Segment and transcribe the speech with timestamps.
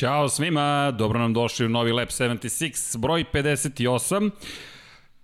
[0.00, 4.30] Ćao svima, dobro nam došli u novi Lab 76, broj 58.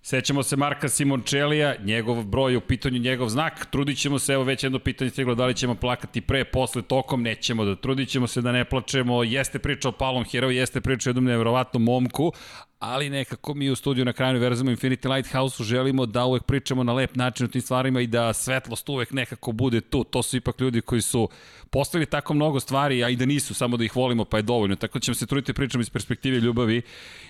[0.02, 3.66] Sećamo se Marka Simončelija, njegov broj u pitanju, njegov znak.
[3.70, 7.22] Trudit ćemo se, evo već jedno pitanje stiglo, da li ćemo plakati pre, posle, tokom,
[7.22, 9.22] nećemo da trudit ćemo se da ne plačemo.
[9.24, 12.32] Jeste priča o Palom Hero, jeste priča o jednom nevjerovatnom momku,
[12.78, 16.92] ali nekako mi u studiju na kraju verzamo Infinity Lighthouse-u želimo da uvek pričamo na
[16.92, 20.04] lep način o tim stvarima i da svetlost uvek nekako bude tu.
[20.04, 21.28] To su ipak ljudi koji su
[21.70, 24.76] postavili tako mnogo stvari, a i da nisu, samo da ih volimo pa je dovoljno.
[24.76, 26.82] Tako da ćemo se truditi da pričamo iz perspektive ljubavi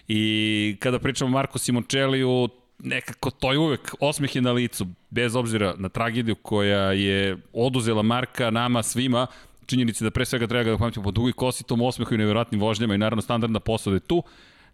[0.08, 5.74] i kada pričamo Marko Simončeliju, nekako to je uvek osmeh je na licu, bez obzira
[5.78, 9.27] na tragediju koja je oduzela Marka nama svima,
[9.67, 12.94] činjenici da pre svega treba da pamtimo po dugoj kosi, tom osmehu i nevjerojatnim vožnjama
[12.94, 14.22] i naravno standardna posada je tu.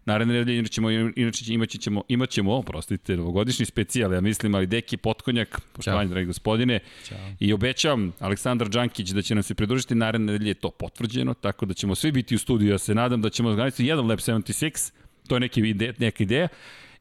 [0.05, 4.97] Naredne nedelje inače ćemo, inače imaće ćemo, imaćemo, oprostite, novogodišnji specijal, ja mislim, ali Deki
[4.97, 7.17] Potkonjak, poštovanje, dragi gospodine, Ćao.
[7.39, 11.65] i obećavam Aleksandar Đankić da će nam se pridružiti, naredne nedelje je to potvrđeno, tako
[11.65, 14.91] da ćemo svi biti u studiju, ja se nadam da ćemo organizati jedan Lab 76,
[15.27, 16.47] to je neki ide, neka ideja,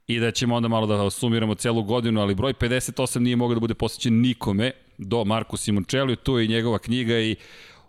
[0.07, 3.61] i da ćemo onda malo da sumiramo celu godinu, ali broj 58 nije mogao da
[3.61, 7.37] bude posvećen nikome do Marku Simončeliju, tu je i njegova knjiga i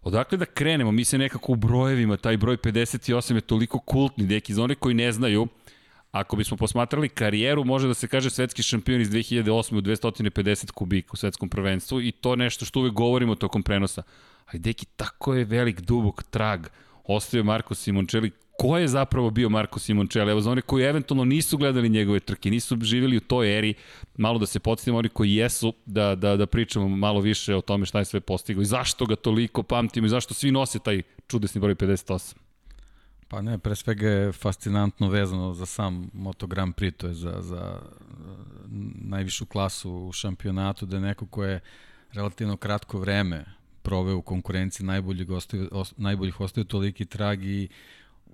[0.04, 0.92] Odakle da krenemo?
[0.92, 4.96] Mi se nekako u brojevima, taj broj 58 je toliko kultni, deki, za one koji
[4.96, 5.48] ne znaju,
[6.12, 9.78] ako bismo posmatrali karijeru, može da se kaže svetski šampion iz 2008.
[9.78, 14.04] u 250 kubika u svetskom prvenstvu i to nešto što uvek govorimo tokom prenosa.
[14.46, 16.68] Ali deki, tako je velik, dubok trag
[17.04, 20.32] ostavio Marko Simončeli ko je zapravo bio Marko Simoncelli.
[20.32, 23.74] Evo za one koji eventualno nisu gledali njegove trke, nisu živjeli u toj eri,
[24.18, 27.86] malo da se podsjetimo oni koji jesu, da, da, da pričamo malo više o tome
[27.86, 31.62] šta je sve postigao i zašto ga toliko pamtimo i zašto svi nose taj čudesni
[31.62, 32.36] broj 58.
[33.28, 37.36] Pa ne, pre svega je fascinantno vezano za sam Moto Grand Prix, to je za,
[37.40, 37.80] za
[39.02, 41.60] najvišu klasu u šampionatu, da je neko ko je
[42.12, 43.46] relativno kratko vreme
[43.84, 47.68] proveo u konkurenciji najboljih ostavio, najboljih ostavio toliki trag i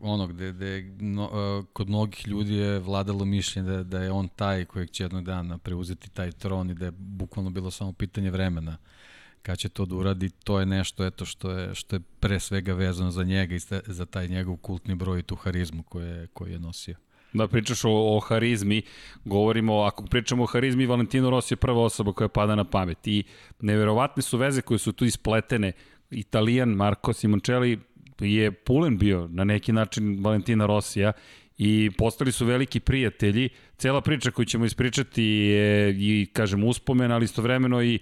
[0.01, 4.27] ono gde, gde no, uh, kod mnogih ljudi je vladalo mišljenje da, da je on
[4.27, 8.31] taj kojeg će jednog dana preuzeti taj tron i da je bukvalno bilo samo pitanje
[8.31, 8.77] vremena
[9.41, 12.73] kad će to da uradi, to je nešto eto što je što je pre svega
[12.73, 16.51] vezano za njega i za taj njegov kultni broj i tu harizmu koju je, koju
[16.51, 16.95] je nosio.
[17.33, 18.81] Da pričaš o, o harizmi,
[19.25, 23.23] govorimo, ako pričamo o harizmi, Valentino Rossi je prva osoba koja pada na pamet i
[23.61, 25.71] neverovatne su veze koje su tu ispletene.
[26.11, 27.79] Italijan Marco Simoncelli
[28.19, 31.11] je pulen bio na neki način Valentina Rosija
[31.57, 33.49] i postali su veliki prijatelji.
[33.77, 37.99] Cela priča koju ćemo ispričati je i, kažem, uspomen, ali istovremeno i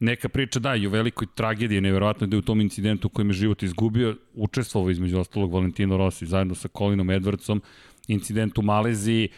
[0.00, 3.28] neka priča, da, i o velikoj tragediji, nevjerojatno da je u tom incidentu u kojem
[3.28, 7.60] je život izgubio, učestvovao između ostalog Valentino Rossi zajedno sa Colinom Edwardsom,
[8.08, 9.28] incident u Maleziji,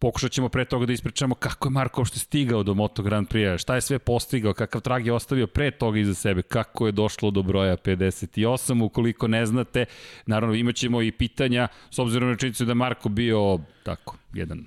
[0.00, 3.58] Pokušat ćemo pre toga da ispričamo kako je Marko uopšte stigao do Moto Grand Prix,
[3.58, 7.30] šta je sve postigao, kakav trag je ostavio pre toga iza sebe, kako je došlo
[7.30, 9.84] do broja 58, ukoliko ne znate,
[10.26, 14.64] naravno imaćemo i pitanja, s obzirom na činjenicu da Marko bio tako, jedan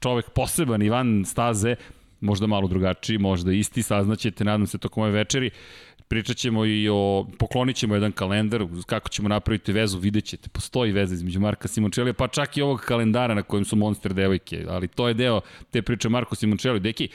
[0.00, 1.76] čovek poseban i van staze,
[2.20, 5.50] možda malo drugačiji, možda isti, saznaćete, nadam se, tokom ove večeri.
[6.10, 10.92] Pričat ćemo i o, poklonit ćemo jedan kalendar, kako ćemo napraviti vezu, vidjet ćete, postoji
[10.92, 14.88] veza između Marka Simončelija, pa čak i ovog kalendara na kojem su Monster devojke, ali
[14.88, 15.40] to je deo
[15.70, 16.78] te priče Marko Simončelija.
[16.78, 17.08] Deki,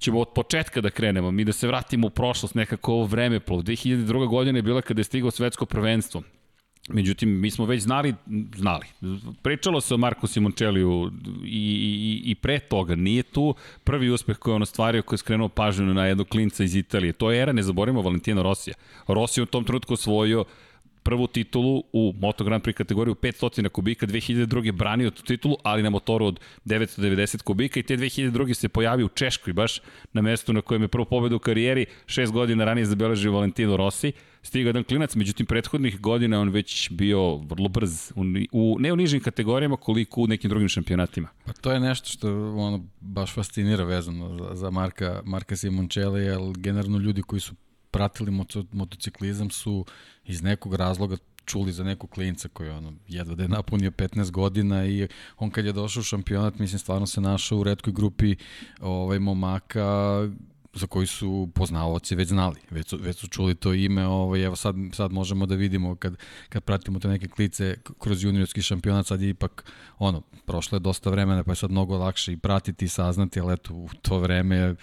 [0.00, 3.62] ćemo od početka da krenemo, mi da se vratimo u prošlost, nekako ovo vreme plov.
[3.62, 4.28] 2002.
[4.28, 6.22] godina je bila kada je stigao svetsko prvenstvo.
[6.88, 8.14] Međutim, mi smo već znali,
[8.56, 8.86] znali.
[9.42, 11.10] Pričalo se o Marku Simončeliju
[11.44, 12.94] i, i, i pre toga.
[12.94, 13.54] Nije tu
[13.84, 17.12] prvi uspeh koji on ostvario, koji je skrenuo pažnju na jednog klinca iz Italije.
[17.12, 18.74] To je era, ne zaboravimo, Valentina Rosija.
[19.08, 20.44] Rosija u tom trenutku osvojio
[21.08, 24.72] prvu titulu u Moto Grand Prix kategoriju 500 kubika, 2002.
[24.72, 28.54] branio tu titulu, ali na motoru od 990 kubika i te 2002.
[28.54, 29.80] se pojavio u Češkoj baš
[30.12, 34.12] na mestu na kojem je prvo pobedu u karijeri, šest godina ranije zabeležio Valentino Rossi,
[34.42, 38.96] stigao jedan klinac, međutim prethodnih godina on već bio vrlo brz, u, u, ne u
[38.96, 41.28] nižim kategorijama koliko u nekim drugim šampionatima.
[41.44, 46.38] Pa to je nešto što ono baš fascinira vezano za, za Marka, Marka Simoncelli, jer
[46.56, 47.54] generalno ljudi koji su
[47.90, 49.84] pratili moto, motociklizam su
[50.24, 54.86] iz nekog razloga čuli za nekog klinca koji ono, jedva da je napunio 15 godina
[54.86, 55.08] i
[55.38, 58.36] on kad je došao u šampionat, mislim, stvarno se našao u redkoj grupi
[58.80, 60.20] ovaj, momaka
[60.78, 64.56] za koji su poznavaoci već znali, već su, već su čuli to ime, ovaj, evo
[64.56, 66.16] sad, sad možemo da vidimo kad,
[66.48, 69.64] kad pratimo te neke klice kroz juniorski šampionat, sad je ipak,
[69.98, 73.54] ono, prošlo je dosta vremena, pa je sad mnogo lakše i pratiti i saznati, ali
[73.54, 74.74] eto, u to vreme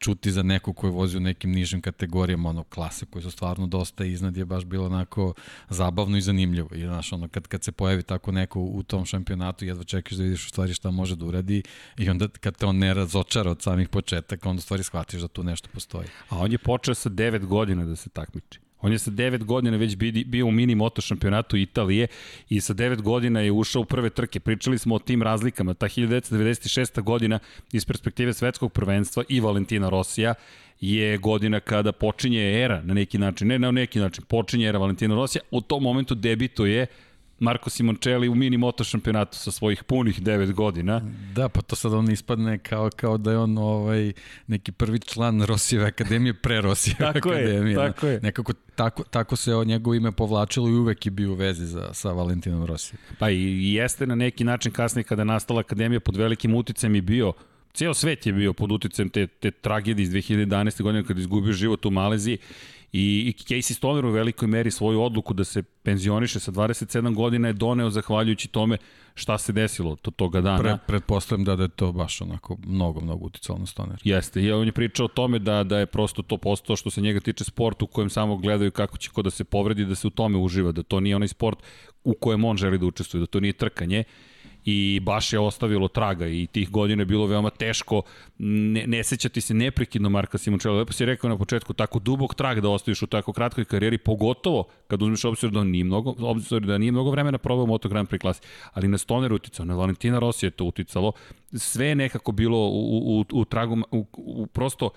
[0.00, 3.66] čuti za neko ko je vozio u nekim nižim kategorijama, ono, klase koje su stvarno
[3.66, 5.34] dosta iznad je baš bilo onako
[5.68, 6.68] zabavno i zanimljivo.
[6.74, 10.22] I, znaš, ono, kad, kad se pojavi tako neko u tom šampionatu, jedva čekaš da
[10.22, 11.62] vidiš u stvari šta može da uradi
[11.98, 15.28] i onda kad te on ne razočara od samih početaka, onda u stvari shvatiš da
[15.28, 16.08] tu nešto postoji.
[16.28, 18.69] A on je počeo sa 9 godina da se takmiči.
[18.82, 19.96] On je sa 9 godina već
[20.26, 22.06] bio u mini moto šampionatu Italije
[22.48, 24.40] i sa 9 godina je ušao u prve trke.
[24.40, 25.74] Pričali smo o tim razlikama.
[25.74, 27.02] Ta 1996.
[27.02, 27.38] godina
[27.72, 30.34] iz perspektive svetskog prvenstva i Valentina Rosija
[30.80, 35.14] je godina kada počinje era na neki način, ne na neki način, počinje era Valentina
[35.14, 36.86] Rosija, u tom momentu debituje
[37.40, 41.00] Marko Simoncelli u mini moto šampionatu sa svojih punih 9 godina.
[41.34, 44.12] Da, pa to sad on ispadne kao, kao da je on ovaj,
[44.46, 47.72] neki prvi član Rosijeve akademije pre Rosijeve tako akademije.
[47.72, 48.20] Je, tako je.
[48.22, 51.94] Nekako tako, tako se o njegovo ime povlačilo i uvek je bio u vezi za,
[51.94, 53.00] sa Valentinom Rosijem.
[53.18, 57.00] Pa i, jeste na neki način kasnije kada je nastala akademija pod velikim uticajem i
[57.00, 57.32] bio
[57.72, 60.82] Cijel svet je bio pod uticajem te, te tragedije iz 2011.
[60.82, 62.38] godine kada je izgubio život u Maleziji
[62.92, 67.48] I, i Casey Stoner u velikoj meri svoju odluku da se penzioniše sa 27 godina
[67.48, 68.76] je doneo zahvaljujući tome
[69.14, 70.58] šta se desilo to toga dana.
[70.58, 74.00] Pre, pretpostavljam da, da je to baš onako mnogo, mnogo uticalo na Stoner.
[74.04, 77.00] Jeste, i on je pričao o tome da, da je prosto to postao što se
[77.00, 80.06] njega tiče sport u kojem samo gledaju kako će ko da se povredi, da se
[80.06, 81.58] u tome uživa, da to nije onaj sport
[82.04, 84.04] u kojem on želi da učestvuje, da to nije trkanje
[84.70, 88.02] i baš je ostavilo traga i tih godina je bilo veoma teško
[88.38, 90.78] ne, ne sećati se neprekidno Marka Simončela.
[90.78, 94.64] Lepo si rekao na početku, tako dubog trag da ostaviš u tako kratkoj karijeri, pogotovo
[94.86, 98.20] kad uzmeš obzir da nije mnogo, obzir da nije mnogo vremena probao Moto Grand Prix
[98.20, 98.40] klasi,
[98.72, 101.12] ali na Stoner uticao, na Valentina Rossi je to uticalo,
[101.52, 104.90] sve je nekako bilo u, u, u tragu, u, u prosto,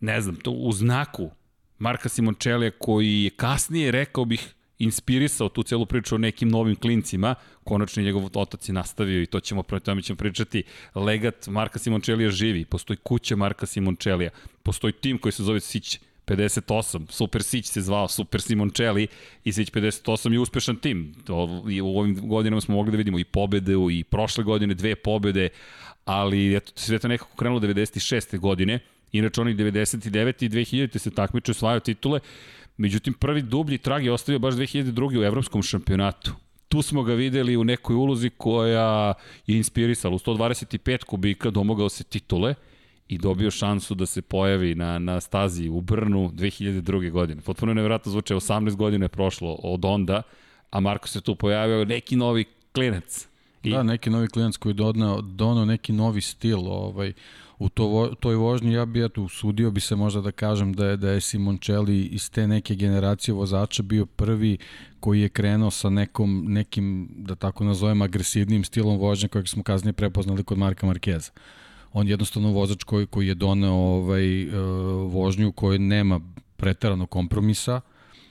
[0.00, 1.30] ne znam, to u znaku
[1.78, 7.34] Marka Simončelija koji je kasnije, rekao bih, inspirisao tu celu priču o nekim novim klincima,
[7.64, 10.62] konačno njegov otac je nastavio i to ćemo, prema tome ćemo pričati,
[10.94, 14.30] legat Marka Simončelija živi, postoji kuća Marka Simončelija,
[14.62, 19.06] postoji tim koji se zove Sić 58, Super Sić se zvao Super Simoncelli
[19.44, 21.14] i Sić 58 je uspešan tim.
[21.26, 24.94] To, I u ovim godinama smo mogli da vidimo i pobede, i prošle godine dve
[24.96, 25.48] pobede,
[26.04, 28.38] ali eto, sve to nekako krenulo 96.
[28.38, 28.78] godine,
[29.12, 30.44] inače onih 99.
[30.44, 30.98] i 2000.
[30.98, 32.20] se takmiče osvajao titule,
[32.76, 35.20] Međutim, prvi dublji trag je ostavio baš 2002.
[35.20, 36.32] u evropskom šampionatu.
[36.68, 39.14] Tu smo ga videli u nekoj ulozi koja
[39.46, 40.14] je inspirisala.
[40.14, 42.54] U 125 kubika domogao se titule
[43.08, 47.10] i dobio šansu da se pojavi na, na stazi u Brnu 2002.
[47.10, 47.42] godine.
[47.42, 50.22] Potpuno je nevjerojatno zvuče, 18 godina je prošlo od onda,
[50.70, 53.28] a Marko se tu pojavio neki novi klinac.
[53.62, 53.70] I...
[53.70, 56.58] Da, neki novi klinac koji je donao, donao neki novi stil.
[56.58, 57.12] Ovaj,
[57.58, 60.96] u to, toj vožnji ja bi eto usudio bi se možda da kažem da je
[60.96, 64.58] da je Simoncelli iz te neke generacije vozača bio prvi
[65.00, 69.92] koji je krenuo sa nekom nekim da tako nazovem agresivnim stilom vožnje kojeg smo kasnije
[69.92, 71.30] prepoznali kod Marka Markeza.
[71.92, 74.54] On je jednostavno vozač koji koji je doneo ovaj uh,
[75.12, 76.20] vožnju kojoj nema
[76.56, 77.80] preterano kompromisa,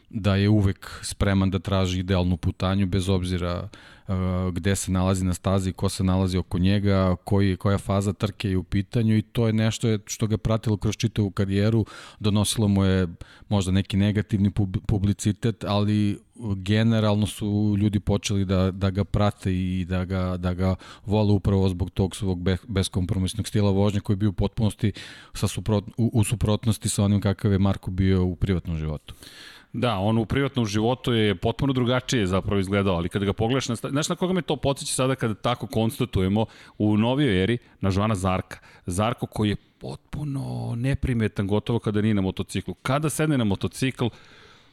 [0.10, 3.70] da je uvek spreman da traži idealnu putanju bez obzira uh,
[4.52, 8.58] gde se nalazi na stazi, ko se nalazi oko njega, koji, koja faza trke je
[8.58, 11.86] u pitanju i to je nešto što ga pratilo kroz čitavu karijeru,
[12.20, 13.08] donosilo mu je
[13.50, 14.52] možda neki negativni
[14.88, 16.20] publicitet, ali
[16.56, 21.70] generalno su ljudi počeli da, da ga prate i da ga, da ga vole upravo
[21.70, 24.92] zbog tog svog beskompromisnog stila vožnje koji je bio u potpunosti
[25.34, 29.14] sa suprot, u, u suprotnosti sa onim kakav je Marko bio u privatnom životu.
[29.74, 33.76] Da, on u privatnom životu je potpuno drugačije zapravo izgledao, ali kada ga pogledaš, na,
[33.76, 36.46] znaš na koga me to podsjeća sada kada tako konstatujemo
[36.78, 38.60] u novijoj eri na Žvana Zarka.
[38.86, 42.74] Zarko koji je potpuno neprimetan gotovo kada nije na motociklu.
[42.74, 44.06] Kada sedne na motocikl,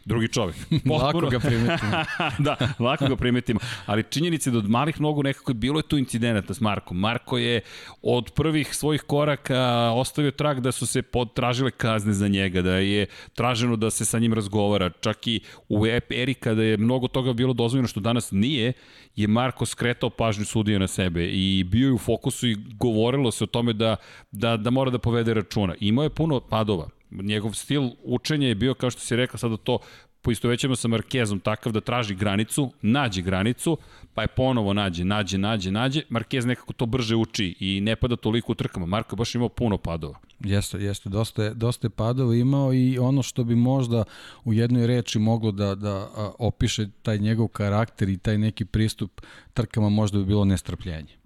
[0.05, 0.57] drugi čovjek.
[0.71, 1.05] Potpuno.
[1.05, 1.93] lako ga primetimo.
[2.47, 3.61] da, lako ga primetimo.
[3.87, 6.99] Ali činjenice da od malih nogu nekako je bilo je tu incidenata s Markom.
[6.99, 7.61] Marko je
[8.03, 13.07] od prvih svojih koraka ostavio trag da su se potražile kazne za njega, da je
[13.35, 14.91] traženo da se sa njim razgovara.
[15.01, 18.73] Čak i u eri kada je mnogo toga bilo dozvoljeno što danas nije,
[19.17, 23.45] je Marko skretao pažnju sudije na sebe i bio je u fokusu i govorilo se
[23.45, 23.97] o tome da,
[24.33, 25.75] da, da mora da povede računa.
[25.81, 29.79] Imao je puno padova njegov stil učenja je bio, kao što si rekao, sada to
[30.23, 33.79] poistovećamo sa Markezom takav da traži granicu, nađe granicu,
[34.15, 36.03] pa je ponovo nađe, nađe, nađe, nađe.
[36.09, 38.87] Markez nekako to brže uči i ne pada toliko u trkama.
[38.87, 40.19] Marko baš imao puno padova.
[40.41, 44.05] Jeste, jeste, dosta je, dosta je padova imao i ono što bi možda
[44.45, 49.21] u jednoj reči moglo da, da opiše taj njegov karakter i taj neki pristup
[49.55, 51.21] trkama možda bi bilo nestrpljenje.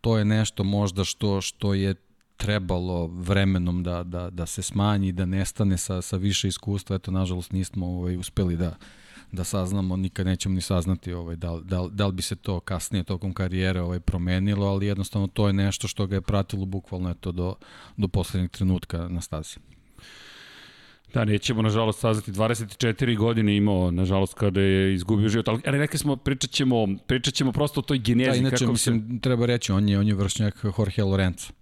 [0.00, 1.94] To je nešto možda što što je
[2.36, 6.96] trebalo vremenom da, da, da se smanji, da nestane sa, sa više iskustva.
[6.96, 8.76] Eto, nažalost, nismo ovaj, uspeli da,
[9.32, 13.04] da saznamo, nikad nećemo ni saznati ovaj, da, da, da li bi se to kasnije
[13.04, 17.32] tokom karijere ovaj, promenilo, ali jednostavno to je nešto što ga je pratilo bukvalno eto,
[17.32, 17.54] do,
[17.96, 19.56] do poslednjeg trenutka na stazi.
[21.14, 25.98] Da, nećemo nažalost saznati 24 godine imao, nažalost, kada je izgubio život, ali, ali rekli
[25.98, 28.30] smo, pričat ćemo, pričat ćemo prosto o toj genezi.
[28.30, 29.20] Da, inače, kako mislim, se...
[29.20, 31.52] treba reći, on je, on je vršnjak Jorge Lorenzo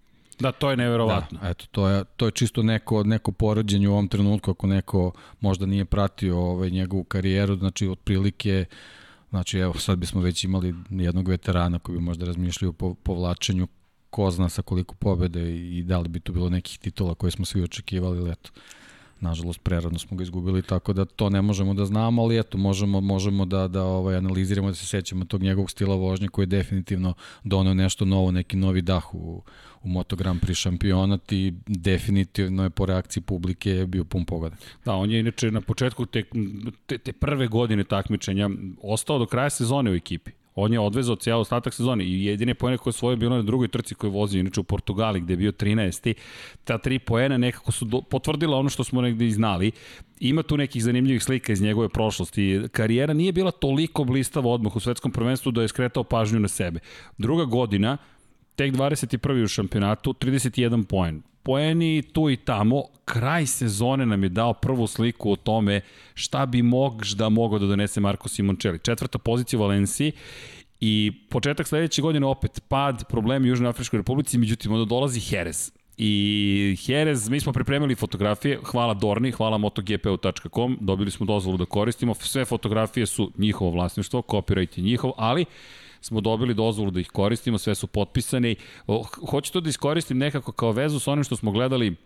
[0.42, 1.38] Da, to je neverovatno.
[1.42, 5.12] Da, eto, to je, to je čisto neko, neko poređenje u ovom trenutku, ako neko
[5.40, 8.64] možda nije pratio ovaj, njegovu karijeru, znači otprilike
[9.32, 13.66] Znači, evo, sad bismo već imali jednog veterana koji bi možda razmišljali o povlačenju
[14.10, 17.44] ko zna sa koliko pobede i da li bi tu bilo nekih titula koje smo
[17.44, 18.50] svi očekivali, ali eto,
[19.22, 23.00] nažalost prerano smo ga izgubili, tako da to ne možemo da znamo, ali eto, možemo,
[23.00, 27.14] možemo da, da ovaj, analiziramo, da se sećamo tog njegovog stila vožnje koji je definitivno
[27.44, 29.42] donio nešto novo, neki novi dah u,
[29.82, 34.56] u Moto Grand Prix šampionat i definitivno je po reakciji publike bio pun pogoda.
[34.84, 36.24] Da, on je inače na početku te,
[36.86, 38.50] te, te prve godine takmičenja
[38.82, 40.30] ostao do kraja sezone u ekipi.
[40.54, 43.68] On je odvezao cijel ostatak sezone i jedine poene koje je svoje bilo na drugoj
[43.68, 46.14] trci koju vozio, inače u Portugali gde je bio 13.
[46.64, 49.70] Ta tri poena nekako su do, potvrdila ono što smo negde i znali.
[50.20, 52.60] Ima tu nekih zanimljivih slika iz njegove prošlosti.
[52.72, 56.80] Karijera nije bila toliko blistava odmah u svetskom prvenstvu da je skretao pažnju na sebe.
[57.18, 57.96] Druga godina,
[58.56, 59.44] tek 21.
[59.44, 65.32] u šampionatu, 31 poen poeni tu i tamo, kraj sezone nam je dao prvu sliku
[65.32, 65.80] o tome
[66.14, 68.78] šta bi mog da mogao da donese Marko Simoncelli.
[68.78, 70.12] Četvrta pozicija u Valenciji
[70.80, 75.72] i početak sledeće godine opet pad, problemi u Južnoj Afričkoj republici, međutim onda dolazi Jerez.
[75.96, 82.14] I Jerez, mi smo pripremili fotografije, hvala Dorni, hvala motogpu.com, dobili smo dozvolu da koristimo,
[82.14, 85.44] sve fotografije su njihovo vlasništvo, copyright je njihov, ali
[86.02, 88.54] smo dobili dozvolu da ih koristimo, sve su potpisane.
[89.30, 91.96] Hoću to da iskoristim nekako kao vezu sa onim što smo gledali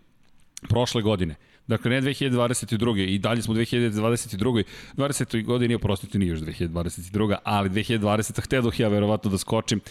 [0.69, 1.35] prošle godine.
[1.67, 3.05] Dakle, ne 2022.
[3.07, 4.63] i dalje smo 2022.
[4.95, 5.45] 20.
[5.45, 7.35] godini, oprostite, nije još 2022.
[7.43, 8.41] ali 2020.
[8.41, 9.81] htedoh ja verovatno da skočim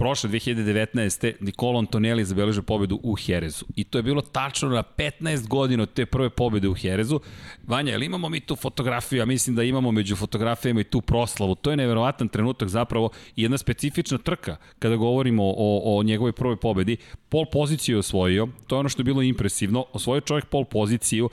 [0.00, 1.32] prošle 2019.
[1.40, 3.64] Nikolo Antonelli zabeležio pobedu u Herezu.
[3.76, 7.20] I to je bilo tačno na 15 godina od te prve pobede u Herezu.
[7.66, 9.18] Vanja, ili imamo mi tu fotografiju?
[9.18, 11.54] Ja mislim da imamo među fotografijama i tu proslavu.
[11.54, 16.56] To je neverovatan trenutak zapravo i jedna specifična trka kada govorimo o, o njegovoj prvoj
[16.56, 16.96] pobedi.
[17.28, 19.84] Pol poziciju je osvojio, to je ono što je bilo impresivno.
[19.92, 21.30] Osvojio čovjek pol poziciju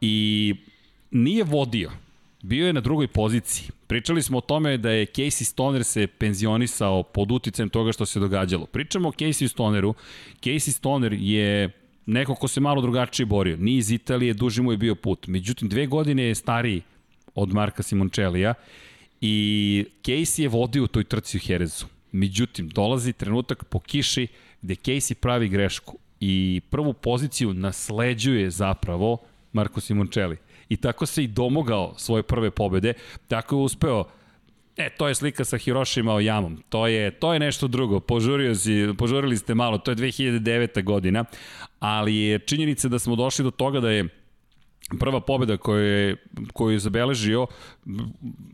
[0.00, 0.54] i
[1.10, 1.90] nije vodio
[2.44, 3.68] bio je na drugoj poziciji.
[3.86, 8.20] Pričali smo o tome da je Casey Stoner se penzionisao pod uticajem toga što se
[8.20, 8.66] događalo.
[8.66, 9.94] Pričamo o Casey Stoneru.
[10.40, 11.70] Casey Stoner je
[12.06, 13.56] neko ko se malo drugačije borio.
[13.56, 15.26] Ni iz Italije, duži mu je bio put.
[15.26, 16.82] Međutim, dve godine je stariji
[17.34, 18.54] od Marka Simoncellija
[19.20, 21.86] i Casey je vodio u toj trci u Herezu.
[22.12, 24.26] Međutim, dolazi trenutak po kiši
[24.62, 29.18] gde Casey pravi grešku i prvu poziciju nasleđuje zapravo
[29.52, 30.36] Marko Simoncelli
[30.74, 32.92] i tako se i domogao svoje prve pobede,
[33.28, 34.04] tako je uspeo
[34.76, 36.62] E, to je slika sa Hiroshima o Jamom.
[36.68, 38.00] To je, to je nešto drugo.
[38.00, 39.78] Požurio si, požurili ste malo.
[39.78, 40.82] To je 2009.
[40.82, 41.24] godina.
[41.80, 44.08] Ali je činjenica da smo došli do toga da je
[44.98, 46.16] prva pobjeda koju je,
[46.52, 47.46] koju je zabeležio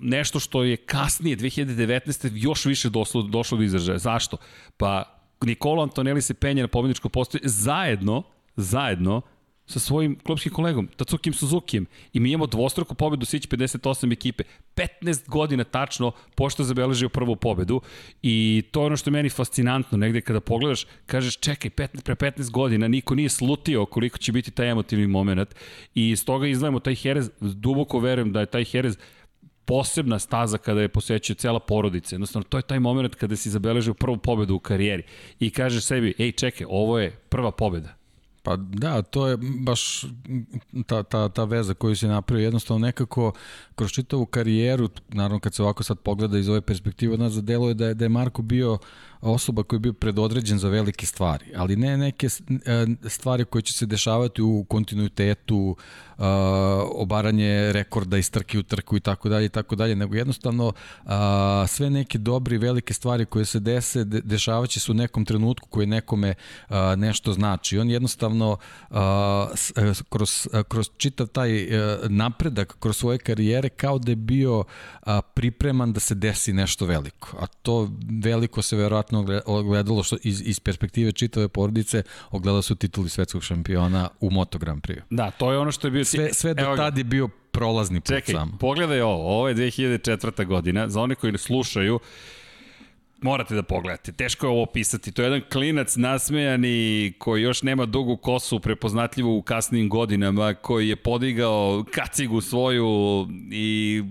[0.01, 2.31] nešto što je kasnije 2019.
[2.35, 3.99] još više došlo, došlo do izražaja.
[3.99, 4.37] Zašto?
[4.77, 8.23] Pa Nikola Antonelli se penje na pobjedničko postoje zajedno,
[8.57, 9.23] zajedno
[9.71, 11.87] sa svojim klubskim kolegom, Tatsukim Suzukijem.
[12.13, 14.45] I mi imamo dvostruku pobedu Sić 58 ekipe.
[14.75, 17.81] 15 godina tačno pošto zabeležio prvu pobedu
[18.23, 19.99] i to je ono što je meni fascinantno.
[19.99, 24.51] Negde kada pogledaš, kažeš čekaj, 15, pre 15 godina niko nije slutio koliko će biti
[24.51, 25.55] taj emotivni moment
[25.95, 28.99] i stoga izdvajamo taj Jerez, duboko verujem da je taj Jerez
[29.65, 32.15] posebna staza kada je posećio cela porodica.
[32.15, 35.03] Jednostavno, to je taj moment kada si zabeležio prvu pobedu u karijeri
[35.41, 38.00] i kažeš sebi, ej, čekaj, ovo je prva pobeda
[38.43, 40.05] Pa da, to je baš
[40.87, 42.45] ta, ta, ta veza koju si napravio.
[42.45, 43.33] Jednostavno nekako
[43.75, 47.75] kroz čitavu karijeru, naravno kad se ovako sad pogleda iz ove perspektive, od nas zadeluje
[47.75, 48.79] da je, da je Marko bio
[49.21, 53.73] osoba koji je bio predodređen za velike stvari, ali ne neke e, stvari koje će
[53.73, 55.77] se dešavati u kontinuitetu,
[56.21, 56.27] uh,
[56.95, 61.11] obaranje rekorda iz trke u trku i tako dalje i tako dalje, nego jednostavno uh,
[61.69, 65.69] sve neke dobre i velike stvari koje se dese, de, dešavaće se u nekom trenutku
[65.69, 66.35] koje nekome
[66.97, 67.79] nešto znači.
[67.79, 68.57] On jednostavno
[70.09, 71.69] kroz, kroz čitav taj
[72.09, 74.65] napredak, kroz svoje karijere, kao da je bio
[75.35, 77.37] pripreman da se desi nešto veliko.
[77.41, 77.91] A to
[78.23, 79.10] veliko se verovatno
[79.47, 84.83] ogledalo što iz, iz perspektive čitave porodice ogledalo su tituli svetskog šampiona u Moto Grand
[84.83, 85.01] Prix.
[85.11, 88.09] Da, to je ono što je bio sve, sve do tada je bio prolazni put
[88.09, 88.59] Čekaj, samo.
[88.61, 90.47] pogledaj ovo, ovo je 2004.
[90.47, 92.01] godina, za one koji ne slušaju,
[93.23, 94.13] morate da pogledate.
[94.13, 95.13] Teško je ovo opisati.
[95.13, 100.89] To je jedan klinac nasmejani koji još nema dugu kosu, prepoznatljivu u kasnim godinama, koji
[100.89, 104.03] je podigao kacigu svoju i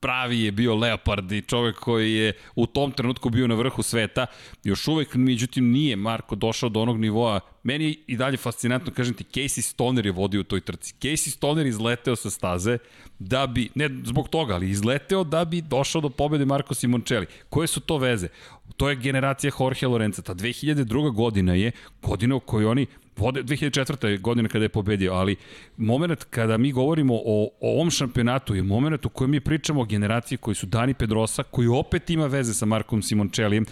[0.00, 4.26] pravi je bio Leopard i čovek koji je u tom trenutku bio na vrhu sveta.
[4.64, 7.40] Još uvek, međutim, nije Marko došao do onog nivoa.
[7.62, 10.94] Meni je i dalje fascinantno, kažem ti, Casey Stoner je vodio u toj trci.
[11.00, 12.78] Casey Stoner izleteo sa staze
[13.18, 17.26] da bi, ne zbog toga, ali izleteo da bi došao do pobede Marko Simoncelli.
[17.48, 18.28] Koje su to veze?
[18.76, 20.22] To je generacija Jorge Lorenza.
[20.22, 21.12] Ta 2002.
[21.12, 21.72] godina je
[22.02, 24.20] godina u kojoj oni vode 2004.
[24.20, 25.36] godine kada je pobedio, ali
[25.76, 29.84] moment kada mi govorimo o, o ovom šampionatu je moment u kojem mi pričamo o
[29.84, 33.66] generaciji koji su Dani Pedrosa, koji opet ima veze sa Markom Simoncellijem,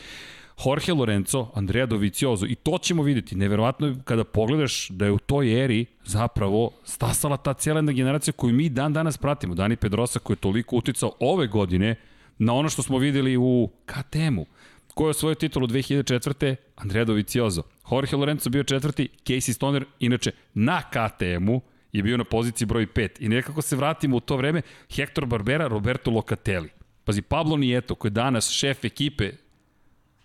[0.66, 3.36] Jorge Lorenzo, Andrea Dovizioso i to ćemo videti.
[3.36, 8.32] Neverovatno je kada pogledaš da je u toj eri zapravo stasala ta cijela jedna generacija
[8.32, 9.54] koju mi dan danas pratimo.
[9.54, 11.96] Dani Pedrosa koji je toliko uticao ove godine
[12.38, 14.46] na ono što smo videli u KTM-u.
[14.94, 16.56] Ko je osvojio titulu 2004.
[16.76, 17.62] Andrea Dovizioso.
[17.90, 21.60] Jorge Lorenzo bio četvrti, Casey Stoner, inače na KTM-u,
[21.92, 23.08] je bio na poziciji broj 5.
[23.20, 26.68] I nekako se vratimo u to vreme, Hector Barbera, Roberto Locatelli.
[27.04, 29.32] Pazi, Pablo Nieto, koji je danas šef ekipe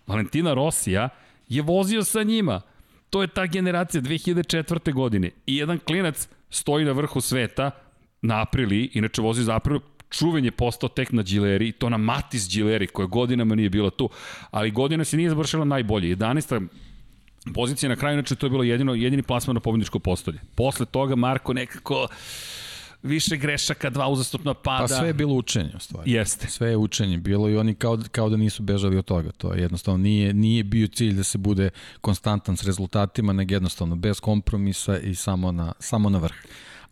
[0.06, 1.08] Valentina Rosija,
[1.48, 2.60] je vozio sa njima.
[3.10, 4.92] To je ta generacija 2004.
[4.92, 5.30] godine.
[5.46, 7.70] I jedan klinac stoji na vrhu sveta,
[8.22, 12.48] na Aprili, inače vozi za Aprilu, čuven je postao tek na Gileri, to na Matis
[12.50, 14.10] Gileri, koja godinama nije bila tu,
[14.50, 16.16] ali godina se nije završila najbolje.
[16.16, 16.66] 11
[17.54, 20.40] pozicija na kraju, inače to je bilo jedino, jedini plasman na pobjedičko postolje.
[20.54, 22.08] Posle toga Marko nekako
[23.02, 24.86] više grešaka, dva uzastopna pada.
[24.86, 26.12] Pa sve je bilo učenje, u stvari.
[26.12, 26.46] Jeste.
[26.48, 29.32] Sve je učenje bilo i oni kao, kao da nisu bežali od toga.
[29.32, 31.70] To je jednostavno nije, nije bio cilj da se bude
[32.00, 36.36] konstantan s rezultatima, nego jednostavno bez kompromisa i samo na, samo na vrh.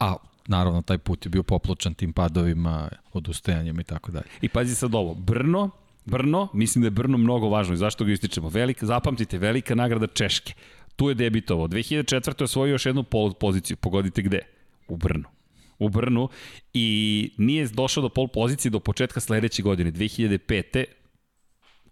[0.00, 4.26] A naravno taj put je bio popločan tim padovima, odustajanjima i tako dalje.
[4.40, 5.70] I pazi sad ovo, Brno,
[6.10, 8.48] Brno, mislim da je Brno mnogo važno i zašto ga ističemo.
[8.48, 10.52] Velika, zapamtite, velika nagrada Češke.
[10.96, 11.68] Tu je debitovao.
[11.68, 12.40] 2004.
[12.40, 13.76] je osvojio još jednu pol poziciju.
[13.76, 14.40] Pogodite gde?
[14.88, 15.38] U Brnu
[15.78, 16.28] u Brnu
[16.74, 20.84] i nije došao do pol pozicije do početka sledeće godine, 2005.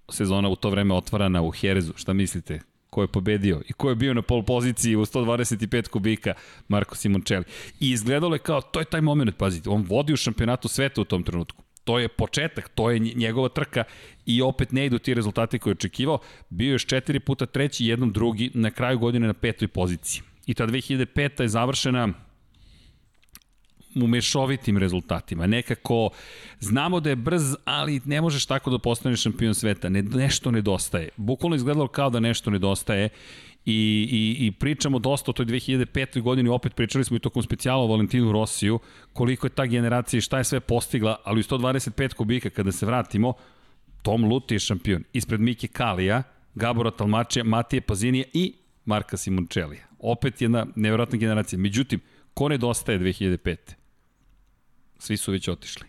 [0.09, 1.93] Sezona u to vreme otvarana u Herezu.
[1.97, 2.61] Šta mislite?
[2.91, 6.35] ko je pobedio i ko je bio na pol poziciji u 125 kubika
[6.69, 7.45] Marko Simoncelli.
[7.81, 11.05] I izgledalo je kao, to je taj moment, pazite, on vodi u šampionatu sveta u
[11.05, 11.66] tom trenutku.
[11.87, 13.85] To je početak, to je njegova trka
[14.27, 16.19] i opet ne idu ti rezultati koje je očekivao.
[16.51, 20.23] Bio je još četiri puta treći, jednom drugi, na kraju godine na petoj poziciji.
[20.47, 21.43] I ta 2005.
[21.43, 22.09] je završena
[23.95, 25.47] u mešovitim rezultatima.
[25.47, 26.11] Nekako
[26.61, 29.89] znamo da je brz, ali ne možeš tako da postaneš šampion sveta.
[29.89, 31.09] Ne, nešto nedostaje.
[31.17, 33.09] Bukvalno izgledalo kao da nešto nedostaje
[33.67, 36.21] i, i, i pričamo dosta o toj 2005.
[36.21, 38.79] godini, opet pričali smo i tokom specijala o Valentinu Rosiju,
[39.13, 42.87] koliko je ta generacija i šta je sve postigla, ali u 125 kubika kada se
[42.87, 43.33] vratimo,
[44.03, 45.05] Tom Luti je šampion.
[45.13, 46.23] Ispred Mike Kalija,
[46.55, 49.87] Gabora Talmačija, Matije Pazinija i Marka Simončelija.
[49.99, 51.59] Opet jedna nevjerojatna generacija.
[51.59, 52.01] Međutim,
[52.35, 53.57] ko nedostaje 2005.
[54.99, 55.87] Svi su već otišli.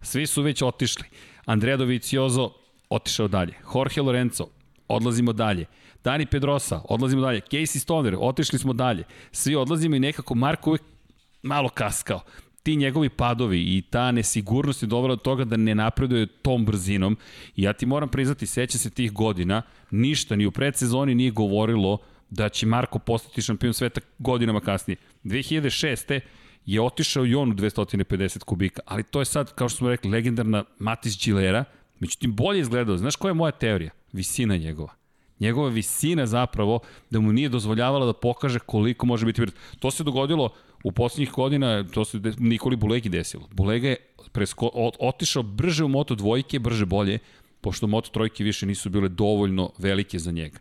[0.00, 1.04] Svi su već otišli.
[1.44, 2.52] Andrea Dovizioso
[2.90, 3.54] otišao dalje.
[3.74, 4.46] Jorge Lorenzo,
[4.88, 5.66] odlazimo dalje.
[6.04, 7.40] Dani Pedrosa, odlazimo dalje.
[7.40, 9.04] Casey Stoner, otišli smo dalje.
[9.32, 10.82] Svi odlazimo i nekako Marko uvek
[11.42, 12.20] malo kaskao.
[12.62, 17.16] Ti njegovi padovi i ta nesigurnost je dovela do toga da ne napreduje tom brzinom.
[17.56, 21.98] I ja ti moram priznati, seća se tih godina, ništa ni u predsezoni nije govorilo
[22.30, 24.96] da će Marko postati šampion sveta godinama kasnije.
[25.24, 26.20] 2006
[26.66, 30.10] je otišao i on u 250 kubika, ali to je sad, kao što smo rekli,
[30.10, 31.64] legendarna Matis Gilera,
[32.00, 32.96] međutim bolje izgledao.
[32.96, 33.90] Znaš koja je moja teorija?
[34.12, 35.03] Visina njegova.
[35.40, 39.52] Njegova visina zapravo da mu nije dozvoljavala da pokaže koliko može biti brz.
[39.78, 40.50] To se dogodilo
[40.84, 43.48] u poslednjih godina, to se Nikoli Bulegi desilo.
[43.52, 43.96] Bulega je
[44.32, 44.70] presko,
[45.00, 47.18] otišao brže u Moto dvojke, brže bolje,
[47.60, 50.58] pošto Moto trojke više nisu bile dovoljno velike za njega.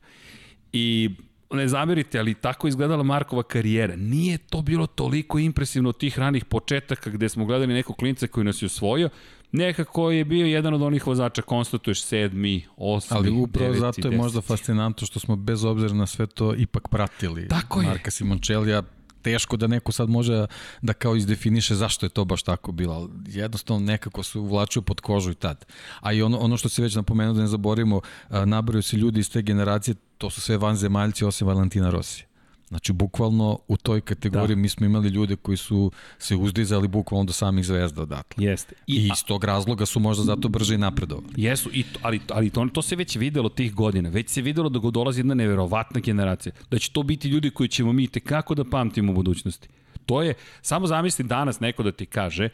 [0.73, 1.09] I
[1.51, 3.95] ne zamerite, ali tako izgledala Markova karijera.
[3.95, 8.43] Nije to bilo toliko impresivno od tih ranih početaka gde smo gledali nekog klinca koji
[8.43, 9.09] nas je osvojio,
[9.53, 14.01] nekako je bio jedan od onih vozača, konstatuješ sedmi, osmi, Ali upravo deveti, zato je
[14.03, 14.17] deseti.
[14.17, 17.47] možda fascinantno što smo bez obzira na sve to ipak pratili.
[17.47, 17.87] Tako je.
[17.87, 18.83] Marka Simončelija,
[19.21, 20.45] teško da neko sad može
[20.81, 25.31] da kao izdefiniše zašto je to baš tako bilo, jednostavno nekako se uvlačio pod kožu
[25.31, 25.65] i tad.
[25.99, 29.31] A i ono, ono što se već napomenuo da ne zaborimo, nabraju se ljudi iz
[29.31, 32.25] te generacije, to su sve vanzemaljci osim Valentina Rosija.
[32.73, 34.61] Znači, bukvalno u toj kategoriji da.
[34.61, 38.45] mi smo imali ljude koji su se uzdizali bukvalno do samih zvezda odatle.
[38.45, 38.75] Jeste.
[38.87, 41.27] I, I iz tog razloga su možda zato brže i napredovali.
[41.37, 44.09] Jesu, i to, ali, ali to, to se već videlo tih godina.
[44.09, 46.53] Već se videlo da go dolazi jedna neverovatna generacija.
[46.71, 49.67] Da će to biti ljudi koji ćemo mi tekako da pamtimo u budućnosti.
[50.05, 52.49] To je, samo zamisli danas neko da ti kaže,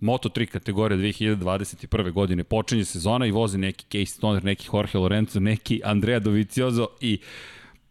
[0.00, 2.12] Moto3 kategorija 2021.
[2.12, 7.18] godine počinje sezona i vozi neki Casey Stoner, neki Jorge Lorenzo, neki Andrea Dovizioso i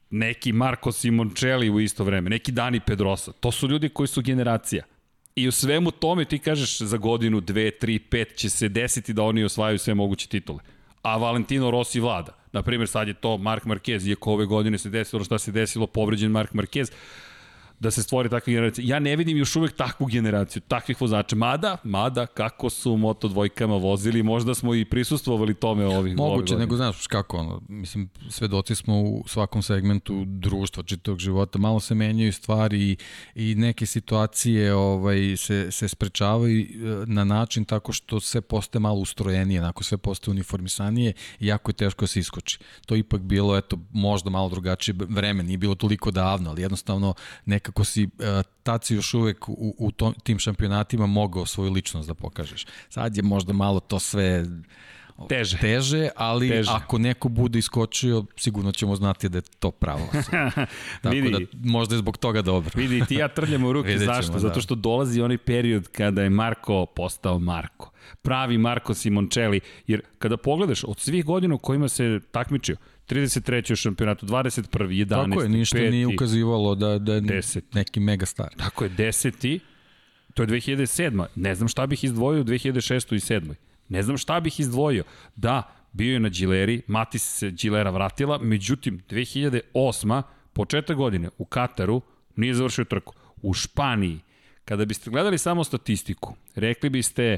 [0.10, 3.32] neki Marco Simoncelli u isto vreme, neki Dani Pedrosa.
[3.32, 4.84] To su ljudi koji su generacija.
[5.36, 9.24] I u svemu tome ti kažeš za godinu, dve, tri, pet će se desiti da
[9.24, 10.60] oni osvajaju sve moguće titule.
[11.02, 12.36] A Valentino Rossi vlada.
[12.52, 16.32] Naprimjer, sad je to Mark Marquez, iako ove godine se desilo šta se desilo, povređen
[16.32, 16.92] Mark Marquez
[17.80, 18.86] da se stvori takva generacija.
[18.88, 21.36] Ja ne vidim još uvek takvu generaciju, takvih vozača.
[21.36, 26.76] Mada, mada, kako su moto dvojkama vozili, možda smo i prisustvovali tome ovih Moguće, nego
[26.76, 32.34] znaš kako ono, mislim, svedoci smo u svakom segmentu društva, čitog života, malo se menjaju
[32.34, 32.98] stvari i,
[33.36, 36.66] i neke situacije ovaj, se, se sprečavaju e,
[37.06, 41.76] na način tako što sve postaje malo ustrojenije, onako sve postaje uniformisanije i jako je
[41.76, 42.60] teško da se iskoči.
[42.86, 47.14] To ipak bilo, eto, možda malo drugačije vreme, nije bilo toliko davno, ali jednostavno
[47.46, 48.10] neka nekako si uh,
[48.64, 52.66] tad si još uvek u, u tom, tim šampionatima mogao svoju ličnost da pokažeš.
[52.90, 54.46] Sad je možda malo to sve
[55.28, 56.72] teže, teže ali teže.
[56.74, 60.10] ako neko bude iskočio, sigurno ćemo znati da je to pravo.
[61.02, 62.72] Tako vidi, da možda je zbog toga dobro.
[62.76, 63.98] vidi, ti ja trljamo ruke.
[63.98, 64.34] Zašto?
[64.34, 64.40] Da.
[64.40, 67.92] Zato što dolazi onaj period kada je Marko postao Marko.
[68.22, 69.60] Pravi Marko Simoncelli.
[69.88, 72.76] Jer kada pogledaš od svih godina u kojima se takmičio,
[73.08, 73.74] 33.
[73.74, 75.06] u šampionatu, 21.
[75.06, 75.30] 11.
[75.30, 75.92] Tako je, ništa 5.
[75.92, 77.62] nije ukazivalo da, da je 10.
[77.74, 78.50] neki mega star.
[78.58, 79.60] Tako je, 10.
[80.34, 81.26] To je 2007.
[81.36, 83.16] Ne znam šta bih izdvojio u 2006.
[83.16, 83.54] i 7.
[83.90, 85.04] Ne znam šta bih izdvojio.
[85.36, 90.22] Da, bio je na Gileri, Matis se Gilera vratila, međutim, 2008.
[90.54, 92.02] početak godine u Kataru
[92.36, 93.14] nije završio trku.
[93.42, 94.20] U Španiji,
[94.66, 97.38] kada biste gledali samo statistiku, rekli biste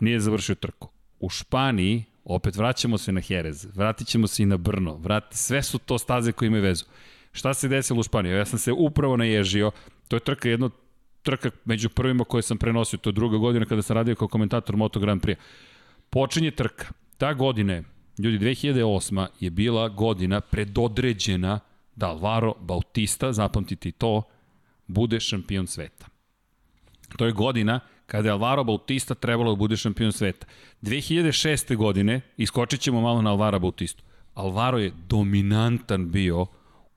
[0.00, 0.88] nije završio trku.
[1.20, 5.62] U Španiji Opet vraćamo se na Jerez, vratit ćemo se i na Brno, vrati, sve
[5.62, 6.84] su to staze koje imaju vezu.
[7.32, 8.32] Šta se desilo u Španiji?
[8.32, 9.70] Ja sam se upravo naježio,
[10.08, 10.70] to je trka jedno
[11.24, 14.76] trka među prvima koje sam prenosio, to je druga godina kada sam radio kao komentator
[14.76, 15.36] Moto Grand Prix.
[16.10, 16.86] Počinje trka.
[17.18, 17.82] Ta godina
[18.18, 19.26] ljudi, 2008.
[19.40, 21.60] je bila godina predodređena
[21.96, 24.22] da Alvaro Bautista, zapamtite to,
[24.86, 26.06] bude šampion sveta.
[27.16, 30.46] To je godina kada je Alvaro Bautista trebalo da bude šampion sveta.
[30.82, 31.76] 2006.
[31.76, 34.02] godine, iskočit ćemo malo na Alvaro Bautistu,
[34.34, 36.46] Alvaro je dominantan bio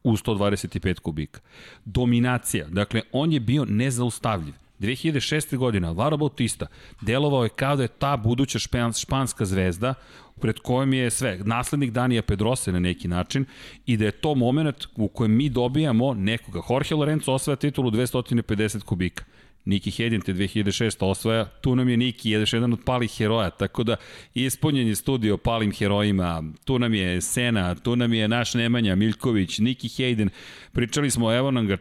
[0.08, 1.40] u 125 kubika.
[1.86, 4.54] Dominacija, dakle, on je bio nezaustavljiv.
[4.80, 5.58] 2006.
[5.58, 6.68] godine Alvaro Bautista
[7.02, 8.60] delovao je kao da je ta buduća
[8.94, 9.94] španska zvezda
[10.40, 13.46] pred kojom je sve, naslednik Danija Pedrose na neki način
[13.86, 16.62] i da je to moment u kojem mi dobijamo nekoga.
[16.70, 19.24] Jorge Lorenzo osvaja titulu 250 kubika.
[19.68, 21.06] Niki Hedin te 2006.
[21.06, 23.96] osvaja, tu nam je Niki, još jedan od palih heroja, tako da
[24.34, 29.60] ispunjen je studio palim herojima, tu nam je Sena, tu nam je naš Nemanja, Miljković,
[29.60, 30.30] Niki Hayden,
[30.72, 31.78] pričali smo, evo nam ga,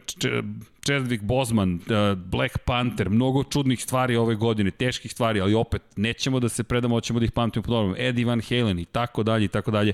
[1.23, 6.49] Bosman, uh, Black Panther, mnogo čudnih stvari ove godine, teških stvari, ali opet nećemo da
[6.49, 9.49] se predamo, hoćemo da ih pamtimo po dobrom, Eddie Van Halen i tako dalje i
[9.49, 9.93] tako dalje.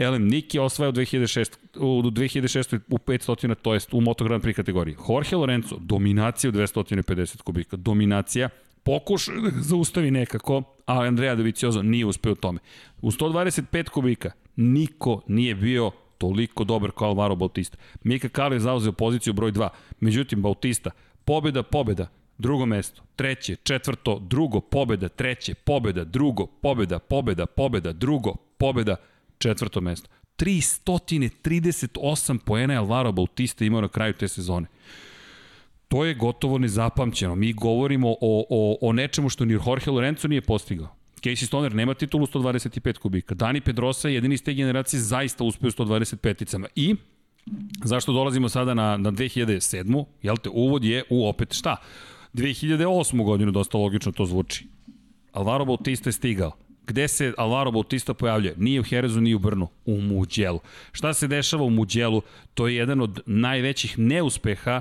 [0.00, 2.80] Elem, Niki je osvajao 2006, u 2006.
[2.88, 4.96] u 500, to jest u Moto Grand Prix kategoriji.
[5.08, 8.48] Jorge Lorenzo, dominacija u 250 kubika, dominacija,
[8.82, 12.58] pokušao da zaustavi nekako, a Andrea Doviciozo nije uspeo u tome.
[13.02, 17.76] U 125 kubika niko nije bio toliko dobar kao Alvaro Bautista.
[18.02, 19.68] Mika Kalo je zauzeo poziciju broj 2,
[20.00, 20.90] međutim Bautista,
[21.24, 22.08] pobeda, pobeda,
[22.38, 28.96] drugo mesto, treće, četvrto, drugo, pobeda, treće, pobeda, drugo, pobeda, pobeda, pobeda, drugo, pobeda,
[29.40, 30.08] četvrto mesto.
[30.38, 34.66] 338 poena je Alvaro Bautista imao na kraju te sezone.
[35.88, 37.34] To je gotovo nezapamćeno.
[37.34, 40.96] Mi govorimo o, o, o nečemu što ni Jorge Lorenzo nije postigao.
[41.22, 43.34] Casey Stoner nema titulu 125 kubika.
[43.34, 46.66] Dani Pedrosa je jedini iz te generacije zaista uspeo 125-icama.
[46.76, 46.94] I
[47.84, 50.04] zašto dolazimo sada na, na 2007.
[50.22, 51.76] Jel te, uvod je u opet šta?
[52.34, 53.24] 2008.
[53.24, 54.66] godinu dosta logično to zvuči.
[55.32, 56.52] Alvaro Bautista je stigao
[56.90, 58.54] Gde se Alvaro Bautista pojavljuje?
[58.56, 60.60] Nije u Herezu, nije u Brnu, u Muđelu.
[60.92, 62.22] Šta se dešava u Muđelu?
[62.54, 64.80] To je jedan od najvećih neuspeha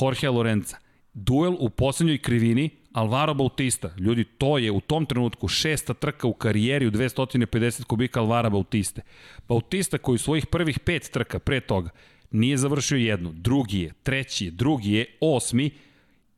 [0.00, 0.76] Jorge Lorenza.
[1.14, 3.90] Duel u poslednjoj krivini, Alvaro Bautista.
[3.98, 9.02] Ljudi, to je u tom trenutku šesta trka u karijeri u 250 kubika Alvara Bautiste.
[9.48, 11.90] Bautista koji u svojih prvih pet trka pre toga
[12.30, 15.70] nije završio jednu, drugi je, treći je, drugi je, osmi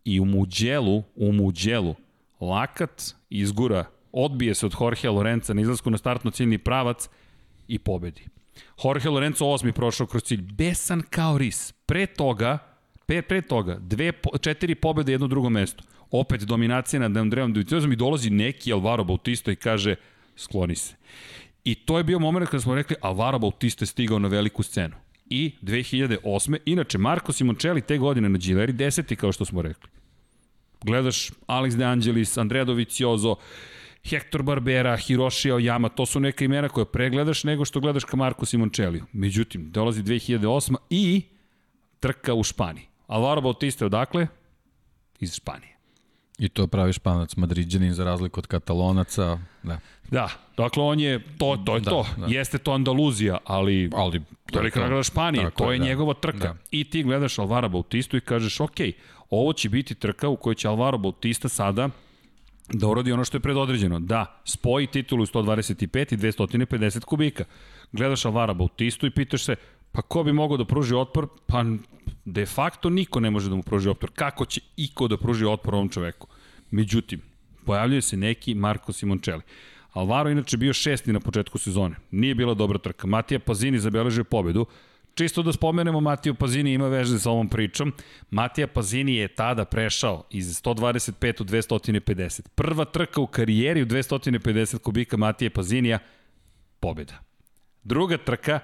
[0.05, 1.95] i u Muđelu, u Muđelu,
[2.41, 7.09] lakat izgura odbije se od Jorge Lorenza na izlasku na startno ciljni pravac
[7.69, 8.23] i pobedi.
[8.85, 11.73] Jorge Lorenzo osmi prošao kroz cilj, besan kao ris.
[11.73, 12.59] Pre toga,
[13.07, 15.85] pre, pre toga, dve, četiri pobede jedno drugo mesto.
[16.11, 19.95] Opet dominacija nad Andreom Doviciosom i dolazi neki Alvaro Bautista i kaže
[20.37, 20.95] skloni se.
[21.65, 24.95] I to je bio moment kada smo rekli Alvaro Bautista je stigao na veliku scenu.
[25.31, 26.59] I 2008.
[26.65, 29.91] Inače, Marko Simoncelli te godine na Gileri, deseti kao što smo rekli.
[30.85, 33.37] Gledaš Alex De Angelis, Andrea Doviciozo,
[34.07, 38.47] Hector Barbera, Hiroshi Oyama, to su neka imena koje pregledaš nego što gledaš ka Marko
[38.47, 39.03] Simoncelli.
[39.13, 40.77] Međutim, dolazi 2008.
[40.91, 41.23] i
[42.01, 42.87] trka u Španiji.
[43.07, 44.27] Alvaro Bautista odakle?
[45.21, 45.77] iz Španije.
[46.39, 49.39] I to pravi španac, madriđanin za razliku od katalonaca.
[49.63, 49.79] Da.
[50.11, 52.27] Da, dakle on je, to, to je da, to, da.
[52.27, 55.85] jeste to Andaluzija, ali, ali to je nagrada Španije, Tako to je da.
[55.85, 56.39] njegova trka.
[56.39, 56.57] Da.
[56.71, 58.77] I ti gledaš Alvara Bautistu i kažeš, ok,
[59.31, 61.89] ovo će biti trka u kojoj će Alvaro Bautista sada
[62.73, 67.45] da uradi ono što je predodređeno, da spoji titulu 125 i 250 kubika.
[67.93, 69.57] Gledaš Alvara Bautistu i pitaš se,
[69.93, 71.29] pa ko bi mogao da pruži otpor?
[71.47, 71.65] Pa
[72.25, 74.11] de facto niko ne može da mu pruži otpor.
[74.15, 76.27] Kako će iko da pruži otpor ovom čoveku?
[76.71, 77.21] Međutim,
[77.65, 79.43] pojavljuje se neki Marko Simoncelli.
[79.93, 81.97] Alvaro inače bio šesti na početku sezone.
[82.11, 83.07] Nije bila dobra trka.
[83.07, 84.67] Matija Pazini zabeležio pobedu.
[85.17, 87.93] Čisto da spomenemo, Matija Pazini ima veže sa ovom pričom.
[88.31, 92.49] Matija Pazini je tada prešao iz 125 u 250.
[92.55, 95.99] Prva trka u karijeri u 250 kubika Matija Pazinija,
[96.81, 97.15] pobeda.
[97.85, 98.61] Druga trka,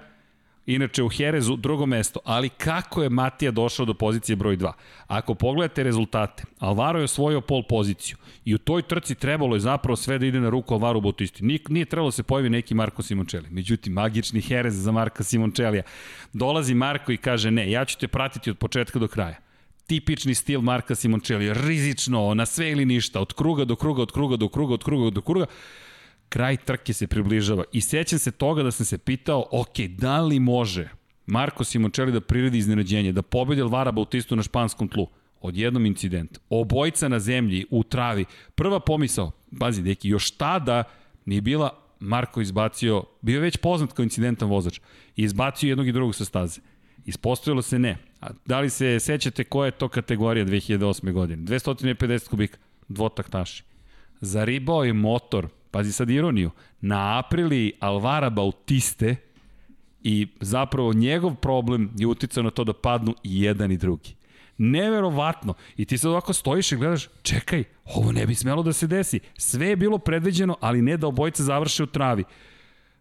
[0.65, 4.71] Inače u Herezu drugo mesto, ali kako je Matija došao do pozicije broj 2?
[5.07, 9.95] Ako pogledate rezultate, Alvaro je osvojio pol poziciju i u toj trci trebalo je zapravo
[9.95, 11.45] sve da ide na ruku Alvaro Bautisti.
[11.45, 13.49] Nije, nije trebalo da se pojavi neki Marko Simoncelli.
[13.49, 15.83] Međutim, magični Herez za Marka Simoncellija.
[16.33, 19.43] Dolazi Marko i kaže ne, ja ću te pratiti od početka do kraja
[19.87, 24.35] tipični stil Marka Simoncelli, rizično, na sve ili ništa, od kruga do kruga, od kruga
[24.35, 25.45] do kruga, od kruga do kruga,
[26.29, 27.63] kraj trke se približava.
[27.71, 30.89] I sećam se toga da sam se pitao, ok, da li može
[31.25, 35.07] Marko Simoncelli da priredi iznenađenje, da pobedi Alvara Bautistu na španskom tlu?
[35.41, 36.39] Od jednom incidenta.
[36.49, 38.25] Obojica na zemlji, u travi.
[38.55, 40.83] Prva pomisao, pazi, deki, još tada
[41.25, 44.79] nije bila Marko izbacio, bio već poznat kao incidentan vozač,
[45.15, 46.61] i izbacio jednog i drugog sa staze.
[47.05, 47.97] Ispostavilo se ne.
[48.21, 51.11] A da li se sećate koja je to kategorija 2008.
[51.11, 51.43] godine?
[51.43, 52.57] 250 kubika,
[52.87, 53.63] dvotaktaši.
[54.21, 59.15] Zaribao je motor pazi sad ironiju, na aprili Alvara Bautiste
[60.03, 64.15] i zapravo njegov problem je uticao na to da padnu i jedan i drugi.
[64.57, 65.53] Neverovatno.
[65.77, 69.19] I ti sad ovako stojiš i gledaš, čekaj, ovo ne bi smelo da se desi.
[69.37, 72.23] Sve je bilo predviđeno, ali ne da obojice završe u travi.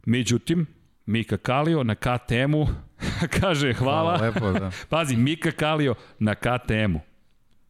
[0.07, 0.67] Međutim,
[1.07, 2.67] Mika Kalio na KTM-u
[3.41, 4.17] kaže hvala.
[4.17, 4.71] hvala lepo, da.
[4.89, 7.12] Pazi, Mika Kalio na KTM-u.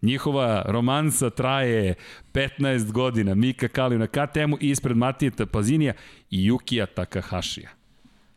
[0.02, 1.94] Njihova romansa traje
[2.32, 3.34] 15 godina.
[3.34, 5.92] Mika Kaliju na KTM-u ispred Matijeta Pazinija
[6.30, 7.82] i Yukija Takahashija.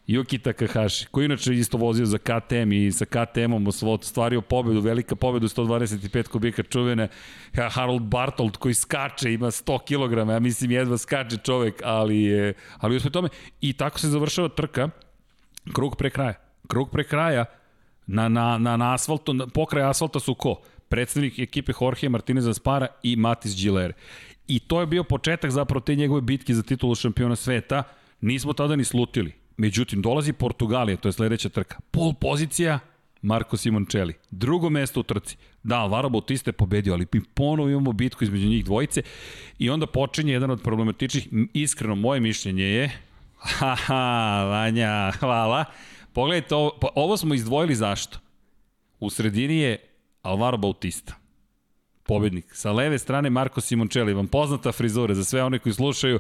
[0.07, 3.67] Yuki Takahashi, koji inače isto vozio za KTM i sa KTM-om
[4.01, 7.07] stvario pobedu, velika pobedu 125 kubika čuvene,
[7.69, 12.95] Harold Bartold koji skače, ima 100 kg, ja mislim jedva skače čovek, ali je, ali
[12.95, 13.29] uspred tome.
[13.61, 14.89] I tako se završava trka,
[15.73, 16.33] krug pre kraja.
[16.67, 17.45] Krug pre kraja,
[18.07, 20.61] na, na, na, na asfaltu, na, pokraj asfalta su ko?
[20.95, 23.93] Predstavnik ekipe Jorge Martinez Spara i Matis Gilere.
[24.47, 27.83] I to je bio početak zapravo te njegove bitke za titulu šampiona sveta.
[28.21, 29.33] Nismo tada ni slutili.
[29.57, 31.79] Međutim, dolazi Portugalija, to je sledeća trka.
[31.91, 32.79] Pol pozicija,
[33.21, 34.13] Marko Simoncelli.
[34.31, 35.37] Drugo mesto u trci.
[35.63, 39.01] Da, Alvaro Bautista je pobedio, ali mi ponovo imamo bitku između njih dvojice
[39.59, 42.91] i onda počinje jedan od problematičnih, iskreno moje mišljenje je,
[43.57, 45.65] haha, Vanja, hvala.
[46.13, 48.19] Pogledajte, ovo, pa ovo smo izdvojili zašto?
[48.99, 49.94] U sredini je
[50.25, 51.13] Alvaro Bautista.
[52.03, 52.45] Pobednik.
[52.53, 54.13] Sa leve strane Marko Simoncelli.
[54.13, 56.19] Vam poznata frizura za sve one koji slušaju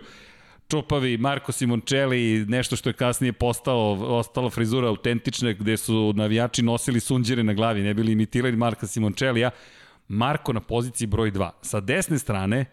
[0.67, 6.99] čupavi Marko Simoncelli, nešto što je kasnije postao, ostala frizura autentična gde su navijači nosili
[6.99, 9.51] sunđere na glavi, ne bili imitirali Marka Simoncellija.
[10.07, 11.49] Marko na poziciji broj 2.
[11.61, 12.65] Sa desne strane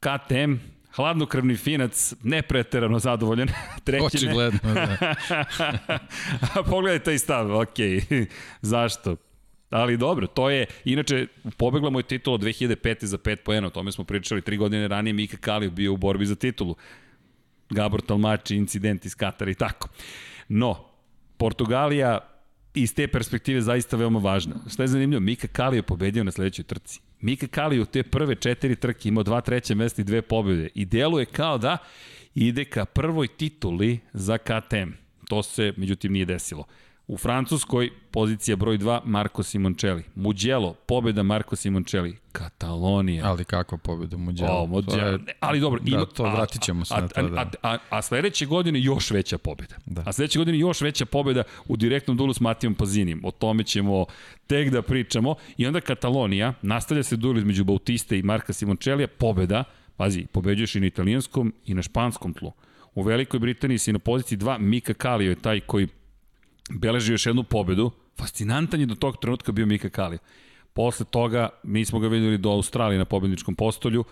[0.00, 0.54] KTM,
[0.94, 3.48] hladnokrvni finac, nepreterano zadovoljan.
[3.84, 5.14] Treći Očigledno, da.
[6.70, 7.78] Pogledaj taj stav, ok.
[8.62, 9.16] Zašto?
[9.70, 13.04] Ali dobro, to je, inače, pobegla mu je titula 2005.
[13.04, 16.26] za 5 poena, o tome smo pričali, tri godine ranije Mika Kalif bio u borbi
[16.26, 16.76] za titulu.
[17.70, 19.88] Gabor Talmači, incident iz Katara i tako.
[20.48, 20.84] No,
[21.36, 22.18] Portugalija
[22.74, 24.54] iz te perspektive zaista veoma važna.
[24.72, 25.20] Šta je zanimljivo?
[25.20, 27.00] Mika Kali je pobedio na sledećoj trci.
[27.20, 30.68] Mika Kali u te prve četiri trke imao dva treće mesta i dve pobede.
[30.74, 31.78] I deluje kao da
[32.34, 34.90] ide ka prvoj tituli za KTM.
[35.28, 36.64] To se, međutim, nije desilo.
[37.10, 40.02] U Francuskoj pozicija broj 2 Marko Simoncelli.
[40.14, 42.16] Mugello, pobeda Marko Simoncelli.
[42.32, 43.26] Katalonija.
[43.26, 44.62] Ali kakva pobeda Mugello?
[44.62, 45.06] O, Mugello.
[45.06, 47.28] Je, ali dobro, ima, da, to vratit ćemo se a, na to.
[47.28, 47.40] Da.
[47.40, 49.74] A, a, a sledeće godine još veća pobeda.
[49.86, 50.02] Da.
[50.06, 53.20] A sledeće godine još veća pobeda u direktnom duelu s Matijom Pazinim.
[53.24, 54.04] O tome ćemo
[54.46, 55.34] tek da pričamo.
[55.56, 59.64] I onda Katalonija, nastavlja se duel između Bautiste i Marka Simoncellija, pobeda,
[59.96, 62.52] pazi, pobeđuješ i na italijanskom i na španskom tlu.
[62.94, 65.88] U Velikoj Britaniji si na poziciji 2, Mika Kalio je taj koji
[66.70, 67.90] beleži još jednu pobedu.
[68.18, 70.18] Fascinantan je do tog trenutka bio Mika Kali.
[70.72, 74.04] Posle toga mi smo ga videli do Australije na pobedničkom postolju.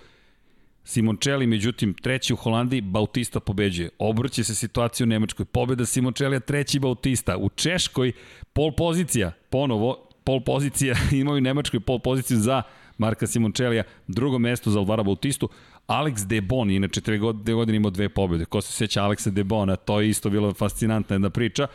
[0.84, 3.90] Simoncelli, međutim, treći u Holandiji, Bautista pobeđuje.
[3.98, 5.44] Obrće se situacija u Nemačkoj.
[5.44, 7.36] Pobeda Simoncellija, treći Bautista.
[7.36, 8.12] U Češkoj,
[8.52, 12.62] pol pozicija, ponovo, pol pozicija, imaju Nemačkoj pol poziciju za
[12.98, 15.48] Marka Simončelija, drugo mesto za Alvara Bautistu,
[15.88, 17.00] Alex Debon, inače
[17.34, 18.44] dve godine imao dve pobjede.
[18.44, 21.66] Ko se sjeća Aleksa Debona, to je isto bilo fascinantna jedna priča.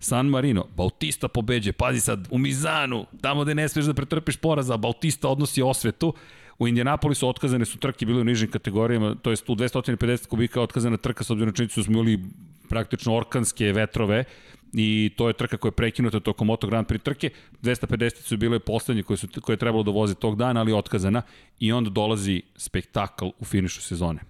[0.00, 4.76] San Marino, Bautista pobeđe, pazi sad, u Mizanu, tamo gde ne smeš da pretrpiš poraza,
[4.76, 6.14] Bautista odnosi osvetu,
[6.60, 10.96] U Indianapolisu otkazane su trke bile u nižim kategorijama, to jest u 250 kubika otkazana
[10.96, 12.20] trka sa obzirom da smo imali
[12.68, 14.24] praktično orkanske vetrove
[14.72, 17.30] i to je trka koja je prekinuta tokom Moto Grand Prix trke.
[17.62, 21.22] 250 su bile poslednje koje, su, koje je trebalo da voze tog dana, ali otkazana
[21.58, 24.20] i onda dolazi spektakl u finišu sezone.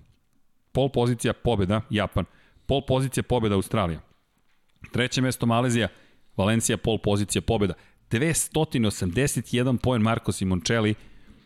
[0.72, 2.24] Pol pozicija pobeda, Japan.
[2.66, 4.00] Pol pozicija pobeda, Australija.
[4.92, 5.88] Treće mesto Malezija,
[6.36, 7.74] Valencija pol pozicija pobeda.
[8.10, 10.94] 281 poen Marko Simoncelli,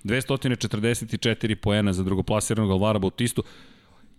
[0.05, 3.45] 244 poena za drugoplasiranog Alvara Bautistu.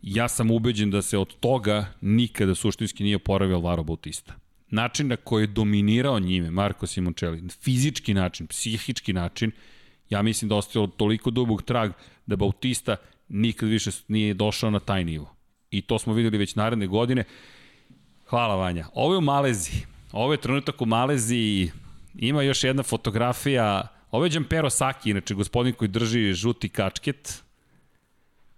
[0.01, 4.33] Ja sam ubeđen da se od toga nikada suštinski nije oporavio Alvaro Bautista.
[4.69, 9.51] Način na koji je dominirao njime Marko Simoncelli, fizički način, psihički način,
[10.09, 11.91] ja mislim da ostavio toliko dubog trag
[12.25, 12.95] da Bautista
[13.29, 15.35] nikad više nije došao na taj nivo.
[15.71, 17.23] I to smo videli već naredne godine.
[18.25, 18.85] Hvala Vanja.
[18.93, 19.85] Ovo je u Maleziji.
[20.11, 21.71] Ovo je trenutak u Maleziji.
[22.15, 23.87] Ima još jedna fotografija.
[24.11, 27.43] Ovo je Đampero Saki, inače gospodin koji drži žuti kačket.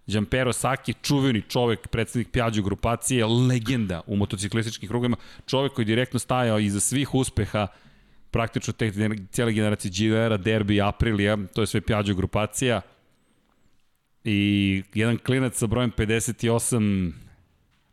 [0.08, 6.20] Đampero Saki, čuveni čovek, predsednik Pjađu grupacije, legenda u motociklističkim krugovima, čovek koji je direktno
[6.20, 7.68] stajao iza svih uspeha
[8.32, 8.92] praktično te
[9.32, 12.82] cijele generacije GVR-a, Derby, Aprilia, to je sve Pjađu grupacija.
[14.24, 17.12] I jedan klinac sa brojem 58,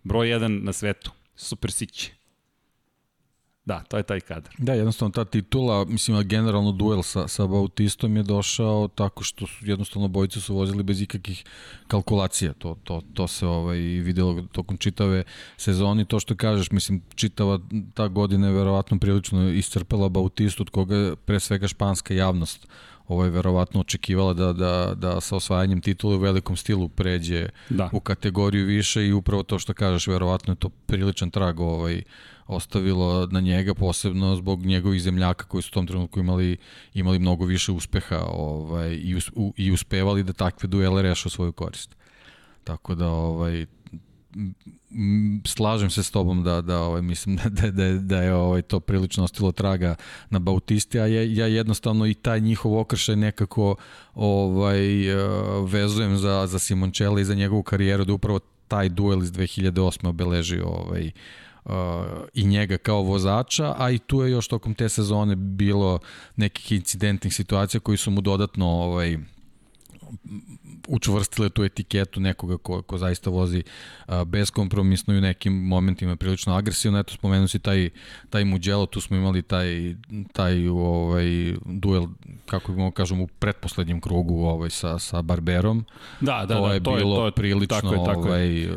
[0.02, 1.10] broj 1 na svetu.
[1.37, 2.11] Super Sić.
[3.64, 4.55] Da, to je taj kadar.
[4.59, 9.66] Da, jednostavno ta titula, mislim, generalno duel sa, sa Bautistom je došao tako što su
[9.66, 11.44] jednostavno bojice su vozili bez ikakih
[11.88, 12.53] kalkulacija.
[12.53, 15.23] To, to, to se ovaj, videlo tokom čitave
[15.57, 16.05] sezoni.
[16.05, 17.59] To što kažeš, mislim, čitava
[17.94, 22.66] ta godina je verovatno prilično iscrpela Bautistu, od koga pre svega španska javnost
[23.09, 27.90] ovo je verovatno očekivala da, da, da sa osvajanjem titula u velikom stilu pređe da.
[27.93, 32.03] u kategoriju više i upravo to što kažeš, verovatno je to priličan trag ovaj,
[32.47, 36.57] ostavilo na njega, posebno zbog njegovih zemljaka koji su u tom trenutku imali,
[36.95, 41.53] imali mnogo više uspeha ovaj, i, us, u, i uspevali da takve duele rešu svoju
[41.53, 41.97] korist.
[42.64, 43.67] Tako da ovaj,
[45.47, 49.25] slažem se s tobom da da ovaj mislim da da da je ovaj to prilično
[49.25, 49.94] ostilo traga
[50.31, 53.77] na Bautisti a ja, ja jednostavno i taj njihov okršaj nekako
[54.14, 55.16] ovaj eh,
[55.66, 60.61] vezujem za za Simoncelli i za njegovu karijeru da upravo taj duel iz 2008 obeleži
[60.61, 61.11] ovaj
[61.64, 61.73] uh,
[62.35, 65.99] i njega kao vozača, a i tu je još tokom te sezone bilo
[66.37, 69.18] nekih incidentnih situacija koji su mu dodatno ovaj
[70.88, 73.62] učvrstile tu etiketu nekoga ko, ko zaista vozi
[74.07, 76.99] a, beskompromisno i u nekim momentima prilično agresivno.
[76.99, 77.90] Eto, spomenu si taj,
[78.31, 79.94] taj Mugello, tu smo imali taj,
[80.33, 82.07] taj ovaj, duel,
[82.47, 85.85] kako bi kažem, u pretposlednjem krugu ovaj, sa, sa Barberom.
[86.20, 88.62] Da, da, to da, je to bilo je, to je, prilično tako je, tako ovaj,
[88.62, 88.75] je.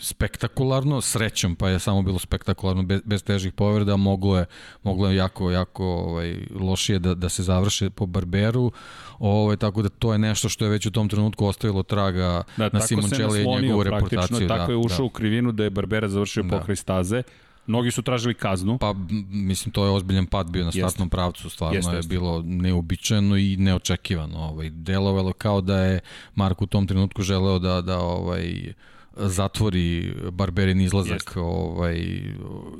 [0.00, 4.46] spektakularno, srećom pa je samo bilo spektakularno bez, bez težih povreda, moglo je,
[4.82, 8.72] moglo je jako, jako ovaj, lošije da, da se završe po Barberu,
[9.18, 12.70] ovaj, tako da to je nešto što je već u tom trenutku ostavilo traga da,
[12.72, 14.48] na Simoncelli i njegovu reputaciju.
[14.48, 15.04] Tako da, je ušao da.
[15.04, 16.58] u krivinu da je Barbera završio da.
[16.58, 17.22] pokraj staze.
[17.66, 18.78] Mnogi su tražili kaznu.
[18.78, 18.94] Pa,
[19.30, 21.10] mislim, to je ozbiljan pad bio na startnom jeste.
[21.10, 22.08] pravcu, stvarno jeste, je jeste.
[22.08, 24.38] bilo neobičajeno i neočekivano.
[24.38, 26.00] Ovaj, delovalo kao da je
[26.34, 28.72] Marko u tom trenutku želeo da, da ovaj,
[29.16, 31.40] zatvori Barberin izlazak Jeste.
[31.40, 32.20] ovaj,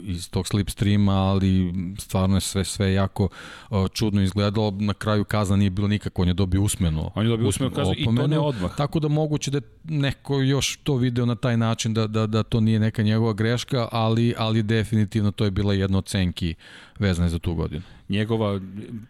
[0.03, 3.29] iz tog slipstreama, ali stvarno je sve sve jako
[3.71, 4.71] uh, čudno izgledalo.
[4.71, 7.11] Na kraju kazna nije bilo nikako, on je dobio usmenu.
[7.15, 8.77] On je dobio usmenu kaznu i to ne odmah.
[8.77, 12.61] Tako da moguće da neko još to video na taj način da, da, da to
[12.61, 16.55] nije neka njegova greška, ali, ali definitivno to je bila jedna od cenki
[16.99, 17.83] vezane za tu godinu.
[18.09, 18.61] Njegova,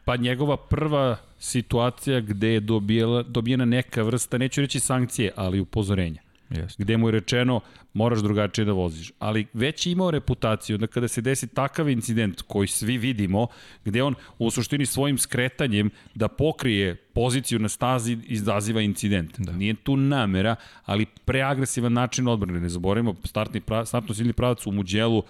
[0.05, 6.22] pa njegova prva situacija gde je dobijela, dobijena neka vrsta, neću reći sankcije, ali upozorenja
[6.53, 6.75] Yes.
[6.79, 7.61] gde mu je rečeno
[7.95, 9.13] moraš drugačije da voziš.
[9.19, 13.47] Ali već je imao reputaciju da kada se desi takav incident koji svi vidimo,
[13.85, 19.39] gde on u suštini svojim skretanjem da pokrije poziciju na stazi izaziva incident.
[19.39, 19.53] Da.
[19.53, 22.61] Nije tu namera, ali preagresivan način odbrane.
[22.61, 25.23] Ne zaboravimo, startni pra, startno silni pravac u Muđelu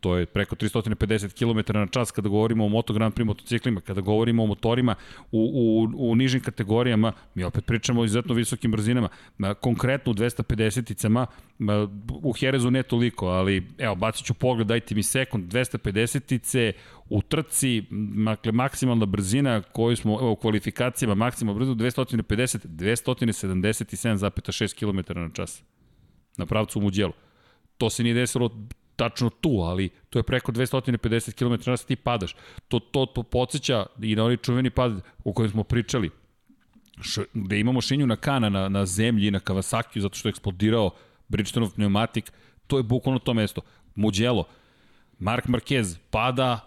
[0.00, 4.00] to je preko 350 km na čas kada govorimo o Moto Grand Prix motociklima, kada
[4.00, 4.94] govorimo o motorima
[5.32, 9.08] u, u, u nižim kategorijama, mi opet pričamo o izuzetno visokim brzinama,
[9.60, 11.26] konkretno u 250-icama,
[12.22, 16.72] u Herezu ne toliko, ali evo, bacit ću pogled, dajte mi sekund, 250-ice
[17.08, 17.84] u trci,
[18.24, 25.62] dakle, maksimalna brzina koju smo, evo, u kvalifikacijama, maksimalna brzina 250, 277,6 km na čas
[26.36, 27.12] na pravcu u Muđelu.
[27.78, 28.50] To se nije desilo
[29.00, 32.36] tačno tu, ali to je preko 250 km na ti padaš.
[32.68, 36.10] To, to, to podsjeća i na onaj čuveni pad o kojem smo pričali.
[37.00, 40.90] š, gde imamo Shinju na kana na, na zemlji na Kawasaki zato što je eksplodirao
[41.28, 42.32] Bridgestonov pneumatik,
[42.66, 43.62] to je bukvalno to mesto.
[43.94, 44.44] Mugello,
[45.18, 46.60] Mark Marquez pada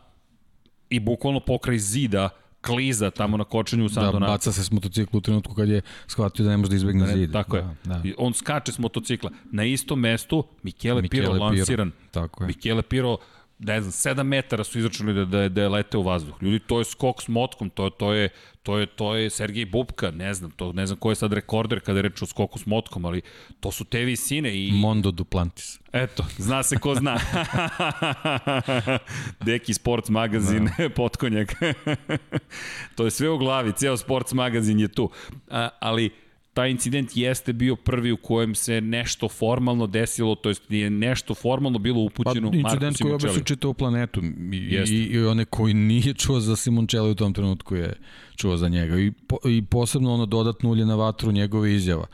[0.90, 2.30] i bukvalno pokraj zida
[2.64, 4.32] kliza tamo na kočenju u San Da, Donato.
[4.32, 7.14] baca se s motocikla u trenutku kad je shvatio da ne može da izbegne Ne,
[7.14, 7.32] zid.
[7.32, 7.64] Tako je.
[7.84, 8.01] Da, da.
[8.18, 9.32] On skače s motocikla.
[9.51, 11.43] Na istom mestu Michele, Michele Piro Piro.
[11.45, 11.91] lansiran.
[12.11, 12.47] Tako je.
[12.47, 13.18] Michele Piro
[13.64, 16.43] ne znam, 7 metara su izračunali da, da, je, da je lete u vazduh.
[16.43, 18.30] Ljudi, to je skok s motkom, to, to, je,
[18.64, 21.80] to, je, to je Sergej Bubka, ne znam, to, ne znam ko je sad rekorder
[21.80, 23.22] kada je reč o skoku s motkom, ali
[23.59, 24.72] to su te visine i...
[24.72, 25.80] Mondo Duplantis.
[25.93, 27.18] Eto, zna se ko zna.
[29.45, 30.89] Deki Sports magazin, da.
[30.95, 31.53] potkonjak.
[32.95, 35.09] to je sve u glavi, ceo Sports magazin je tu.
[35.49, 36.23] A, ali
[36.54, 41.34] taj incident jeste bio prvi u kojem se nešto formalno desilo, to jest je nešto
[41.34, 44.95] formalno bilo upućeno pa, Marku incident koji obesu čitao planetu i, Jeste.
[44.95, 47.93] i, i one koji nije čuo za Simoncelli u tom trenutku je
[48.36, 52.06] čuo za njega i, po, i posebno ono dodatno ulje na vatru njegove izjava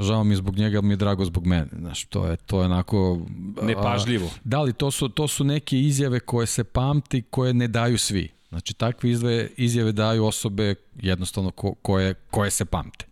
[0.00, 1.68] žao mi je zbog njega, ali mi je drago zbog mene.
[1.78, 3.20] Znaš, to je, to je onako...
[3.62, 4.30] a, Nepažljivo.
[4.44, 8.28] Da li, to su, to su neke izjave koje se pamti, koje ne daju svi.
[8.48, 13.06] Znači, takve izjave, izjave daju osobe jednostavno ko, koje, koje se pamte.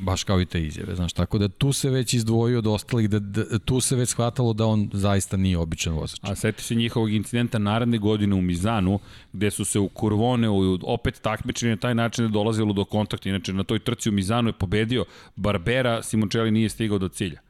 [0.00, 3.18] Baš kao i te izjave, znaš, tako da tu se već izdvojio od ostalih, da,
[3.18, 6.20] da tu se već shvatalo da on zaista nije običan vozač.
[6.22, 8.98] A seti se njihovog incidenta naredne godine u Mizanu,
[9.32, 13.28] gde su se u Kurvoneu opet takmičili na taj način da dolazilo do kontakta.
[13.28, 15.04] Inače, na toj trci u Mizanu je pobedio
[15.36, 17.40] Barbera, Simoncelli nije stigao do cilja.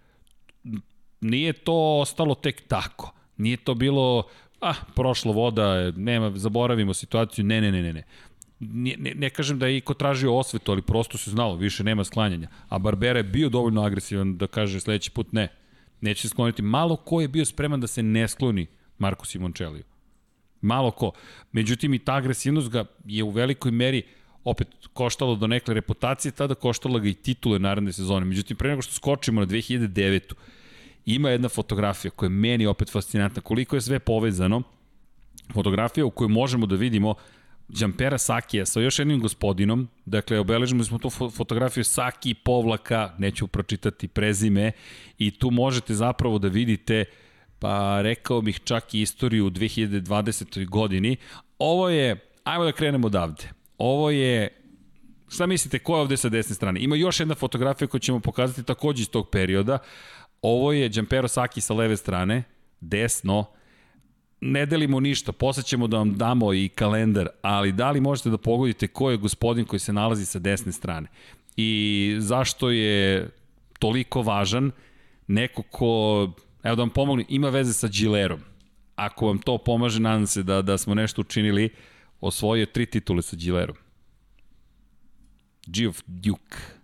[1.20, 3.12] Nije to ostalo tek tako.
[3.36, 4.22] Nije to bilo,
[4.61, 8.03] ah, prošlo voda, nema, zaboravimo situaciju, ne, ne, ne, ne, ne.
[8.61, 12.04] Ne, ne, ne kažem da je iko tražio osvetu, ali prosto se znalo, više nema
[12.04, 12.48] sklanjanja.
[12.68, 15.48] A Barbera je bio dovoljno agresivan da kaže sledeći put ne.
[16.00, 16.62] Neće se skloniti.
[16.62, 18.66] Malo ko je bio spreman da se ne skloni
[18.98, 19.84] Marko Simončeliju.
[20.61, 21.12] Malo ko.
[21.52, 24.02] Međutim, i ta agresivnost ga je u velikoj meri
[24.44, 28.26] opet koštalo do nekle reputacije, tada koštala ga i titule naredne sezone.
[28.26, 30.34] Međutim, pre nego što skočimo na 2009.
[31.06, 33.42] Ima jedna fotografija koja je meni opet fascinantna.
[33.42, 34.62] Koliko je sve povezano.
[35.52, 37.14] Fotografija u kojoj možemo da vidimo
[37.68, 44.08] Đampera Sakija sa još jednim gospodinom, dakle obeležimo smo tu fotografiju Saki povlaka, neću pročitati
[44.08, 44.72] prezime
[45.18, 47.04] i tu možete zapravo da vidite
[47.58, 50.68] pa rekao bih čak i istoriju u 2020.
[50.68, 51.16] godini.
[51.58, 53.44] Ovo je, ajmo da krenemo odavde.
[53.78, 54.58] Ovo je
[55.28, 56.80] Šta mislite, ko je ovde sa desne strane?
[56.80, 59.78] Ima još jedna fotografija koju ćemo pokazati takođe iz tog perioda.
[60.42, 62.42] Ovo je Đampero Saki sa leve strane,
[62.80, 63.44] desno,
[64.41, 68.39] ne delimo ništa, posle ćemo da vam damo i kalendar, ali da li možete da
[68.39, 71.09] pogodite ko je gospodin koji se nalazi sa desne strane?
[71.57, 73.30] I zašto je
[73.78, 74.70] toliko važan
[75.26, 76.32] neko ko,
[76.62, 78.41] evo da vam pomognem, ima veze sa Gilerom.
[78.97, 81.68] Ako vam to pomaže, nadam se da, da smo nešto učinili,
[82.20, 83.76] osvojio tri titule sa Gilerom.
[85.66, 86.78] Geoff Duke.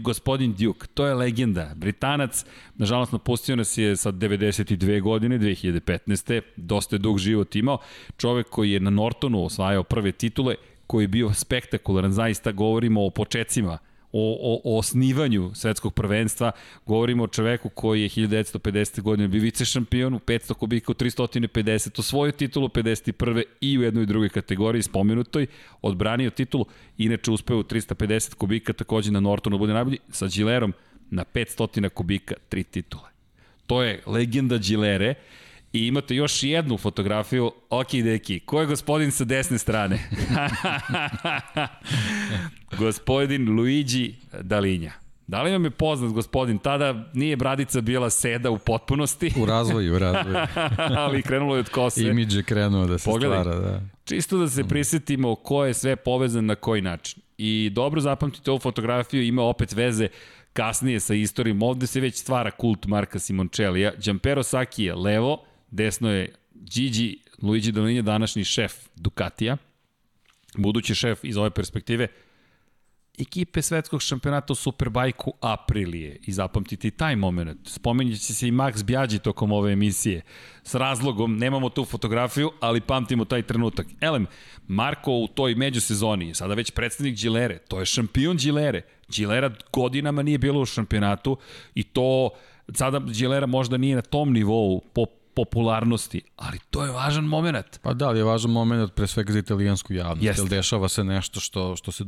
[0.00, 1.72] Gospodin Duke, to je legenda.
[1.74, 6.40] Britanac, nažalost, napustio nas je sa 92 godine, 2015.
[6.56, 7.78] Dosta je dug život imao.
[8.16, 10.54] Čovek koji je na Nortonu osvajao prve titule,
[10.86, 13.78] koji je bio spektakularan, zaista govorimo o počecima
[14.12, 16.52] o, o, o osnivanju svetskog prvenstva.
[16.86, 19.00] Govorimo o čoveku koji je 1950.
[19.00, 23.42] godine bio vice šampion u 500 kubika u 350, osvojio titulu 51.
[23.60, 25.46] i u jednoj i drugoj kategoriji spomenutoj,
[25.82, 26.66] odbranio titulu,
[26.98, 30.72] inače uspeo u 350 kubika takođe na Nortonu bude najbolji, sa Gilerom
[31.10, 33.08] na 500 kubika tri titule.
[33.66, 35.14] To je legenda Gilere
[35.72, 39.98] I imate još jednu fotografiju, ok deki, ko je gospodin sa desne strane?
[42.78, 44.92] gospodin Luigi Dalinja.
[45.26, 46.58] Da li vam je poznat gospodin?
[46.58, 49.32] Tada nije bradica bila seda u potpunosti.
[49.40, 50.36] U razvoju, u razvoju.
[51.02, 52.02] ali krenulo je od kose.
[52.02, 53.40] Imidž je krenuo da se Pogledaj.
[53.40, 53.80] stvara, da.
[54.04, 57.22] Čisto da se prisetimo ko je sve povezan na koji način.
[57.38, 60.08] I dobro zapamtite ovu fotografiju, ima opet veze
[60.52, 61.62] kasnije sa istorijom.
[61.62, 63.92] Ovde se već stvara kult Marka Simoncellija.
[64.04, 69.56] Giampero Saki je levo, desno je Gigi Luigi Dalinja, današnji šef Ducatija,
[70.56, 72.08] budući šef iz ove perspektive
[73.18, 76.18] ekipe svetskog šampionata u Superbajku Aprilije.
[76.26, 77.68] I zapamtite i taj moment.
[77.68, 80.22] Spomenut se i Max Bjađi tokom ove emisije.
[80.62, 83.86] S razlogom, nemamo tu fotografiju, ali pamtimo taj trenutak.
[84.00, 84.26] Elem,
[84.68, 87.58] Marko u toj međusezoni je sada već predstavnik Gilere.
[87.58, 88.82] To je šampion Gilere.
[89.08, 91.36] Gilera godinama nije bilo u šampionatu
[91.74, 92.30] i to
[92.74, 97.78] sada Gilera možda nije na tom nivou po popularnosti, ali to je važan moment.
[97.82, 100.42] Pa da, ali je važan moment pre svega za italijansku javnost, Jeste.
[100.42, 102.04] jer dešava se nešto što, što se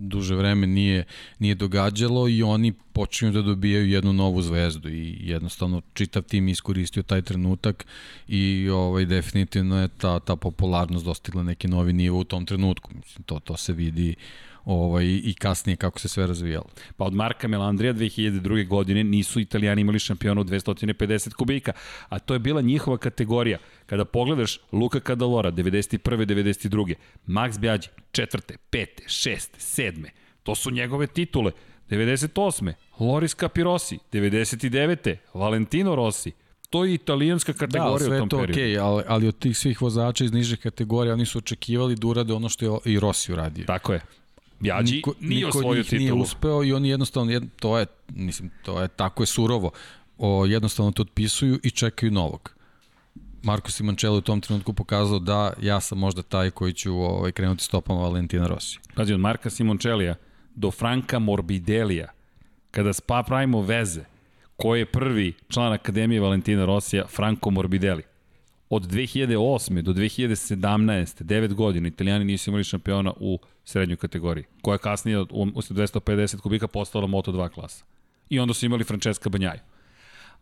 [0.00, 1.04] duže vreme nije,
[1.38, 7.02] nije događalo i oni počinju da dobijaju jednu novu zvezdu i jednostavno čitav tim iskoristio
[7.02, 7.86] taj trenutak
[8.28, 12.90] i ovaj, definitivno je ta, ta popularnost dostigla neki novi nivo u tom trenutku.
[12.94, 14.14] Mislim, to, to se vidi
[14.68, 16.66] ovaj, i kasnije kako se sve razvijalo.
[16.96, 18.68] Pa od Marka Melandrija 2002.
[18.68, 21.72] godine nisu italijani imali šampiona u 250 kubika,
[22.08, 23.58] a to je bila njihova kategorija.
[23.86, 25.98] Kada pogledaš Luka Cadalora 91.
[25.98, 26.94] 92.
[27.26, 28.56] Max Bjađi 4.
[28.70, 28.86] 5.
[29.06, 29.48] 6.
[29.58, 30.08] 7.
[30.42, 31.52] To su njegove titule.
[31.90, 32.72] 98.
[32.98, 35.16] Loris Capirossi, 99.
[35.34, 36.32] Valentino Rossi,
[36.70, 38.60] To je italijanska kategorija da, u tom to periodu.
[38.60, 42.32] Okay, ali, ali od tih svih vozača iz niže kategorije oni su očekivali da urade
[42.32, 43.64] ono što je i Rossi uradio.
[43.64, 44.00] Tako je.
[44.60, 46.00] Bjađi niko, nije niko osvojio titulu.
[46.00, 49.70] nije uspeo i oni jednostavno, to je, mislim, to je tako je surovo.
[50.18, 52.54] O, jednostavno to otpisuju i čekaju novog.
[53.42, 57.64] Marko Simoncello u tom trenutku pokazao da ja sam možda taj koji ću ovaj, krenuti
[57.64, 58.78] stopama Valentina Rossi.
[58.94, 60.14] Pazi, od Marka Simoncellija
[60.54, 62.08] do Franka Morbidelija,
[62.70, 64.04] kada spa pravimo veze,
[64.56, 68.02] ko je prvi član Akademije Valentina Rosija, Franco Morbidelli.
[68.70, 69.82] Od 2008.
[69.82, 71.22] do 2017.
[71.24, 73.38] 9 godina Italijani nisu imali šampiona u
[73.68, 77.84] srednjoj kategoriji, koja je kasnije u 250 kubika postala Moto2 klasa.
[78.30, 79.60] I onda su imali Francesca Banjaju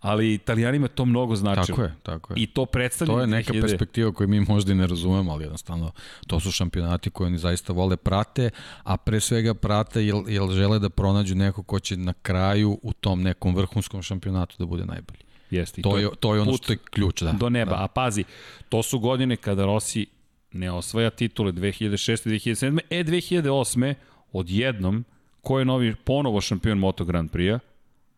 [0.00, 1.66] ali italijanima to mnogo značilo.
[1.66, 2.42] Tako je, tako je.
[2.42, 3.14] I to predstavlja...
[3.14, 3.60] To je neka 2000...
[3.60, 5.92] perspektiva koju mi možda i ne razumemo, ali jednostavno
[6.26, 8.50] to su šampionati koje oni zaista vole prate,
[8.82, 12.92] a pre svega prate jer, jer žele da pronađu neko ko će na kraju u
[12.92, 15.20] tom nekom vrhunskom šampionatu da bude najbolji.
[15.50, 15.82] Jeste.
[15.82, 17.32] To, to, je, to je ono što je ključ, da.
[17.32, 17.70] Do neba.
[17.70, 17.84] Da.
[17.84, 18.24] A pazi,
[18.68, 20.06] to su godine kada Rossi
[20.52, 22.28] ne osvaja titule 2006.
[22.28, 22.80] 2007.
[22.90, 23.94] E, 2008.
[24.32, 25.04] odjednom,
[25.42, 27.58] ko je novi ponovo šampion Moto Grand Prix-a?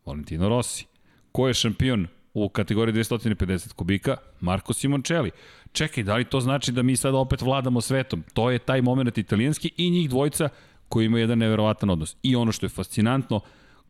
[0.07, 0.87] Valentino Rossi.
[1.33, 4.17] Ko je šampion u kategoriji 250 kubika?
[4.41, 5.31] Marko Simoncelli.
[5.73, 8.25] Čekaj, da li to znači da mi sad opet vladamo svetom?
[8.35, 10.49] To je taj moment italijanski i njih dvojica
[10.89, 12.17] koji imaju jedan neverovatan odnos.
[12.23, 13.41] I ono što je fascinantno,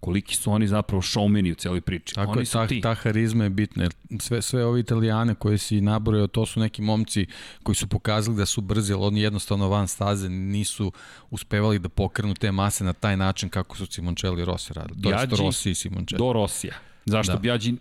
[0.01, 2.15] koliki su oni zapravo showmeni u celoj priči.
[2.15, 2.81] Tako oni je, su ta, ti.
[2.81, 3.89] ta harizma je bitna.
[4.21, 7.27] Sve, sve ovi italijane koje si nabrojao, to su neki momci
[7.63, 10.93] koji su pokazali da su brzi, ali oni jednostavno van staze nisu
[11.31, 15.01] uspevali da pokrenu te mase na taj način kako su Simoncelli i Rossi radili.
[15.01, 16.19] Bjađi Rossi i Simoncelli.
[16.19, 16.75] Do Rosija.
[17.05, 17.39] Zašto da.
[17.39, 17.75] Bjađi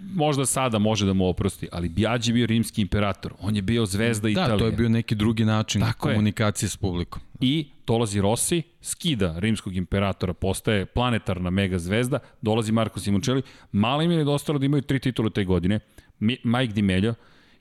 [0.00, 3.32] možda sada može da mu oprosti, ali Bjađi je bio rimski imperator.
[3.40, 4.52] On je bio zvezda da, Italije.
[4.52, 6.70] Da, to je bio neki drugi način Tako komunikacije je.
[6.70, 7.22] s publikom.
[7.40, 13.42] I dolazi Rossi, skida rimskog imperatora, postaje planetarna mega zvezda, dolazi Marko Simoncelli.
[13.72, 15.80] Malo im je nedostalo da imaju tri titule te godine.
[16.18, 17.14] Mike Di Melio,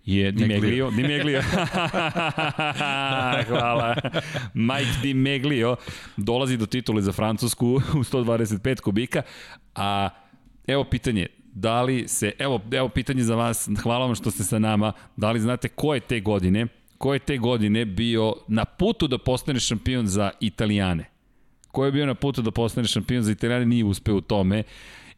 [0.05, 1.41] je Di Meglio, Di Meglio.
[3.49, 3.95] Hvala.
[4.53, 5.75] Mike Di Meglio
[6.17, 9.21] dolazi do titule za Francusku u 125 kubika,
[9.75, 10.09] a
[10.69, 11.27] Evo pitanje,
[11.59, 15.31] da li se, evo, evo pitanje za vas, hvala vam što ste sa nama, da
[15.31, 19.59] li znate ko je te godine, ko je te godine bio na putu da postane
[19.59, 21.05] šampion za Italijane?
[21.71, 24.63] Ko je bio na putu da postane šampion za Italijane, nije uspeo u tome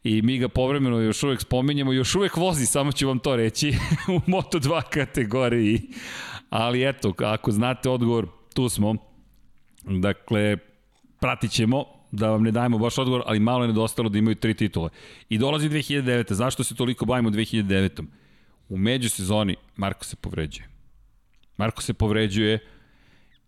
[0.04, 3.68] i mi ga povremeno još uvek spominjemo, još uvek vozi, samo ću vam to reći,
[4.16, 5.80] u Moto2 kategoriji.
[6.50, 8.96] Ali eto, ako znate odgovor, tu smo.
[9.84, 10.56] Dakle,
[11.20, 14.54] pratit ćemo, da vam ne dajemo baš odgovor, ali malo je nedostalo da imaju tri
[14.54, 14.90] titule.
[15.28, 16.32] I dolazi 2009.
[16.32, 18.04] Zašto se toliko bavimo 2009.
[18.68, 20.68] U međusezoni Marko se povređuje.
[21.56, 22.58] Marko se povređuje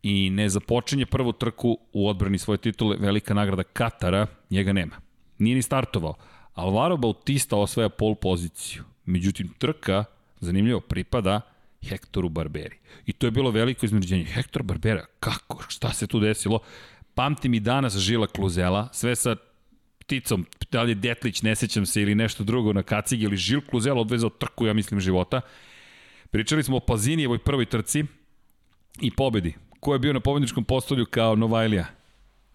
[0.03, 4.97] i ne započinje prvu trku u odbrani svoje titule, velika nagrada Katara, njega nema.
[5.39, 6.15] Nije ni startovao.
[6.55, 8.83] Alvaro Bautista osvaja pol poziciju.
[9.05, 10.05] Međutim, trka,
[10.41, 11.41] zanimljivo, pripada
[11.83, 12.77] Hektoru Barberi.
[13.07, 14.25] I to je bilo veliko izmeđenje.
[14.25, 15.65] Hektor Barbera, kako?
[15.69, 16.59] Šta se tu desilo?
[17.15, 19.37] Pamtim i danas Žila Kluzela, sve sa
[19.99, 23.61] pticom, da li je Detlić, ne sećam se, ili nešto drugo na kacigi, ili Žil
[23.61, 25.41] Kluzela odvezao trku, ja mislim, života.
[26.31, 28.05] Pričali smo o Pazinijevoj prvoj trci
[29.01, 29.55] i pobedi.
[29.81, 31.87] Ko je bio na pobedničkom postolju kao Novajlija?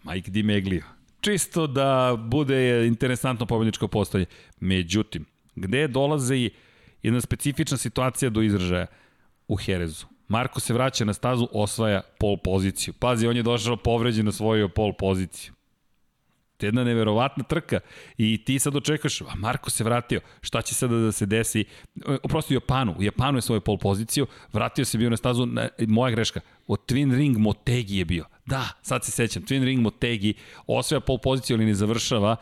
[0.03, 0.83] Mike Di Meglio.
[1.21, 4.25] Čisto da bude interesantno pobedničko postolje.
[4.59, 6.51] Međutim, gde dolaze i
[7.03, 8.85] jedna specifična situacija do izražaja?
[9.47, 10.05] U Herezu.
[10.29, 12.93] Marko se vraća na stazu, osvaja pol poziciju.
[12.93, 15.53] Pazi, on je došao povređen svoju pol poziciju.
[16.61, 17.79] Jedna neverovatna trka.
[18.17, 21.65] I ti sad očekaš, a Marko se vratio, šta će sada da se desi?
[22.23, 26.11] Oprosti u Japanu, Japanu je svoju pol poziciju, vratio se bio na stazu, na, moja
[26.11, 28.25] greška, od Twin Ring Motegi je bio.
[28.45, 30.33] Da, sad se sećam, Twin Ring Motegi
[30.67, 32.35] osvaja pol poziciju, ali ne završava.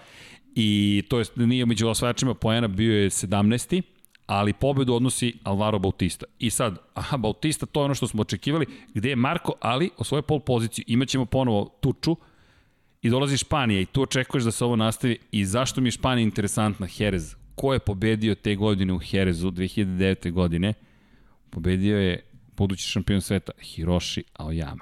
[0.56, 3.82] I to je, nije među osvajačima poena, bio je 17
[4.28, 6.25] ali pobedu odnosi Alvaro Bautista.
[6.39, 10.03] I sad, aha, Bautista, to je ono što smo očekivali, gde je Marko, ali o
[10.03, 12.15] svojoj pol poziciju imaćemo ponovo tuču
[13.01, 16.23] i dolazi Španija i tu očekuješ da se ovo nastavi i zašto mi je Španija
[16.23, 17.36] interesantna, Jerez.
[17.55, 20.32] Ko je pobedio te godine u Jerezu 2009.
[20.32, 20.73] godine?
[21.49, 22.23] Pobedio je
[22.57, 24.82] budući šampion sveta Hiroshi Aoyama.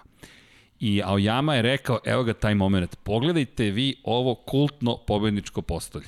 [0.80, 6.08] I Aoyama je rekao, evo ga taj moment, pogledajte vi ovo kultno pobedničko postolje.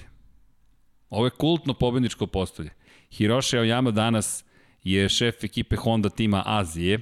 [1.09, 2.69] Ovo je kultno pobedničko postolje.
[3.11, 4.43] Hiroshi Aoyama danas
[4.83, 6.99] je šef ekipe Honda tima Azije.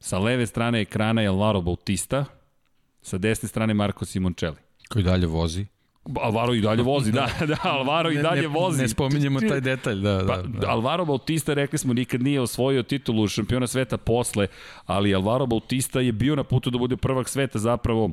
[0.00, 2.24] Sa leve strane ekrana je Alvaro Bautista,
[3.02, 4.56] Sa desne strane Marko Simoncelli.
[4.88, 5.66] Koji dalje vozi.
[6.20, 8.82] Alvaro i dalje vozi, da, da, Alvaro i dalje ne, vozi.
[8.82, 10.26] Ne spominjemo taj detalj, da, da.
[10.26, 10.68] Pa, da.
[10.68, 14.46] Alvaro Bautista, rekli smo, nikad nije osvojio titulu šampiona sveta posle,
[14.86, 18.10] ali Alvaro Bautista je bio na putu da bude prvak sveta zapravo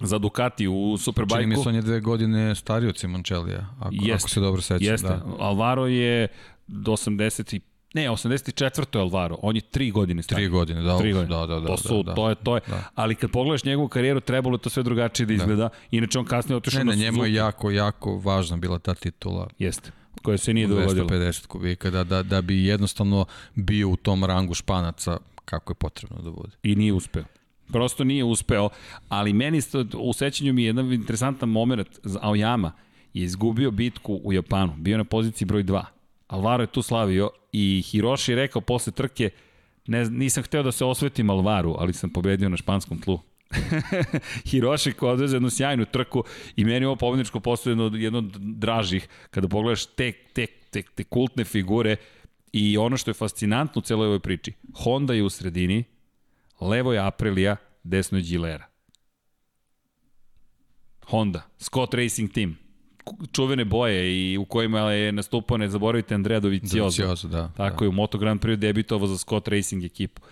[0.00, 1.38] za Ducati u Superbike-u.
[1.38, 4.62] Čini mi se on je dve godine stariji od Simoncellija, ako, jeste, ako se dobro
[4.62, 4.86] sećam.
[4.86, 5.22] Jeste, da.
[5.38, 6.28] Alvaro je
[6.66, 7.60] do 80
[7.94, 8.96] Ne, 84.
[8.96, 10.48] je Alvaro, on je 3 godine stariji.
[10.48, 10.98] 3 godine, da.
[10.98, 11.36] Tri godine.
[11.36, 11.66] Da, da, da.
[11.66, 12.14] To, su, da, da.
[12.14, 12.60] to je, to je.
[12.66, 12.82] Da.
[12.94, 15.62] Ali kad pogledaš njegovu karijeru, trebalo je to sve drugačije da izgleda.
[15.62, 15.68] Da.
[15.90, 17.12] Inače, on kasnije otišao ne, na ne, Suzuki.
[17.12, 19.48] njemu je jako, jako važna bila ta titula.
[19.58, 19.90] Jeste,
[20.22, 21.06] koja se nije dogodila.
[21.06, 26.22] 250 kubika, da, da, da bi jednostavno bio u tom rangu španaca kako je potrebno
[26.22, 26.52] da bude.
[26.62, 27.24] I nije uspeo.
[27.72, 28.68] Prosto nije uspeo,
[29.08, 29.60] ali meni
[29.98, 31.88] u sećanju mi je jedan interesantan moment.
[32.04, 32.70] Aoyama
[33.14, 35.84] je izgubio bitku u Japanu, bio na poziciji broj 2.
[36.26, 39.30] Alvaro je tu slavio i Hiroshi je rekao posle trke
[39.86, 43.20] ne, nisam hteo da se osvetim Alvaru, ali sam pobedio na španskom tlu.
[44.50, 46.24] Hiroshi koja odveze jednu sjajnu trku
[46.56, 51.04] i meni ovo pobedničko postoje jedno, jedno od dražih kada pogledaš te, te, te, te
[51.04, 51.96] kultne figure
[52.52, 54.52] i ono što je fascinantno u celoj ovoj priči.
[54.74, 55.84] Honda je u sredini,
[56.68, 58.66] levo je Aprilia, desno je Gilera.
[61.06, 62.56] Honda, Scott Racing Team,
[63.32, 67.02] čuvene boje i u kojima je nastupao, ne zaboravite, Andrea Dovizioso.
[67.02, 67.48] Dovizioso, da.
[67.56, 67.84] Tako da.
[67.84, 70.22] je, u Moto Grand Prix debitovao za Scott Racing ekipu.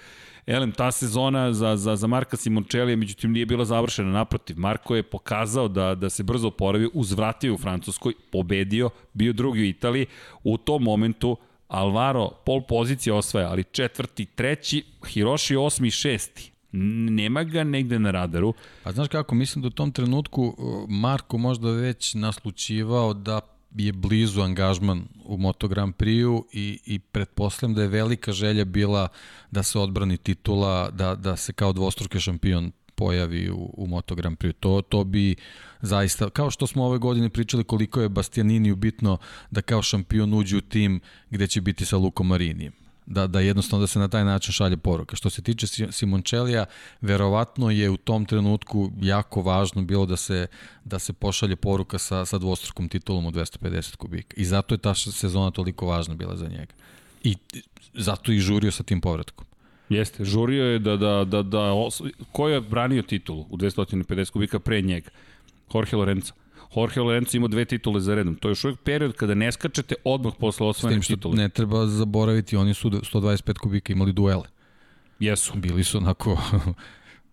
[0.47, 4.11] Elem, ta sezona za, za, za Marka Simončelija, međutim, nije bila završena.
[4.11, 9.61] Naprotiv, Marko je pokazao da, da se brzo oporavio, uzvratio u Francuskoj, pobedio, bio drugi
[9.61, 10.07] u Italiji.
[10.45, 11.37] U tom momentu
[11.73, 16.53] Alvaro pol pozicije osvaja, ali četvrti, treći, Hiroshi osmi šesti.
[16.73, 18.55] Nema ga negde na radaru.
[18.83, 20.55] Pa znaš kako, mislim da u tom trenutku uh,
[20.89, 23.41] Marko možda već naslučivao da
[23.75, 29.09] je blizu angažman u Moto Grand Prix-u i, i pretpostavljam da je velika želja bila
[29.51, 34.39] da se odbrani titula, da, da se kao dvostruki šampion pojavi u, u Moto Grand
[34.39, 34.53] Prix.
[34.61, 35.37] To, to bi
[35.81, 39.19] zaista, kao što smo ove godine pričali koliko je Bastianiniju bitno
[39.51, 42.73] da kao šampion uđe u tim gde će biti sa Lukom Marinijem
[43.07, 45.17] da, da jednostavno da se na taj način šalje poruka.
[45.17, 46.67] Što se tiče Simončelija,
[47.01, 50.47] verovatno je u tom trenutku jako važno bilo da se,
[50.85, 54.35] da se pošalje poruka sa, sa dvostrukom titulom od 250 kubika.
[54.37, 56.75] I zato je ta sezona toliko važna bila za njega.
[57.25, 57.37] I
[57.95, 59.47] zato i žurio sa tim povratkom.
[59.93, 62.03] Jeste, žurio je da, da, da, da os...
[62.33, 65.11] ko je branio titulu u 250 kubika pre njega?
[65.75, 66.33] Jorge Lorenzo.
[66.77, 68.35] Jorge Lorenzo ima dve titule za redom.
[68.35, 71.37] To je još uvijek period kada ne skačete odmah posle osvojene titule.
[71.37, 74.45] Ne treba zaboraviti, oni su 125 kubika imali duele.
[75.19, 75.53] Jesu.
[75.57, 76.39] Bili su onako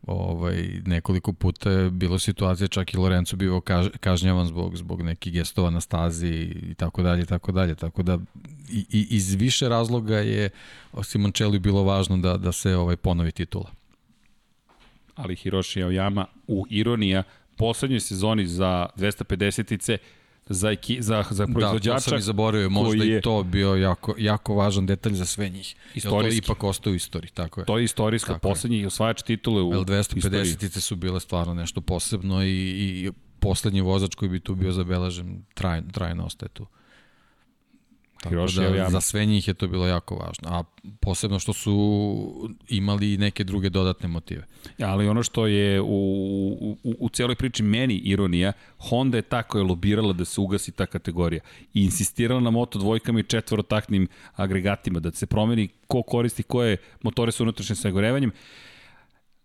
[0.07, 5.33] ovaj, nekoliko puta je bilo situacija, čak i Lorenzo bio kaž, kažnjavan zbog, zbog nekih
[5.33, 7.75] gestova na stazi i tako dalje, tako dalje.
[7.75, 8.19] Tako da
[8.69, 10.49] i, i iz više razloga je
[11.03, 13.71] Simoncelli bilo važno da, da se ovaj ponovi titula.
[15.15, 17.23] Ali Hiroshi Aoyama u ironija
[17.55, 19.97] poslednjoj sezoni za 250-ice
[20.49, 21.89] za, eki, za, za proizvođača.
[21.89, 25.25] Da, to sam i zaboravio, možda je, i to bio jako, jako važan detalj za
[25.25, 25.75] sve njih.
[25.95, 26.41] Istorijski.
[26.41, 27.65] to ipak ostaje u istoriji, tako je.
[27.65, 32.49] To je istorijsko, tako poslednji osvajač titule u 250-ice su bile stvarno nešto posebno i,
[32.49, 36.65] i poslednji vozač koji bi tu bio zabeležen trajno, trajno ostaje tu.
[38.28, 40.63] Hiroshi da, za sve njih je to bilo jako važno, a
[40.99, 44.45] posebno što su imali neke druge dodatne motive.
[44.78, 45.88] Ja, ali ono što je u,
[46.84, 50.72] u, u cijeloj priči meni ironija, Honda je ta koja je lobirala da se ugasi
[50.72, 51.41] ta kategorija
[51.74, 57.32] i insistirala na moto dvojkama i četvorotaknim agregatima, da se promeni ko koristi koje motore
[57.32, 58.32] sa unutrašnjim sagorevanjem.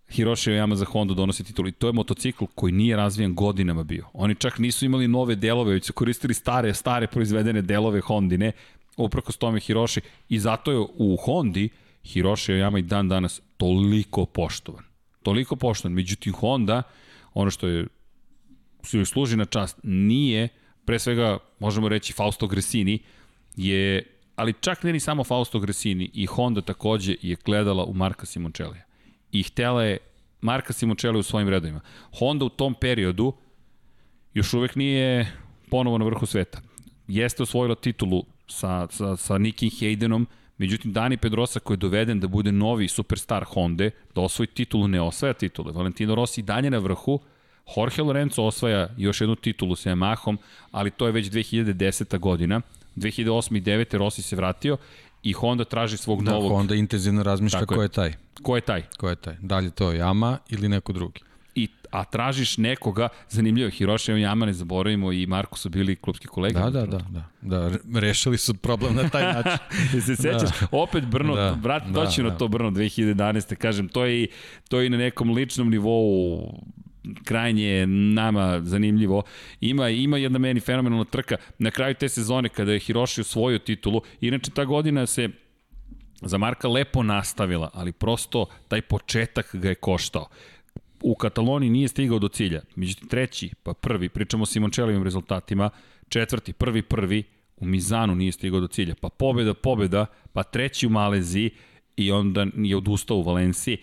[0.09, 4.07] Hiroshi Oyama za Honda donosi titul i to je motocikl koji nije razvijan godinama bio.
[4.12, 8.52] Oni čak nisu imali nove delove, već su koristili stare, stare proizvedene delove Hondine,
[9.30, 11.68] s tome Hiroshi i zato je u Hondi
[12.05, 14.84] Hiroshi Oyama i dan danas toliko poštovan.
[15.22, 15.92] Toliko poštovan.
[15.92, 16.82] Međutim, Honda,
[17.34, 17.86] ono što je
[18.82, 20.48] su joj služi na čast, nije,
[20.84, 22.98] pre svega, možemo reći, Fausto Gresini,
[23.57, 24.02] je,
[24.36, 28.84] ali čak ne ni samo Fausto Gresini, i Honda takođe je gledala u Marka Simončelija
[29.35, 29.99] i htela je
[30.41, 31.80] Marka Simoncelli u svojim redovima.
[32.18, 33.32] Honda u tom periodu
[34.35, 35.32] još uvek nije
[35.70, 36.61] ponovo na vrhu sveta.
[37.09, 40.26] Jeste osvojila titulu sa, sa, sa Nikim Haydenom,
[40.59, 45.01] međutim Dani Pedrosa koji je doveden da bude novi superstar Honda, da osvoji titulu, ne
[45.01, 45.72] osvaja titule.
[45.72, 47.20] Valentino Rossi dalje na vrhu,
[47.76, 50.37] Jorge Lorenzo osvaja još jednu titulu sa Yamahom,
[50.70, 52.18] ali to je već 2010.
[52.18, 52.61] godina.
[52.97, 53.57] 2008.
[53.57, 53.99] i 2009.
[53.99, 54.76] Rossi se vratio
[55.25, 56.53] i Honda traži svog da, novog...
[56.53, 58.12] Honda intenzivno razmišlja ko je taj.
[58.43, 58.83] Ko je taj?
[58.99, 59.37] Ko je taj?
[59.41, 61.20] Da li to Yama ili neko drugi?
[61.55, 66.27] I, a tražiš nekoga, zanimljivo, Hiroshi i Yama, ne zaboravimo, i Marko su bili klubski
[66.27, 66.59] kolege.
[66.59, 69.59] Da, da, da, da, da, rešili su problem na taj način.
[70.01, 70.66] se sećaš, da.
[70.72, 72.37] opet Brno, da, vrat, da, doći da.
[72.37, 73.55] to Brno 2011.
[73.55, 74.27] Kažem, to je,
[74.68, 76.39] to je i na nekom ličnom nivou
[77.24, 79.22] krajnje nama zanimljivo.
[79.61, 84.00] Ima, ima jedna meni fenomenalna trka na kraju te sezone kada je Hiroshi osvojio titulu.
[84.20, 85.28] Inače, ta godina se
[86.22, 90.28] za Marka lepo nastavila, ali prosto taj početak ga je koštao.
[91.02, 92.61] U Kataloniji nije stigao do cilja.
[92.76, 95.70] Međutim, treći, pa prvi, pričamo o Simončelovim rezultatima,
[96.09, 97.22] četvrti, prvi, prvi,
[97.57, 98.94] u Mizanu nije stigao do cilja.
[99.00, 101.50] Pa pobeda, pobeda, pa treći u Maleziji
[101.96, 103.78] i onda je odustao u Valenciji.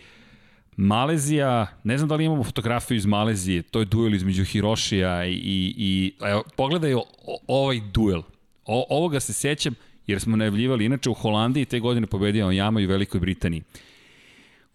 [0.84, 5.34] Malezija, ne znam da li imamo fotografiju iz Malezije, to je duel između Hirošija i,
[5.34, 7.04] i, i evo, pogledaj o,
[7.48, 8.22] ovaj duel.
[8.66, 9.76] O, ovoga se sećam
[10.08, 13.64] jer smo najavljivali, inače u Holandiji te godine pobedio Jama i u Velikoj Britaniji.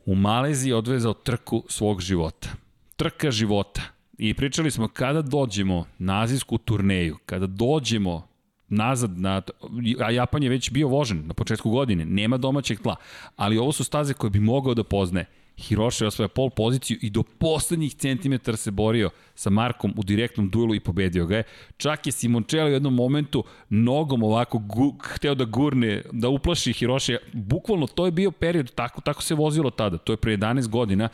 [0.05, 2.49] U Maleziji odvezao trku svog života.
[2.97, 3.83] Trka života.
[4.19, 8.29] I pričali smo kada dođemo na azijsku turneju, kada dođemo
[8.69, 9.43] nazad, na,
[10.01, 12.97] a Japan je već bio vožen na početku godine, nema domaćeg tla,
[13.37, 15.27] ali ovo su staze koje bi mogao da poznaje.
[15.57, 20.51] Hiroshi je osvoja pol poziciju i do poslednjih centimetara se borio sa Markom u direktnom
[20.51, 21.43] duelu i pobedio ga je.
[21.77, 27.17] Čak je Simoncelli u jednom momentu nogom ovako gu, hteo da gurne, da uplaši Hiroshi.
[27.33, 31.09] Bukvalno to je bio period, tako, tako se vozilo tada, to je pre 11 godina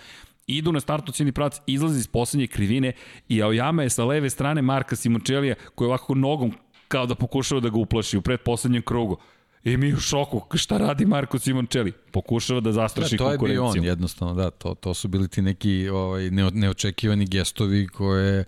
[0.46, 2.92] idu na startu cijeli pravac, izlazi iz poslednje krivine
[3.28, 6.52] i Aoyama je sa leve strane Marka Simoncellija koji ovako nogom
[6.88, 9.16] kao da pokušava da ga uplaši u predposlednjem krugu.
[9.64, 11.92] I mi u šoku, šta radi Marko Simoncelli?
[11.92, 13.38] Pokušava da zastraši konkurenciju.
[13.38, 17.26] Da, to je bio on jednostavno, da, to, to su bili ti neki ovaj, neočekivani
[17.26, 18.44] gestovi koje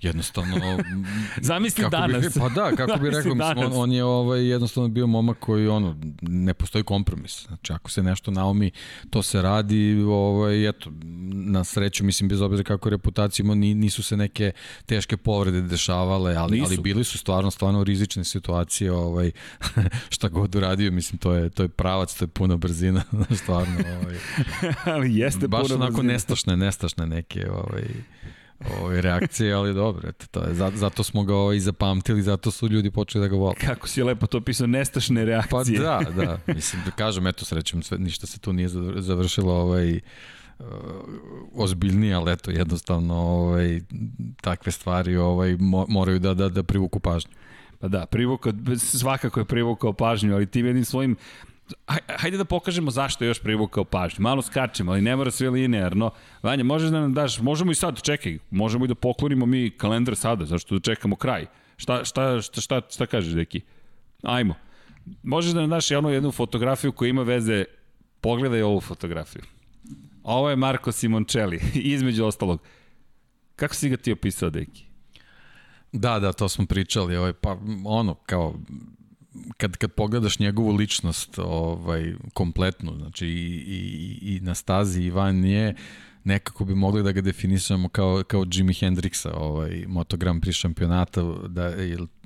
[0.00, 0.56] jednostavno
[1.40, 5.06] zamisli danas bi, pa da kako bi rekao mislim, on, on je ovaj jednostavno bio
[5.06, 8.70] momak koji ono ne postoji kompromis znači ako se nešto naumi
[9.10, 10.90] to se radi ovaj eto
[11.32, 14.52] na sreću mislim bez obzira kako reputacija ima nisu se neke
[14.86, 16.72] teške povrede dešavale ali nisu.
[16.72, 19.30] ali bili su stvarno stvarno rizične situacije ovaj
[20.14, 23.02] šta god uradio mislim to je to je pravac to je puna brzina
[23.42, 24.16] stvarno ovaj
[24.84, 26.12] ali jeste baš puno onako brzina.
[26.12, 27.84] nestašne nestašne neke ovaj
[28.80, 32.90] ove reakcije, ali dobro, eto, to je, zato smo ga ovaj zapamtili, zato su ljudi
[32.90, 33.54] počeli da ga vole.
[33.54, 35.78] Kako si lepo to pisao, nestašne reakcije.
[35.78, 40.00] Pa da, da, mislim, da kažem, eto, srećem, sve, ništa se tu nije završilo, ovaj,
[40.58, 40.66] uh,
[41.54, 43.80] ozbiljnije, ali eto, jednostavno, ovaj,
[44.40, 47.32] takve stvari ovaj, mo, moraju da, da, da privuku pažnju.
[47.78, 51.16] Pa da, privukao, svakako je privukao pažnju, ali ti jednim svojim
[52.18, 54.22] hajde da pokažemo zašto je još privukao pažnju.
[54.22, 56.10] Malo skačemo, ali ne mora sve linearno.
[56.42, 60.16] Vanja, možeš da nam daš, možemo i sad, čekaj, možemo i da poklonimo mi kalendar
[60.16, 61.46] sada, zašto da čekamo kraj.
[61.76, 63.60] Šta, šta, šta, šta, šta kažeš, Deki?
[64.22, 64.54] Ajmo.
[65.22, 67.64] Možeš da nam daš jednu, jednu fotografiju koja ima veze,
[68.20, 69.42] pogledaj ovu fotografiju.
[70.22, 71.60] Ovo je Marko Simoncelli,
[71.94, 72.60] između ostalog.
[73.56, 74.84] Kako si ga ti opisao, Deki?
[75.92, 78.54] Da, da, to smo pričali, ovaj, pa ono, kao
[79.56, 85.40] kad, kad pogledaš njegovu ličnost ovaj, kompletnu, znači i, i, i na stazi i van
[85.40, 85.74] nje,
[86.24, 91.22] nekako bi mogli da ga definišemo kao, kao Jimi Hendrixa, ovaj, Moto Grand Prix šampionata,
[91.48, 91.72] da,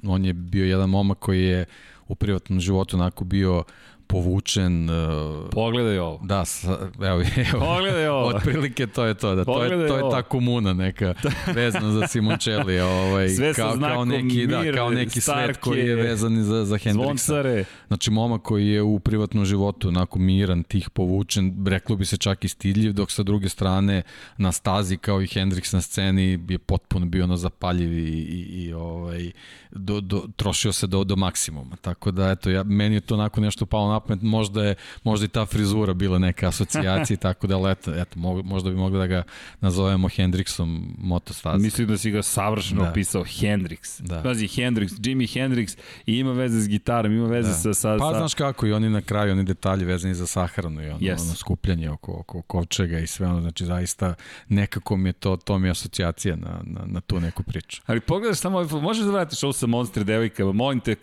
[0.02, 1.64] on je bio jedan momak koji je
[2.08, 3.64] u privatnom životu onako bio uh,
[4.12, 4.90] povučen.
[4.90, 6.20] Uh, Pogledaj ovo.
[6.22, 7.60] Da, sa, evo, evo.
[7.60, 8.26] Pogledaj ovo.
[8.26, 11.14] Otprilike to je to, da to je to je ta komuna neka
[11.56, 15.56] vezana za Simoncelli, ovaj Sve kao kao neki da, mir, da, kao neki starke, svet
[15.56, 16.92] koji je vezan za za Hendrixa.
[16.92, 17.64] Zvoncare.
[17.88, 22.44] Znači momak koji je u privatnom životu onako miran, tih povučen, reklo bi se čak
[22.44, 24.02] i stidljiv, dok sa druge strane
[24.36, 28.72] na stazi kao i Hendrix na sceni je potpuno bio ono zapaljiv i, i, i
[28.72, 29.30] ovaj
[29.70, 31.76] do, do, trošio se do, do maksimuma.
[31.76, 34.74] Tako da, eto, ja, meni je to onako nešto palo na pamet, možda je
[35.04, 39.06] možda i ta frizura bila neka asocijacija, tako da, eto, eto, možda bi mogli da
[39.06, 39.22] ga
[39.60, 41.58] nazovemo Hendrixom motostaza.
[41.58, 42.90] Mislim da si ga savršeno da.
[42.90, 44.02] opisao, Hendrix.
[44.02, 44.22] Da.
[44.22, 47.54] Pazi, Hendrix, Jimi Hendrix i ima veze s gitarom, ima veze da.
[47.54, 47.96] sa, sa...
[47.98, 51.20] Pa znaš kako, i oni na kraju, oni detalji vezani za sahranu i ono, yes.
[51.20, 54.14] ono skupljanje oko, oko kovčega i sve ono, znači zaista
[54.48, 57.82] nekako mi je to, to mi je asocijacija na, na, na tu neku priču.
[57.86, 60.96] Ali pogledaš samo, možeš da vratiš ovo sa Monster devojkama, molim te,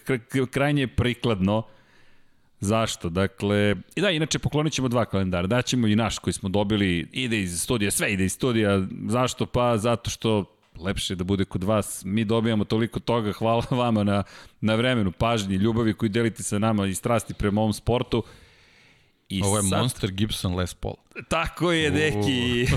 [0.51, 1.63] krajnje prikladno.
[2.59, 3.09] Zašto?
[3.09, 5.47] Dakle, i da, inače poklonit ćemo dva kalendara.
[5.47, 8.87] Daćemo i naš koji smo dobili, ide iz studija, sve ide iz studija.
[9.07, 9.45] Zašto?
[9.45, 10.45] Pa zato što
[10.79, 12.01] lepše da bude kod vas.
[12.05, 14.23] Mi dobijamo toliko toga, hvala vama na,
[14.61, 18.23] na vremenu, pažnji, ljubavi koju delite sa nama i strasti prema ovom sportu.
[19.29, 19.79] I Ovo je sad...
[19.79, 20.95] Monster Gibson Les Paul.
[21.27, 22.67] Tako je, deki.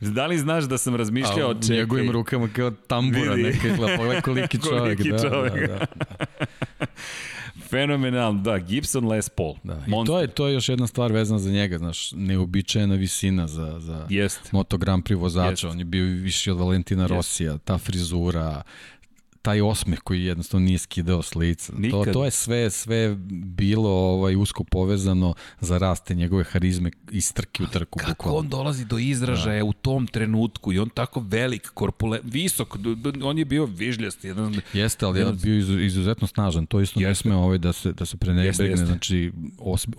[0.16, 1.50] da li znaš da sam razmišljao...
[1.50, 4.98] A, njegovim rukama kao tambura neka, pogledaj koliki čovjek.
[4.98, 5.54] koliki da, čovjek.
[5.54, 6.86] Da, da, da.
[7.70, 9.54] Fenomenal, da, Gibson Les Paul.
[9.64, 13.46] Da, I to je, to je još jedna stvar vezana za njega, znaš, neobičajena visina
[13.46, 14.52] za, za Jest.
[14.52, 15.50] Moto Grand Prix vozača.
[15.50, 15.64] Jest.
[15.64, 18.62] On je bio viši od Valentina Rosija, ta frizura,
[19.42, 21.72] taj osmeh koji jednostavno nije skidao s lica.
[21.90, 23.16] To, to je sve sve
[23.56, 27.98] bilo ovaj usko povezano za raste njegove harizme i strke u trku.
[27.98, 28.38] Kako bukvalno.
[28.38, 29.64] on dolazi do izražaja da.
[29.64, 32.76] u tom trenutku i on tako velik, korpule, visok,
[33.22, 34.24] on je bio vižljast.
[34.24, 36.66] Jedan, jeste, ali jedan, bio izuzetno snažan.
[36.66, 37.08] To isto jeste.
[37.08, 39.32] ne sme ovaj da se, da se prenebegne, znači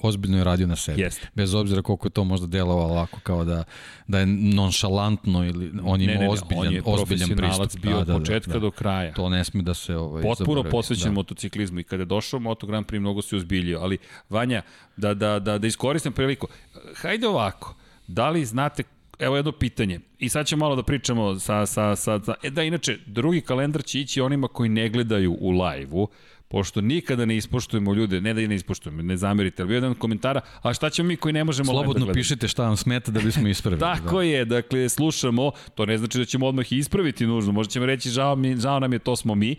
[0.02, 1.02] ozbiljno je radio na sebi.
[1.02, 1.28] Jeste.
[1.36, 3.64] Bez obzira koliko je to možda delovalo ovako kao da,
[4.08, 7.82] da je nonšalantno ili on ima ne, ne, ne, ozbiljan, on je ozbiljan pristup.
[7.82, 8.60] bio da, od da, početka da, da.
[8.60, 9.14] do kraja.
[9.14, 10.72] To ne sme da se ovaj, Potpuno zaboravi.
[10.72, 11.12] posvećen da.
[11.12, 13.98] motociklizmu i kada je došao Moto Grand Prix mnogo se uzbiljio, ali
[14.30, 14.62] Vanja,
[14.98, 16.48] da, da, da, da iskoristim priliku,
[16.96, 17.76] hajde ovako,
[18.08, 18.84] da li znate
[19.20, 20.00] evo jedno pitanje.
[20.20, 22.36] I sad ćemo malo da pričamo sa, sa, sa, sa...
[22.44, 26.08] E da, inače, drugi kalendar će ići onima koji ne gledaju u live-u,
[26.52, 29.94] pošto nikada ne ispoštujemo ljude, ne da i ne ispoštujemo, ne zamerite, ali bio jedan
[29.94, 33.20] komentara, a šta ćemo mi koji ne možemo Slobodno da pišite šta vam smeta da
[33.20, 33.80] bismo ispravili.
[33.94, 34.24] Tako da.
[34.24, 38.10] je, dakle, slušamo, to ne znači da ćemo odmah i ispraviti nužno, možda ćemo reći
[38.10, 39.56] žao, mi, žao nam je, to smo mi,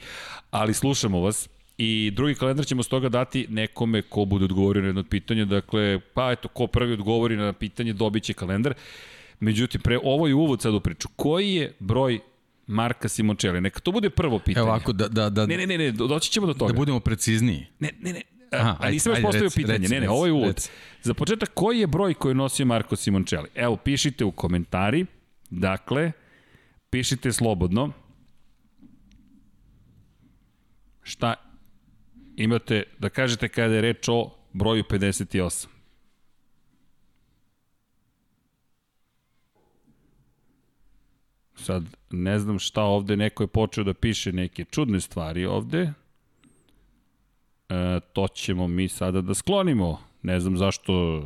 [0.50, 5.02] ali slušamo vas, I drugi kalendar ćemo stoga dati nekome ko bude odgovorio na jedno
[5.04, 5.44] pitanje.
[5.44, 8.74] Dakle, pa eto, ko prvi odgovori na pitanje, dobit će kalendar.
[9.40, 11.08] Međutim, pre ovo je uvod sad u priču.
[11.16, 12.20] Koji je broj
[12.66, 13.60] Marka Simončeli?
[13.60, 14.62] Neka to bude prvo pitanje.
[14.62, 16.72] Evo ovako, da, da, da, ne, ne, ne, ne, doći ćemo do toga.
[16.72, 17.66] Da budemo precizniji.
[17.78, 19.78] Ne, ne, ne, Aha, a nisam još postavio pitanje.
[19.78, 20.68] Reci, ne, ne, ovo je uvod.
[21.02, 23.48] Za početak, koji je broj koji nosio Marko Simončeli?
[23.54, 25.06] Evo, pišite u komentari.
[25.50, 26.12] Dakle,
[26.90, 27.92] pišite slobodno.
[31.02, 31.34] Šta
[32.36, 35.66] imate da kažete kada je reč o broju 58?
[41.62, 45.92] Sad, ne znam šta ovde, neko je počeo da piše neke čudne stvari ovde.
[47.68, 50.00] E, to ćemo mi sada da sklonimo.
[50.22, 51.22] Ne znam zašto...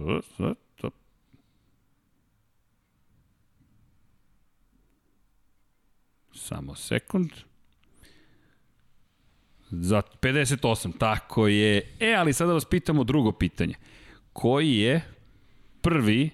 [6.35, 7.31] Samo sekund.
[9.71, 11.97] Za 58, tako je.
[12.01, 13.75] E, ali sada vas pitamo drugo pitanje.
[14.33, 15.01] Koji je
[15.81, 16.31] prvi,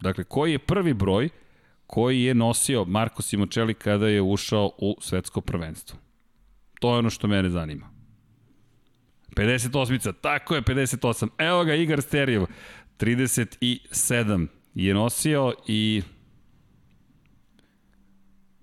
[0.00, 1.28] dakle, koji je prvi broj
[1.86, 5.98] koji je nosio Marko Simočeli kada je ušao u svetsko prvenstvo.
[6.80, 7.90] To je ono što mene zanima.
[9.36, 11.28] 58-ica, tako je 58.
[11.38, 12.42] Evo ga Igar Sterijev,
[12.98, 16.02] 37 je nosio i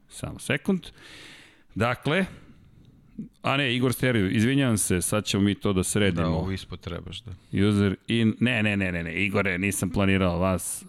[0.09, 0.82] samo sekund.
[1.76, 2.26] Dakle,
[3.41, 6.28] a ne, Igor Sterijev, izvinjavam se, sad ćemo mi to da sredimo.
[6.28, 7.32] Da, ovo ispod trebaš da.
[7.67, 10.86] User in, ne, ne, ne, ne, ne, Igore, nisam planirao vas.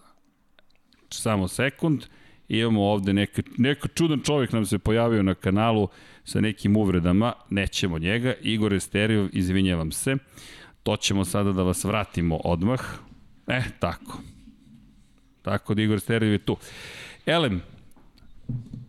[1.09, 2.05] Samo sekund.
[2.49, 5.87] Imamo ovde neka, neka čudan čovjek nam se pojavio na kanalu
[6.23, 8.33] sa nekim uvredama, nećemo njega.
[8.41, 10.15] Igor Esterijov, izvinjavam se.
[10.83, 12.79] To ćemo sada da vas vratimo odmah.
[13.47, 14.19] E, tako.
[15.41, 16.57] Tako da Igor Esterijov je tu.
[17.25, 17.61] Elem,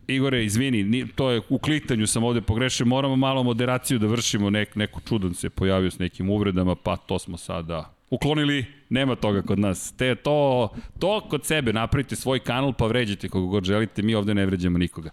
[0.06, 4.76] Igore, izvini, to je u klitanju sam ovde pogrešio, moramo malo moderaciju da vršimo, nek,
[4.76, 9.58] neko čudan se pojavio s nekim uvredama, pa to smo sada uklonili, nema toga kod
[9.58, 9.94] nas.
[9.96, 10.68] Te to,
[10.98, 14.78] to kod sebe, napravite svoj kanal pa vređite koga god želite, mi ovde ne vređamo
[14.78, 15.10] nikoga.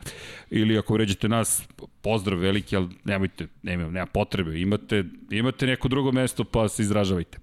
[0.50, 1.68] Ili ako vređate nas,
[2.02, 7.38] pozdrav veliki, ali nemojte, nema, nema potrebe, imate, imate neko drugo mesto pa se izražavajte.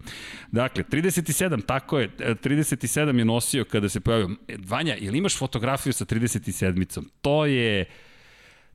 [0.53, 4.37] Dakle, 37, tako je, 37 je nosio kada se pojavio.
[4.49, 7.05] E, Vanja, ili imaš fotografiju sa 37-icom?
[7.21, 7.87] To je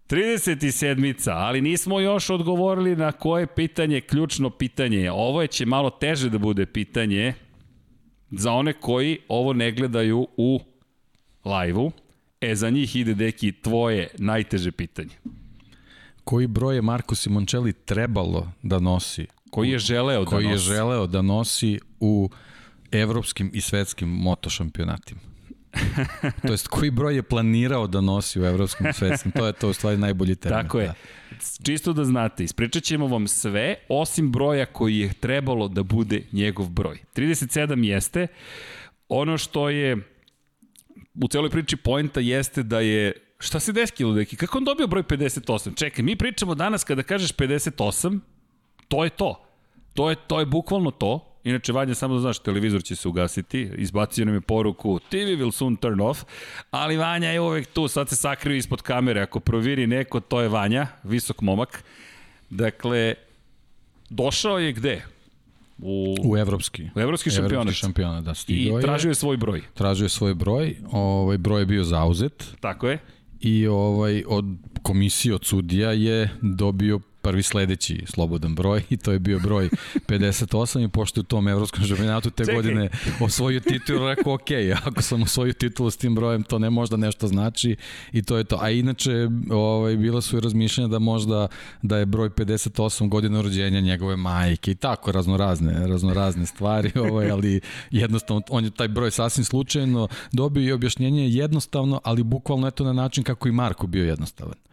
[0.09, 5.11] 37-ica, ali nismo još odgovorili na koje pitanje, ključno pitanje.
[5.11, 7.33] Ovo je će malo teže da bude pitanje
[8.37, 10.59] za one koji ovo ne gledaju u
[11.45, 11.91] live-u.
[12.41, 15.15] E, za njih ide, deki, tvoje najteže pitanje.
[16.23, 19.27] Koji broj je Marko Simoncelli trebalo da nosi?
[19.49, 20.65] Koji je želeo da koji nosi?
[20.65, 22.29] Koji je želeo da nosi u
[22.91, 25.19] evropskim i svetskim motošampionatima?
[26.47, 29.73] to jest koji broj je planirao da nosi u evropskom svetskim, to je to u
[29.73, 30.63] stvari najbolji termin.
[30.63, 30.87] Tako je.
[30.87, 30.93] Da.
[31.65, 36.69] Čisto da znate, ispričat ćemo vam sve, osim broja koji je trebalo da bude njegov
[36.69, 36.99] broj.
[37.15, 38.27] 37 jeste,
[39.09, 39.97] ono što je
[41.23, 44.35] u celoj priči poenta jeste da je Šta se deskilo, deki?
[44.35, 45.75] Kako on dobio broj 58?
[45.77, 48.19] Čekaj, mi pričamo danas kada kažeš 58,
[48.87, 49.45] to je to.
[49.93, 51.34] To je, to je bukvalno to.
[51.45, 55.51] Inače, Vanja, samo da znaš, televizor će se ugasiti, izbacio nam je poruku TV will
[55.51, 56.23] soon turn off,
[56.71, 60.49] ali Vanja je uvek tu, sad se sakrio ispod kamere, ako proviri neko, to je
[60.49, 61.83] Vanja, visok momak.
[62.49, 63.13] Dakle,
[64.09, 65.01] došao je gde?
[65.77, 66.89] U, u evropski.
[66.95, 67.51] U evropski šampionat.
[67.53, 69.61] Evropski šampionat, da, stigao I tražio je svoj broj.
[69.73, 72.55] Tražio je svoj broj, ovaj broj je bio zauzet.
[72.59, 72.99] Tako je.
[73.39, 74.45] I ovaj od
[74.81, 79.69] komisije od sudija je dobio prvi sledeći slobodan broj i to je bio broj
[80.09, 82.55] 58 i pošto u tom evropskom šampionatu te Čekaj.
[82.55, 82.89] godine
[83.21, 84.49] osvojio titulu, rekao ok,
[84.85, 87.75] ako sam osvojio titulu s tim brojem, to ne možda nešto znači
[88.11, 88.57] i to je to.
[88.61, 91.47] A inače, ovaj, bila su i razmišljanja da možda
[91.81, 97.61] da je broj 58 godina rođenja njegove majke i tako raznorazne, raznorazne stvari, ovaj, ali
[97.91, 102.93] jednostavno on je taj broj sasvim slučajno dobio i objašnjenje jednostavno, ali bukvalno eto na
[102.93, 104.65] način kako i Marko bio jednostavan.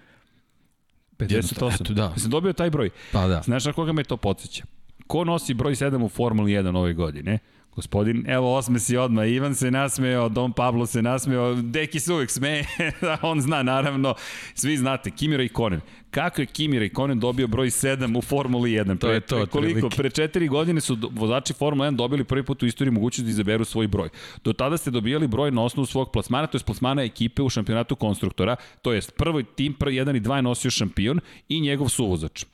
[1.29, 1.75] 58.
[1.81, 2.13] Eto, da.
[2.17, 2.91] Sam dobio taj broj.
[3.13, 3.43] Pa da.
[3.45, 4.65] Znaš na koga me to podsjeća?
[5.07, 7.39] Ko nosi broj 7 u Formuli 1 ove godine?
[7.77, 12.31] Gospodin, evo osme si odmah, Ivan se nasmeo, Don Pablo se nasmeo, Deki se uvek
[12.31, 12.67] smeje,
[13.23, 14.15] on zna naravno,
[14.55, 15.81] svi znate, Kimira i Konen.
[16.11, 18.99] Kako je Kimira i Konen dobio broj 7 u Formuli 1?
[18.99, 19.89] To pre, je to, pre, koliko?
[19.89, 23.65] Pre četiri godine su vozači Formule 1 dobili prvi put u istoriji mogućnost da izaberu
[23.65, 24.09] svoj broj.
[24.45, 27.97] Do tada ste dobijali broj na osnovu svog plasmana, to je plasmana ekipe u šampionatu
[27.97, 32.45] konstruktora, to jest prvi tim, prvi 1 i 2 je nosio šampion i njegov suvozač.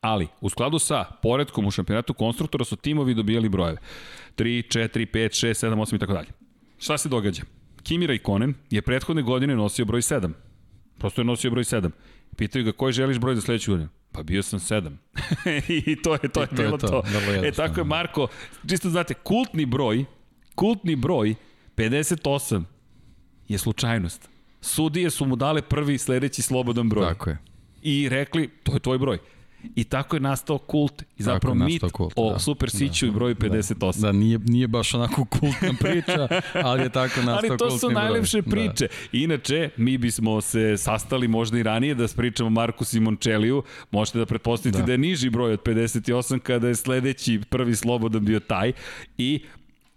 [0.00, 3.78] Ali, u skladu sa poredkom u šampionatu konstruktora su timovi dobijali brojeve.
[4.36, 6.28] 3, 4, 5, 6, 7, 8 i tako dalje.
[6.78, 7.42] Šta se događa?
[7.82, 10.32] Kimi Raikkonen je prethodne godine nosio broj 7.
[10.98, 11.90] Prosto je nosio broj 7.
[12.36, 13.88] Pitaju ga koji želiš broj za sledeću godinu?
[14.12, 14.90] Pa bio sam 7.
[15.86, 16.86] I to je to, je to bilo je to.
[16.86, 17.02] to.
[17.44, 18.28] E tako je Marko,
[18.68, 20.04] čisto znate, kultni broj,
[20.54, 21.34] kultni broj
[21.76, 22.62] 58
[23.48, 24.28] je slučajnost.
[24.60, 27.08] Sudije su mu dale prvi sledeći slobodan broj.
[27.08, 27.38] Tako je.
[27.82, 29.18] I rekli, to je tvoj broj.
[29.74, 32.38] I tako je nastao kult i zapravo mit kult, o da.
[32.38, 34.00] Super Siću da, i broju 58.
[34.00, 37.90] Da, da, nije, nije baš onako kultna priča, ali je tako nastao Ali to su
[37.90, 38.68] najlepše broj.
[38.68, 38.86] priče.
[38.86, 39.18] Da.
[39.18, 43.62] Inače, mi bismo se sastali možda i ranije da spričamo Marku Simončeliju.
[43.90, 44.84] Možete da pretpostavite da.
[44.84, 48.72] da je niži broj od 58 kada je sledeći prvi slobodan bio taj.
[49.18, 49.40] I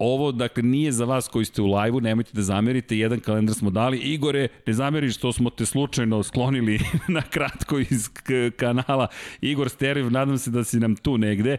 [0.05, 3.69] Ovo, dakle, nije za vas koji ste u lajvu, nemojte da zamerite, jedan kalendar smo
[3.69, 3.97] dali.
[3.97, 8.09] Igore, ne zameri što smo te slučajno sklonili na kratko iz
[8.55, 9.07] kanala.
[9.41, 11.57] Igor Steriv, nadam se da si nam tu negde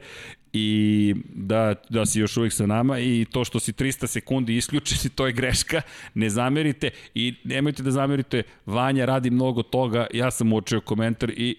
[0.53, 5.11] i da, da si još uvijek sa nama i to što si 300 sekundi isključeni,
[5.17, 5.83] to je greška,
[6.15, 11.57] ne zamerite i nemojte da zamerite, Vanja radi mnogo toga, ja sam uočio komentar i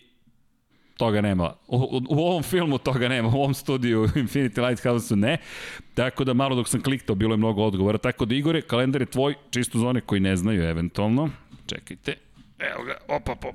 [0.98, 1.54] toga nema.
[1.68, 5.38] U, u, ovom filmu toga nema, u ovom studiju Infinity Lighthouse-u ne.
[5.94, 7.98] Tako da malo dok sam kliktao, bilo je mnogo odgovora.
[7.98, 11.30] Tako da Igore, kalendar je tvoj, čisto za one koji ne znaju eventualno.
[11.68, 12.16] Čekajte.
[12.60, 13.52] Evo ga, opa, opa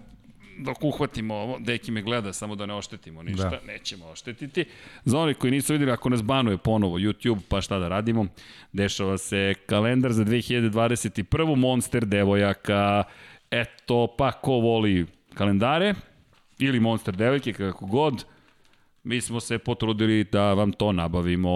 [0.64, 3.60] dok uhvatimo ovo, Deki me gleda samo da ne oštetimo ništa, da.
[3.66, 4.64] nećemo oštetiti.
[5.04, 8.26] Za one koji nisu videli, ako nas banuje ponovo YouTube, pa šta da radimo,
[8.72, 11.56] dešava se kalendar za 2021.
[11.56, 13.04] Monster devojaka,
[13.50, 15.94] eto, pa ko voli kalendare,
[16.60, 18.24] ili Monster devojke, kako god,
[19.04, 21.50] mi smo se potrudili da vam to nabavimo,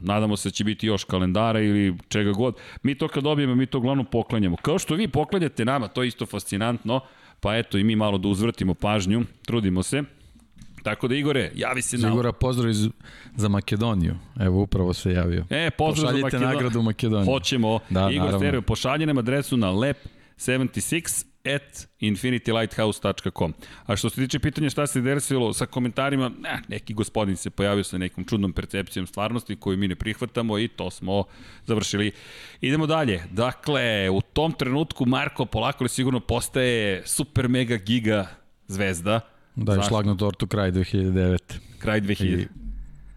[0.00, 2.56] nadamo se da će biti još kalendara ili čega god.
[2.82, 4.56] Mi to kad dobijemo, mi to uglavnom poklanjamo.
[4.56, 7.00] Kao što vi poklanjate nama, to je isto fascinantno,
[7.40, 10.02] pa eto i mi malo da uzvrtimo pažnju, trudimo se.
[10.82, 12.08] Tako da Igore, javi se na...
[12.08, 12.88] Igora, pozdrav iz,
[13.36, 14.14] za Makedoniju.
[14.40, 15.44] Evo, upravo se javio.
[15.50, 16.54] E, pozdrav Pošaljite za Makedoniju.
[16.56, 17.32] nagradu Makedoniju.
[17.32, 17.78] Hoćemo.
[17.90, 18.38] Da, Igor naravno.
[18.38, 23.54] Stereo, pošalje nam adresu na lep76 at infinitylighthouse.com.
[23.86, 27.84] A što se tiče pitanja šta se desilo sa komentarima, ne, neki gospodin se pojavio
[27.84, 31.24] sa nekom čudnom percepcijom stvarnosti koju mi ne prihvatamo i to smo
[31.66, 32.12] završili.
[32.60, 33.22] Idemo dalje.
[33.30, 38.26] Dakle, u tom trenutku Marko polako li sigurno postaje super mega giga
[38.68, 39.20] zvezda.
[39.54, 41.38] Da, je šlag na tortu kraj 2009.
[41.78, 42.46] Kraj 2000.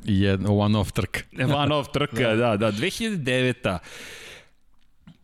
[0.05, 1.19] I, i one-off trka.
[1.63, 2.71] one-off trka, da, da.
[2.71, 3.77] 2009.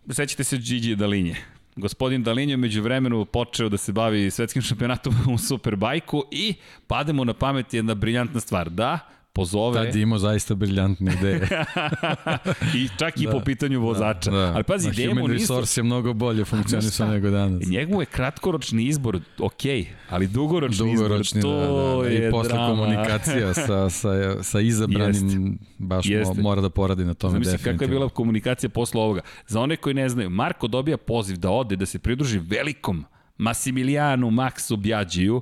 [0.10, 1.36] Sećate se Gigi Dalinje
[1.76, 6.54] Gospodin Dalin je među vremenu počeo da se bavi svetskim šampionatom u Superbajku i
[6.88, 8.70] pademo na pamet jedna briljantna stvar.
[8.70, 9.00] Da,
[9.36, 9.86] pozove...
[9.86, 11.40] Tad imao zaista briljantne ideje.
[12.80, 14.32] I čak i da, po pitanju vozača.
[14.32, 14.54] Da, da.
[14.54, 15.34] Ali pazi, ideje mu nisu...
[15.34, 17.68] resource je mnogo bolje funkcionisao nego danas.
[17.68, 19.62] Njegov je kratkoročni izbor ok,
[20.10, 22.28] ali dugoročni, dugoročni izbor, to da, da, da.
[22.28, 22.68] I posle drama.
[22.68, 25.58] komunikacija sa, sa, sa izabranim, Jeste.
[25.78, 26.42] baš Jeste.
[26.42, 27.80] mora da poradi na tome Zamisli definitivno.
[27.80, 29.22] kakva je bila komunikacija posle ovoga.
[29.48, 33.06] Za one koji ne znaju, Marko dobija poziv da ode, da se pridruži velikom
[33.38, 35.42] Massimilianu Maxu Bjađiju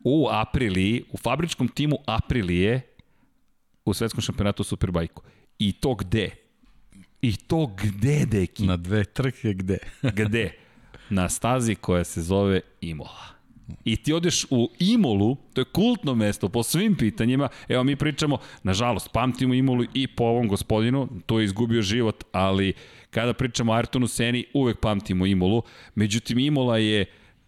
[0.00, 2.87] u Apriliji, u fabričkom timu Aprilije,
[3.90, 5.22] u svetskom šampionatu Superbajku.
[5.58, 6.30] I to gde?
[7.22, 8.66] I to gde, deki?
[8.66, 9.78] Na dve trke gde?
[10.18, 10.50] gde?
[11.10, 13.38] Na stazi koja se zove Imola.
[13.84, 17.48] I ti odeš u Imolu, to je kultno mesto po svim pitanjima.
[17.68, 22.72] Evo mi pričamo, nažalost, pamtimo Imolu i po ovom gospodinu, to je izgubio život, ali
[23.10, 25.62] kada pričamo o Ayrtonu Seni, uvek pamtimo Imolu.
[25.94, 27.04] Međutim, Imola je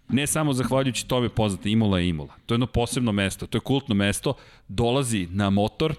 [0.08, 2.34] ne samo zahvaljujući tome poznata, Imola je Imola.
[2.46, 4.34] To je jedno posebno mesto, to je kultno mesto,
[4.68, 5.94] dolazi na motor,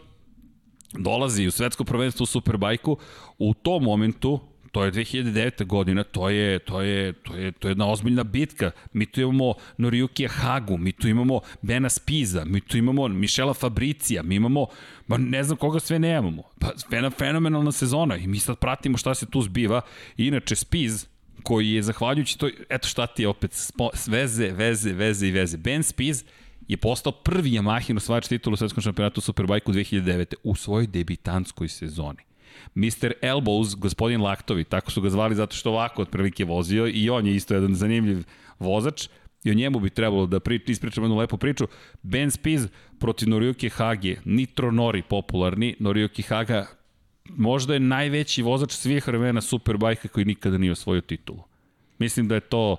[0.97, 2.97] dolazi u svetsko prvenstvo u Superbajku,
[3.37, 4.39] u tom momentu
[4.71, 5.65] To je 2009.
[5.65, 8.71] godina, to je, to je, to je, to je jedna ozbiljna bitka.
[8.93, 14.23] Mi tu imamo Noriyukija Hagu, mi tu imamo Bena Spiza, mi tu imamo Mišela Fabricija,
[14.23, 14.65] mi imamo,
[15.07, 16.43] ma ne znam koga sve nemamo.
[16.59, 16.71] Pa,
[17.17, 19.81] fenomenalna sezona i mi sad pratimo šta se tu zbiva.
[20.17, 21.05] Inače, Spiz,
[21.43, 23.51] koji je zahvaljujući to, eto šta ti je opet,
[24.07, 25.57] veze, veze, veze i veze.
[25.57, 26.23] Ben Spiz
[26.72, 30.34] je postao prvi Yamahin osvajač titulu u svetskom šampionatu Superbike u 2009.
[30.43, 32.24] u svojoj debitanskoj sezoni.
[32.76, 33.13] Mr.
[33.22, 37.36] Elbows, gospodin Laktovi, tako su ga zvali zato što ovako otprilike vozio i on je
[37.36, 38.24] isto jedan zanimljiv
[38.59, 39.07] vozač
[39.43, 41.67] i o njemu bi trebalo da pri, ispričamo jednu lepu priču.
[42.01, 42.67] Ben Spiz
[42.99, 46.65] protiv Noriyuki Hage, Nitro Nori popularni, Noriyuki Haga
[47.30, 51.43] možda je najveći vozač svih vremena Superbajka koji nikada nije osvojio titulu.
[51.99, 52.78] Mislim da je to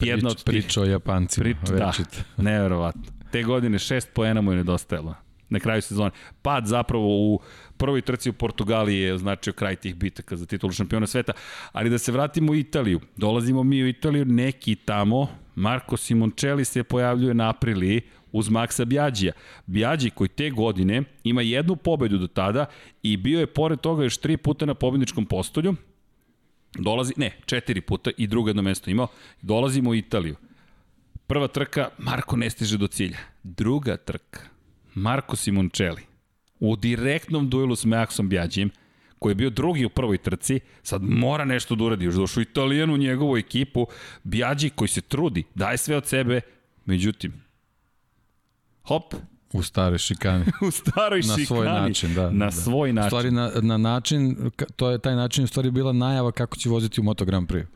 [0.00, 0.44] jedna od...
[0.44, 1.44] Priča o Japancima.
[1.44, 1.92] Prič, da,
[2.42, 3.02] neverovatno.
[3.32, 5.14] Te godine šest poena mu je nedostajalo
[5.50, 6.10] na kraju sezone.
[6.42, 7.40] Pad zapravo u
[7.76, 11.32] prvoj trci u Portugaliji je označio kraj tih bitaka za titulu šampiona sveta.
[11.72, 13.00] Ali da se vratimo u Italiju.
[13.16, 18.00] Dolazimo mi u Italiju, neki tamo, Marko Simoncelli se pojavljuje na aprili
[18.32, 19.32] uz Maksa Bjađija.
[19.66, 22.66] Bjađi koji te godine ima jednu pobedu do tada
[23.02, 25.74] i bio je pored toga još tri puta na pobedničkom postolju.
[26.74, 29.08] Dolazi, ne, četiri puta i drugo jedno mesto imao.
[29.42, 30.36] Dolazimo u Italiju.
[31.26, 33.18] Prva trka, Marko ne stiže do cilja.
[33.42, 34.40] Druga trka,
[34.94, 36.10] Marko Simoncelli
[36.60, 38.70] u direktnom duelu s Maxom Bjađim,
[39.18, 42.90] koji je bio drugi u prvoj trci, sad mora nešto da uradi, još došao Italijan
[42.90, 43.86] u njegovu ekipu,
[44.24, 46.40] Bjađi koji se trudi, daje sve od sebe,
[46.84, 47.32] međutim,
[48.82, 49.14] hop,
[49.52, 50.44] U staroj šikani.
[50.68, 51.40] u staroj na šikani.
[51.40, 52.30] Na svoj način, da.
[52.30, 52.50] Na da.
[52.50, 53.06] svoj način.
[53.06, 56.68] U stvari, na, na način, to je taj način u stvari bila najava kako će
[56.68, 57.66] voziti u Moto Grand Prix.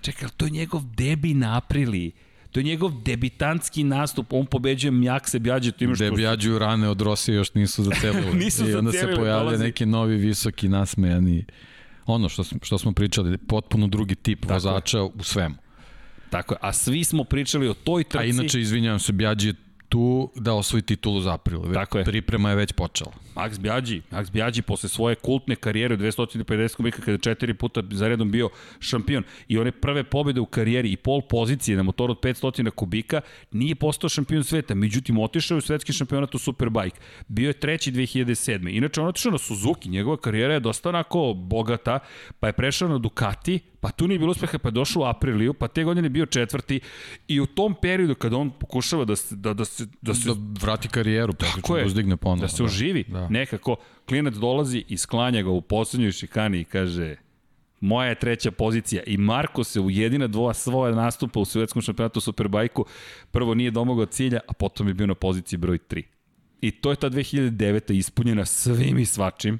[0.00, 2.12] Čekaj, to je njegov debi na aprili.
[2.50, 5.72] To je njegov debitantski nastup, on pobeđuje Mjakse Bjađe.
[5.72, 8.34] To imaš Debjađuju rane od Rosije još nisu zacelili.
[8.34, 9.64] nisu I onda se pojavlja dolazi.
[9.64, 11.44] neki novi, visoki, nasmejani,
[12.06, 15.04] ono što, što smo pričali, potpuno drugi tip Tako vozača je.
[15.04, 15.54] u svemu.
[16.30, 18.18] Tako je, a svi smo pričali o toj trci.
[18.18, 19.54] A inače, izvinjavam se, Bjađi je
[19.94, 21.60] tu da osvoji titulu za april.
[21.74, 22.04] Tako je.
[22.04, 23.12] Priprema je već počela.
[23.34, 28.08] Max Bjađi, Max Bjađi posle svoje kultne karijere u 250 kubika kada četiri puta za
[28.08, 28.48] redom bio
[28.80, 33.20] šampion i one prve pobede u karijeri i pol pozicije na motoru od 500 kubika
[33.52, 34.74] nije postao šampion sveta.
[34.74, 37.00] Međutim, otišao je u svetski šampionat u Superbike.
[37.28, 38.76] Bio je treći 2007.
[38.76, 39.88] Inače, on otišao na Suzuki.
[39.88, 41.98] Njegova karijera je dosta onako bogata,
[42.40, 45.54] pa je prešao na Ducati, pa tu nije bilo uspeha, pa je došao u Apriliju,
[45.54, 46.80] pa te godine bio četvrti
[47.28, 50.34] i u tom periodu kada on pokušava da se, da, da se, da se da
[50.60, 52.40] vrati karijeru, pa da uzdigne ponovo.
[52.40, 52.64] Da se da.
[52.64, 53.04] oživi.
[53.08, 53.28] Da.
[53.28, 53.76] Nekako,
[54.08, 57.16] klinac dolazi i sklanja ga u poslednjoj šikani i kaže
[57.80, 62.20] moja je treća pozicija i Marko se u jedina dvoja svoja nastupa u svetskom šampionatu
[62.20, 62.84] Superbajku
[63.30, 66.02] prvo nije domogao cilja, a potom je bio na poziciji broj 3.
[66.60, 67.98] I to je ta 2009.
[67.98, 69.58] ispunjena svim i svačim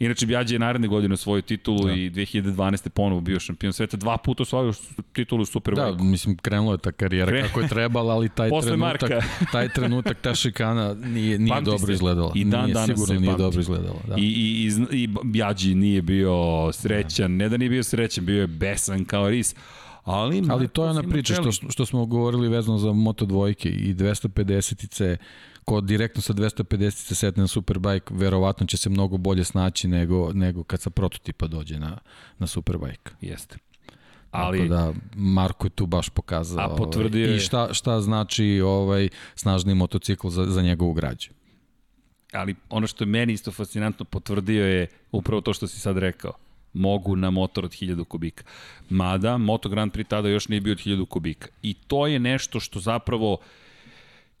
[0.00, 1.92] Inače, Bjađe je naredne godine osvojio titulu da.
[1.92, 2.88] i 2012.
[2.88, 3.96] ponovo bio šampion sveta.
[3.96, 4.72] Dva puta osvojio
[5.12, 5.82] titulu Superbike.
[5.82, 7.42] Da, mislim, krenula je ta karijera Kre...
[7.42, 9.10] kako je trebala, ali taj trenutak,
[9.52, 11.92] taj trenutak, ta šikana nije, nije pamti dobro se.
[11.92, 12.32] izgledala.
[12.34, 13.42] I dan nije, danas sigurno nije pamti.
[13.42, 14.00] dobro izgledala.
[14.08, 14.14] Da.
[14.18, 17.38] I, i, i, i Bjađi nije bio srećan.
[17.38, 17.44] Da.
[17.44, 19.54] Ne da nije bio srećan, bio je besan kao ris.
[20.04, 23.94] Ali, ali to je ona priča što, što smo govorili vezano za Moto dvojke i
[23.94, 25.16] 250-ice
[25.70, 30.32] ko direktno sa 250 se setne na Superbike, verovatno će se mnogo bolje snaći nego,
[30.32, 31.98] nego kad sa prototipa dođe na,
[32.38, 33.10] na Superbike.
[33.20, 33.58] Jeste.
[34.30, 38.60] Ali Tako da Marko je tu baš pokazao a potvrdio ovaj, i šta šta znači
[38.60, 41.30] ovaj snažni motocikl za za njegovu građu.
[42.32, 46.32] Ali ono što je meni isto fascinantno potvrdio je upravo to što si sad rekao
[46.72, 48.44] mogu na motor od 1000 kubika.
[48.88, 51.48] Mada, Moto Grand Prix tada još nije bio od 1000 kubika.
[51.62, 53.40] I to je nešto što zapravo uh,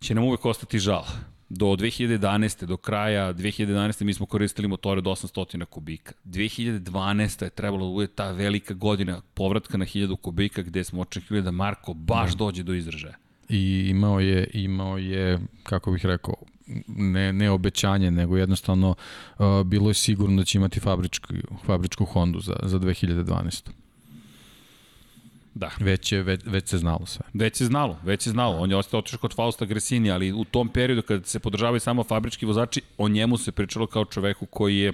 [0.00, 1.04] će nam uvek ostati žal.
[1.48, 2.64] Do 2011.
[2.66, 4.04] do kraja 2011.
[4.04, 6.12] mi smo koristili motore od 800 kubika.
[6.24, 7.44] 2012.
[7.44, 11.50] je trebalo da bude ta velika godina povratka na 1000 kubika gde smo očekivali da
[11.50, 12.36] Marko baš da.
[12.36, 13.14] dođe do izražaja.
[13.48, 16.34] I imao je, imao je, kako bih rekao,
[16.86, 18.94] ne, ne obećanje, nego jednostavno
[19.38, 21.34] uh, bilo je sigurno da će imati fabričku,
[21.66, 23.70] fabričku Hondu za, za 2012.
[25.60, 25.70] Da.
[25.80, 27.26] Već, je, već, već se znalo sve.
[27.34, 28.56] Već se znalo, već se znalo.
[28.58, 32.04] On je ostao otišao kod Fausta Gresini, ali u tom periodu kada se podržavaju samo
[32.04, 34.92] fabrički vozači, o njemu se pričalo kao čoveku koji je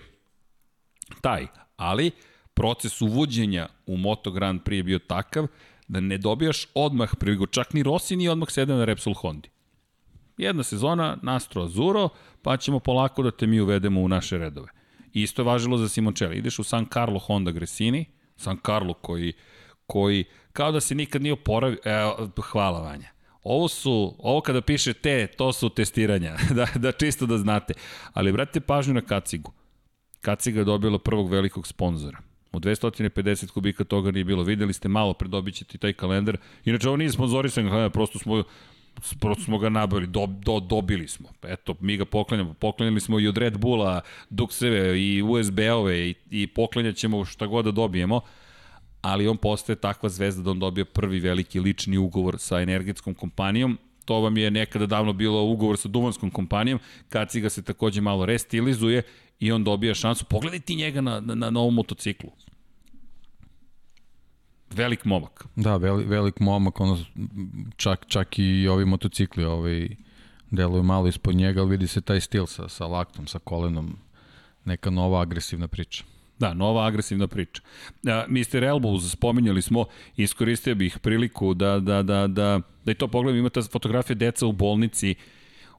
[1.21, 1.47] taj.
[1.77, 2.11] Ali
[2.55, 5.47] proces uvođenja u Moto Grand Prix je bio takav
[5.89, 9.49] da ne dobijaš odmah priliku, čak ni Rossi nije odmah sede na Repsol Hondi.
[10.39, 12.09] Jedna sezona, Nastro Azuro,
[12.43, 14.69] pa ćemo polako da te mi uvedemo u naše redove.
[15.13, 16.37] Isto je važilo za Simoncelli.
[16.37, 18.05] Ideš u San Carlo Honda Gresini,
[18.37, 19.33] San Carlo koji,
[19.87, 20.25] koji
[20.57, 21.79] kao da se nikad nije oporavio.
[21.85, 23.09] Evo, hvala Vanja.
[23.43, 27.75] Ovo su, ovo kada piše te, to su testiranja, da, da čisto da znate.
[28.13, 29.53] Ali brate pažnju na kacigu.
[30.21, 32.19] Kaciga je dobila prvog velikog sponzora.
[32.53, 34.43] U 250 kubika toga nije bilo.
[34.43, 36.37] Videli ste malo, predobit ćete taj kalendar.
[36.65, 38.43] Inače, ovo nije sponsorisan, prosto smo
[39.21, 41.29] prosto smo ga nabavili, do, do, dobili smo.
[41.43, 42.55] Eto, mi ga poklanjamo.
[42.55, 44.01] Poklanjali smo i od Red Bulla,
[44.31, 48.21] Duxeve i USB-ove i, i poklanjat ćemo šta god da dobijemo
[49.07, 53.79] ali on postaje takva zvezda da on dobije prvi veliki lični ugovor sa energetskom kompanijom.
[54.05, 56.79] To vam je nekada davno bilo ugovor sa duvanskom kompanijom,
[57.09, 59.03] kad si ga se takođe malo restilizuje
[59.41, 60.25] i on dobija šansu.
[60.25, 62.31] Pogledaj ti njega na, na, na novom motociklu.
[64.71, 65.47] Velik momak.
[65.57, 66.99] Da, velik, velik momak, ono,
[67.77, 69.89] čak, čak i ovi motocikli ovaj,
[70.51, 73.99] deluju malo ispod njega, ali vidi se taj stil sa, sa laktom, sa kolenom,
[74.65, 76.05] neka nova agresivna priča.
[76.39, 77.63] Da, nova agresivna priča.
[78.03, 78.65] Uh, Mr.
[78.65, 79.85] Elbows, spominjali smo,
[80.17, 84.47] iskoristio bih priliku da, da, da, da, da i to pogledam, ima ta fotografija deca
[84.47, 85.15] u bolnici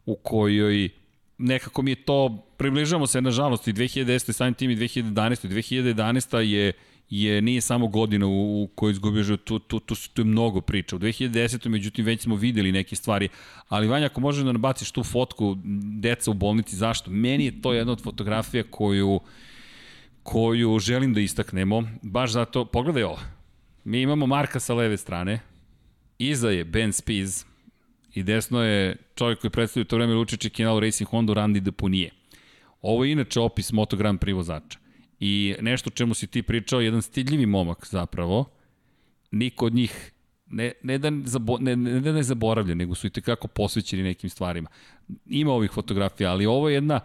[0.05, 0.89] u kojoj
[1.37, 4.31] nekako mi je to, približamo se nažalost i 2010.
[4.31, 5.47] samim tim i 2011.
[5.47, 6.37] 2011.
[6.37, 6.73] je
[7.09, 10.61] je nije samo godina u, u kojoj izgubio život, tu, tu, tu, tu je mnogo
[10.61, 10.95] priča.
[10.95, 11.69] U 2010.
[11.69, 13.29] međutim već smo videli neke stvari,
[13.69, 15.57] ali Vanja ako možeš da nabaciš tu fotku
[15.99, 17.11] deca u bolnici, zašto?
[17.11, 19.19] Meni je to jedna od fotografija koju
[20.27, 23.19] koju želim da istaknemo, baš zato, pogledaj ovo,
[23.83, 25.39] mi imamo Marka sa leve strane,
[26.19, 27.45] iza je Ben Spies
[28.13, 32.11] i desno je čovjek koji predstavlja to vreme Lučić Kinalo Racing Honda Randy Deponije.
[32.81, 34.79] Ovo je inače opis Moto Grand Prix vozača.
[35.19, 38.45] I nešto čemu si ti pričao, jedan stidljivi momak zapravo,
[39.31, 40.11] niko od njih
[40.47, 44.29] ne, ne, da, zabo, ne, ne da ne zaboravlja, nego su i tekako posvećeni nekim
[44.29, 44.69] stvarima.
[45.25, 46.99] Ima ovih fotografija, ali ovo je jedna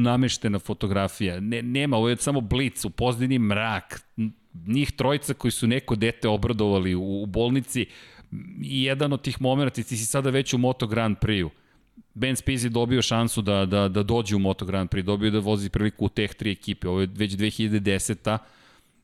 [0.00, 1.40] nameštena fotografija.
[1.40, 4.00] Ne, nema, ovo je samo blic, u pozdini mrak.
[4.66, 7.86] Njih trojica koji su neko dete obradovali u, u bolnici
[8.62, 11.50] i jedan od tih momenta, ti si sada već u Moto Grand Prix-u.
[12.14, 15.70] Ben je dobio šansu da, da, da dođe u Moto Grand Prix, dobio da vozi
[15.70, 18.38] priliku u teh tri ekipe, ovo je već 2010.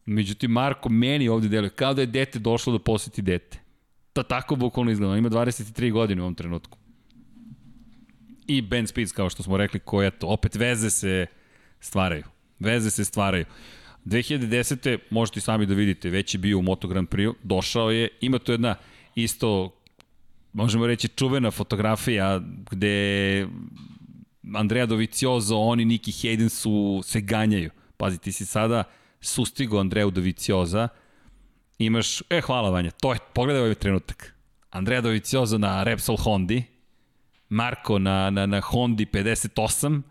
[0.06, 3.58] Međutim, Marko meni ovde deluje kao da je dete došlo da poseti dete.
[4.12, 6.78] Ta tako bukvalno izgleda, ima 23 godine u ovom trenutku
[8.46, 11.26] i Ben Spies, kao što smo rekli, koja to, opet veze se
[11.80, 12.24] stvaraju.
[12.58, 13.44] Veze se stvaraju.
[14.04, 14.98] 2010.
[15.10, 18.52] možete sami da vidite, već je bio u Moto Grand Prix, došao je, ima to
[18.52, 18.74] jedna
[19.14, 19.74] isto,
[20.52, 22.40] možemo reći, čuvena fotografija
[22.70, 23.46] gde
[24.54, 27.70] Andrea Doviciozo, oni Niki Hayden su, se ganjaju.
[27.96, 28.84] Pazi, ti si sada
[29.20, 30.88] sustigo Andreu Dovicioza,
[31.78, 34.34] imaš, e, hvala Vanja, to je, pogledaj ovaj trenutak.
[34.70, 36.62] Andrea Doviciozo na Repsol Hondi,
[37.54, 40.02] Marko na, na, na Hondi 58,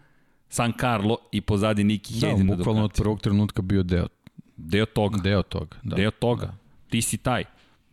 [0.50, 2.48] San Carlo i pozadi Niki da, Hedin.
[2.48, 4.08] Da, bukvalno od prvog trenutka bio deo.
[4.58, 5.18] Deo toga.
[5.18, 5.96] Deo toga, da.
[5.96, 6.46] Deo toga.
[6.46, 6.54] Da.
[6.90, 7.44] Ti si taj.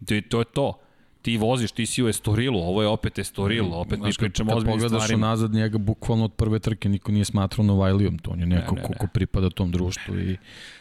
[0.06, 0.78] To, to je to.
[1.22, 4.80] Ti voziš, ti si u Estorilu, ovo je opet Estoril, mm, opet mi pričamo ozbiljnim
[4.80, 4.98] stvarima.
[4.98, 8.46] Kad pogledaš nazad njega, bukvalno od prve trke niko nije smatrao Novajlijom, to on je
[8.46, 8.98] neko ne, ne, ne.
[8.98, 10.36] ko pripada tom društvu i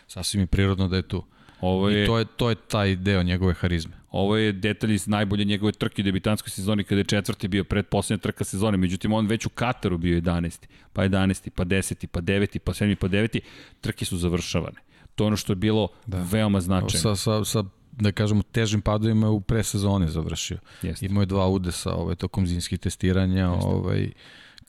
[0.07, 1.23] sasvim je prirodno da je tu.
[1.61, 3.98] Ovo je, I to je, to je taj deo njegove harizme.
[4.11, 7.88] Ovo je detalj iz najbolje njegove trke u debitanskoj sezoni kada je četvrti bio pred
[7.88, 8.77] poslednja trka sezone.
[8.77, 10.65] Međutim, on već u Kataru bio 11.
[10.94, 11.49] Pa 11.
[11.49, 12.07] pa 10.
[12.07, 12.60] pa 9.
[12.60, 12.95] pa 7.
[12.95, 13.40] pa 9.
[13.81, 14.77] Trke su završavane.
[15.15, 16.26] To je ono što je bilo da.
[16.31, 17.15] veoma značajno.
[17.15, 20.57] Sa, sa, sa da kažemo, težim padovima u presezoni završio.
[20.81, 21.06] Jeste.
[21.06, 23.45] Imao je dva udesa ovaj, tokom zimskih testiranja.
[23.45, 23.68] Jeste.
[23.68, 24.11] Ovaj,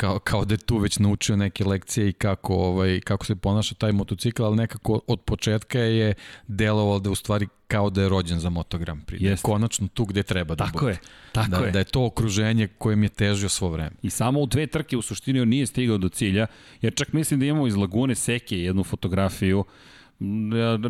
[0.00, 3.74] kao, kao da je tu već naučio neke lekcije i kako, ovaj, kako se ponaša
[3.74, 6.14] taj motocikl, ali nekako od početka je
[6.46, 9.22] delovalo da u stvari kao da je rođen za Moto Grand Prix.
[9.22, 9.42] Da Jeste.
[9.42, 10.92] konačno tu gde treba da tako bude.
[10.92, 10.98] Je,
[11.32, 11.72] tako da, je.
[11.72, 13.96] Da je to okruženje kojem je težio svo vreme.
[14.02, 16.46] I samo u dve trke u suštini on nije stigao do cilja,
[16.80, 19.64] jer čak mislim da imamo iz Lagune Seke jednu fotografiju,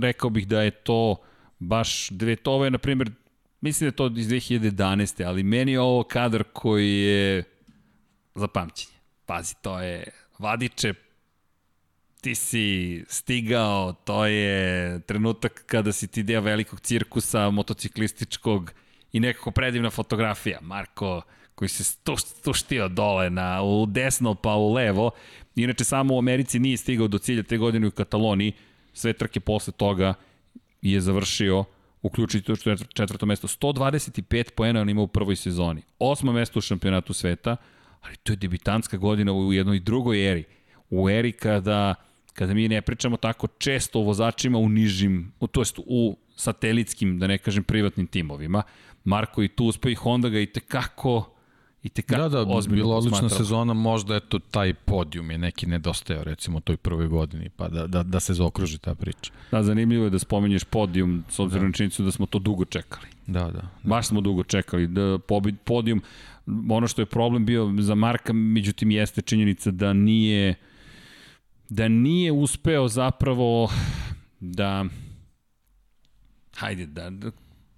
[0.00, 1.16] rekao bih da je to
[1.58, 3.10] baš dve, to ovo je na primjer,
[3.60, 5.26] mislim da je to iz 2011.
[5.26, 7.44] ali meni je ovo kadar koji je
[8.34, 8.99] za pamćenje.
[9.30, 10.04] Pazi, to je
[10.38, 10.94] Vadiče,
[12.20, 18.72] ti si stigao, to je trenutak kada si ti deo velikog cirkusa motociklističkog
[19.12, 20.58] i nekako predivna fotografija.
[20.62, 21.22] Marko
[21.54, 21.84] koji se
[22.16, 25.10] stuštio dole na, u desno pa u levo.
[25.56, 28.52] Inače, samo u Americi nije stigao do cilja te godine u Kataloniji.
[28.92, 30.14] Sve trke posle toga
[30.82, 31.64] je završio
[32.02, 33.48] uključiti to četvrto mesto.
[33.48, 35.82] 125 poena on ima u prvoj sezoni.
[35.98, 37.56] Osmo mesto u šampionatu sveta
[38.00, 40.44] ali to je debitanska godina u jednoj drugoj eri.
[40.90, 41.94] U eri kada,
[42.32, 47.26] kada mi ne pričamo tako često o vozačima u nižim, to jest u satelitskim, da
[47.26, 48.62] ne kažem privatnim timovima.
[49.04, 51.34] Marko i tu uspe i Honda ga i tekako
[51.82, 56.24] i tekako da, da, ozbiljno bila odlična sezona, možda eto taj podijum je neki nedostajao
[56.24, 59.32] recimo u toj prvoj godini, pa da, da, da se zaokruži ta priča.
[59.50, 61.68] Da, zanimljivo je da spomenješ podijum s obzirom da.
[61.68, 63.06] na činjenicu da smo to dugo čekali.
[63.26, 63.50] Da, da.
[63.50, 63.68] da.
[63.82, 64.86] Baš smo dugo čekali.
[64.86, 65.18] Da,
[65.64, 66.02] podijum,
[66.70, 70.54] ono što je problem bio za Marka, međutim jeste činjenica da nije
[71.68, 73.70] da nije uspeo zapravo
[74.40, 74.84] da
[76.56, 77.30] hajde, da, da,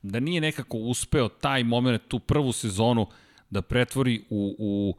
[0.03, 3.07] da nije nekako uspeo taj moment, tu prvu sezonu
[3.51, 4.97] da pretvori u, u,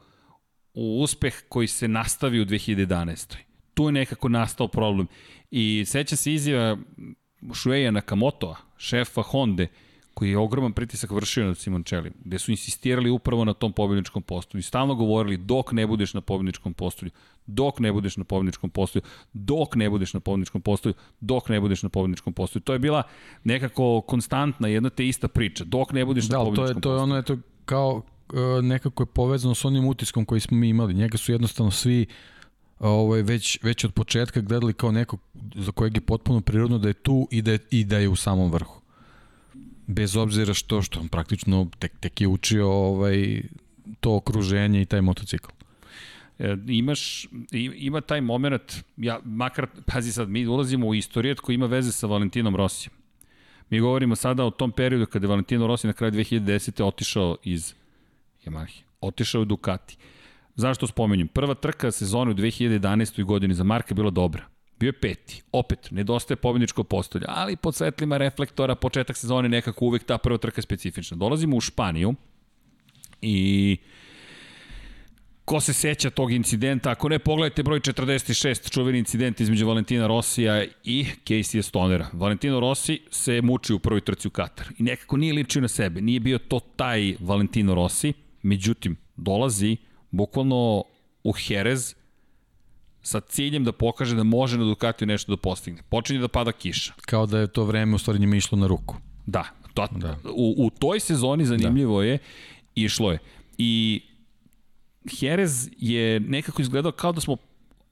[0.73, 3.35] u uspeh koji se nastavi u 2011.
[3.73, 5.07] Tu je nekako nastao problem.
[5.51, 6.77] I seća se izjava
[7.41, 9.65] Shueya Nakamotoa, šefa Honda,
[10.13, 14.59] koji je ogroman pritisak vršio nad Simoncelli, gde su insistirali upravo na tom pobjedničkom postolju
[14.59, 17.11] i stalno govorili dok ne budeš na pobjedničkom postolju,
[17.45, 19.03] dok ne budeš na pobjedničkom postolju,
[19.33, 22.63] dok ne budeš na pobjedničkom postolju, dok ne budeš na pobjedničkom postolju.
[22.63, 23.03] To je bila
[23.43, 26.81] nekako konstantna jedna te ista priča, dok ne budeš da, na pobjedničkom postolju.
[26.81, 28.01] Da, to je, to je ono, eto, kao
[28.33, 30.93] e, nekako je povezano s onim utiskom koji smo mi imali.
[30.93, 32.05] Njega su jednostavno svi
[32.79, 35.19] ovaj, već, već od početka gledali kao nekog
[35.55, 38.15] za kojeg je potpuno prirodno da je tu i da je, i da je u
[38.15, 38.82] samom vrhu
[39.87, 43.41] bez obzira što što on praktično tek, tek je učio ovaj,
[43.99, 45.49] to okruženje i taj motocikl.
[46.39, 47.27] E, imaš,
[47.75, 52.07] ima taj moment, ja, makar, pazi sad, mi ulazimo u istorijet koji ima veze sa
[52.07, 52.93] Valentinom Rosijem.
[53.69, 56.83] Mi govorimo sada o tom periodu kada je Valentino Rossi na kraju 2010.
[56.83, 57.73] otišao iz
[58.45, 59.97] Yamaha, otišao u Ducati.
[60.55, 61.27] Zašto spomenjem?
[61.27, 63.23] Prva trka sezone u 2011.
[63.23, 64.52] godini za Marka je bila dobra.
[64.83, 65.41] Bio je peti.
[65.51, 70.61] Opet, nedostaje pobjedničko postolje, ali pod svetlima reflektora, početak sezone nekako uvek ta prva trka
[70.61, 71.17] specifična.
[71.17, 72.13] Dolazimo u Španiju
[73.21, 73.77] i
[75.45, 80.65] ko se seća tog incidenta, ako ne pogledajte broj 46, čuveni incident između Valentina Rosija
[80.83, 82.09] i Casey Stonera.
[82.13, 86.01] Valentino Rossi se muči u prvoj trci u Katar i nekako nije ličio na sebe,
[86.01, 89.77] nije bio to taj Valentino Rossi, međutim, dolazi
[90.11, 90.83] bukvalno
[91.23, 91.95] u Jerez,
[93.03, 95.83] sa ciljem da pokaže da može na Ducatiju nešto da postigne.
[95.89, 96.93] Počinje da pada kiša.
[97.05, 98.95] Kao da je to vreme u stvari njima išlo na ruku.
[99.25, 99.43] Da,
[99.73, 100.17] to, da.
[100.35, 102.07] U, u toj sezoni zanimljivo da.
[102.07, 102.17] je,
[102.75, 103.19] išlo je.
[103.57, 104.01] I
[105.19, 107.37] Jerez je nekako izgledao kao da smo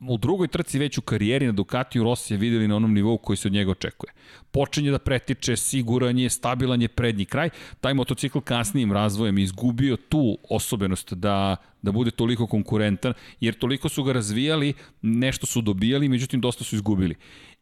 [0.07, 3.38] u drugoj trci već u karijeri na Ducatiju Rossi je videli na onom nivou koji
[3.38, 4.14] se od njega očekuje.
[4.52, 7.49] Počinje da pretiče, siguran je, stabilan je prednji kraj.
[7.82, 14.03] Taj motocikl kasnijim razvojem izgubio tu osobenost da, da bude toliko konkurentan, jer toliko su
[14.03, 17.15] ga razvijali, nešto su dobijali, međutim dosta su izgubili.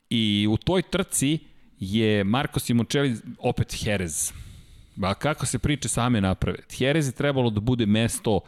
[0.10, 1.40] I u toj trci
[1.80, 4.32] je Marko Simoncelli opet Jerez.
[4.95, 6.57] Ba kako se priče same naprave?
[6.80, 8.40] Jerez je trebalo da bude mesto,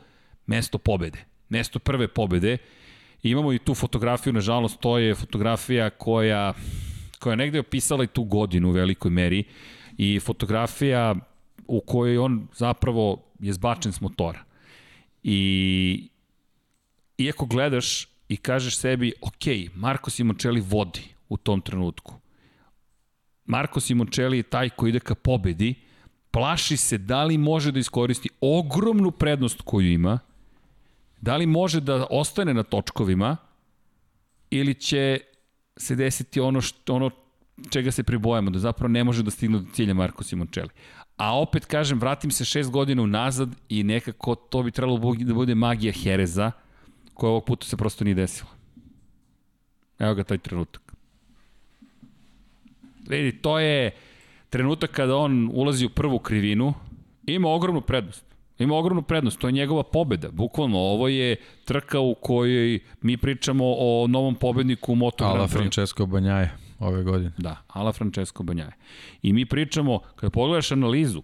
[0.45, 2.57] mesto pobede, mesto prve pobede,
[3.23, 6.53] I imamo i tu fotografiju, nažalost, to je fotografija koja,
[7.19, 9.43] koja je negde opisala i tu godinu u velikoj meri
[9.97, 11.15] i fotografija
[11.67, 14.43] u kojoj on zapravo je zbačen s motora.
[15.23, 16.09] I
[17.17, 22.13] iako gledaš i kažeš sebi, ok, Marko Simoncelli vodi u tom trenutku.
[23.45, 25.75] Marko Simoncelli je taj koji ide ka pobedi,
[26.31, 30.19] plaši se da li može da iskoristi ogromnu prednost koju ima,
[31.21, 33.37] Da li može da ostane na točkovima
[34.49, 35.19] ili će
[35.77, 37.09] se desiti ono, što, ono
[37.69, 40.69] čega se pribojamo, da zapravo ne može da stigne do cilja Marko Simoncelli.
[41.17, 45.55] A opet kažem, vratim se šest godina unazad i nekako to bi trebalo da bude
[45.55, 46.51] magija Hereza,
[47.13, 48.49] koja ovog puta se prosto nije desila.
[49.99, 50.93] Evo ga taj trenutak.
[53.07, 53.91] Vidi, to je
[54.49, 56.73] trenutak kada on ulazi u prvu krivinu,
[57.25, 58.30] ima ogromnu prednost.
[58.63, 60.31] Ima ogromnu prednost, to je njegova pobeda.
[60.31, 61.35] Bukvalno, ovo je
[61.65, 67.31] trka u kojoj mi pričamo o novom pobedniku u Moto Ala Francesco Banjaje ove godine.
[67.37, 68.71] Da, Ala Francesco Banjaje.
[69.21, 71.21] I mi pričamo, kada pogledaš analizu,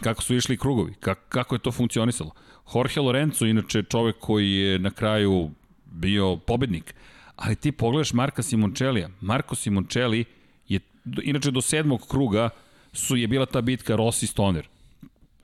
[0.00, 2.30] kako su išli krugovi, kako, kako je to funkcionisalo.
[2.74, 5.50] Jorge Lorenzo, inače čovek koji je na kraju
[5.84, 6.94] bio pobednik,
[7.36, 9.08] ali ti pogledaš Marka Simoncellija.
[9.20, 10.24] Marko Simoncelli
[10.68, 10.80] je,
[11.22, 12.48] inače do sedmog kruga
[12.92, 14.68] su je bila ta bitka Rossi Stoner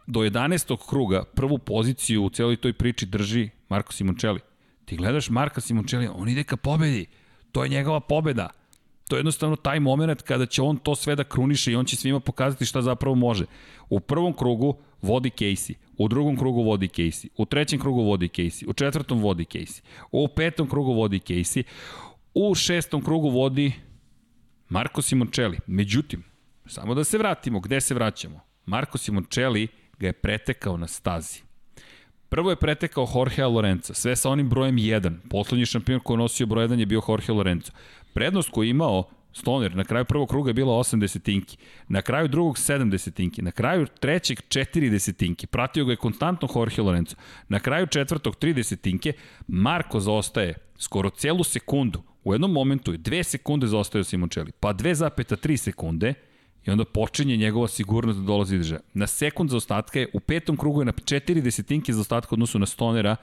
[0.09, 0.89] do 11.
[0.89, 4.41] kruga prvu poziciju u celoj toj priči drži Marko Simoncelli.
[4.85, 7.07] Ti gledaš Marka Simoncelli, on ide ka pobedi.
[7.53, 8.51] To je njegova pobeda.
[9.09, 11.97] To je jednostavno taj moment kada će on to sve da kruniše i on će
[11.97, 13.45] svima pokazati šta zapravo može.
[13.89, 18.65] U prvom krugu vodi Casey, u drugom krugu vodi Casey, u trećem krugu vodi Casey,
[18.69, 21.63] u četvrtom vodi Casey, u petom krugu vodi Casey,
[22.35, 23.73] u šestom krugu vodi
[24.69, 25.59] Marko Simoncelli.
[25.67, 26.25] Međutim,
[26.67, 28.41] samo da se vratimo, gde se vraćamo?
[28.67, 29.69] Marko Simoncelli
[29.99, 31.41] ga je pretekao na stazi.
[32.29, 35.17] Prvo je pretekao Jorge Lorenza, sve sa onim brojem 1.
[35.31, 37.73] Poslednji šampion koji nosio broj 1 je bio Jorge Lorenzo.
[38.15, 41.57] Prednost koju je imao Stoner na kraju prvog kruga je bila 8 desetinki,
[41.89, 46.83] na kraju drugog 7 desetinki, na kraju trećeg 4 desetinki, pratio ga je konstantno Jorge
[46.83, 47.17] Lorenzo,
[47.49, 49.13] na kraju četvrtog 3 desetinke,
[49.49, 55.57] Marko zaostaje skoro celu sekundu, u jednom momentu je 2 sekunde zaostaje Simoncelli, pa 2,3
[55.57, 56.15] sekunde,
[56.69, 58.79] I onda počinje njegova sigurnost da dolazi drže.
[58.95, 62.59] Na sekund za ostatka je, u petom krugu je na 4 desetinke za ostatka odnosu
[62.59, 63.17] na Stonera,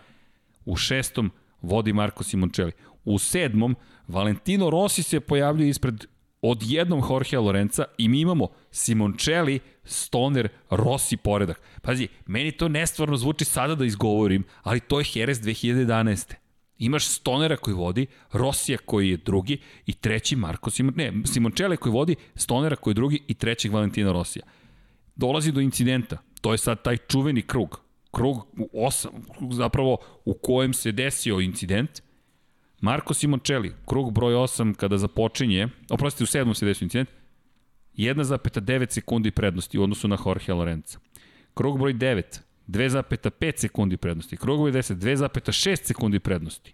[0.65, 1.31] u šestom
[1.61, 2.72] vodi Marko Simoncelli.
[3.03, 3.76] U sedmom,
[4.07, 6.05] Valentino Rossi se pojavljuje ispred
[6.41, 11.61] odjednom Jorge Lorenza i mi imamo Simoncelli, Stoner, Rossi poredak.
[11.81, 16.34] Pazi, meni to nestvarno zvuči sada da izgovorim, ali to je Jerez 2011.
[16.77, 21.93] Imaš Stonera koji vodi, Rosija koji je drugi i treći Marko Simon, ne, Simoncelli koji
[21.93, 24.45] vodi, Stonera koji je drugi i trećeg Valentina Rosija.
[25.15, 26.18] Dolazi do incidenta.
[26.41, 27.81] To je sad taj čuveni krug.
[28.11, 29.11] Krug osam,
[29.52, 32.02] zapravo u kojem se desio incident.
[32.81, 37.10] Marko Simoncelli, krug broj 8 kada započinje, oprostite u sedmom se desio incident,
[37.97, 40.99] 1,9 sekundi prednosti u odnosu na Jorge Lorenza.
[41.53, 44.37] Krug broj 9, 2,5 sekundi prednosti.
[44.37, 46.73] Krug broj 10, 2,6 sekundi prednosti.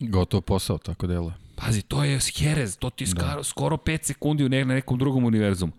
[0.00, 1.32] Gotov posao, tako delo.
[1.56, 3.42] Pazi, to je Jerez, to ti je da.
[3.42, 5.72] skoro 5 sekundi u ne, na nekom drugom univerzumu.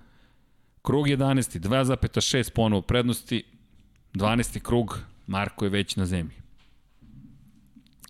[0.82, 3.44] Krug 11, 2,6 ponovo prednosti,
[4.14, 4.60] 12.
[4.60, 6.36] krug, Marko je već na zemlji.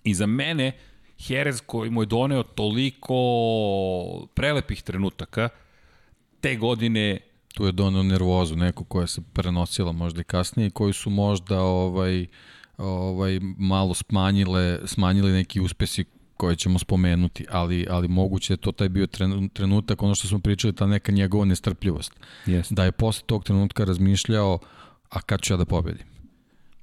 [0.03, 0.71] I za mene,
[1.27, 3.15] Jerez koji mu je doneo toliko
[4.33, 5.49] prelepih trenutaka,
[6.41, 7.19] te godine
[7.55, 12.25] tu je donao nervozu, neko koja se prenosila možda i kasnije, koji su možda ovaj,
[12.77, 16.05] ovaj malo smanjile, smanjili neki uspesi
[16.37, 19.07] koje ćemo spomenuti, ali, ali moguće je to taj bio
[19.53, 22.11] trenutak, ono što smo pričali, ta neka njegova nestrpljivost.
[22.45, 22.73] Yes.
[22.73, 24.59] Da je posle tog trenutka razmišljao,
[25.09, 26.05] a kad ću ja da pobedim?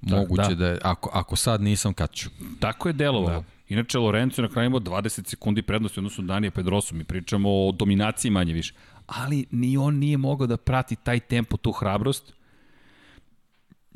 [0.01, 0.55] Moguće da.
[0.55, 2.31] da je, ako, ako sad nisam, kad ću?
[2.61, 3.41] Tako je delovalo.
[3.41, 3.45] Da.
[3.69, 6.95] Inače, Lorenzo na kraju imao 20 sekundi prednosti odnosno Danija Pedrosu.
[6.95, 8.75] Mi pričamo o dominaciji manje više.
[9.07, 12.33] Ali ni on nije mogao da prati taj tempo, tu hrabrost.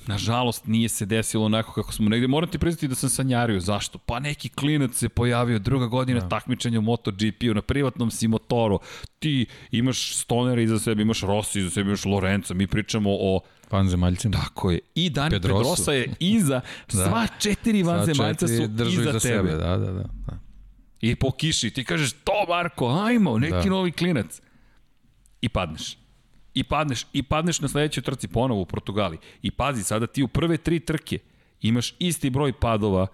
[0.07, 2.27] Nažalost, nije se desilo onako kako smo negde.
[2.27, 3.61] Moram ti priznati da sam sanjario.
[3.61, 3.99] Zašto?
[3.99, 6.29] Pa neki klinac se pojavio druga godina da.
[6.29, 8.79] takmičenja u MotoGP-u na privatnom si motoru.
[9.19, 12.55] Ti imaš Stonera iza sebe, imaš Rossi iza sebe, imaš Lorenza.
[12.55, 14.33] Mi pričamo o vanzemaljcima.
[14.33, 14.79] Tako je.
[14.95, 15.59] I Dani Pedrosu.
[15.59, 16.61] Pedrosa je iza.
[16.93, 17.05] da.
[17.09, 19.21] Sva četiri vanzemaljca su iza, iza tebe.
[19.21, 19.51] Sebe.
[19.51, 20.39] Da, da, da, da.
[21.01, 23.71] I po kiši ti kažeš, to Marko, ajmo, neki da.
[23.71, 24.41] novi klinac.
[25.41, 25.99] I padneš.
[26.55, 29.19] I padneš, i padneš na sledećoj trci ponovo u Portugali.
[29.43, 31.19] I pazi, sada ti u prve tri trke
[31.61, 33.07] imaš isti broj padova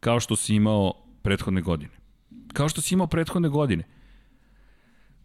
[0.00, 0.92] kao što si imao
[1.22, 1.92] prethodne godine.
[2.52, 3.84] Kao što si imao prethodne godine.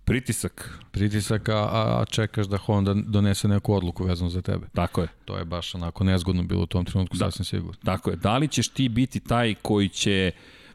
[0.06, 0.80] Pritisak.
[0.92, 4.68] Pritisak, a, a čekaš da Honda donese neku odluku vezanu za tebe.
[4.74, 5.08] Tako je.
[5.26, 7.74] To je baš onako nezgodno bilo u tom trenutku, da, sasvim sigurno.
[7.84, 8.16] Tako je.
[8.16, 10.32] Da li ćeš ti biti taj koji će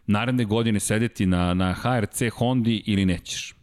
[0.06, 3.55] naredne godine sedeti na, na HRC Hondi ili nećeš?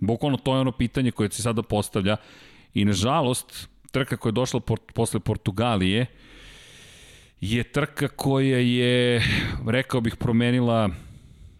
[0.00, 2.16] Bukvalno to je ono pitanje koje se sada postavlja
[2.74, 6.06] i nažalost trka koja je došla por, posle Portugalije
[7.40, 9.22] je trka koja je,
[9.66, 10.90] rekao bih, promenila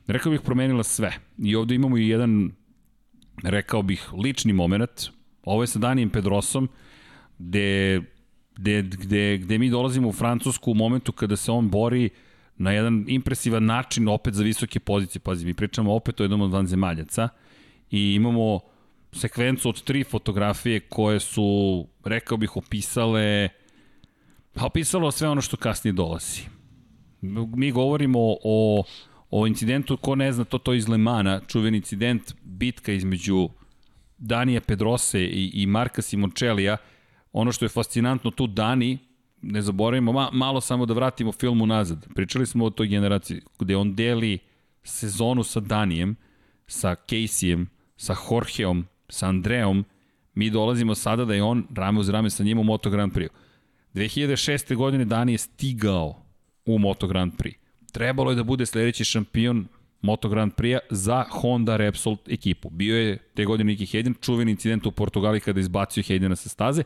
[0.06, 1.12] rekao bih promenila sve.
[1.38, 2.50] I ovde imamo i jedan
[3.42, 5.10] rekao bih, lični moment.
[5.42, 6.68] Ovo je sa Danijem Pedrosom,
[7.38, 8.00] gde,
[8.56, 12.10] gde, gde, gde mi dolazimo u Francusku u momentu kada se on bori
[12.56, 15.20] na jedan impresivan način opet za visoke pozicije.
[15.20, 17.28] Pazi, mi pričamo opet o jednom od vanzemaljaca
[17.90, 18.60] i imamo
[19.12, 23.48] sekvencu od tri fotografije koje su, rekao bih, opisale
[24.52, 26.42] pa opisalo sve ono što kasnije dolazi.
[27.56, 28.84] Mi govorimo o
[29.30, 33.48] o incidentu, ko ne zna, to to iz Lemana, čuveni incident, bitka između
[34.18, 36.76] Danija Pedrose i, i Marka Simoncellija,
[37.32, 38.98] ono što je fascinantno tu Dani,
[39.42, 42.06] ne zaboravimo, ma, malo samo da vratimo filmu nazad.
[42.14, 44.38] Pričali smo o toj generaciji gde on deli
[44.82, 46.16] sezonu sa Danijem,
[46.66, 47.66] sa Caseyem,
[47.96, 49.84] sa Jorgeom, sa Andreom,
[50.34, 53.28] mi dolazimo sada da je on rame uz rame sa njim u Moto Grand Prix.
[53.94, 54.74] 2006.
[54.74, 56.22] godine Dani je stigao
[56.66, 57.66] u Moto Grand Prix
[57.96, 59.66] trebalo je da bude sledeći šampion
[60.02, 62.70] Moto Grand Prix za Honda Repsol ekipu.
[62.70, 66.82] Bio je te godine Niki Hayden, čuveni incident u Portugali kada izbacio Haydena sa staze.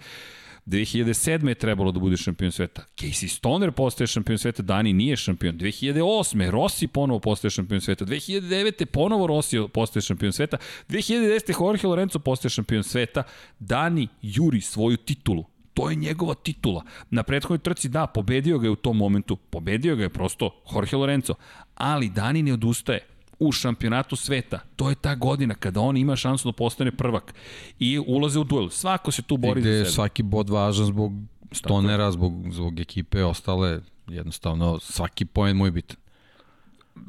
[0.71, 1.49] 2007.
[1.49, 2.83] je trebalo da bude šampion sveta.
[2.97, 5.59] Casey Stoner postaje šampion sveta, Dani nije šampion.
[5.59, 6.51] 2008.
[6.51, 8.05] Rossi ponovo postaje šampion sveta.
[8.05, 8.85] 2009.
[8.85, 10.57] ponovo Rossi postaje šampion sveta.
[10.89, 11.63] 2010.
[11.63, 13.23] Jorge Lorenzo postaje šampion sveta.
[13.59, 15.45] Dani juri svoju titulu.
[15.75, 16.85] To je njegova titula.
[17.11, 19.37] Na prethodnoj trci, da, pobedio ga je u tom momentu.
[19.37, 21.35] Pobedio ga je prosto Jorge Lorenzo.
[21.75, 23.01] Ali Dani ne odustaje
[23.41, 24.61] u šampionatu sveta.
[24.77, 27.35] To je ta godina kada on ima šansu da postane prvak
[27.79, 28.69] i ulaze u duel.
[28.69, 29.85] Svako se tu bori za sebe.
[29.85, 31.13] svaki bod važan zbog
[31.53, 35.97] Stonera, zbog, zbog ekipe, ostale jednostavno svaki poen mu je bitan.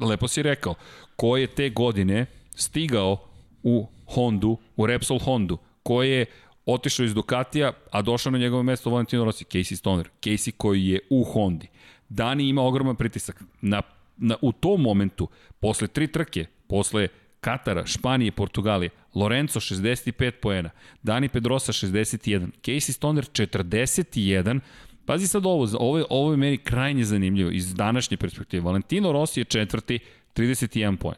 [0.00, 0.74] Lepo si rekao,
[1.16, 3.16] ko je te godine stigao
[3.62, 6.26] u Hondu, u Repsol Hondu, ko je
[6.66, 10.08] otišao iz Ducatija, a došao na njegovo mesto Valentino Rossi, Casey Stoner.
[10.22, 11.68] Casey koji je u Hondi.
[12.08, 13.42] Dani ima ogroman pritisak.
[13.60, 13.82] Na,
[14.22, 15.28] na, u tom momentu,
[15.60, 17.08] posle tri trke, posle
[17.40, 20.70] Katara, Španije, Portugalije, Lorenzo 65 poena,
[21.02, 24.60] Dani Pedrosa 61, Casey Stoner 41,
[25.06, 28.62] Pazi sad ovo, ovo je, ovo je meni krajnje zanimljivo iz današnje perspektive.
[28.62, 29.98] Valentino Rossi je četvrti,
[30.34, 31.16] 31 poen.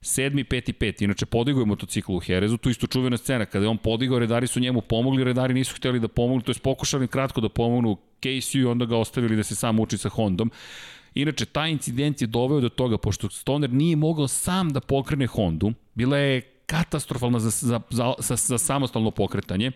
[0.00, 1.04] Sedmi, peti, peti.
[1.04, 3.44] Inače, podigao je motocikl u Herezu, tu isto čuvena scena.
[3.44, 6.58] Kada je on podigao, redari su njemu pomogli, redari nisu hteli da pomogli, to je
[6.62, 10.50] pokušali kratko da pomognu Casey i onda ga ostavili da se sam uči sa Hondom.
[11.14, 15.72] Inače, taj incident je doveo do toga, pošto Stoner nije mogao sam da pokrene Hondu,
[15.94, 19.72] bila je katastrofalna za, za, za, za, za samostalno pokretanje,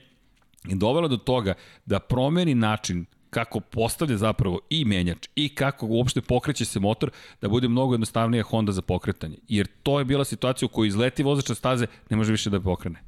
[0.69, 1.55] i dovela do toga
[1.87, 7.11] da promeni način kako postavlja zapravo i menjač i kako uopšte pokreće se motor
[7.41, 9.37] da bude mnogo jednostavnija Honda za pokretanje.
[9.49, 13.03] Jer to je bila situacija u kojoj izleti vozač staze, ne može više da pokrene.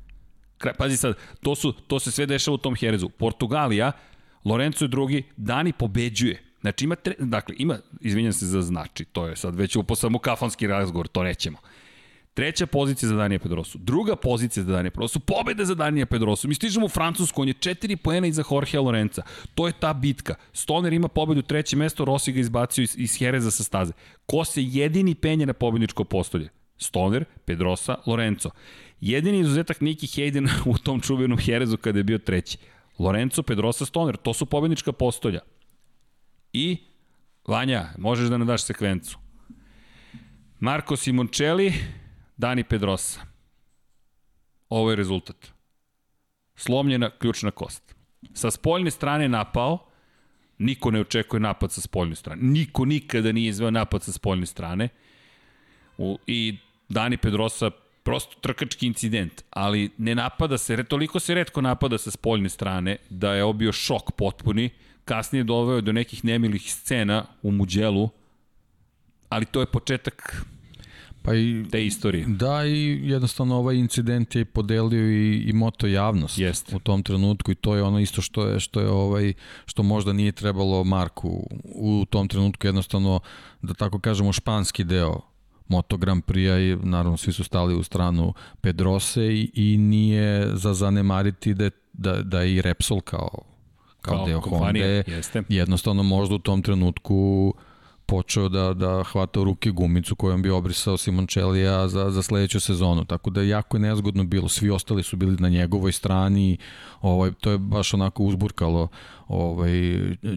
[0.59, 3.09] Kraj, pazi sad, to, su, to se sve dešava u tom Herezu.
[3.09, 3.93] Portugalija,
[4.45, 6.43] Lorenzo je drugi, Dani pobeđuje.
[6.61, 10.19] Znači ima, tre, dakle, ima, izvinjam se za znači, to je sad već upo samo
[10.19, 11.59] kafanski razgovor, to nećemo.
[12.35, 13.79] Treća pozicija za Danija Pedrosu.
[13.79, 15.21] Druga pozicija za Danija Pedrosu.
[15.21, 16.49] Pobeda za Danija Pedrosu.
[16.49, 19.23] Mi stižemo u Francusku, on je četiri poena iza Jorgea Lorenza.
[19.55, 20.35] To je ta bitka.
[20.53, 23.93] Stoner ima pobedu treće mesto, Rossi ga izbacio iz, iz Hereza sa staze.
[24.27, 26.49] Ko se jedini penje na pobedničko postolje?
[26.79, 28.51] Stoner, Pedrosa, Lorenzo.
[29.01, 32.59] Jedini izuzetak Niki Hayden u tom čuvenom Herezu kada je bio treći.
[32.99, 34.17] Lorenzo, Pedrosa, Stoner.
[34.17, 35.41] To su pobednička postolja.
[36.53, 36.77] I,
[37.47, 39.19] Vanja, možeš da nam daš sekvencu.
[40.61, 41.73] Marko Simoncelli,
[42.37, 43.21] Dani Pedrosa.
[44.69, 45.53] Ovo je rezultat.
[46.57, 47.95] Slomljena ključna kost.
[48.35, 49.79] Sa spoljne strane napao,
[50.59, 52.43] niko ne očekuje napad sa spoljne strane.
[52.43, 54.89] Niko nikada nije izveo napad sa spoljne strane.
[55.99, 56.59] U, I
[56.89, 57.71] Dani Pedrosa
[58.03, 63.35] prosto trkački incident, ali ne napada se, toliko se redko napada sa spoljne strane da
[63.35, 64.71] je obio šok potpuni,
[65.05, 68.09] kasnije doveo do nekih nemilih scena u Muđelu,
[69.29, 70.47] ali to je početak
[71.23, 72.25] Pa i, te istorije.
[72.29, 76.73] Da, i jednostavno ovaj incident je podelio i, i moto javnost Jest.
[76.73, 79.33] u tom trenutku i to je ono isto što je što je ovaj
[79.67, 83.21] što možda nije trebalo Marku u tom trenutku jednostavno
[83.63, 85.21] da tako kažemo španski deo
[85.69, 90.75] Moto Grand Prix i naravno svi su stali u stranu Pedrose i, i nije za
[90.75, 93.50] zanemariti da, da, da i Repsol kao,
[94.01, 95.03] kao, kao deo Honda
[95.49, 97.55] jednostavno možda u tom trenutku
[98.11, 103.05] počeo da, da hvata u ruke gumicu kojom bi obrisao Simončelija za, za sledeću sezonu.
[103.05, 104.49] Tako da jako je nezgodno bilo.
[104.49, 106.59] Svi ostali su bili na njegovoj strani.
[107.01, 108.89] Ovaj, to je baš onako uzburkalo
[109.29, 109.71] ovaj,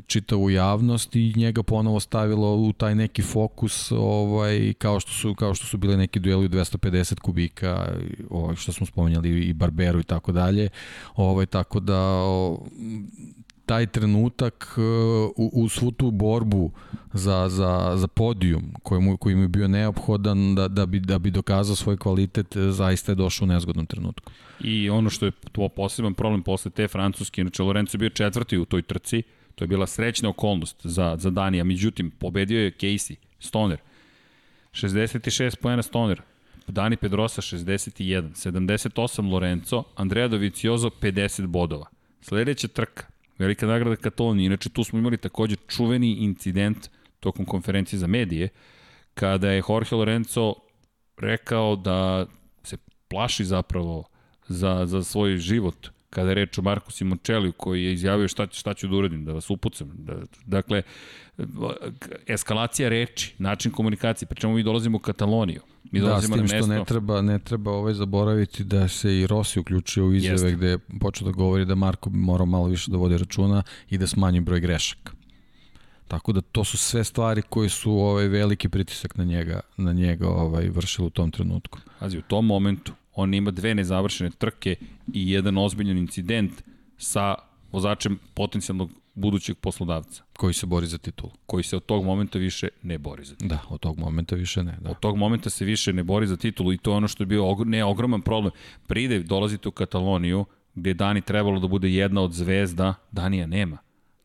[0.08, 5.54] čitavu javnost i njega ponovo stavilo u taj neki fokus ovaj, kao, što su, kao
[5.54, 7.96] što su bile neki dueli u 250 kubika
[8.30, 10.70] ovaj, što smo spomenjali i Barberu i tako dalje.
[11.16, 12.22] Ovaj, tako da
[13.66, 14.84] taj trenutak uh,
[15.36, 16.72] u, u svu tu borbu
[17.14, 21.32] za, za, za podijum koji mu, mu je bio neophodan da, da, bi, da bi
[21.32, 24.32] dokazao svoj kvalitet uh, zaista je došao u nezgodnom trenutku.
[24.60, 28.58] I ono što je to poseban problem posle te francuske, inače Lorenzo je bio četvrti
[28.58, 29.24] u toj trci,
[29.56, 33.78] to je bila srećna okolnost za, za Danija, međutim pobedio je Casey, Stoner,
[34.74, 36.22] 66 pojena Stoner,
[36.68, 41.86] Dani Pedrosa 61, 78 Lorenzo, Andrea Dovizioso 50 bodova.
[42.22, 43.04] Sledeća trka,
[43.38, 44.46] Velika nagrada Katalonije.
[44.46, 46.90] Inače, tu smo imali takođe čuveni incident
[47.20, 48.50] tokom konferencije za medije,
[49.14, 50.54] kada je Jorge Lorenzo
[51.18, 52.26] rekao da
[52.64, 52.78] se
[53.08, 54.04] plaši zapravo
[54.48, 58.74] za, za svoj život kada je reč o Marku Simončeliju koji je izjavio šta, šta
[58.74, 59.92] ću da uradim, da vas upucam.
[59.94, 60.16] Da,
[60.46, 60.82] dakle,
[62.28, 65.62] eskalacija reči, način komunikacije, pričemu mi dolazimo u Kataloniju.
[65.92, 69.60] Mi da, s tim što ne treba, ne treba ovaj zaboraviti da se i Rossi
[69.60, 70.52] uključio u izjave Jeste.
[70.52, 73.98] gde je počeo da govori da Marko bi morao malo više da vodi računa i
[73.98, 75.12] da smanji broj grešaka.
[76.08, 80.30] Tako da to su sve stvari koje su ovaj veliki pritisak na njega, na njega
[80.30, 81.80] ovaj vršili u tom trenutku.
[82.00, 84.76] Pazi, u tom momentu on ima dve nezavršene trke
[85.14, 86.52] i jedan ozbiljan incident
[86.98, 87.36] sa
[87.72, 90.24] vozačem potencijalnog budućeg poslodavca.
[90.38, 91.32] Koji se bori za titulu.
[91.46, 93.50] Koji se od tog momenta više ne bori za titulu.
[93.50, 94.78] Da, od tog momenta više ne.
[94.82, 94.90] Da.
[94.90, 97.28] Od tog momenta se više ne bori za titulu i to je ono što je
[97.28, 98.52] bio ogr ne ogroman problem.
[98.88, 100.46] Pride, dolazite u Kataloniju,
[100.76, 103.78] gde je Dani trebalo da bude jedna od zvezda, Danija nema.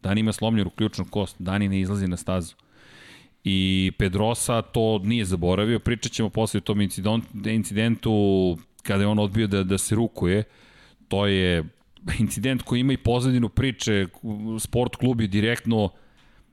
[0.02, 2.54] Dani ima slomljeru ključnu kost, Dani ne izlazi na stazu.
[3.44, 6.80] I Pedrosa to nije zaboravio, pričat ćemo posle o tom
[7.44, 10.44] incidentu kada je on odbio da, da se rukuje,
[11.08, 11.64] to je
[12.18, 14.06] incident koji ima i pozadinu priče,
[14.58, 15.90] sport klub je direktno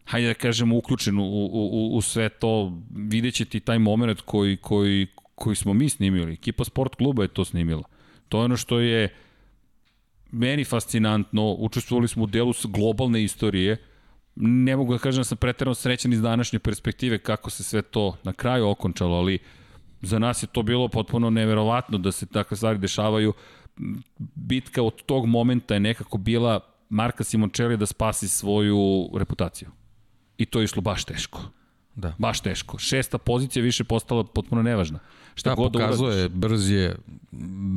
[0.05, 4.57] hajde da kažemo, uključen u, u, u sve to, vidjet će ti taj moment koji,
[4.57, 6.33] koji, koji smo mi snimili.
[6.33, 7.83] Ekipa sport kluba je to snimila.
[8.29, 9.13] To je ono što je
[10.31, 13.77] meni fascinantno, učestvovali smo u delu globalne istorije,
[14.35, 18.17] ne mogu da kažem da sam pretredno srećan iz današnje perspektive kako se sve to
[18.23, 19.39] na kraju okončalo, ali
[20.05, 23.33] za nas je to bilo potpuno neverovatno da se takve stvari dešavaju.
[24.35, 26.59] Bitka od tog momenta je nekako bila
[26.89, 29.69] Marka Simončeli da spasi svoju reputaciju.
[30.37, 31.41] I to je išlo baš teško.
[31.95, 32.13] Da.
[32.17, 32.77] Baš teško.
[32.77, 34.99] Šesta pozicija više postala potpuno nevažna.
[35.35, 36.95] Šta da, god pokazuje, da brz je,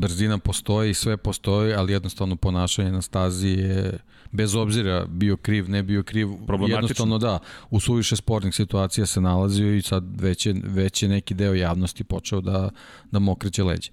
[0.01, 3.99] brzina postoji, sve postoji, ali jednostavno ponašanje na stazi je,
[4.33, 6.29] bez obzira bio kriv, ne bio kriv,
[6.69, 7.39] jednostavno da,
[7.71, 12.05] u suviše spornih situacija se nalazio i sad već je, već je neki deo javnosti
[12.05, 12.71] počeo da,
[13.11, 13.91] da mokreće leđe.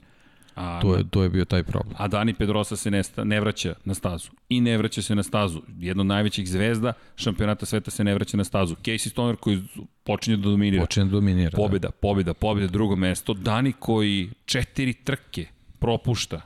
[0.56, 1.95] A, to, je, to je bio taj problem.
[1.98, 4.30] A Dani Pedrosa se ne, ne vraća na stazu.
[4.49, 5.61] I ne vraća se na stazu.
[5.80, 8.76] Jedna od najvećih zvezda šampionata sveta se ne vraća na stazu.
[8.76, 9.61] Casey Stoner koji
[10.03, 10.84] počinje da dominira.
[10.84, 11.49] Počinje da dominira.
[11.49, 11.57] Da.
[11.57, 11.91] Pobjeda, da.
[11.91, 13.34] pobjeda, pobjeda, drugo mesto.
[13.34, 15.45] Dani koji četiri trke
[15.80, 16.41] propušta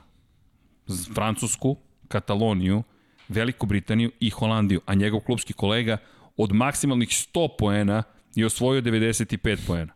[1.14, 1.76] Francusku,
[2.08, 2.82] Kataloniju,
[3.28, 5.96] Veliku Britaniju i Holandiju, a njegov klubski kolega
[6.36, 8.02] od maksimalnih 100 poena
[8.34, 9.92] je osvojio 95 poena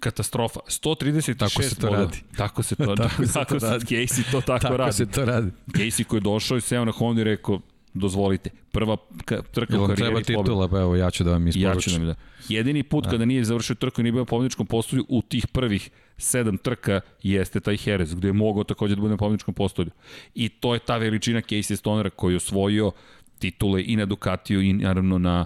[0.00, 0.60] katastrofa.
[0.66, 2.02] 136 Tako se to bodova.
[2.04, 2.22] radi.
[2.36, 3.84] Tako se to, tako, se tako to radi.
[3.84, 4.90] Casey to tako, tako radi.
[4.90, 5.50] Tako se to radi.
[5.66, 7.60] Casey koji je došao i seo na Honda i rekao,
[7.94, 8.50] dozvolite.
[8.72, 8.96] Prva
[9.52, 11.68] trka u karijeri treba titula, pa evo, ja ću da vam isporučim.
[11.68, 12.14] Ja ću da mi da.
[12.48, 13.10] Jedini put da.
[13.10, 17.00] kada nije završio trku i nije bio na pobjedičkom postolju u tih prvih sedam trka
[17.22, 19.90] jeste taj Jerez, gde je mogao takođe da bude na pobjedičkom postolju.
[20.34, 22.92] I to je ta veličina Casey Stonera koji je osvojio
[23.38, 25.44] titule i na Ducatiju i naravno na,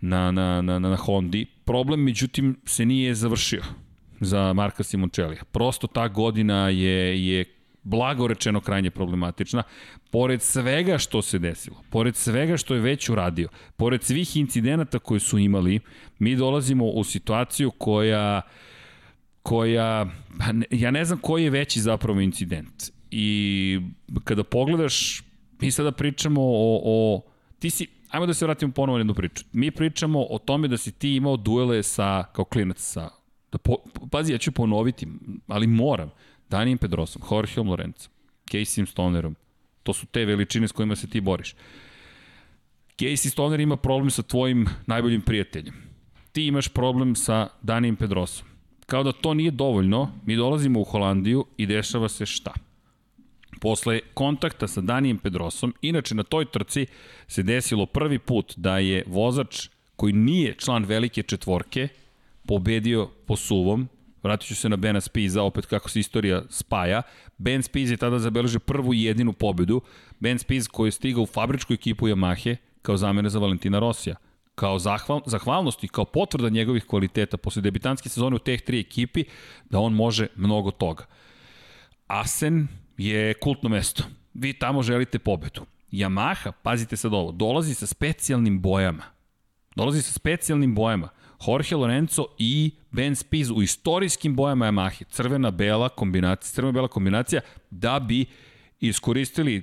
[0.00, 3.62] na, na, na, na Hondi Problem, međutim, se nije završio
[4.20, 5.44] za Marka Simončelija.
[5.52, 7.44] Prosto ta godina je, je
[7.82, 9.62] blago rečeno krajnje problematična.
[10.10, 15.20] Pored svega što se desilo, pored svega što je već uradio, pored svih incidenata koje
[15.20, 15.80] su imali,
[16.18, 18.42] mi dolazimo u situaciju koja
[19.42, 20.06] koja,
[20.38, 22.90] pa ja ne znam koji je veći zapravo incident.
[23.10, 23.80] I
[24.24, 25.22] kada pogledaš,
[25.60, 27.22] mi sada pričamo o, o
[27.58, 29.44] ti si, ajmo da se vratimo ponovo na jednu priču.
[29.52, 33.10] Mi pričamo o tome da si ti imao duele sa, kao klinac sa,
[33.52, 33.76] da po,
[34.10, 35.06] pazi, ja ću ponoviti,
[35.46, 36.10] ali moram,
[36.50, 38.12] Danijem Pedrosom, Jorgeom Lorencom,
[38.50, 39.36] Caseyem Stonerom,
[39.82, 41.54] to su te veličine s kojima se ti boriš.
[42.98, 45.74] Casey Stoner ima problem sa tvojim najboljim prijateljem.
[46.32, 48.46] Ti imaš problem sa Danijem Pedrosom.
[48.86, 52.52] Kao da to nije dovoljno, mi dolazimo u Holandiju i dešava se šta?
[53.60, 56.86] Posle kontakta sa Danijem Pedrosom, inače na toj trci
[57.26, 61.88] se desilo prvi put da je vozač koji nije član velike četvorke
[62.46, 63.88] pobedio po suvom,
[64.22, 67.02] vratit ću se na Bena Spiza, opet kako se istorija spaja.
[67.38, 69.80] Ben Spiz je tada zabeležio prvu i jedinu pobedu.
[70.20, 74.16] Ben Spiz koji je stigao u fabričku ekipu Yamahe kao zamene za Valentina Rosija.
[74.54, 79.24] Kao zahval, zahvalnost i kao potvrda njegovih kvaliteta posle debitanske sezone u teh tri ekipi,
[79.70, 81.04] da on može mnogo toga.
[82.06, 82.68] Asen
[82.98, 84.04] je kultno mesto.
[84.34, 85.60] Vi tamo želite pobedu.
[85.92, 89.02] Yamaha, pazite sad ovo, dolazi sa specijalnim bojama.
[89.76, 91.08] Dolazi sa specijalnim bojama.
[91.46, 95.04] Jorge Lorenzo i Ben Spies u istorijskim bojama Yamahe.
[95.04, 98.26] Crvena-bela kombinacija, crvena-bela kombinacija da bi
[98.80, 99.62] iskoristili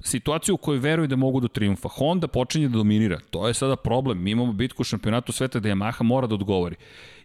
[0.00, 1.88] situaciju u kojoj veruju da mogu do triumfa.
[1.88, 3.20] Honda počinje da dominira.
[3.30, 4.22] To je sada problem.
[4.22, 6.76] Mi imamo bitku u šampionatu sveta da Yamaha mora da odgovori.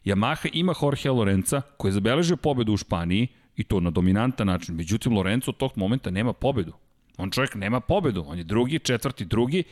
[0.05, 3.27] Yamaha ima Jorge Lorenza koji je zabeležio pobedu u Španiji,
[3.59, 4.75] i to na dominantan način.
[4.75, 6.73] Međutim, Lorenzo od tog momenta nema pobedu.
[7.17, 8.23] On čovjek nema pobedu.
[8.27, 9.63] On je drugi, četvrti, drugi.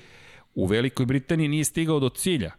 [0.55, 2.51] U Velikoj Britaniji nije stigao do cilja.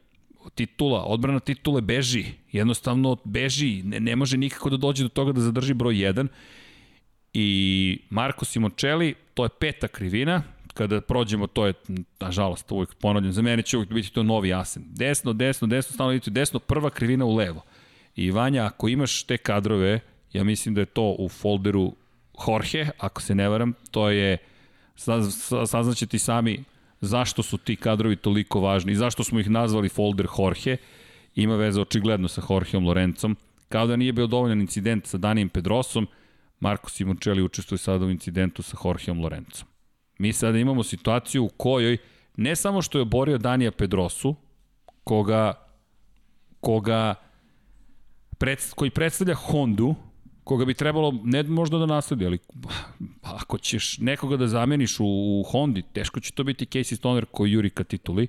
[0.54, 2.24] Titula, odbrana titule beži.
[2.52, 3.82] Jednostavno beži.
[3.82, 6.26] Ne, ne može nikako da dođe do toga da zadrži broj 1.
[7.34, 10.42] I Marko Simoncelli, to je peta krivina,
[10.74, 11.74] kada prođemo, to je,
[12.20, 14.84] nažalost, uvijek ponavljam, za mene će uvijek biti to novi asen.
[14.86, 17.62] Desno, desno, desno, stalno idete desno, prva krivina u levo.
[18.16, 20.00] I Vanja, ako imaš te kadrove,
[20.32, 21.92] Ja mislim da je to u folderu
[22.46, 24.38] Jorge, ako se ne varam, to je,
[25.66, 26.64] saznaćete sami
[27.00, 30.76] zašto su ti kadrovi toliko važni i zašto smo ih nazvali folder Jorge.
[31.34, 33.36] Ima veze očigledno sa Jorgeom Lorencom.
[33.68, 36.06] Kao da nije bio dovoljan incident sa Danijem Pedrosom,
[36.60, 39.68] Marko Simoncelli učestvuje sada u incidentu sa Jorgeom Lorencom.
[40.18, 41.98] Mi sada imamo situaciju u kojoj
[42.36, 44.34] ne samo što je oborio Danija Pedrosu,
[45.04, 45.54] koga,
[46.60, 47.14] koga
[48.38, 49.94] pred, koji predstavlja Hondu,
[50.48, 52.38] koga bi trebalo ne možda da nasledi, ali
[53.22, 57.52] ako ćeš nekoga da zameniš u, u Hondi, teško će to biti Casey Stoner koji
[57.52, 58.26] juri ka tituli.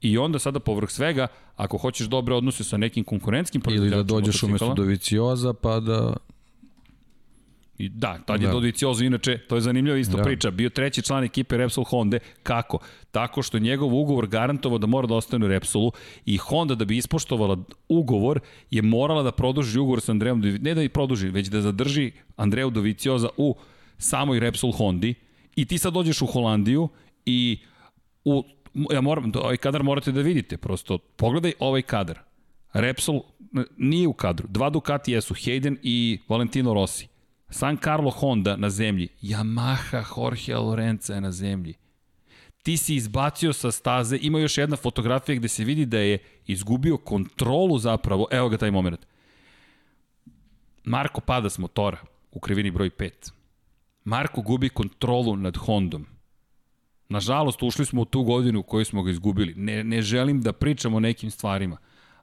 [0.00, 1.26] I onda sada povrh svega,
[1.56, 6.16] ako hoćeš dobre odnose sa nekim konkurentskim Ili da dođeš umesto Dovicioza pa da
[7.78, 8.52] I da, tad je da.
[8.52, 10.22] Dodiciozo, inače, to je zanimljiva isto da.
[10.22, 12.18] priča, bio treći član ekipe Repsol Honda.
[12.42, 12.78] Kako?
[13.10, 15.92] Tako što njegov ugovor garantovao da mora da ostane u Repsolu
[16.26, 18.40] i Honda da bi ispoštovala ugovor
[18.70, 22.70] je morala da produži ugovor sa Andreom ne da i produži, već da zadrži Andreju
[22.70, 23.56] Dovicioza u
[23.98, 25.14] samoj Repsol Hondi
[25.56, 26.88] i ti sad dođeš u Holandiju
[27.26, 27.58] i
[28.24, 28.44] u,
[28.90, 32.18] ja moram, ovaj kadar morate da vidite, prosto pogledaj ovaj kadar.
[32.72, 33.22] Repsol
[33.76, 34.48] nije u kadru.
[34.50, 37.13] Dva Ducati jesu, Hayden i Valentino Rossi.
[37.50, 41.74] San Carlo Honda na zemlji, Yamaha Jorge Lorenza je na zemlji.
[42.62, 46.96] ti si izbacio sa staze, ima još jedna fotografija gde se vidi da je izgubio
[46.96, 49.06] kontrolu zapravo, evo ga taj moment.
[50.84, 51.98] Marko pada s motora
[52.32, 53.32] u krivini broj 5.
[54.04, 56.06] Marko gubi kontrolu nad Hondom.
[57.08, 59.54] Nažalost, ušli smo u tu godinu u kojoj smo ga izgubili.
[59.54, 61.76] Ne, ne želim da pričam o nekim stvarima,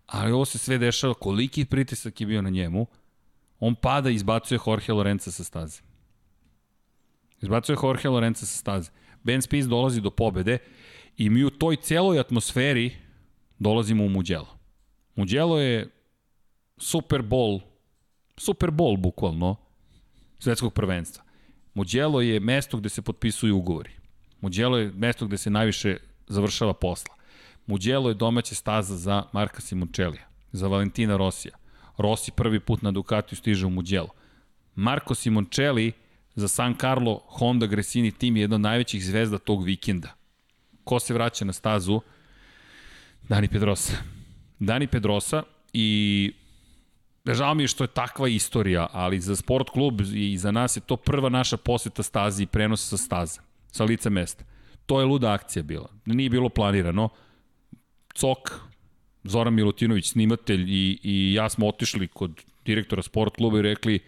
[0.05, 2.87] ali ovo se sve dešava, koliki pritisak je bio na njemu,
[3.61, 5.81] on pada i izbacuje Jorge Lorenza sa staze.
[7.41, 8.91] Izbacuje Jorge Lorenza sa staze.
[9.23, 10.57] Ben Spies dolazi do pobede
[11.17, 12.97] i mi u toj celoj atmosferi
[13.59, 14.57] dolazimo u Mugello.
[15.15, 15.89] Mugello je
[16.77, 17.61] Super Bowl,
[18.37, 19.55] Super Bowl bukvalno,
[20.39, 21.23] svetskog prvenstva.
[21.73, 23.91] Mugello je mesto gde se potpisuju ugovori.
[24.41, 25.97] Mugello je mesto gde se najviše
[26.27, 27.15] završava posla.
[27.65, 31.60] Mugello je domaća staza za Marka Simončelija, za Valentina Rosija.
[32.01, 34.09] Rossi prvi put na Ducatiju stiže u Mugello.
[34.75, 35.91] Marko Simoncelli
[36.35, 40.09] za San Carlo Honda Gresini tim je jedna od najvećih zvezda tog vikenda.
[40.83, 42.01] Ko se vraća na stazu?
[43.29, 43.93] Dani Pedrosa.
[44.59, 46.31] Dani Pedrosa i
[47.25, 50.81] žao mi je što je takva istorija, ali za sport klub i za nas je
[50.81, 53.41] to prva naša poseta stazi i prenos sa staza,
[53.71, 54.43] sa lice mesta.
[54.85, 55.89] To je luda akcija bila.
[56.05, 57.09] Nije bilo planirano.
[58.13, 58.61] Cok,
[59.23, 63.99] Zoran Milutinović, snimatelj i, i ja smo otišli kod direktora sport kluba i rekli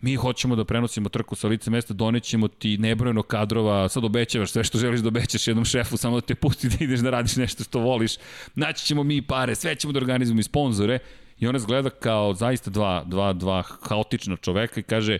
[0.00, 4.64] mi hoćemo da prenosimo trku sa lice mesta, donećemo ti nebrojeno kadrova, sad obećavaš sve
[4.64, 7.64] što želiš da obećaš jednom šefu, samo da te pusti da ideš da radiš nešto
[7.64, 8.12] što voliš,
[8.54, 10.98] naći ćemo mi pare, sve ćemo da organizujemo i sponzore,
[11.38, 15.18] i ona gleda kao zaista dva, dva, dva haotična čoveka i kaže,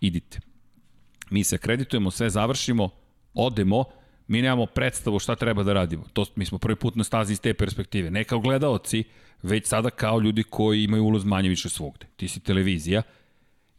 [0.00, 0.40] idite.
[1.30, 2.90] Mi se akreditujemo, sve završimo,
[3.34, 3.84] odemo,
[4.28, 6.04] mi nemamo predstavu šta treba da radimo.
[6.12, 8.10] To, mi smo prvi put na stazi iz te perspektive.
[8.10, 9.04] Ne kao gledaoci,
[9.42, 12.06] već sada kao ljudi koji imaju ulaz manje više svugde.
[12.16, 13.02] Ti si televizija,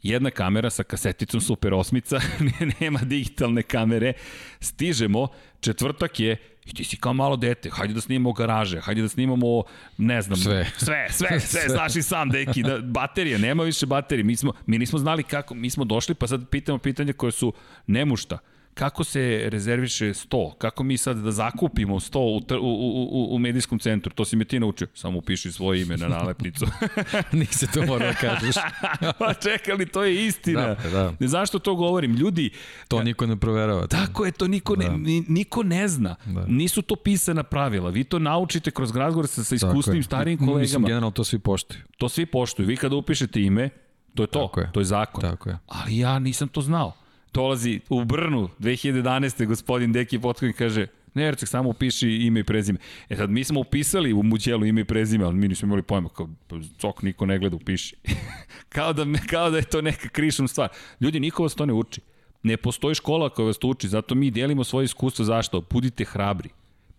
[0.03, 2.21] jedna kamera sa kaseticom Super 8,
[2.81, 4.13] nema digitalne kamere,
[4.59, 5.27] stižemo,
[5.59, 9.63] četvrtak je, i ti si kao malo dete, hajde da snimamo garaže, hajde da snimamo,
[9.97, 14.23] ne znam, sve, sve, sve, sve, znaš i sam, deki, da, baterije, nema više baterije,
[14.23, 17.53] mi, smo, mi nismo znali kako, mi smo došli, pa sad pitamo pitanja koje su
[17.87, 18.39] nemušta
[18.79, 20.55] kako se rezerviše sto?
[20.57, 24.13] Kako mi sad da zakupimo sto u, u, u, u medijskom centru?
[24.13, 24.87] To si me ti naučio.
[24.93, 26.65] Samo upiši svoje ime na nalepnicu.
[27.31, 28.55] Nisi to mora da kažeš.
[29.19, 30.75] pa čekaj, ali to je istina.
[30.75, 31.27] Da, da.
[31.27, 32.15] Zašto to govorim?
[32.15, 32.49] Ljudi...
[32.87, 33.87] To niko ne proverava.
[33.87, 34.89] Tako je, to niko, da.
[34.89, 36.15] ne, niko ne zna.
[36.25, 36.45] Da.
[36.47, 37.89] Nisu to pisana pravila.
[37.89, 40.61] Vi to naučite kroz razgovor sa, sa iskusnim starijim kolegama.
[40.61, 41.81] Mislim, generalno to svi poštuju.
[41.97, 42.67] To svi poštuju.
[42.67, 43.69] Vi kada upišete ime,
[44.15, 44.47] to je to.
[44.47, 44.71] Tako je.
[44.71, 45.21] To je zakon.
[45.21, 45.57] Tako je.
[45.67, 46.93] Ali ja nisam to znao
[47.33, 49.45] dolazi u Brnu 2011.
[49.45, 52.79] gospodin Deki Potkovin kaže Ne, Erceg, samo upiši ime i prezime.
[53.09, 56.09] E sad, mi smo upisali u Muđelu ime i prezime, ali mi nismo imali pojma,
[56.09, 57.95] kao, pa, cok, niko ne gleda, upiši.
[58.75, 60.69] kao, da, kao da je to neka krišna stvar.
[60.99, 62.01] Ljudi, niko vas to ne uči.
[62.43, 65.25] Ne postoji škola koja vas to uči, zato mi delimo svoje iskustvo.
[65.25, 65.61] Zašto?
[65.69, 66.49] Budite hrabri.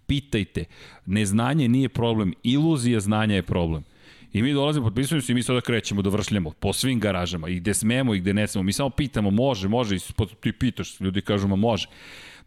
[0.06, 0.64] Pitajte.
[1.06, 3.84] Neznanje nije problem, iluzija znanja je problem.
[4.32, 7.60] I mi dolazimo, potpisujemo se i mi sada krećemo da vršljamo po svim garažama i
[7.60, 8.62] gde smemo i gde ne smemo.
[8.62, 10.00] Mi samo pitamo, može, može, i
[10.40, 11.88] ti pitaš, ljudi kažu, ma može.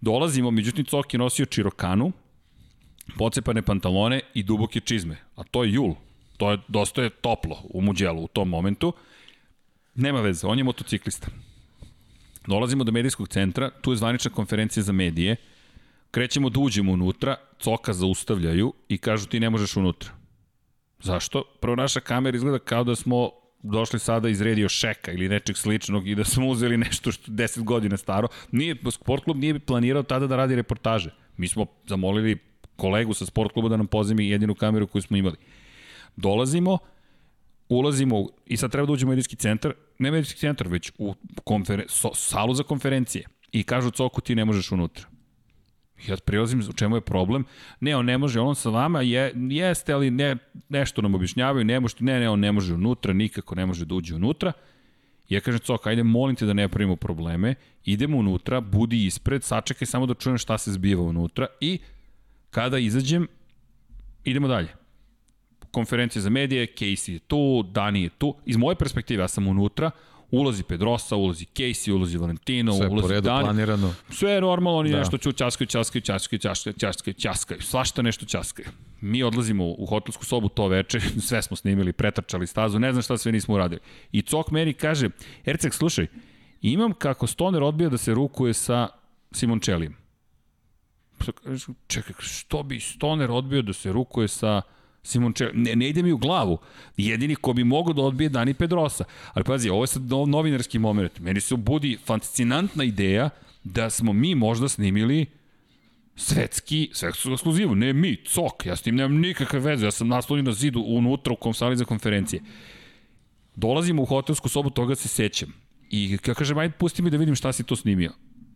[0.01, 2.11] Dolazimo, međutim, Cok je nosio čirokanu,
[3.17, 5.17] pocepane pantalone i duboke čizme.
[5.35, 5.93] A to je jul.
[6.37, 8.93] To je, dosta je toplo u Muđelu u tom momentu.
[9.95, 11.27] Nema veze, on je motociklista.
[12.47, 15.35] Dolazimo do medijskog centra, tu je zvanična konferencija za medije,
[16.11, 20.22] krećemo da uđemo unutra, Coka zaustavljaju i kažu ti ne možeš unutra.
[21.03, 21.43] Zašto?
[21.61, 23.29] Prvo naša kamera izgleda kao da smo
[23.63, 27.63] došli sada iz Radio Šeka ili nečeg sličnog i da smo uzeli nešto što 10
[27.63, 28.27] godina staro.
[28.51, 31.13] Nije, sport klub nije planirao tada da radi reportaže.
[31.37, 32.37] Mi smo zamolili
[32.75, 35.35] kolegu sa sport kluba da nam pozemi jedinu kameru koju smo imali.
[36.15, 36.77] Dolazimo,
[37.69, 41.13] ulazimo i sad treba da uđemo u medijski centar, ne medijski centar, već u
[41.43, 43.25] konferen, so, salu za konferencije.
[43.51, 45.12] I kažu Coku ti ne možeš unutra.
[46.07, 47.45] Ja prilazim u čemu je problem.
[47.79, 50.37] Ne, on ne može, on sa vama je, jeste, ali ne,
[50.69, 53.95] nešto nam objašnjavaju, ne može, ne, ne, on ne može unutra, nikako ne može da
[53.95, 54.51] uđe unutra.
[55.29, 57.55] Ja kažem, Cok, ajde, molim te da ne pravimo probleme,
[57.85, 61.79] idemo unutra, budi ispred, sačekaj samo da čujem šta se zbiva unutra i
[62.49, 63.27] kada izađem,
[64.23, 64.67] idemo dalje.
[65.71, 68.35] Konferencija za medije, Casey je tu, Dani je tu.
[68.45, 69.91] Iz moje perspektive, ja sam unutra,
[70.33, 73.21] Ulazi Pedrosa, ulazi Casey, ulazi Valentino, Sve ulazi Dani.
[73.21, 73.93] Sve planirano.
[74.09, 74.97] Sve je normalno, oni da.
[74.97, 77.61] nešto ću časkaju, časkaju, časkaju, časkaju, časkaju, časkaju.
[77.61, 78.67] Svašta nešto časkaju.
[79.01, 83.17] Mi odlazimo u hotelsku sobu to veče, sve smo snimili, pretrčali stazu, ne znam šta
[83.17, 83.81] sve nismo uradili.
[84.11, 85.09] I Cok meni kaže,
[85.45, 86.07] Ercek, slušaj,
[86.61, 88.87] imam kako Stoner odbija da se rukuje sa
[89.31, 89.95] Simončelijem.
[91.87, 94.61] Čekaj, što bi Stoner odbio da se rukuje sa
[95.03, 96.57] Simon Čer, ne, ne ide mi u glavu.
[96.97, 99.03] Jedini ko bi mogao da odbije Dani Pedrosa.
[99.33, 101.19] Ali pazi, ovo je sad novinarski moment.
[101.19, 103.29] Meni se budi fascinantna ideja
[103.63, 105.25] da smo mi možda snimili
[106.15, 110.45] Svetski, svetsku ekskluzivu, ne mi, cok, ja s tim nemam nikakve veze, ja sam naslonjen
[110.45, 112.41] na zidu unutra u komsali za konferencije.
[113.55, 115.53] Dolazimo u hotelsku sobu, toga se sećam.
[115.89, 118.11] I kako kažem, ajde pusti mi da vidim šta si to snimio.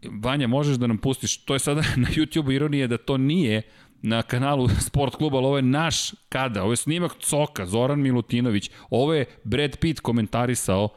[0.06, 3.61] Vanja, možeš da nam pustiš, to je sada na YouTube ironije da to nije
[4.02, 8.72] na kanalu Sport kluba, ali ovo je naš kada, ovo je snimak Coka, Zoran Milutinović,
[8.90, 10.90] ovo je Brad Pitt komentarisao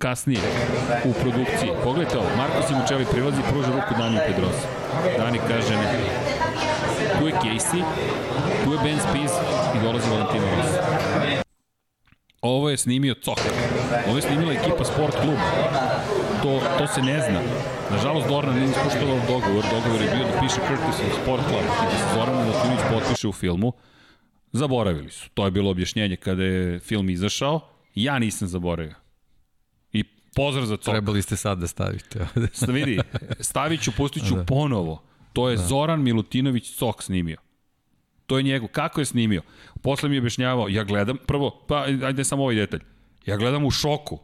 [0.00, 0.40] kasnije
[1.04, 1.70] u produkciji.
[1.84, 4.68] Pogledajte ovo, Marko Simučeli prilazi i pruža ruku Daniju Pedrosa.
[5.18, 6.04] Dani kaže ne.
[7.18, 7.82] Tu je Casey,
[8.64, 9.32] tu je Ben Spies
[9.76, 10.78] i dolazi Valentino Rossi.
[12.42, 13.38] Ovo je snimio Cok.
[14.06, 15.50] Ovo je snimila ekipa Sport kluba.
[16.42, 17.40] To, to se ne zna.
[17.90, 19.64] Nažalost, Dorna nije ispoštovao dogovor.
[19.70, 23.28] Dogovor je bio da piše Curtis u Sport Club i da se Zoran Milutinović potpiše
[23.28, 23.72] u filmu.
[24.52, 25.30] Zaboravili su.
[25.34, 27.60] To je bilo objašnjenje kada je film izašao.
[27.94, 28.94] Ja nisam zaboravio.
[29.92, 30.04] I
[30.34, 30.92] pozdrav za Cok.
[30.92, 32.26] Trebali ste sad da stavite.
[32.52, 33.00] Sta vidi,
[33.40, 34.44] stavit ću, pustit ću da.
[34.44, 35.02] ponovo.
[35.32, 35.62] To je da.
[35.62, 37.36] Zoran Milutinović Cok snimio.
[38.26, 38.68] To je njegov.
[38.68, 39.42] Kako je snimio?
[39.82, 42.80] Posle mi je objašnjavao, ja gledam, prvo, pa ajde samo ovaj detalj.
[43.26, 44.18] Ja gledam u šoku.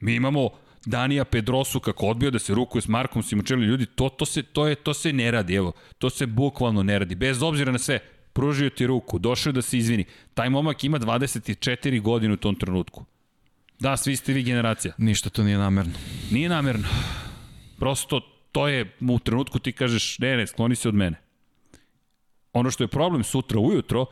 [0.00, 0.50] Mi imamo
[0.86, 3.66] Danija Pedrosu kako odbio da se rukuje s Markom Simučeli.
[3.66, 5.72] Ljudi, to, to, se, to, je, to se ne radi, evo.
[5.98, 7.14] To se bukvalno ne radi.
[7.14, 7.98] Bez obzira na sve,
[8.32, 10.04] pružio ti ruku, došao da se izvini.
[10.34, 13.04] Taj momak ima 24 godine u tom trenutku.
[13.80, 14.94] Da, svi ste vi generacija.
[14.98, 15.92] Ništa to nije namerno.
[16.30, 16.88] Nije namerno.
[17.78, 18.20] Prosto
[18.52, 21.16] to je, u trenutku ti kažeš, ne, ne, skloni se od mene.
[22.52, 24.06] Ono što je problem sutra ujutro,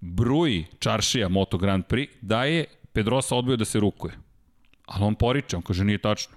[0.00, 4.23] bruji Čaršija Moto Grand Prix da je Pedrosa odbio da se rukuje.
[4.86, 6.36] Ali on poriče, on kaže nije tačno.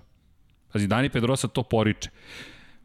[0.74, 2.10] Pazi, Dani Pedrosa to poriče.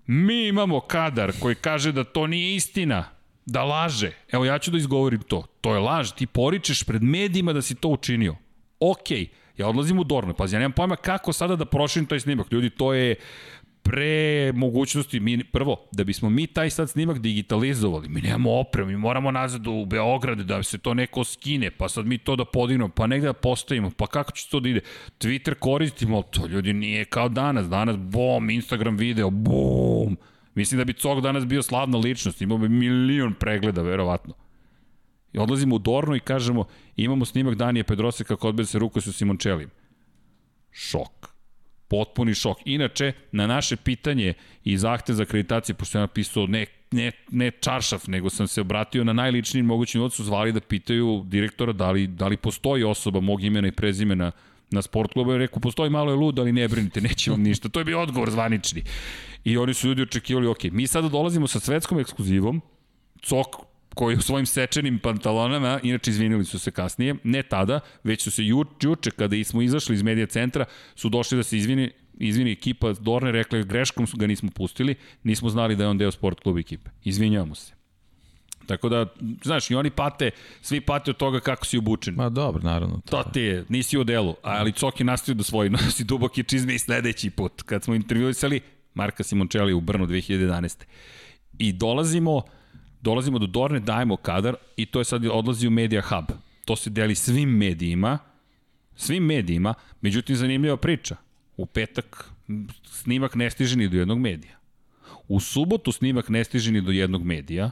[0.06, 3.04] Mi imamo kadar koji kaže da to nije istina,
[3.46, 4.12] da laže.
[4.32, 5.46] Evo ja ću da izgovorim to.
[5.60, 8.36] To je laž, ti poričeš pred medijima da si to učinio.
[8.80, 9.28] Okej, okay.
[9.56, 10.34] ja odlazim u Dornu.
[10.34, 12.52] Pazi, ja nemam pojma kako sada da proširim taj snimak.
[12.52, 13.14] Ljudi, to je
[13.82, 18.96] pre mogućnosti, mi, prvo, da bismo mi taj sad snimak digitalizovali, mi nemamo opremu, mi
[18.96, 22.88] moramo nazad u Beograd da se to neko skine, pa sad mi to da podignemo,
[22.88, 24.80] pa negde da postavimo, pa kako će to da ide?
[25.18, 30.16] Twitter koristimo, to ljudi nije kao danas, danas bom, Instagram video, bum,
[30.54, 34.34] mislim da bi Cog danas bio slavna ličnost, imao bi milion pregleda, verovatno.
[35.32, 36.64] I odlazimo u Dornu i kažemo,
[36.96, 39.70] imamo snimak Danije Pedrose kako odbede se ruku sa Simončelijem.
[40.70, 41.21] Šok
[41.92, 42.58] potpuni šok.
[42.64, 48.06] Inače, na naše pitanje i zahtev za akreditacije, pošto sam napisao ne, ne, ne čaršaf,
[48.06, 52.06] nego sam se obratio na najličniji mogući noć, su zvali da pitaju direktora da li,
[52.06, 54.30] da li postoji osoba mog imena i prezimena
[54.70, 55.32] na sport klubu.
[55.32, 57.68] Ja rekao, postoji malo je lud, ali ne brinite, neće vam ništa.
[57.68, 58.82] To je bio odgovor zvanični.
[59.44, 62.62] I oni su ljudi očekivali, ok, mi sada dolazimo sa svetskom ekskluzivom,
[63.22, 63.56] Cok
[63.94, 68.44] koji u svojim sečenim pantalonama, inače izvinili su se kasnije, ne tada, već su se
[68.44, 70.64] ju, juče kada smo izašli iz medija centra,
[70.94, 75.48] su došli da se izvini, izvini ekipa Dorne, rekla greškom su ga nismo pustili, nismo
[75.48, 76.90] znali da je on deo sport kluba ekipe.
[77.04, 77.72] Izvinjavamo se.
[78.66, 79.06] Tako da,
[79.44, 82.14] znaš, i oni pate, svi pate od toga kako si obučen.
[82.14, 83.00] Ma dobro, naravno.
[83.04, 86.74] To, to ti je, nisi u delu, ali Coki nastavio da svoji nosi duboke čizme
[86.74, 87.62] i sledeći put.
[87.62, 88.60] Kad smo intervjuisali
[88.94, 90.84] Marka Simončeli u Brnu 2011.
[91.58, 92.42] I dolazimo,
[93.02, 96.24] dolazimo do Dorne, dajemo kadar i to je sad odlazi u Media Hub.
[96.64, 98.18] To se deli svim medijima,
[98.96, 101.16] svim medijima, međutim zanimljiva priča.
[101.56, 102.30] U petak
[102.84, 104.58] snimak ne stiže ni do jednog medija.
[105.28, 107.70] U subotu snimak ne stiže ni do jednog medija.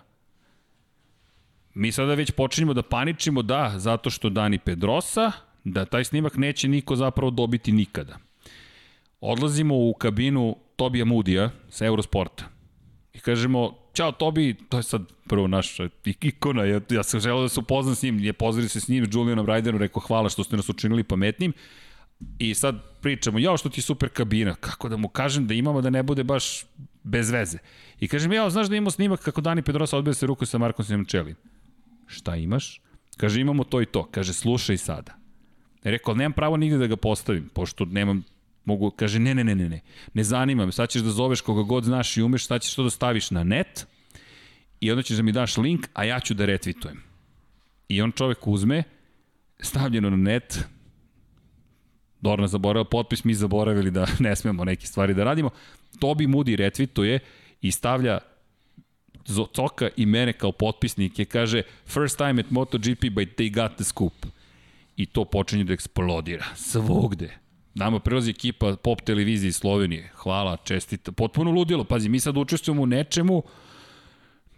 [1.75, 5.33] Mi sada već počinjemo da paničimo da, zato što Dani Pedrosa,
[5.65, 8.19] da taj snimak neće niko zapravo dobiti nikada.
[9.21, 12.60] Odlazimo u kabinu Tobija Mudija sa Eurosporta
[13.13, 17.49] i kažemo, Ćao Tobi, to je sad prvo naša ikona, ja, ja sam želeo da
[17.49, 20.57] se upoznam s njim, je pozvali se s njim, Julianom Ryderom, rekao hvala što ste
[20.57, 21.53] nas učinili pametnim,
[22.39, 25.91] i sad pričamo, jao što ti super kabina, kako da mu kažem da imamo da
[25.91, 26.65] ne bude baš
[27.03, 27.59] bez veze.
[28.01, 30.85] I kažem, jao, znaš da imamo snimak kako Dani Pedrosa odbija se ruku sa Markom
[30.85, 31.35] Simčelin.
[32.07, 32.81] Šta imaš?
[33.17, 34.05] Kaže, imamo to i to.
[34.11, 35.15] Kaže, slušaj sada.
[35.83, 38.25] Rekao, nemam pravo nigde da ga postavim, pošto nemam
[38.65, 39.81] Mogu, kaže, ne, ne, ne, ne, ne,
[40.15, 42.83] ne zanima me, sad ćeš da zoveš koga god znaš i umeš, sad ćeš to
[42.83, 43.87] da staviš na net
[44.81, 47.03] i onda ćeš da mi daš link, a ja ću da retvitujem.
[47.89, 48.83] I on čovek uzme,
[49.61, 50.65] stavljeno na net,
[52.21, 55.51] Dorna zaboravila potpis, mi zaboravili da ne smemo neke stvari da radimo.
[55.99, 57.19] Tobi Moody retvituje
[57.63, 58.19] i stavlja
[59.55, 64.27] Coka i mene kao potpisnike, kaže first time at MotoGP but they got the scoop.
[64.97, 67.39] I to počinje da eksplodira svugde.
[67.81, 70.11] Nama prelazi ekipa pop televizije iz Slovenije.
[70.15, 71.13] Hvala, čestita.
[71.13, 71.85] Potpuno ludilo.
[71.85, 73.43] Pazi, mi sad učestvujemo u nečemu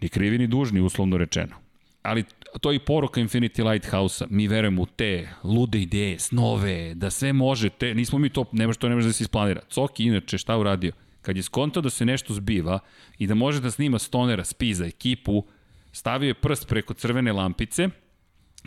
[0.01, 1.55] ni krivi ni dužni, uslovno rečeno.
[2.01, 2.23] Ali
[2.61, 4.27] to je i poruka Infinity Lighthouse-a.
[4.29, 7.69] Mi verujemo u te lude ideje, snove, da sve može.
[7.69, 9.61] Te, nismo mi to, nema što ne može da se isplanira.
[9.69, 10.91] Coki, inače, šta uradio?
[11.21, 12.79] Kad je skontao da se nešto zbiva
[13.17, 15.45] i da može da snima stonera, spiza, ekipu,
[15.91, 17.89] stavio je prst preko crvene lampice,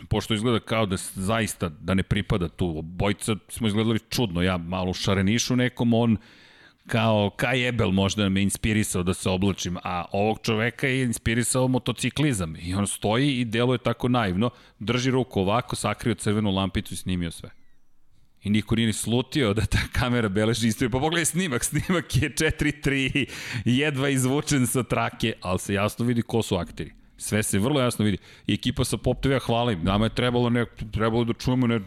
[0.09, 2.81] pošto izgleda kao da zaista da ne pripada tu.
[2.81, 6.17] Bojca smo izgledali čudno, ja malo šarenišu nekom, on
[6.87, 12.55] kao Kaj Ebel možda me inspirisao da se oblačim, a ovog čoveka je inspirisao motociklizam
[12.55, 14.49] i on stoji i deluje tako naivno,
[14.79, 17.49] drži ruku ovako, sakrio crvenu lampicu i snimio sve.
[18.43, 20.91] I niko nije ni slutio da ta kamera beleži istoriju.
[20.91, 23.25] Pa pogledaj snimak, snimak je 4-3,
[23.65, 26.93] jedva izvučen sa trake, ali se jasno vidi ko su akteri.
[27.17, 28.17] Sve se vrlo jasno vidi.
[28.47, 29.83] I ekipa sa Pop TV-a hvala im.
[29.83, 31.79] Nama je trebalo, ne, trebalo da čujemo, ne,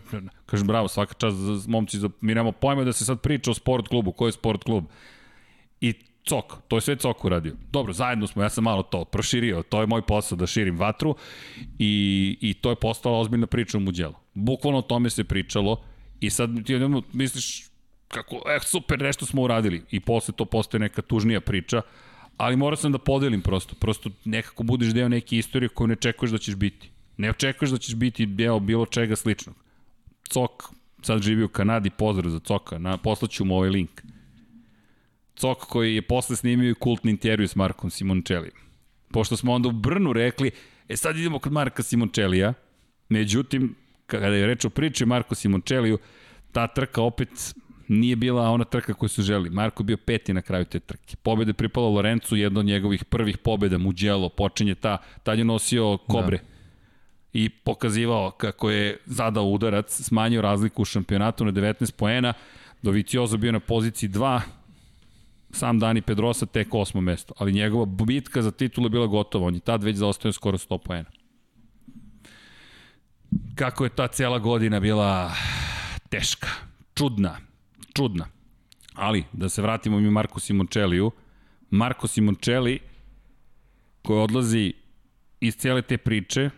[0.47, 3.55] kažem bravo, svaka čast za momci, za, mi nemamo pojma da se sad priča o
[3.55, 4.13] sport klubu.
[4.13, 4.85] Ko je sport klub?
[5.81, 5.95] I
[6.25, 7.55] Cok, to je sve Cok uradio.
[7.73, 11.17] Dobro, zajedno smo, ja sam malo to proširio, to je moj posao da širim vatru
[11.79, 14.15] i, i to je postala ozbiljna priča u Muđelu.
[14.35, 15.83] Bukvalno o tome se pričalo
[16.21, 17.71] i sad ti jednom misliš
[18.09, 21.83] kako, eh, super, nešto smo uradili i posle to postaje neka tužnija priča,
[22.41, 23.75] ali morao sam da podelim prosto.
[23.75, 26.91] Prosto nekako budeš deo neke istorije koju ne očekuješ da ćeš biti.
[27.17, 29.57] Ne očekuješ da ćeš biti deo bilo čega sličnog.
[30.29, 30.51] Cok
[31.03, 34.03] sad živi u Kanadi, pozdrav za Coka, na, poslaću mu ovaj link.
[35.37, 38.57] Cok koji je posle snimio i kultni intervju s Markom Simončelijem.
[39.11, 40.51] Pošto smo onda u Brnu rekli,
[40.89, 42.55] e sad idemo kod Marka Simončelija,
[43.09, 43.75] međutim,
[44.07, 45.99] kada je reč o priči Marko Simončeliju,
[46.53, 47.55] ta trka opet
[47.91, 49.51] nije bila ona trka koju su želi.
[49.51, 51.17] Marko bio peti na kraju te trke.
[51.17, 56.37] Pobede pripala Lorencu, jedna od njegovih prvih pobeda, Mugello, počinje ta, tad je nosio kobre.
[56.37, 56.45] Da.
[57.33, 62.33] I pokazivao kako je zadao udarac, smanjio razliku u šampionatu na 19 poena,
[62.83, 64.41] Doviciozo bio na poziciji 2,
[65.51, 69.55] sam Dani Pedrosa tek osmo mesto, ali njegova bitka za titulu je bila gotova, on
[69.55, 71.11] je tad već zaostao skoro 100 poena.
[73.55, 75.33] Kako je ta cela godina bila
[76.09, 76.49] teška,
[76.95, 77.50] čudna,
[77.95, 78.27] čudna.
[78.95, 81.11] Ali, da se vratimo mi Marko Simončeliju,
[81.71, 82.79] Marko Simončeli
[84.03, 84.73] koji odlazi
[85.41, 86.51] iz cijele te priče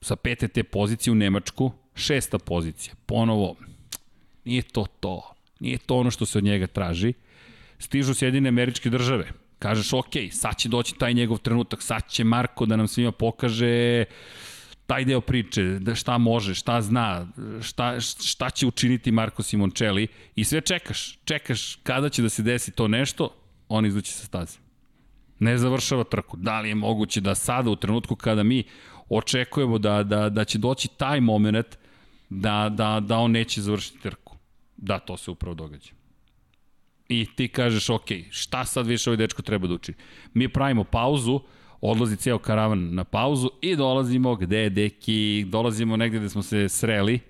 [0.00, 2.94] sa pete te pozicije u Nemačku, šesta pozicija.
[3.06, 3.56] Ponovo,
[4.44, 5.34] nije to to.
[5.60, 7.12] Nije to ono što se od njega traži.
[7.78, 9.32] Stižu Sjedine američke države.
[9.58, 14.04] Kažeš, ok, sad će doći taj njegov trenutak, sad će Marko da nam svima pokaže
[14.86, 17.26] taj deo priče, da šta može, šta zna,
[17.62, 20.06] šta, šta će učiniti Marko Simoncelli
[20.36, 23.30] i sve čekaš, čekaš kada će da se desi to nešto,
[23.68, 24.58] on izlači sa staze.
[25.38, 26.36] Ne završava trku.
[26.36, 28.64] Da li je moguće da sada u trenutku kada mi
[29.08, 31.78] očekujemo da, da, da će doći taj moment
[32.30, 34.36] da, da, da on neće završiti trku.
[34.76, 35.90] Da, to se upravo događa.
[37.08, 39.98] I ti kažeš, ok, šta sad više ovaj dečko treba da učini?
[40.34, 41.40] Mi pravimo pauzu,
[41.80, 46.68] odlazi ceo karavan na pauzu i dolazimo gde je deki, dolazimo negde gde smo se
[46.68, 47.20] sreli.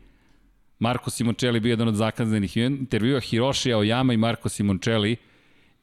[0.78, 5.16] Marko Simoncelli bio jedan od zakazanih intervjua, Hiroshi Aoyama i Marko Simoncelli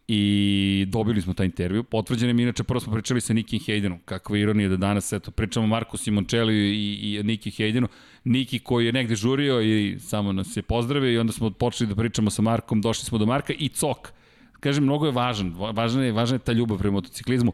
[0.07, 1.83] i dobili smo taj intervju.
[1.83, 5.67] Potvrđen je, inače prvo smo pričali sa Nikim Haydenom, kakva ironija da danas eto, pričamo
[5.67, 7.87] Marku Simoncelli i, i Niki Haydenu.
[8.23, 11.95] Niki koji je negde žurio i samo nas je pozdravio i onda smo počeli da
[11.95, 14.13] pričamo sa Markom, došli smo do Marka i Cok.
[14.59, 17.53] Kažem, mnogo je važan, važna je, važna je ta ljubav prema motociklizmu.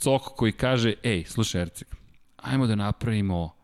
[0.00, 1.88] Cok koji kaže, ej, slušaj Erceg,
[2.36, 3.54] ajmo da napravimo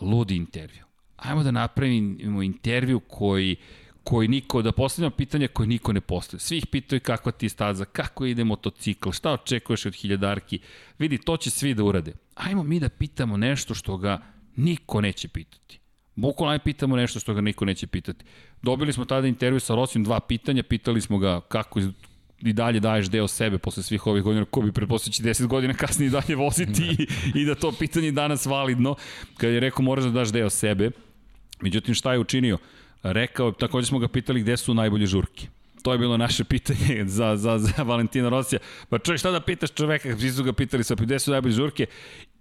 [0.00, 0.84] ludi intervju.
[1.16, 3.56] Ajmo da napravimo intervju koji
[4.04, 6.40] koji niko, da postavljamo pitanja koje niko ne postavlja.
[6.40, 10.58] Svi ih pitaju kakva ti je staza, kako ide motocikl, šta očekuješ od hiljadarki.
[10.98, 12.12] Vidi, to će svi da urade.
[12.34, 14.20] Ajmo mi da pitamo nešto što ga
[14.56, 15.80] niko neće pitati.
[16.14, 18.24] Bukvalno aj pitamo nešto što ga niko neće pitati.
[18.62, 21.80] Dobili smo tada intervju sa Rosim, dva pitanja, pitali smo ga kako,
[22.42, 26.06] i dalje daješ deo sebe posle svih ovih godina, ko bi pretpostavljaći 10 godina kasnije
[26.06, 27.06] i dalje voziti i,
[27.40, 28.94] i da to pitanje danas validno,
[29.36, 30.90] kad je rekao moraš da daš deo sebe.
[31.60, 32.58] Međutim, šta je učinio?
[33.02, 35.46] Rekao, takođe smo ga pitali gde su najbolje žurke.
[35.82, 38.58] To je bilo naše pitanje za, za, za Valentina Rosija.
[38.88, 41.86] Pa čovjek, šta da pitaš čoveka, svi su ga pitali sa gde su najbolje žurke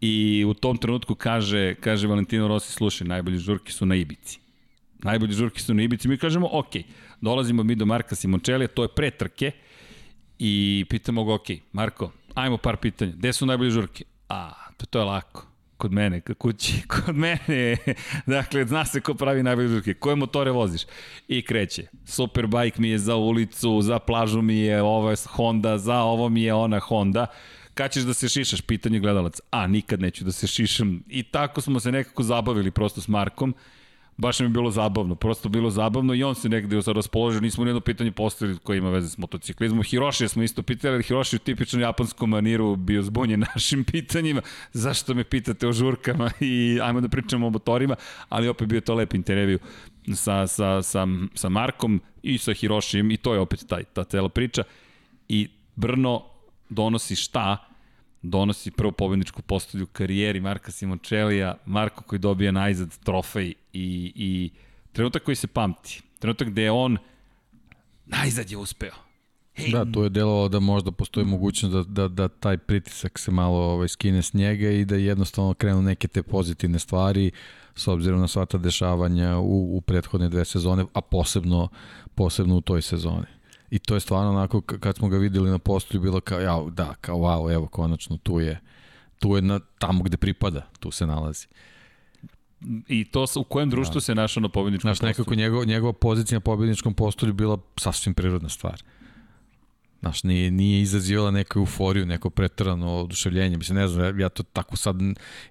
[0.02, 4.40] i u tom trenutku kaže, kaže Valentino Rossi, slušaj, najbolje žurke su na Ibici.
[5.04, 6.08] Najbolje žurke su na Ibici.
[6.08, 6.76] Mi kažemo, ok,
[7.22, 9.52] dolazimo mi do Marka Simončelija, to je pre trke,
[10.40, 13.12] i pitamo ga, ok, Marko, ajmo par pitanja.
[13.12, 14.04] Gde su najbolje žurke?
[14.30, 15.46] A, to, to je lako.
[15.78, 17.78] Kod mene, kod kući, kod mene.
[18.26, 19.94] dakle, zna se ko pravi najbolje žurke.
[19.94, 20.82] Koje motore voziš?
[21.28, 21.88] I kreće.
[22.06, 26.44] Superbike mi je za ulicu, za plažu mi je ovo je Honda, za ovo mi
[26.44, 27.26] je ona Honda
[27.80, 29.40] kad ćeš da se šišaš, pitanje gledalac.
[29.52, 31.04] A, nikad neću da se šišam.
[31.08, 33.56] I tako smo se nekako zabavili prosto s Markom
[34.20, 37.82] baš mi je bilo zabavno, prosto bilo zabavno i on se negde raspoložio, nismo nijedno
[37.82, 39.84] pitanje postavili koje ima veze s motociklizmom.
[39.84, 44.42] Hiroshi smo isto pitali, ali Hiroshi u tipičnom japanskom maniru bio zbunjen našim pitanjima,
[44.74, 47.96] zašto me pitate o žurkama i ajmo da pričamo o motorima,
[48.30, 49.60] ali opet bio to lep intervju
[50.16, 54.30] sa, sa, sa, sa Markom i sa Hirošijem i to je opet taj, ta cela
[54.30, 54.64] priča.
[55.30, 56.24] I Brno
[56.70, 57.69] donosi šta?
[58.22, 64.50] Donosi prvo pobedničku postolju u karijeri Marka Simončelija, Marko koji dobija najzad trofej i, i
[64.92, 66.02] trenutak koji se pamti.
[66.20, 66.98] Trenutak gde je on
[68.06, 68.94] najzad je uspeo.
[69.56, 69.72] Hey.
[69.72, 73.58] Da, to je delovalo da možda postoji mogućnost da, da, da taj pritisak se malo
[73.58, 77.32] ovaj, skine s njega i da jednostavno krenu neke te pozitivne stvari
[77.76, 81.68] s obzirom na sva ta dešavanja u, u prethodne dve sezone, a posebno,
[82.16, 83.39] posebno u toj sezoni.
[83.72, 86.96] I to je stvarno onako, kad smo ga videli na postoju, bilo kao, ja, da,
[87.02, 88.60] kao, wow, evo, konačno, tu je,
[89.20, 91.48] tu je na, tamo gde pripada, tu se nalazi.
[92.88, 94.02] I to u kojem društvu da.
[94.02, 95.10] se našao na pobedničkom Znaš, postolju?
[95.10, 98.84] nekako njegov, njegova pozicija na pobedničkom postolju bila sasvim prirodna stvar.
[100.00, 103.58] Znaš, nije, nije izazivala neku euforiju, neko pretrano oduševljenje.
[103.58, 104.96] Mislim, ne znam, ja to tako sad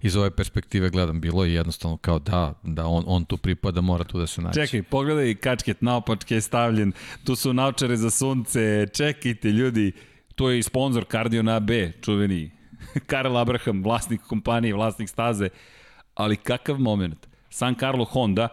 [0.03, 1.21] iz ove perspektive gledam.
[1.21, 4.61] Bilo je jednostavno kao da, da on, on tu pripada, mora tu da se naći.
[4.61, 6.93] Čekaj, pogledaj kačket, naopačke je stavljen,
[7.25, 9.93] tu su naučare za sunce, čekajte ljudi,
[10.35, 12.51] to je i sponsor Cardio na B, čuveni
[13.11, 15.49] Karel Abraham, vlasnik kompanije, vlasnik staze,
[16.15, 17.27] ali kakav moment.
[17.51, 18.49] San Carlo Honda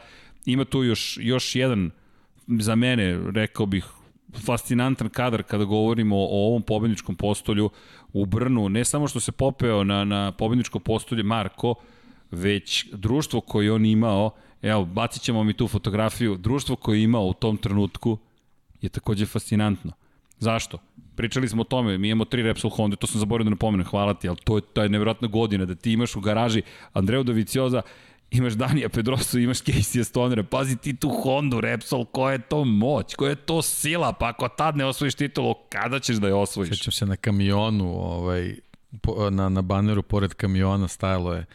[0.45, 1.91] ima tu još, još jedan,
[2.47, 3.85] za mene, rekao bih,
[4.39, 7.69] fascinantan kadar kada govorimo o ovom pobedničkom postolju
[8.13, 11.75] u Brnu, ne samo što se popeo na, na pobedničko postolje Marko,
[12.31, 14.31] već društvo koje on imao,
[14.61, 18.17] evo, bacit ćemo mi tu fotografiju, društvo koje je imao u tom trenutku
[18.81, 19.91] je takođe fascinantno.
[20.39, 20.77] Zašto?
[21.15, 24.13] Pričali smo o tome, mi imamo tri Repsol Honda, to sam zaboravio da napomenem, hvala
[24.13, 26.61] ti, ali to je, to je nevjerojatna godina da ti imaš u garaži
[26.93, 27.81] Andreu Dovicioza,
[28.37, 33.15] imaš Danija Pedrosu, imaš Casey Stonera, pazi ti tu Honda, Repsol, koja je to moć,
[33.15, 36.69] koja je to sila, pa ako tad ne osvojiš titulu, kada ćeš da je osvojiš?
[36.69, 38.55] Sjećam se na kamionu, ovaj,
[39.01, 41.45] po, na, na baneru pored kamiona stajalo je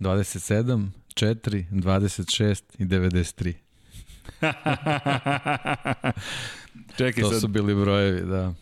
[0.00, 3.52] 27, 4, 26 i 93.
[6.98, 7.40] Čekaj to sad.
[7.40, 8.54] su bili brojevi, da.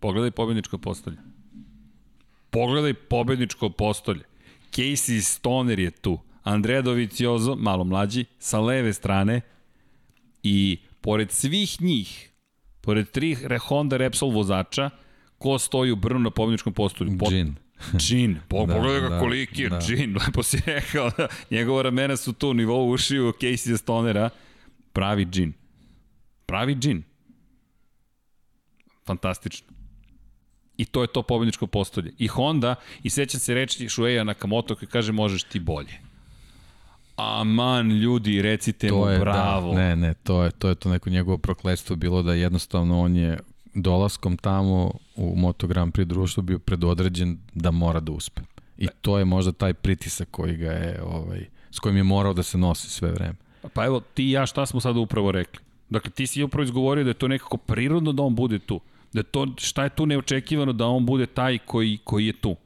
[0.00, 1.16] Pogledaj pobedničko postolje.
[2.50, 4.22] Pogledaj pobedničko postolje.
[4.72, 6.18] Casey Stoner je tu.
[6.50, 9.40] Andrea Doviciozo, malo mlađi, sa leve strane
[10.42, 12.30] i pored svih njih,
[12.80, 13.36] pored tri
[13.68, 14.90] Honda Repsol vozača,
[15.38, 17.18] ko stoji u Brnu na pobjedničkom postolju?
[17.18, 17.30] Pot...
[17.30, 17.54] Džin.
[18.02, 19.80] Džin, po, da, pogledaj ga da, koliki je da.
[19.80, 24.30] Džin, lepo si rekao, da, njegova ramena su tu, nivou ušiju Casey Stonera,
[24.92, 25.52] pravi Džin.
[26.46, 27.02] Pravi Džin.
[29.06, 29.68] Fantastično.
[30.76, 32.12] I to je to pobedničko postolje.
[32.18, 36.09] I Honda, i seća se reči Shueya Nakamoto koji kaže možeš ti bolje
[37.20, 39.74] aman ljudi, recite to mu je, da, bravo.
[39.74, 43.16] Da, ne, ne, to je, to je to neko njegovo prokledstvo bilo da jednostavno on
[43.16, 43.38] je
[43.74, 48.40] dolaskom tamo u Moto Grand Prix društvu bio predodređen da mora da uspe.
[48.78, 52.42] I to je možda taj pritisak koji ga je, ovaj, s kojim je morao da
[52.42, 53.34] se nosi sve vreme.
[53.72, 55.60] Pa evo, ti i ja šta smo sada upravo rekli?
[55.90, 58.80] Dakle, ti si upravo izgovorio da je to nekako prirodno da on bude tu.
[59.12, 62.56] Da to, šta je tu neočekivano da on bude taj koji, koji je tu?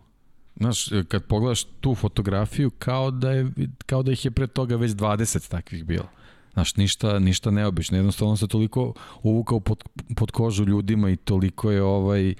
[0.56, 3.50] Znaš, kad pogledaš tu fotografiju, kao da, je,
[3.86, 6.08] kao da ih je pre toga već 20 takvih bilo.
[6.52, 7.96] Znaš, ništa, ništa neobično.
[7.96, 9.84] Jednostavno se toliko uvukao pod,
[10.16, 12.34] pod kožu ljudima i toliko je ovaj e,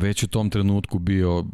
[0.00, 1.44] već u tom trenutku bio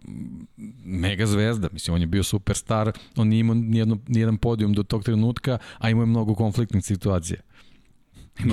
[0.84, 1.68] mega zvezda.
[1.72, 5.90] Mislim, on je bio superstar, on nije imao nijedno, nijedan podijum do tog trenutka, a
[5.90, 7.40] imao je mnogo konfliktnih situacija.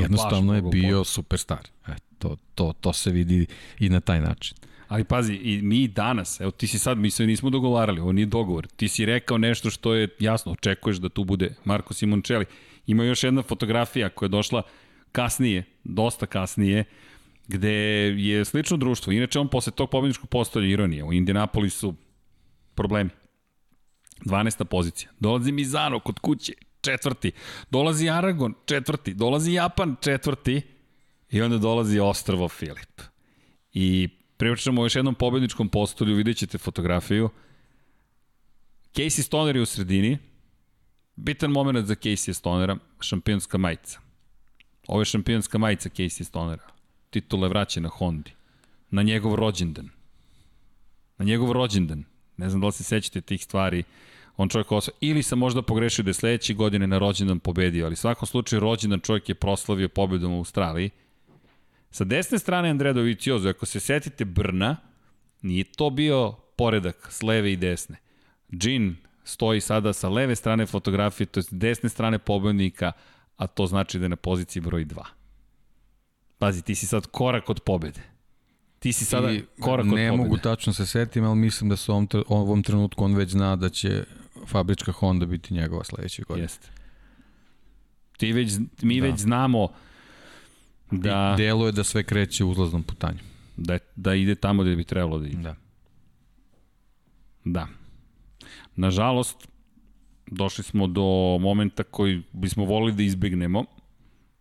[0.01, 1.67] Jednostavno je bio superstar.
[1.87, 3.45] E, to, to, to se vidi
[3.79, 4.57] i na taj način.
[4.91, 8.26] Ali pazi, i mi danas, evo ti si sad, mi se nismo dogovarali, ovo nije
[8.26, 8.68] dogovor.
[8.68, 12.45] Ti si rekao nešto što je jasno, očekuješ da tu bude Marko Simoncelli.
[12.88, 14.63] Ima još jedna fotografija koja je došla
[15.11, 16.84] kasnije, dosta kasnije,
[17.47, 17.72] gde
[18.18, 19.13] je slično društvo.
[19.13, 21.03] Inače, on posle tog pobjedničkog postolja ironije.
[21.03, 21.95] U Indianapolisu
[22.76, 23.09] problemi.
[24.26, 24.63] 12.
[24.63, 25.11] pozicija.
[25.19, 27.31] Dolazi Mizano kod kuće, četvrti.
[27.69, 29.13] Dolazi Aragon, četvrti.
[29.13, 30.61] Dolazi Japan, četvrti.
[31.30, 33.01] I onda dolazi Ostrovo Filip.
[33.73, 34.09] I
[34.41, 37.30] Pričamo o još jednom pobedničkom postolju, vidjet ćete fotografiju.
[38.93, 40.18] Casey Stoner je u sredini.
[41.15, 43.99] Bitan moment za Casey Stonera, šampionska majica.
[44.88, 46.63] Ovo je šampionska majica Casey Stonera.
[47.09, 48.31] Titule vraća na Hondi.
[48.91, 49.89] Na njegov rođendan.
[51.18, 52.03] Na njegov rođendan.
[52.38, 53.84] Ne znam da li se sećate tih stvari.
[54.38, 54.93] On čovjek osva...
[55.01, 58.59] Ili sam možda pogrešio da je sledeće godine na rođendan pobedio, ali u svakom slučaju
[58.59, 60.89] rođendan čovjek je proslavio pobedom u Australiji.
[61.91, 64.77] Sa desne strane Andrea Doviciozo, ako se setite Brna,
[65.41, 67.97] nije to bio poredak s leve i desne.
[68.49, 72.91] Jean stoji sada sa leve strane fotografije, to je desne strane pobednika,
[73.38, 75.03] a to znači da je na poziciji broj 2.
[76.38, 78.01] Pazi, ti si sad korak od pobede.
[78.80, 80.11] Ti si sada I korak od pobede.
[80.11, 83.55] Ne mogu tačno se setim, ali mislim da su ovom, ovom trenutku on već zna
[83.55, 84.03] da će
[84.47, 86.43] fabrička Honda biti njegova sledeće godine.
[86.43, 86.68] Jeste.
[88.18, 88.51] Ti već,
[88.81, 89.07] mi da.
[89.07, 89.68] već znamo
[90.91, 91.35] Da.
[91.38, 93.19] I delo je da sve kreće uzlaznom putanju.
[93.57, 95.41] Da, da ide tamo gde bi trebalo da ide.
[95.41, 95.55] Da.
[97.45, 97.68] Da.
[98.76, 99.47] Nažalost,
[100.27, 103.65] došli smo do momenta koji bismo volili da izbegnemo.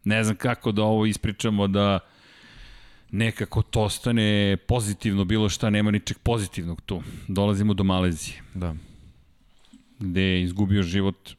[0.05, 1.99] Ne znam kako da ovo ispričamo da
[3.11, 7.03] nekako to ostane pozitivno, bilo šta, nema ničeg pozitivnog tu.
[7.29, 8.43] Dolazimo do Malezije.
[8.55, 8.75] Da.
[9.99, 11.31] Gde je izgubio život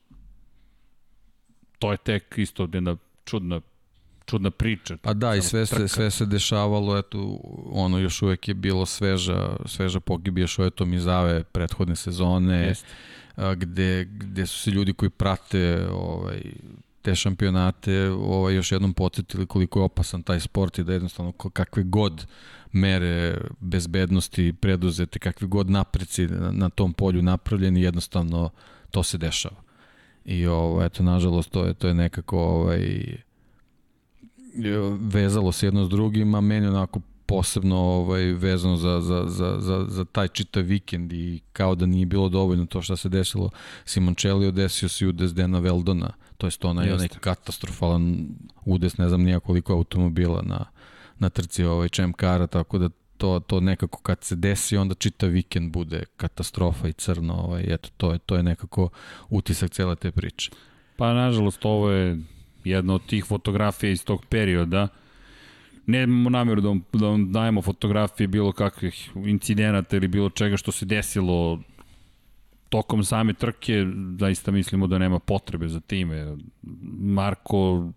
[1.81, 3.61] to je tek isto jedna čudna
[4.25, 4.97] čudna priča.
[5.01, 7.39] Pa da, i sve se, sve se dešavalo, eto,
[7.71, 12.85] ono još uvek je bilo sveža, sveža pogibija Šoeto Mizave prethodne sezone, Jest.
[13.55, 16.41] gde, gde su se ljudi koji prate ovaj,
[17.01, 21.83] te šampionate ovaj, još jednom podsjetili koliko je opasan taj sport i da jednostavno kakve
[21.83, 22.27] god
[22.71, 28.49] mere bezbednosti preduzete, kakve god napreci na, na tom polju napravljeni, jednostavno
[28.91, 29.61] to se dešava.
[30.25, 33.17] I ovo, eto, nažalost, to je, to je nekako ovaj,
[34.99, 39.85] vezalo se jedno s drugim, a meni onako posebno ovaj, vezano za, za, za, za,
[39.87, 43.49] za taj čitav vikend i kao da nije bilo dovoljno to što se desilo
[43.85, 48.27] Simoncelli desio se udes Dena Veldona, to je onaj, onaj katastrofalan
[48.65, 50.65] udes, ne znam nija koliko automobila na,
[51.19, 55.71] na trci ovaj Čemkara, tako da to, to nekako kad se desi onda čitav vikend
[55.71, 58.89] bude katastrofa i crno, ovaj, eto, to je, to je nekako
[59.29, 60.51] utisak cele te priče.
[60.97, 62.19] Pa nažalost ovo je
[62.63, 64.87] jedna od tih fotografija iz tog perioda.
[65.85, 70.71] Nemamo namjeru da vam, da vam dajemo fotografije bilo kakvih incidenata ili bilo čega što
[70.71, 71.59] se desilo
[72.69, 73.85] tokom same trke,
[74.19, 76.37] zaista mislimo da nema potrebe za time.
[76.99, 77.89] Marko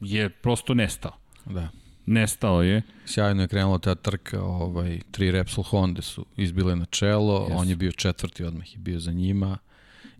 [0.00, 1.12] je prosto nestao.
[1.44, 1.68] Da.
[2.06, 2.82] Nestao je.
[3.04, 7.56] Sjajno je krenula ta trka, ovaj, tri Repsol Honda su izbile na čelo, yes.
[7.56, 9.58] on je bio četvrti odmah i bio za njima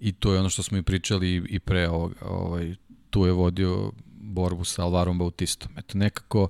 [0.00, 2.74] i to je ono što smo i pričali i pre ovog, ovaj,
[3.16, 5.72] tu je vodio borbu sa Alvarom Bautistom.
[5.78, 6.48] Eto, nekako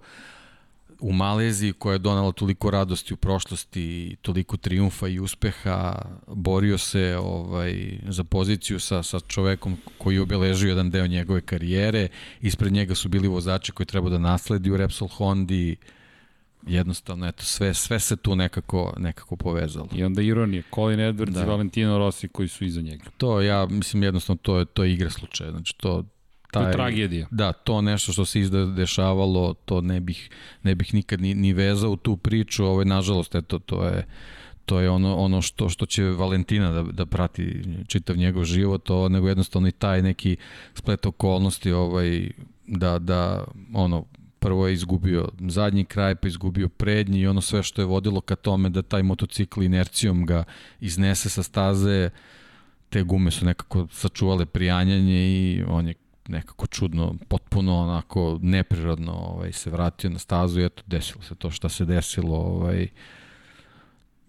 [1.00, 5.94] u Maleziji koja je donala toliko radosti u prošlosti, toliko triumfa i uspeha,
[6.26, 12.08] borio se ovaj za poziciju sa sa čovekom koji je obeležio jedan deo njegove karijere.
[12.40, 15.76] Ispred njega su bili vozači koji treba da nasledi u Repsol Hondi.
[16.66, 19.88] Jednostavno eto sve sve se tu nekako nekako povezalo.
[19.94, 21.42] I onda ironija Colin Edwards da.
[21.42, 23.04] i Valentino Rossi koji su iza njega.
[23.16, 25.50] To ja mislim jednostavno to je to je igra slučaja.
[25.50, 26.04] Znači to
[26.50, 27.26] taj, to je tragedija.
[27.30, 30.30] Da, to nešto što se izda dešavalo, to ne bih,
[30.62, 34.06] ne bih nikad ni, ni vezao u tu priču, ovo je, nažalost, eto, to je,
[34.66, 39.08] to je ono ono što što će Valentina da da prati čitav njegov život, to
[39.08, 40.36] nego jednostavno i taj neki
[40.74, 42.30] splet okolnosti ovaj
[42.66, 43.44] da da
[43.74, 44.04] ono
[44.38, 48.36] prvo je izgubio zadnji kraj, pa izgubio prednji i ono sve što je vodilo ka
[48.36, 50.44] tome da taj motocikl inercijom ga
[50.80, 52.10] iznese sa staze,
[52.88, 55.94] te gume su nekako sačuvale prijanjanje i on je
[56.28, 61.50] nekako čudno, potpuno onako neprirodno ovaj, se vratio na stazu i eto, desilo se to
[61.50, 62.36] šta se desilo.
[62.36, 62.88] Ovaj,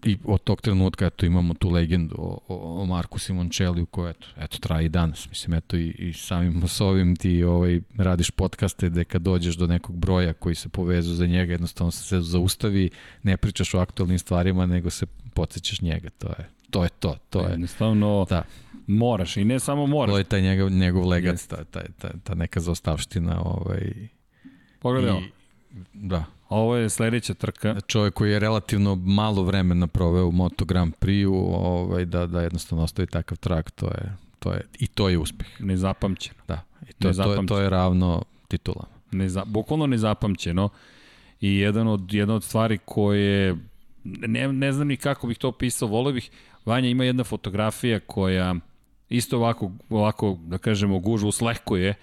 [0.04, 4.10] I od tog trenutka eto, imamo tu legendu o, o, o Marku Simoncelli u kojoj
[4.10, 5.28] eto, eto, traje i danas.
[5.28, 9.66] Mislim, eto, i, i samim s ovim ti ovaj, radiš podcaste gde kad dođeš do
[9.66, 12.90] nekog broja koji se povezu za njega, jednostavno se zaustavi,
[13.22, 16.10] ne pričaš o aktualnim stvarima, nego se podsjećaš njega.
[16.18, 16.84] To je to.
[16.84, 17.50] Je to, to je.
[17.50, 18.42] Jednostavno, da
[18.88, 20.12] Moraš i ne samo moraš.
[20.12, 23.40] To je taj njegov, njegov legat, ta, ta, ta, ta neka zaostavština.
[23.44, 23.92] Ovaj,
[24.80, 25.30] Pogledaj I,
[25.92, 26.24] Da.
[26.48, 27.80] Ovo je sledeća trka.
[27.86, 32.84] Čovjek koji je relativno malo vremena proveo u Moto Grand Prix-u, ovaj, da, da jednostavno
[32.84, 35.46] ostavi takav trak, to je, to je, i to je uspeh.
[35.60, 36.38] Nezapamćeno.
[36.48, 38.88] Da, i to, to, je, to je ravno titulama.
[39.10, 40.68] Neza, bukvalno nezapamćeno
[41.40, 43.56] i jedan od, jedna od stvari koje
[44.04, 46.30] ne, ne znam ni kako bih to opisao, volio bih,
[46.66, 48.54] Vanja ima jedna fotografija koja
[49.08, 51.94] isto ovako, ovako da kažemo, gužvu slehkuje,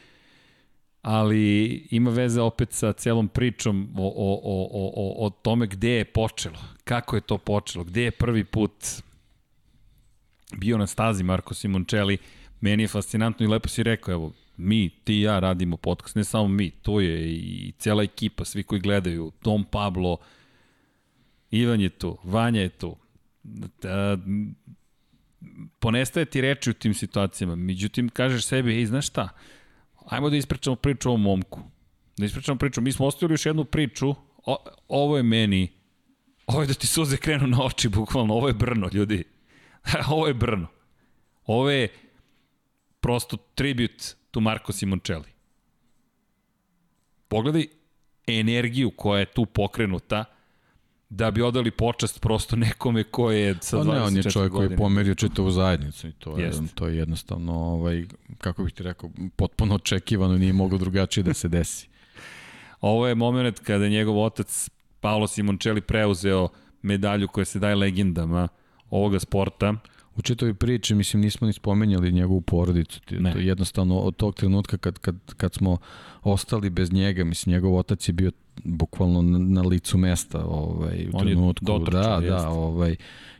[1.02, 6.06] ali ima veze opet sa celom pričom o, o, o, o, o tome gde je
[6.06, 8.73] počelo, kako je to počelo, gde je prvi put
[10.57, 12.18] bio na stazi Marko Simoncelli,
[12.61, 16.23] meni je fascinantno i lepo si rekao, evo, mi, ti i ja radimo podcast, ne
[16.23, 20.18] samo mi, to je i cela ekipa, svi koji gledaju, Tom Pablo,
[21.52, 22.95] Ivan je tu, Vanja je tu,
[23.82, 24.18] da,
[25.80, 27.56] ponestaje ti reči u tim situacijama.
[27.56, 29.30] Međutim, kažeš sebi, ej, znaš šta,
[30.06, 31.62] ajmo da ispričamo priču o momku.
[32.18, 32.82] Da ispričamo priču.
[32.82, 34.57] Mi smo ostavili još jednu priču, o,
[34.88, 35.72] ovo je meni,
[36.48, 39.24] ovo je da ti suze krenu na oči, bukvalno, ovo je brno, ljudi.
[40.16, 40.68] ovo je brno.
[41.45, 41.88] Ovo je
[42.99, 45.30] prosto tribut to Marko Simoncelli.
[47.28, 47.68] Pogledaj
[48.28, 50.26] energiju koja je tu pokrenuta,
[51.10, 54.03] da bi odali počast prosto nekome ko je sa 24 godine.
[54.06, 56.76] On je čovjek koji je pomerio čitavu zajednicu i to je, Jest.
[56.76, 58.06] to je jednostavno, ovaj,
[58.38, 61.88] kako bih ti rekao, potpuno očekivano i nije moglo drugačije da se desi.
[62.82, 64.69] Ovo je moment kada njegov otac
[64.99, 66.49] Paolo Simoncelli preuzeo
[66.82, 68.48] medalju koja se daje legendama
[68.90, 69.73] ovoga sporta.
[70.15, 72.99] U čitoj priči, mislim, nismo ni spomenjali njegovu porodicu.
[73.11, 73.34] Ne.
[73.34, 75.77] To jednostavno od tog trenutka kad, kad, kad smo
[76.23, 78.32] ostali bez njega, mislim, njegov otac je bio
[78.64, 81.72] bukvalno na, na licu mesta ovaj, u On trenutku.
[81.72, 82.27] Je da, jest.
[82.27, 82.95] da, ovaj,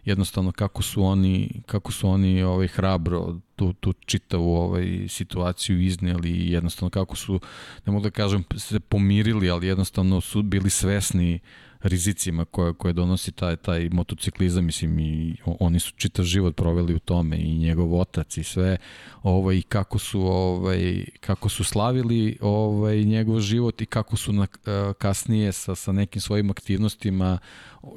[0.06, 6.30] jednostavno kako su oni, kako su oni ovaj, hrabro tu, tu čitavu ovaj, situaciju izneli
[6.30, 7.40] i jednostavno kako su,
[7.86, 11.40] ne mogu da kažem, se pomirili, ali jednostavno su bili svesni
[11.88, 17.00] rizicima koje, koje donosi taj, taj motociklizam, mislim, i oni su čitav život proveli u
[17.00, 18.78] tome i njegov otac i sve,
[19.24, 24.94] ovaj, kako su, ovaj, kako su slavili ovaj, njegov život i kako su na, eh,
[24.98, 27.38] kasnije sa, sa nekim svojim aktivnostima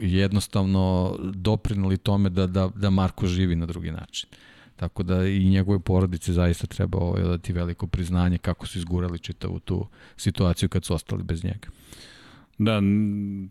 [0.01, 4.29] jednostavno doprinali tome da, da, da Marko živi na drugi način.
[4.77, 9.59] Tako da i njegove porodice zaista treba ovaj, dati veliko priznanje kako su izgurali čitavu
[9.59, 9.87] tu
[10.17, 11.69] situaciju kad su ostali bez njega.
[12.59, 12.81] Da,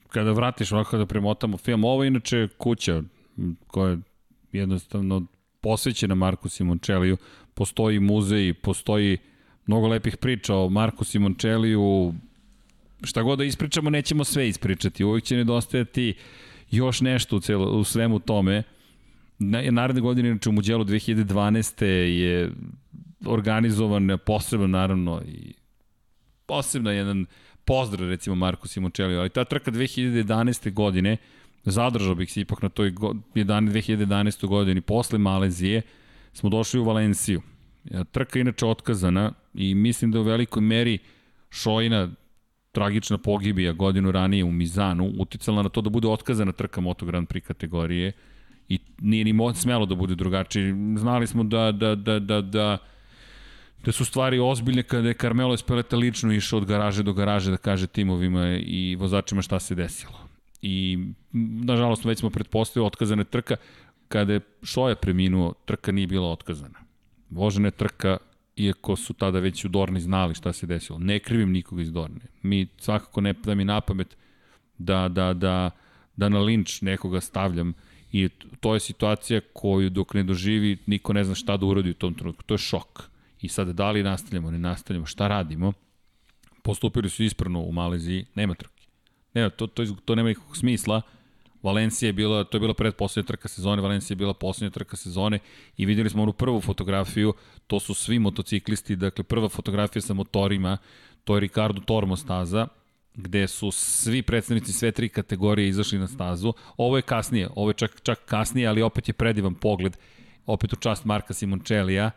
[0.07, 3.03] kada vratiš ovako da premotamo film, ovo je inače kuća
[3.67, 3.97] koja je
[4.51, 5.25] jednostavno
[5.61, 7.17] posvećena Marku Simončeliju,
[7.53, 9.17] postoji muzej, postoji
[9.65, 12.13] mnogo lepih priča o Marku Simončeliju,
[13.03, 16.13] šta god da ispričamo, nećemo sve ispričati, uvijek će nedostajati
[16.71, 18.63] još nešto u, celo, u svemu tome.
[19.39, 21.85] Na, naredne godine, inače u Muđelu 2012.
[21.85, 22.51] je
[23.25, 25.53] organizovan posebno, naravno, i
[26.45, 27.25] posebno jedan
[27.67, 30.73] pozdrav recimo Marko Simoncelli, ali ta trka 2011.
[30.73, 31.17] godine,
[31.63, 34.47] zadržao bih se ipak na toj 2011.
[34.47, 35.81] godini, posle Malezije,
[36.33, 37.41] smo došli u Valenciju.
[38.11, 40.97] Trka je inače otkazana i mislim da u velikoj meri
[41.49, 42.09] Šojina
[42.71, 47.27] tragična pogibija godinu ranije u Mizanu uticala na to da bude otkazana trka Moto Grand
[47.27, 48.11] Prix kategorije
[48.69, 50.75] i nije ni smelo da bude drugačije.
[50.97, 52.77] Znali smo da, da, da, da, da
[53.85, 57.57] da su stvari ozbiljne kada je Carmelo Espeleta lično išao od garaže do garaže da
[57.57, 60.27] kaže timovima i vozačima šta se desilo.
[60.61, 60.97] I,
[61.63, 63.55] nažalost, već smo pretpostavili otkazana trka.
[64.07, 66.79] Kada je Šoja preminuo, trka nije bila otkazana.
[67.29, 68.17] Vožena je trka,
[68.55, 70.99] iako su tada već u Dorni znali šta se desilo.
[70.99, 72.21] Ne krivim nikoga iz Dorne.
[72.41, 74.17] Mi svakako ne da mi na pamet
[74.77, 75.69] da, da, da,
[76.15, 77.73] da na linč nekoga stavljam
[78.11, 78.29] i
[78.59, 82.13] to je situacija koju dok ne doživi niko ne zna šta da uradi u tom
[82.13, 82.43] trenutku.
[82.43, 83.09] To je šok
[83.41, 85.73] I sad, da li nastavljamo, ne nastavljamo, šta radimo?
[86.63, 88.83] Postupili su ispravno u Maleziji, nema trke.
[89.33, 91.01] Nema, to, to, to nema nikakvog smisla.
[91.63, 95.39] Valencija je bila, to je bila predposlednja trka sezone, Valencija je bila poslednja trka sezone
[95.77, 97.33] i videli smo onu prvu fotografiju,
[97.67, 100.77] to su svi motociklisti, dakle prva fotografija sa motorima,
[101.23, 102.67] to je Ricardo Tormo staza,
[103.13, 106.53] gde su svi predstavnici sve tri kategorije izašli na stazu.
[106.77, 109.97] Ovo je kasnije, ovo je čak, čak kasnije, ali opet je predivan pogled,
[110.45, 112.11] opet u čast Marka Simoncellija,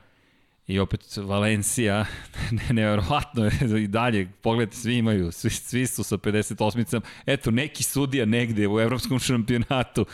[0.71, 2.07] I opet Valencija,
[2.71, 7.01] nevjerovatno je i dalje, pogledajte, svi imaju, svi, svi su sa 58-icama.
[7.27, 10.07] Eto, neki sudija negde u evropskom šampionatu,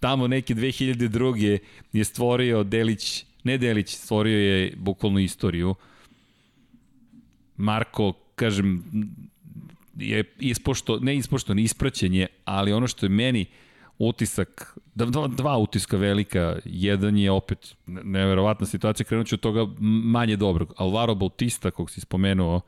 [0.00, 1.58] tamo neki 2002.
[1.92, 5.74] je stvorio Delić, ne Delić, stvorio je bukvalno istoriju.
[7.56, 8.84] Marko, kažem,
[9.96, 13.46] je ispošto, ne ispošto, ne ispraćenje, ali ono što je meni
[14.00, 19.66] utisak, dva, dva utiska velika, jedan je opet neverovatna situacija, krenut ću od toga
[20.04, 20.74] manje dobrog.
[20.76, 22.60] Alvaro Bautista, kog si spomenuo,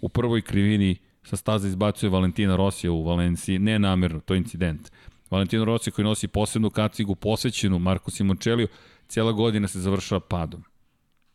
[0.00, 4.90] u prvoj krivini sa staza izbacuje Valentina Rosija u Valenciji, ne namerno, to je incident.
[5.30, 8.68] Valentino Rossi koji nosi posebnu kacigu posvećenu Marko Simončeliju,
[9.08, 10.64] cijela godina se završava padom.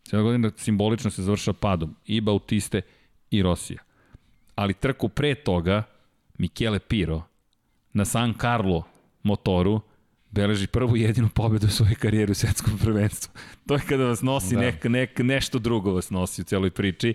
[0.03, 2.81] Cijela godina simbolično se završava padom i Bautiste
[3.31, 3.79] i Rosija.
[4.55, 5.83] Ali trku pre toga,
[6.37, 7.23] Michele Piro,
[7.93, 8.83] na San Carlo
[9.25, 9.81] motoru,
[10.31, 13.33] beleži prvu jedinu pobedu u svojoj karijeri u svetskom prvenstvu.
[13.67, 14.61] To je kada vas nosi da.
[14.61, 17.13] nek, nek, nešto drugo vas nosi u celoj priči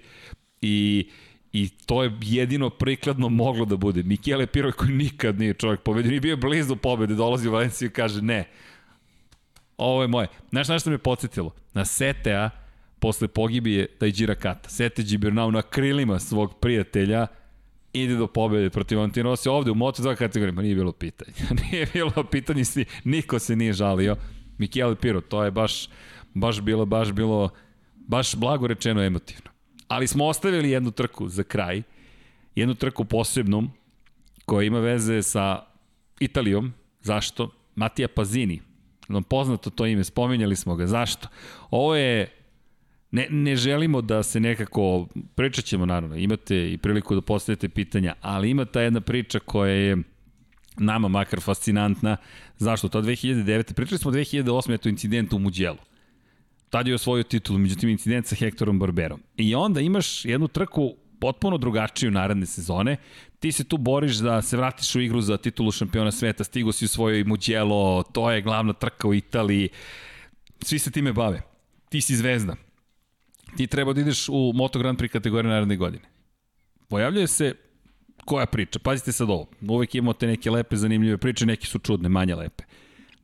[0.61, 1.09] i
[1.53, 4.03] I to je jedino prikladno moglo da bude.
[4.03, 7.93] Michele Piroj koji nikad nije čovjek pobedio, nije bio blizu pobede, dolazi u Valenciju i
[7.93, 8.45] kaže ne,
[9.77, 10.29] ovo je moje.
[10.51, 11.51] Znaš na što me podsjetilo?
[11.75, 12.51] Na Setea
[12.99, 14.69] posle pogibije Dajđira Kata.
[14.69, 17.27] Sete Gibernau na krilima svog prijatelja
[17.93, 21.33] ide do pobede protiv Valentino Rossi ovde u Moto2 kategoriji, nije bilo pitanje.
[21.71, 22.63] nije bilo pitanje,
[23.05, 24.17] niko se nije žalio.
[24.59, 25.89] Michele Piro, to je baš,
[26.35, 27.51] baš bilo, baš bilo,
[27.97, 29.51] baš blago rečeno emotivno.
[29.89, 31.83] Ali smo ostavili jednu trku za kraj,
[32.55, 33.71] jednu trku posebnu,
[34.45, 35.63] koja ima veze sa
[36.21, 36.73] Italijom.
[37.03, 37.51] Zašto?
[37.75, 38.61] Matija Pazini.
[39.09, 40.87] Nam poznato to ime, spominjali smo ga.
[40.87, 41.29] Zašto?
[41.71, 42.40] Ovo je
[43.11, 48.15] Ne, ne želimo da se nekako, pričat ćemo naravno, imate i priliku da postavite pitanja,
[48.21, 49.97] ali ima ta jedna priča koja je
[50.77, 52.17] nama makar fascinantna.
[52.59, 52.89] Zašto?
[52.89, 53.75] To 2009.
[53.75, 54.75] Pričali smo 2008.
[54.75, 55.79] eto incident u Muđelu.
[56.71, 59.21] Tad je osvojio titulu, međutim incident sa Hektorom Barberom.
[59.37, 62.97] I onda imaš jednu trku potpuno drugačiju naredne sezone.
[63.41, 66.85] Ti se tu boriš da se vratiš u igru za titulu šampiona sveta, stigo si
[66.85, 69.69] u svojoj Mugello, to je glavna trka u Italiji.
[70.63, 71.43] Svi se time bave.
[71.89, 72.57] Ti si zvezda.
[73.57, 76.05] Ti treba da ideš u Moto Grand Prix kategorije naredne godine.
[76.89, 77.55] Pojavljuje se
[78.25, 78.79] koja priča?
[78.79, 79.47] Pazite sad ovo.
[79.69, 82.65] Uvek imamo te neke lepe, zanimljive priče, neke su čudne, manje lepe.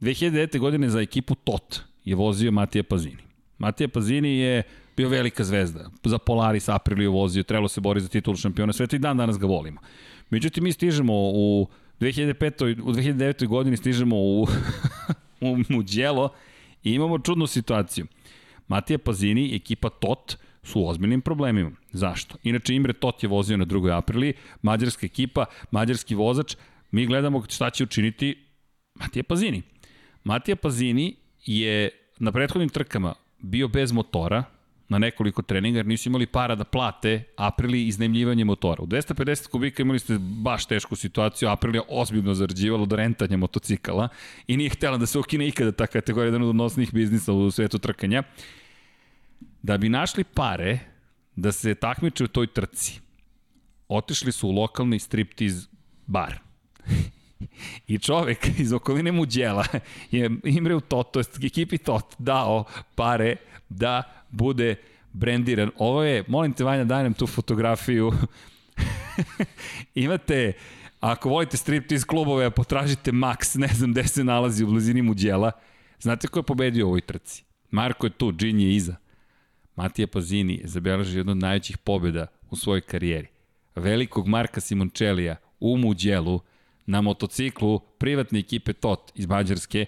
[0.00, 0.58] 2009.
[0.58, 3.22] godine za ekipu TOT je vozio Matija Pazini.
[3.58, 4.62] Matija Pazini je
[4.96, 5.90] bio velika zvezda.
[6.04, 9.46] Za Polaris Aprilia vozio, trebalo se bori za titulu šampiona sveta i dan danas ga
[9.46, 9.80] volimo.
[10.30, 11.68] Međutim, mi stižemo u
[12.00, 12.82] 2005.
[12.82, 13.46] u 2009.
[13.46, 14.46] godini stižemo u,
[15.40, 16.32] u Mugello
[16.84, 18.06] i imamo čudnu situaciju.
[18.68, 20.36] Matija Pazini, ekipa TOT,
[20.66, 21.70] su u ozbiljnim problemima.
[21.92, 22.36] Zašto?
[22.42, 26.56] Inače, Imre Tot je vozio na drugoj aprili, mađarska ekipa, mađarski vozač,
[26.90, 28.46] mi gledamo šta će učiniti
[28.94, 29.62] Matija Pazini.
[30.24, 34.44] Matija Pazini je na prethodnim trkama bio bez motora,
[34.88, 38.82] na nekoliko treninga, jer nisu imali para da plate Aprili iznajmljivanje motora.
[38.82, 44.08] U 250 kubika imali ste baš tešku situaciju, Aprili je ozbiljno zarađivalo do rentanja motocikala
[44.46, 47.78] i nije htjela da se ukine ikada ta kategorija jedan od odnosnih biznisa u svetu
[47.78, 48.22] trkanja.
[49.62, 50.78] Da bi našli pare
[51.36, 53.00] da se takmiče u toj trci,
[53.88, 55.68] otišli su u lokalni striptiz
[56.06, 56.38] bar.
[57.88, 59.64] I čovek iz okoline Muđela
[60.10, 62.64] je Imre u Tot, to je ekipi Tot, dao
[62.94, 63.36] pare
[63.68, 64.74] da bude
[65.12, 65.70] brendiran.
[65.78, 68.12] Ovo je, molim te Vanja, daj nam tu fotografiju.
[69.94, 70.52] Imate,
[71.00, 75.52] ako volite striptease klubove, potražite Max, ne znam gde se nalazi u blizini Muđela.
[76.00, 77.44] Znate ko je pobedio u ovoj trci?
[77.70, 78.96] Marko je tu, Džin je iza.
[79.76, 83.28] Matija Pazini je zabeležio jednu od najvećih pobjeda u svojoj karijeri.
[83.74, 86.40] Velikog Marka Simončelija u Muđelu
[86.86, 89.86] na motociklu privatne ekipe TOT iz Mađarske,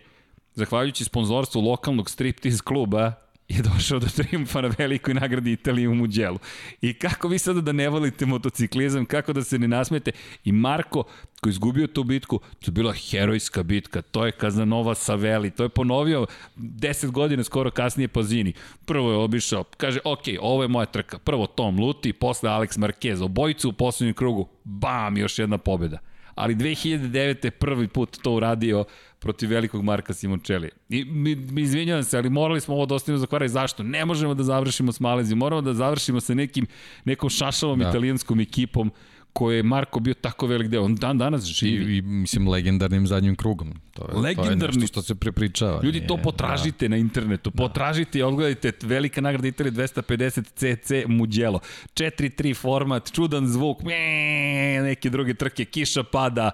[0.55, 3.13] zahvaljujući sponzorstvu lokalnog striptease kluba
[3.49, 6.39] je došao do triumfa na velikoj nagradi Italije u Muđelu.
[6.81, 10.11] I kako vi sada da ne volite motociklizam, kako da se ne nasmete.
[10.45, 11.05] I Marko,
[11.41, 15.69] koji izgubio tu bitku, to je bila herojska bitka, to je Kazanova Saveli, to je
[15.69, 16.27] ponovio
[16.57, 18.53] 10 godina skoro kasnije Pazini.
[18.85, 21.19] Prvo je obišao, kaže, ok, ovo je moja trka.
[21.19, 25.99] Prvo Tom Luti, posle Alex Marquez, obojicu u poslednjem krugu, bam, još jedna pobjeda
[26.39, 27.51] ali 2009.
[27.51, 28.85] prvi put to uradio
[29.19, 30.70] protiv velikog Marka Simončelija.
[30.89, 33.49] I mi, mi izvinjavam se, ali morali smo ovo da ostavimo za kvaraj.
[33.49, 33.82] Zašto?
[33.82, 36.66] Ne možemo da završimo s Malezijom, moramo da završimo sa nekim,
[37.05, 37.89] nekom šašavom da.
[37.89, 38.93] italijanskom ekipom
[39.32, 40.82] koje je Marko bio tako velik deo.
[40.82, 41.95] On dan danas živi.
[41.95, 43.74] I, i mislim, legendarnim zadnjim krugom.
[43.93, 44.61] To je, Legendarni.
[44.61, 45.81] To je nešto što se prepričava.
[45.82, 46.90] Ljudi, to potražite da.
[46.90, 47.51] na internetu.
[47.51, 47.57] Da.
[47.57, 51.61] Potražite i odgledajte velika nagrada Italije 250 CC Mugello.
[51.95, 56.51] 4-3 format, čudan zvuk, mee, neke druge trke, kiša pada,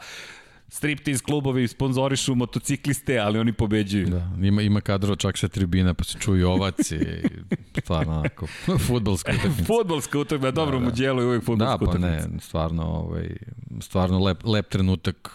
[0.75, 4.07] striptease klubovi sponzorišu motocikliste, ali oni pobeđuju.
[4.07, 6.99] Da, ima, ima kadro čak sa tribina, pa se čuju ovaci,
[7.83, 8.47] stvarno onako,
[8.87, 9.65] futbolska utakmica.
[9.65, 10.85] futbolska utakmica, dobro da, da.
[10.85, 12.09] mu djeluje uvijek futbolska utakmica.
[12.09, 13.37] Da, pa ne, stvarno, ovaj,
[13.81, 15.31] stvarno lep, lep trenutak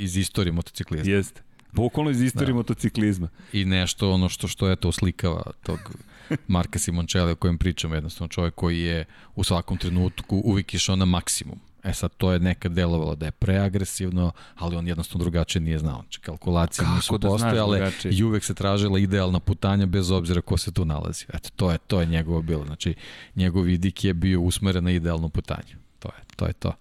[0.00, 1.12] iz istorije motociklizma.
[1.12, 1.42] Jeste.
[1.72, 2.56] Bukvalno iz istorije da.
[2.56, 3.28] motociklizma.
[3.52, 5.78] I nešto ono što što je to oslikava tog
[6.48, 9.04] Marka Simončela o kojem pričamo, jednostavno čovjek koji je
[9.34, 11.60] u svakom trenutku uvijek išao na maksimum.
[11.84, 16.00] E sad, to je nekad delovalo da je preagresivno, ali on jednostavno drugačije nije znao.
[16.00, 20.56] Znači, kalkulacije Kako nisu da postojale i uvek se tražila idealna putanja bez obzira ko
[20.56, 21.24] se tu nalazi.
[21.34, 22.64] Eto, to je, to je njegovo bilo.
[22.64, 22.94] Znači,
[23.34, 25.76] njegov vidik je bio usmeren na idealno putanje.
[25.98, 26.46] To je to.
[26.46, 26.72] Je to.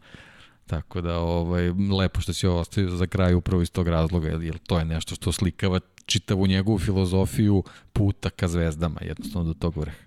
[0.69, 1.69] Tako da, ovaj,
[1.99, 5.15] lepo što si ovo ostavio za kraj upravo iz tog razloga, jer to je nešto
[5.15, 7.63] što slikava čitavu njegovu filozofiju
[7.93, 9.97] puta ka zvezdama, jednostavno do tog vrha.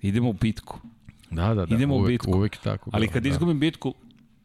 [0.00, 0.80] Idemo u bitku.
[1.30, 1.74] Da, da, da.
[1.74, 2.30] Idemo uvek, u bitku.
[2.30, 2.90] Uvek tako.
[2.92, 3.28] Ali kad da.
[3.28, 3.94] izgubim bitku,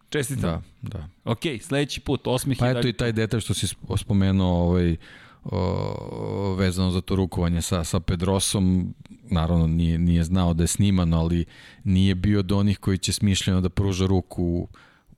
[0.10, 0.64] čestitam.
[0.82, 1.08] Da, da.
[1.32, 3.68] Ok, sledeći put, osmih pa eto i taj detalj što si
[3.98, 4.96] spomenuo ovaj,
[5.44, 11.20] o, vezano za to rukovanje sa, sa Pedrosom, naravno nije, nije znao da je snimano,
[11.20, 11.46] ali
[11.84, 14.68] nije bio do onih koji će smišljeno da pruža ruku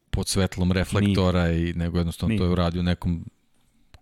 [0.09, 1.69] pod svetlom reflektora nije.
[1.69, 2.39] i nego jednostavno nije.
[2.39, 3.25] to je uradio u nekom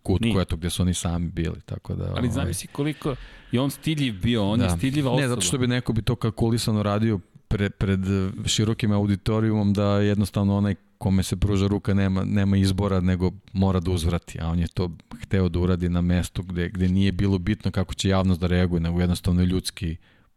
[0.04, 0.42] kutku Nije.
[0.42, 2.30] eto gde su oni sami bili tako da Ali ovaj...
[2.30, 3.16] zamisli koliko
[3.52, 4.66] je on stiljiv bio, on da.
[4.66, 5.22] je stiljiva osoba.
[5.22, 7.20] Ne, zato što bi neko bi to kalkulisano radio
[7.52, 7.99] pre, pred
[8.45, 13.91] širokim auditorijumom da jednostavno onaj kome se pruža ruka nema, nema izbora nego mora da
[13.91, 14.91] uzvrati, a on je to
[15.22, 18.80] hteo da uradi na mestu gde, gde nije bilo bitno kako će javnost da reaguje,
[18.80, 19.95] nego jednostavno ljudski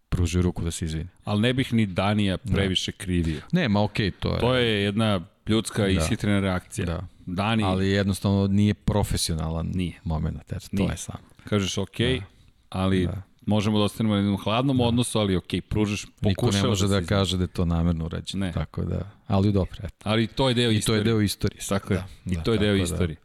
[0.09, 1.09] pruži ruku da se izvini.
[1.25, 2.53] Ali ne bih ni Danija da.
[2.55, 2.99] previše da.
[2.99, 3.41] krivio.
[3.53, 4.41] Ne, ma okej, okay, to je...
[4.41, 5.89] To je jedna ljudska da.
[5.89, 6.87] ishitrena reakcija.
[6.87, 7.07] Da.
[7.27, 7.63] Dani...
[7.65, 10.01] Ali jednostavno nije profesionalan nije.
[10.05, 11.19] moment, eto, to je sam.
[11.45, 12.27] Kažeš okej, okay, da.
[12.69, 14.85] ali da možemo da ostanemo na jednom hladnom da.
[14.85, 18.05] odnosu, ali ok, pružaš, pokušao Niko ne može da, da kaže da je to namerno
[18.05, 18.47] urađeno.
[18.47, 18.53] Ne.
[18.53, 19.97] Tako da, ali dobro, eto.
[20.03, 21.01] Ali to je deo I istorije.
[21.01, 21.61] I to je deo istorije.
[21.69, 22.05] Tako je.
[22.25, 23.17] Da, I da, to je deo da, istorije.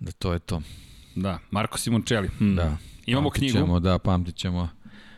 [0.00, 0.62] Da, da to je to.
[1.14, 2.28] Da, Marko Simoncelli.
[2.38, 2.54] Hm.
[2.54, 2.76] Da.
[3.06, 3.58] Imamo pamtit knjigu.
[3.58, 4.68] Ćemo, da, pamtit ćemo.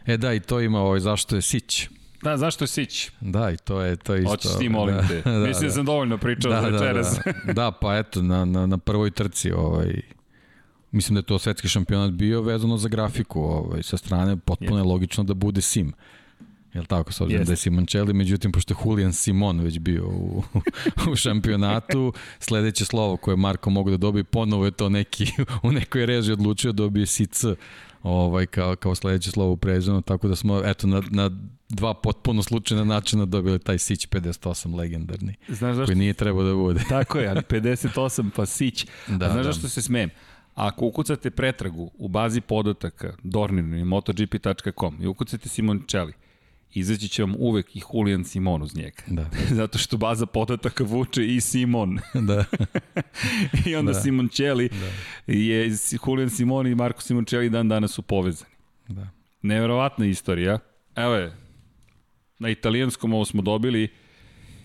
[0.07, 1.89] E da, i to ima ovaj, zašto je Sić.
[2.23, 3.11] Da, zašto je Sić?
[3.21, 4.31] Da, i to je, to je isto.
[4.31, 5.23] Hoćeš ti, molim da, te.
[5.31, 7.19] da, Mislim da, da sam dovoljno pričao da, za večeras.
[7.25, 7.53] Da, da.
[7.53, 10.01] da, pa eto, na, na, na prvoj trci ovaj,
[10.95, 14.83] mislim da je to svetski šampionat bio vezano za grafiku ovaj, sa strane, potpuno je
[14.83, 15.93] logično da bude sim.
[16.75, 20.43] Jel tako, s obzirom da je Simoncelli, međutim, pošto je Julian Simon već bio u,
[21.13, 25.27] u šampionatu, sledeće slovo koje Marko mogu da dobije, ponovo je to neki,
[25.63, 27.45] u nekoj reži odlučio da dobije SIC
[28.03, 31.31] ovaj, kao, kao sledeće slovo u prezonu, tako da smo, eto, na, na
[31.69, 35.87] dva potpuno slučajna načina dobili taj Sić 58 legendarni, Znaš zašto?
[35.87, 36.81] koji nije trebao da bude.
[36.89, 38.87] Tako je, ali 58 pa Sić.
[39.09, 39.53] Da, A znaš da.
[39.53, 40.11] zašto se smijem?
[40.55, 46.13] Ako ukucate pretragu u bazi podataka Dornirno i MotoGP.com i ukucate Simoncelli,
[46.75, 49.03] izaći će vam uvek i Julian Simon uz njega.
[49.07, 49.31] Da.
[49.61, 51.99] Zato što baza podataka vuče i Simon.
[52.29, 52.45] Da.
[53.67, 54.01] I onda da.
[54.01, 55.33] Simoncelli da.
[55.33, 55.71] je
[56.07, 58.51] Julian Simon i Marko Simoncelli dan danas su povezani.
[58.89, 59.09] Da.
[59.43, 60.59] Neverovatna istorija.
[60.97, 61.37] Evo je,
[62.39, 63.89] na italijanskom ovo smo dobili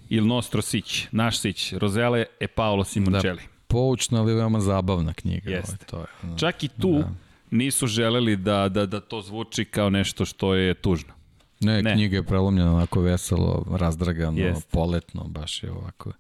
[0.09, 3.41] Il nostro Sić, naš Sić, Rozele e Paolo Simoncelli.
[3.69, 5.51] Poučna, ali veoma zabavna knjiga.
[5.51, 5.95] Jeste.
[5.95, 6.37] Ovaj, to je, da.
[6.37, 7.11] Čak i tu da.
[7.51, 11.13] nisu želeli da, da, da to zvuči kao nešto što je tužno.
[11.59, 11.93] Ne, ne.
[11.93, 14.71] knjiga je prelomljena onako veselo, razdragano, Jest.
[14.71, 16.11] poletno, baš je ovako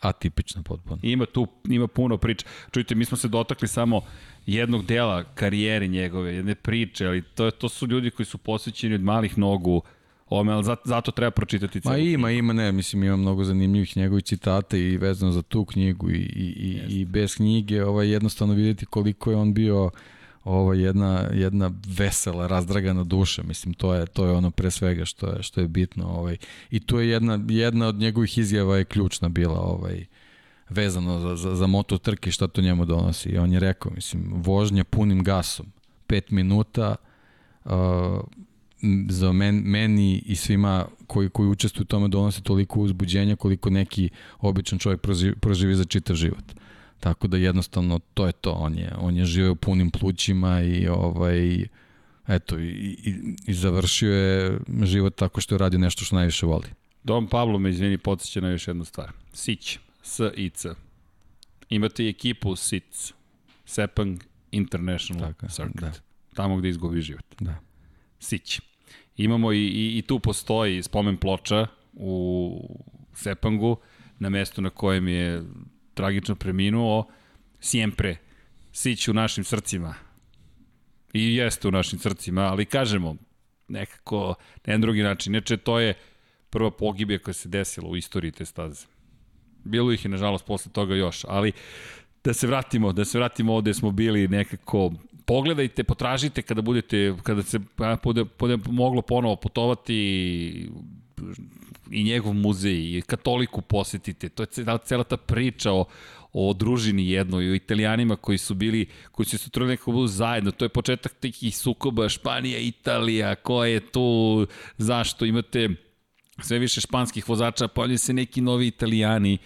[0.00, 0.98] atipično potpuno.
[1.02, 2.46] Ima tu, ima puno priča.
[2.70, 4.00] Čujte, mi smo se dotakli samo
[4.46, 9.02] jednog dela karijere njegove, jedne priče, ali to, to su ljudi koji su posvećeni od
[9.02, 9.82] malih nogu
[10.30, 12.38] ome, ali zato, treba pročitati celu Ma ima, knjigu.
[12.38, 16.54] ima, ne, mislim ima mnogo zanimljivih njegovih citata i vezano za tu knjigu i, i,
[16.56, 19.90] i, i bez knjige ovaj, jednostavno vidjeti koliko je on bio
[20.44, 23.42] ovo jedna jedna vesela razdragana duša.
[23.42, 26.36] Mislim to je to je ono pre svega što je što je bitno ovaj.
[26.70, 30.04] I to je jedna jedna od njegovih izjava je ključna bila ovaj
[30.68, 33.28] vezano za za za moto trke šta to njemu donosi.
[33.28, 35.66] I on je rekao mislim vožnja punim gasom.
[36.08, 36.96] 5 minuta
[37.64, 37.72] uh,
[39.08, 44.10] za men, meni i svima koji, koji učestvuju u tome donosi toliko uzbuđenja koliko neki
[44.38, 46.44] običan čovjek proživi, proživi za čitav život.
[47.00, 51.66] Tako da jednostavno to je to, on je, on je živeo punim plućima i ovaj,
[52.28, 52.68] eto, i,
[53.04, 56.66] i, i završio je život tako što je radio nešto što najviše voli.
[57.04, 59.12] Dom Pablo me, izvini, podsjeća na još jednu stvar.
[59.32, 60.74] Sić, S i C.
[61.68, 63.12] Imate i ekipu SIC,
[63.66, 65.80] Sepang International tako, Circuit.
[65.80, 65.92] Da.
[66.34, 67.24] Tamo gde izgubi život.
[67.40, 67.54] Da.
[68.20, 68.60] Sić.
[69.18, 72.78] Imamo i, i, i tu postoji spomen ploča u
[73.14, 73.76] Sepangu,
[74.18, 75.42] na mestu na kojem je
[75.94, 77.06] tragično preminuo,
[77.60, 78.16] Siempre,
[78.72, 79.94] Sić u našim srcima.
[81.12, 83.16] I jeste u našim srcima, ali kažemo,
[83.68, 84.34] nekako,
[84.66, 85.34] na jedan drugi način.
[85.34, 85.94] Inače, to je
[86.50, 88.86] prva pogibija koja se desila u istoriji te staze.
[89.64, 91.52] Bilo ih je, nažalost, posle toga još, ali
[92.24, 94.92] da se vratimo, da se vratimo ovde smo bili nekako
[95.28, 97.60] pogledajte, potražite kada budete, kada se
[98.02, 99.94] bude, bude moglo ponovo putovati
[101.90, 104.28] i njegov muzej i katoliku posetite.
[104.28, 105.84] To je cela, cela ta priča o,
[106.32, 110.50] o družini jednoj, o italijanima koji su bili, koji su se trudili nekako budu zajedno.
[110.50, 114.46] To je početak tih sukoba Španija, Italija, ko je tu,
[114.78, 115.68] zašto imate
[116.42, 119.38] sve više španskih vozača, pojavljaju se neki novi italijani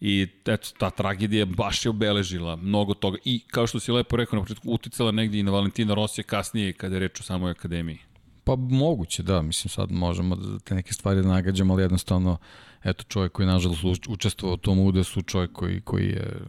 [0.00, 3.18] I eto, ta tragedija baš je obeležila mnogo toga.
[3.24, 6.72] I kao što si lepo rekao na početku, uticala negdje i na Valentina Rosija kasnije
[6.72, 7.98] kada je reč o samoj akademiji.
[8.44, 9.42] Pa moguće, da.
[9.42, 12.38] Mislim, sad možemo da te neke stvari da nagađamo, ali jednostavno,
[12.84, 16.40] eto, čovjek koji nažalost učestvovao u tom udesu, čovjek koji, koji je,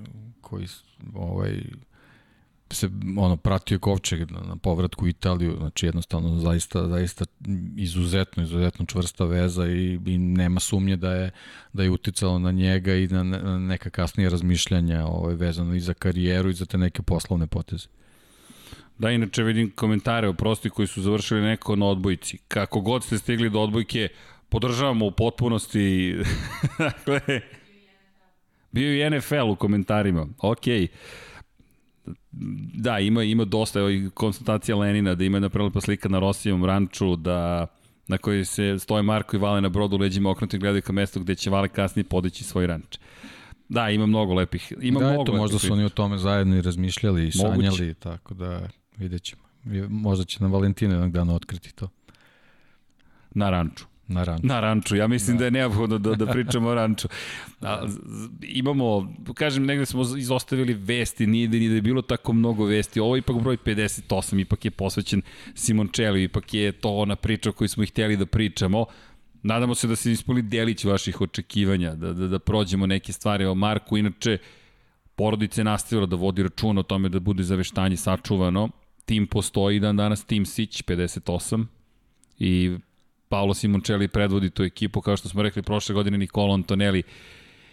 [0.41, 0.67] koji,
[1.13, 1.61] ovaj,
[2.71, 7.25] se ono pratio Kovčeg na, na povratku u Italiju, znači jednostavno zaista zaista
[7.77, 11.31] izuzetno izuzetno čvrsta veza i, i nema sumnje da je
[11.73, 15.93] da je uticalo na njega i na, na neka kasnija razmišljanja ovaj vezano i za
[15.93, 17.87] karijeru i za te neke poslovne poteze.
[18.97, 22.37] Da, inače vidim komentare o prosti koji su završili neko na odbojci.
[22.47, 24.07] Kako god ste stigli do odbojke,
[24.49, 26.15] podržavamo u potpunosti.
[26.79, 27.41] dakle,
[28.71, 30.27] bio i NFL u komentarima.
[30.41, 30.81] Okej.
[30.81, 30.87] Okay
[32.73, 36.65] da, ima, ima dosta, evo i konstatacija Lenina, da ima jedna prelepa slika na Rosijevom
[36.65, 37.67] ranču, da
[38.07, 41.19] na kojoj se stoje Marko i Vale na brodu leđima okrenuti i gledaju ka mestu
[41.19, 42.97] gde će Vale kasnije podići svoj ranč.
[43.69, 44.73] Da, ima mnogo lepih.
[44.81, 47.71] Ima da, mnogo eto, možda su oni o tome zajedno i razmišljali i Moguće.
[47.71, 48.67] sanjali, tako da
[48.97, 49.41] vidjet ćemo.
[49.89, 51.89] Možda će na Valentina jednog dana otkriti to.
[53.31, 53.85] Na ranču.
[54.09, 54.47] Na ranču.
[54.47, 54.95] Na ranču.
[54.95, 57.07] Ja mislim da, da je neophodno da, da pričamo o ranču.
[57.61, 57.87] A,
[58.41, 62.99] imamo, kažem, negde smo izostavili vesti, nije da, nije da je bilo tako mnogo vesti.
[62.99, 65.21] Ovo je ipak broj 58, ipak je posvećen
[65.55, 68.85] Simoncelli, ipak je to ona priča koju smo i htjeli da pričamo.
[69.43, 73.55] Nadamo se da se ispoli delić vaših očekivanja, da, da, da prođemo neke stvari o
[73.55, 73.97] Marku.
[73.97, 74.37] Inače,
[75.15, 78.69] porodice nastavila da vodi račun o tome da bude zaveštanje sačuvano.
[79.05, 81.65] Tim postoji dan danas, Tim Sić 58
[82.39, 82.77] i
[83.29, 87.03] Paolo Simoncelli predvodi tu ekipu, kao što smo rekli prošle godine Nicolo Antonelli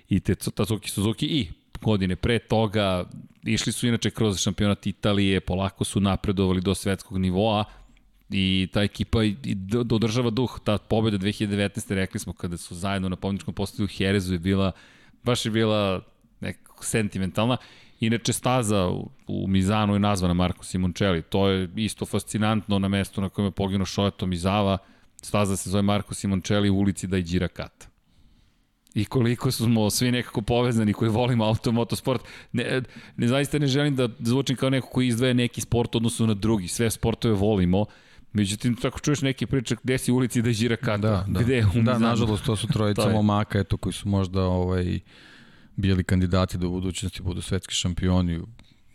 [0.08, 1.48] i Tatsuki Suzuki i
[1.80, 3.04] godine pre toga
[3.42, 7.64] išli su inače kroz šampionat Italije, polako su napredovali do svetskog nivoa
[8.30, 9.18] i ta ekipa
[9.84, 10.60] dodržava duh.
[10.64, 11.94] Ta pobjeda 2019.
[11.94, 14.72] rekli smo kada su zajedno na pobjedičkom postoju u Herezu je bila,
[15.22, 16.00] baš je bila
[16.40, 17.56] nekako sentimentalna.
[18.00, 21.22] Inače, staza u, u Mizanu je nazvana Marko Simoncelli.
[21.22, 24.78] To je isto fascinantno na mestu na kojem je poginuo Shoeto Mizava.
[25.22, 27.86] Staza se zove Marko Simoncelli u ulici Dajđira Kata
[28.96, 32.24] i koliko smo svi nekako povezani koji volimo auto, motosport.
[32.52, 32.82] Ne,
[33.16, 36.68] ne zaista ne želim da zvučim kao neko koji izdvaja neki sport odnosu na drugi.
[36.68, 37.84] Sve sportove volimo.
[38.32, 41.40] Međutim, tako čuješ neke priče gde si u ulici da žira kada, da, da.
[41.40, 45.00] gde u Da, nažalost, to su trojica momaka, eto, koji su možda ovaj,
[45.76, 48.40] bili kandidati da u budućnosti budu svetski šampioni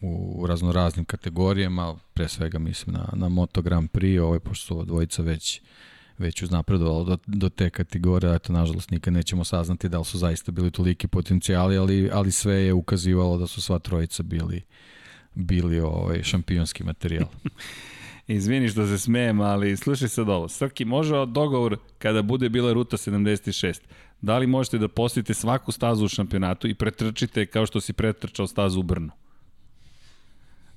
[0.02, 4.86] u raznoraznim kategorijama, pre svega mislim na, na Moto Grand Prix, ovaj, pošto su ova
[4.86, 5.62] dvojica već
[6.22, 10.52] već uznapredovalo do, do te kategorije, eto, nažalost, nikad nećemo saznati da li su zaista
[10.52, 14.62] bili toliki potencijali, ali, ali sve je ukazivalo da su sva trojica bili,
[15.36, 17.28] bili ovaj, šampionski materijal.
[18.28, 20.50] Izvini što se smejem, ali slušaj sad ovo.
[20.50, 23.80] Srki, može dogovor kada bude bila ruta 76.
[24.22, 28.48] Da li možete da posjetite svaku stazu u šampionatu i pretrčite kao što si pretrčao
[28.48, 29.12] stazu u Brnu?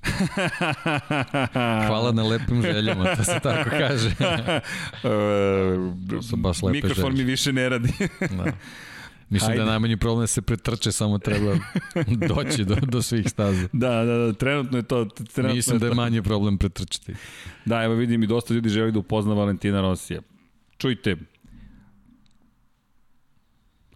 [1.87, 4.15] Hvala na lepim željama, to se tako kaže.
[6.09, 7.23] to su baš lepe Mikrofon želje.
[7.23, 7.93] mi više ne radi.
[8.19, 8.51] da.
[9.29, 9.59] Mislim Hajde.
[9.59, 11.57] da je najmanji problem da se pretrče, samo treba
[12.35, 13.67] doći do, do svih staza.
[13.73, 15.05] Da, da, da, trenutno je to.
[15.05, 17.13] Trenutno Mislim je da je manji problem pretrčiti.
[17.65, 20.21] Da, evo vidim i dosta ljudi želi da upozna Valentina Rosija.
[20.77, 21.15] Čujte,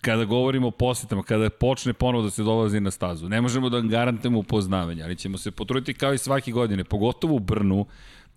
[0.02, 3.82] kada govorimo o posjetama, kada počne ponovo da se dolazi na stazu, ne možemo da
[3.82, 7.86] garantujemo upoznavanje, ali ćemo se potruditi kao i svake godine, pogotovo u Brnu,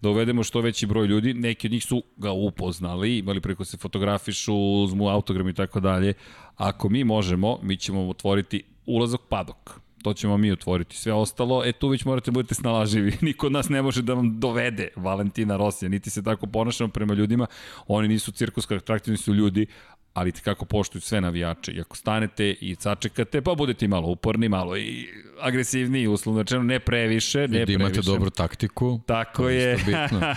[0.02, 3.76] da uvedemo što veći broj ljudi, neki od njih su ga upoznali, imali preko se
[3.76, 6.14] fotografišu, uzmu autogram i tako dalje.
[6.56, 9.80] Ako mi možemo, mi ćemo otvoriti ulazak padok.
[10.02, 10.96] To ćemo mi otvoriti.
[10.96, 13.12] Sve ostalo, e tu već morate da budete snalaživi.
[13.20, 17.14] Niko od nas ne može da vam dovede Valentina Rosija, niti se tako ponašamo prema
[17.14, 17.46] ljudima.
[17.86, 19.66] Oni nisu cirkuska atraktivni su ljudi,
[20.14, 21.72] ali kako poštuju sve navijače.
[21.72, 25.08] I ako stanete i sačekate, pa budete malo uporni, malo i
[25.40, 27.72] agresivniji, uslovno rečeno, ne previše, ne previše.
[27.72, 29.00] I da imate dobru taktiku.
[29.06, 29.78] Tako je.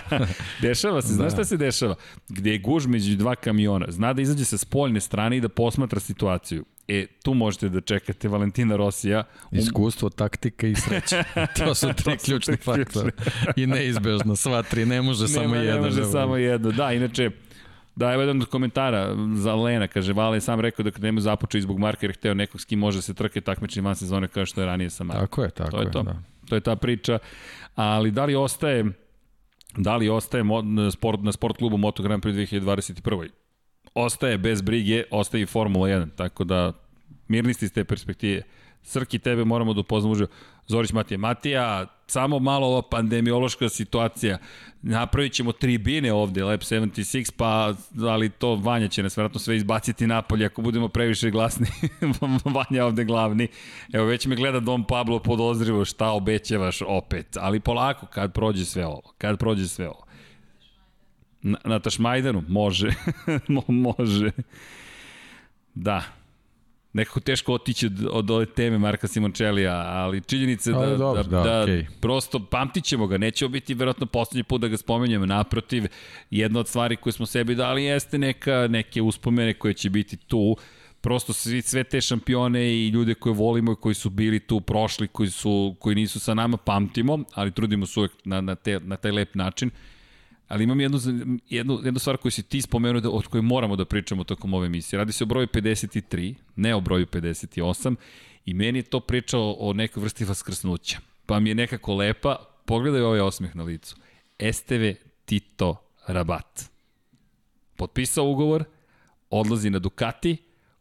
[0.62, 1.36] dešava se, znaš da.
[1.36, 1.94] šta se dešava?
[2.28, 6.00] Gde je guž među dva kamiona, zna da izađe sa spoljne strane i da posmatra
[6.00, 6.64] situaciju.
[6.88, 9.24] E, tu možete da čekate Valentina Rosija.
[9.50, 9.58] Um...
[9.58, 11.24] Iskustvo, taktika i sreća.
[11.58, 13.10] To su tri ključni faktori.
[13.56, 15.74] I neizbežno, sva tri, ne može Nema, samo jedno.
[15.74, 16.72] Ne može samo jedno.
[16.72, 17.30] Da, inače,
[17.96, 21.20] Da, evo jedan od komentara za Lena, kaže, Vale je sam rekao da kad nema
[21.20, 24.46] započeo zbog Marka jer hteo nekog s kim može se trke takmični van sezone kao
[24.46, 25.26] što je ranije sa Markom.
[25.26, 25.90] Tako je, tako to je.
[25.90, 26.02] To.
[26.02, 26.22] Da.
[26.48, 27.18] to je ta priča.
[27.74, 28.84] Ali da li ostaje
[29.76, 30.44] da li ostaje
[30.92, 33.28] sport, na sport klubu Moto Grand Prix 2021.
[33.94, 36.72] Ostaje bez brige, ostaje i Formula 1, tako da
[37.28, 38.42] mirni ste iz te perspektive.
[38.86, 40.28] Srki, tebe moramo da upoznamo uživo.
[40.66, 41.18] Zorić Matija.
[41.18, 44.38] Matija, samo malo ova pandemiološka situacija.
[44.82, 47.74] Napravit ćemo tribine ovde, Lab 76, pa
[48.08, 51.66] ali to Vanja će nas vjerojatno sve izbaciti napolje ako budemo previše glasni.
[52.54, 53.48] Vanja ovde glavni.
[53.92, 57.36] Evo, već me gleda Dom Pablo podozrivo šta obećavaš opet.
[57.36, 59.12] Ali polako, kad prođe sve ovo.
[59.18, 60.06] Kad prođe sve ovo.
[61.42, 62.42] Na, na Tašmajdanu?
[62.48, 62.90] Može.
[63.68, 64.30] može.
[65.74, 66.02] Da,
[66.96, 71.28] nekako teško otići od, od ove teme Marka Simončelija, ali činjenica da, ali dobro, da,
[71.28, 71.84] da, da okay.
[72.00, 75.86] prosto pamtit ćemo ga, neće biti verovatno poslednji put da ga spomenjemo, naprotiv,
[76.30, 80.56] jedna od stvari koje smo sebi dali jeste neka, neke uspomene koje će biti tu,
[81.00, 85.08] prosto svi, sve te šampione i ljude koje volimo i koji su bili tu prošli,
[85.08, 88.96] koji, su, koji nisu sa nama, pamtimo, ali trudimo se uvek na, na, te, na
[88.96, 89.70] taj lep način.
[90.48, 90.98] Ali imam jednu,
[91.48, 94.66] jednu, jednu stvar koju si ti spomenuo da, od koje moramo da pričamo tokom ove
[94.66, 94.98] emisije.
[94.98, 97.96] Radi se o broju 53, ne o broju 58
[98.44, 100.98] i meni je to pričao o nekoj vrsti vaskrsnuća.
[101.26, 103.96] Pa mi je nekako lepa, pogledaj ovaj osmeh na licu.
[104.38, 104.94] Esteve
[105.24, 105.76] Tito
[106.06, 106.64] Rabat.
[107.76, 108.64] Potpisao ugovor,
[109.30, 110.36] odlazi na Ducati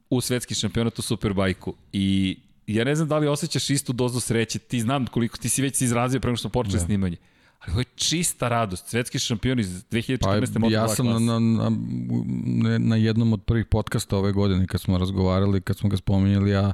[0.09, 2.37] u svetski šampionat u Superbajku i
[2.67, 5.81] ja ne znam da li osjećaš istu dozu sreće, ti znam koliko ti si već
[5.81, 6.85] izrazio prema što smo počeli da.
[6.85, 7.17] snimanje.
[7.65, 8.87] Ali ovo je čista radost.
[8.87, 10.61] Svetski šampion iz 2014.
[10.61, 14.97] Pa, ja sam na, na, na, na jednom od prvih podcasta ove godine kad smo
[14.97, 16.73] razgovarali, kad smo ga spominjali, ja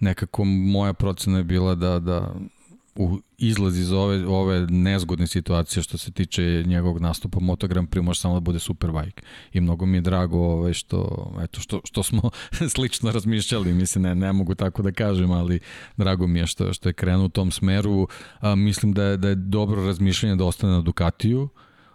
[0.00, 2.34] nekako moja procena je bila da, da
[2.98, 8.02] u izlaz iz ove, ove nezgodne situacije što se tiče njegovog nastupa Moto Grand Prix
[8.02, 9.22] može samo da bude Superbike.
[9.52, 12.30] I mnogo mi je drago ovaj, što, eto, što, što smo
[12.74, 15.60] slično razmišljali, mislim, ne, ne mogu tako da kažem, ali
[15.96, 18.08] drago mi je što, što je krenuo u tom smeru.
[18.40, 21.48] A, mislim da je, da je dobro razmišljanje da ostane na Ducatiju,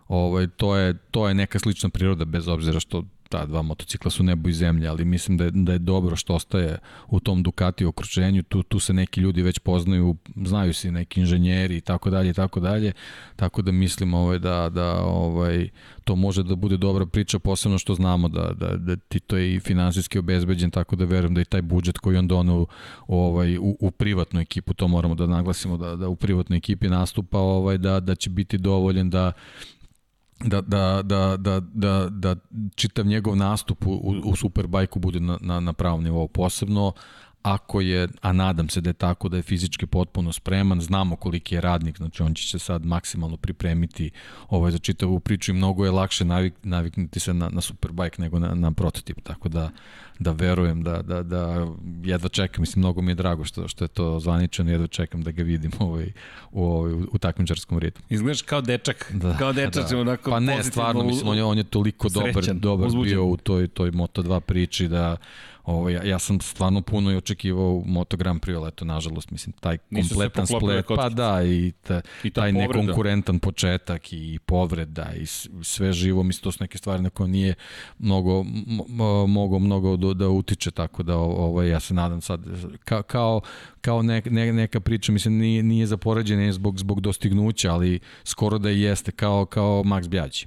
[0.08, 4.24] ovaj, to, je, to je neka slična priroda, bez obzira što ta dva motocikla su
[4.24, 7.86] nebo i zemlja, ali mislim da je, da je dobro što ostaje u tom Ducati
[7.86, 10.16] okruženju, tu, tu se neki ljudi već poznaju,
[10.46, 12.92] znaju se neki inženjeri i tako dalje i tako dalje,
[13.36, 15.70] tako da mislim ovaj, da, da ovaj,
[16.04, 19.56] to može da bude dobra priča, posebno što znamo da, da, da ti to je
[19.56, 22.66] i finansijski obezbeđen, tako da verujem da i taj budžet koji on donao
[23.08, 27.40] ovaj, u, u privatnu ekipu, to moramo da naglasimo da, da u privatnoj ekipi nastupa,
[27.40, 29.32] ovaj, da, da će biti dovoljen da
[30.40, 32.36] da, da, da, da, da, da
[32.76, 36.28] čitav njegov nastup u, u Superbajku bude na, na, na pravom nivou.
[36.28, 36.94] Posebno
[37.44, 41.56] ako je, a nadam se da je tako, da je fizički potpuno spreman, znamo koliki
[41.56, 44.12] je radnik, znači on će se sad maksimalno pripremiti
[44.50, 48.40] ovaj, za čitavu priču i mnogo je lakše navik, naviknuti se na, na Superbike nego
[48.40, 49.70] na, na prototip, tako da,
[50.20, 51.68] da verujem da, da, da
[52.04, 55.32] jedva čekam, mislim, mnogo mi je drago što, što je to zvaničano, jedva čekam da
[55.32, 56.12] ga vidim ovaj,
[56.52, 58.06] u, ovaj, u, u takmičarskom ritmu.
[58.10, 60.00] Izgledaš kao dečak, da, kao dečak, da.
[60.00, 63.14] onako Pa ne, stvarno, mislim, on je, on je toliko srećan, dobar, dobar uzbuđen.
[63.14, 65.18] bio u toj, toj Moto2 priči da
[65.64, 69.54] Ovo, ja, ja sam stvarno puno i očekivao Moto Grand Prix, ali eto, nažalost, mislim,
[69.60, 72.82] taj kompletan splet, pa da, i, ta, I ta taj povreda.
[72.82, 75.26] nekonkurentan početak i povreda i
[75.62, 77.54] sve živo, mislim, to su neke stvari na koje nije
[78.00, 78.44] mnogo,
[79.28, 82.42] mogo mnogo da, da utiče, tako da ovo, ja se nadam sad,
[82.84, 83.42] ka, kao,
[83.82, 88.58] kao ne, ne, neka priča, mislim, nije, nije za poređenje zbog, zbog dostignuća, ali skoro
[88.58, 90.46] da jeste kao, kao Max Bjađi.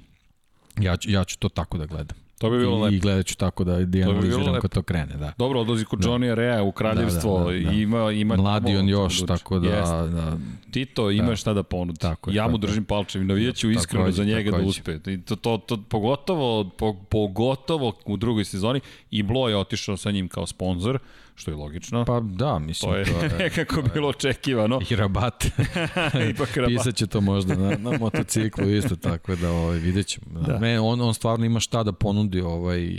[0.79, 2.26] Ja, ja ću to tako da gledam.
[2.37, 2.95] To bi bilo I, lepo.
[2.95, 5.17] I gledat ću tako da, da analiziram kad to krene.
[5.17, 5.33] Da.
[5.37, 6.09] Dobro, odlazi kod da.
[6.09, 7.37] Johnny Rea u kraljevstvo.
[7.39, 7.71] Da, da, da, da.
[7.71, 9.69] Ima, ima Mladi on još, da tako da...
[9.69, 9.91] Jest.
[9.91, 10.37] da
[10.71, 11.35] Tito ima da.
[11.35, 11.99] šta da ponudi.
[11.99, 13.25] Tako, ja mu držim palčevi.
[13.25, 14.99] Navijaću da, iskreno za njega da uspe.
[15.05, 18.79] I to, to, to, pogotovo, po, pogotovo u drugoj sezoni.
[19.11, 20.99] I Blo je otišao sa njim kao sponsor
[21.37, 22.05] što je logično.
[22.05, 22.91] Pa da, mislim.
[22.91, 24.79] To je, to je nekako to je, bilo očekivano.
[24.89, 25.45] I rabat.
[26.31, 26.69] Ipak rabat.
[26.69, 30.41] Pisaće to možda na, na motociklu isto, tako da ovaj, vidjet ćemo.
[30.41, 30.59] Da.
[30.59, 32.97] Me, on, on stvarno ima šta da ponudi ovaj,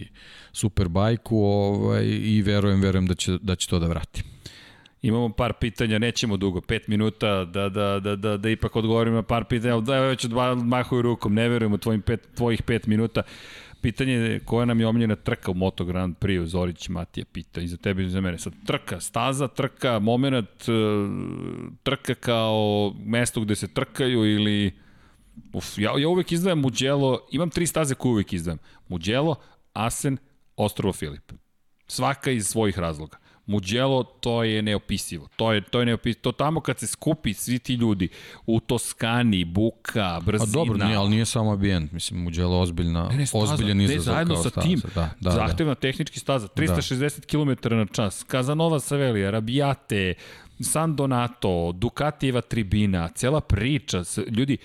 [0.52, 4.22] Superbajku ovaj, i verujem, verujem da će, da će to da vrati.
[5.02, 9.22] Imamo par pitanja, nećemo dugo, pet minuta, da, da, da, da, da ipak odgovorimo na
[9.22, 13.22] par pitanja, da već odmahuju rukom, ne verujem u tvojim pet, tvojih pet minuta.
[13.80, 17.68] Pitanje je koja nam je omiljena trka u Moto Grand Prix, Zorić Matija pita, i
[17.68, 18.38] za tebe i za mene.
[18.38, 20.72] Sad, trka, staza, trka, moment, e,
[21.82, 24.72] trka kao mesto gde se trkaju ili...
[25.52, 28.58] Uf, ja, ja uvek izdvajam Mugello, imam tri staze koje uvek izdvajam.
[28.88, 29.36] Mugello,
[29.72, 30.18] Asen,
[30.56, 31.32] Ostrovo Filip.
[31.86, 33.18] Svaka iz svojih razloga.
[33.48, 35.28] Mugello, to je neopisivo.
[35.36, 36.22] To je, to je neopisivo.
[36.22, 38.08] To tamo kad se skupi svi ti ljudi
[38.46, 40.50] u Toskani, buka, brzina.
[40.50, 41.92] A dobro, nije, ali nije samo ambijent.
[41.92, 44.66] Mislim, Mugello ozbiljna, ne, ne, staza, ozbiljan izazov zajedno kao sa staza.
[44.66, 44.80] tim.
[44.94, 45.80] Da, da, Zahtevna da.
[45.80, 46.48] tehnički staza.
[46.48, 47.26] 360 da.
[47.26, 48.22] km na čas.
[48.22, 50.14] Kazanova Savelija, Rabiate,
[50.60, 54.02] San Donato, Ducatijeva tribina, cela priča.
[54.30, 54.56] Ljudi,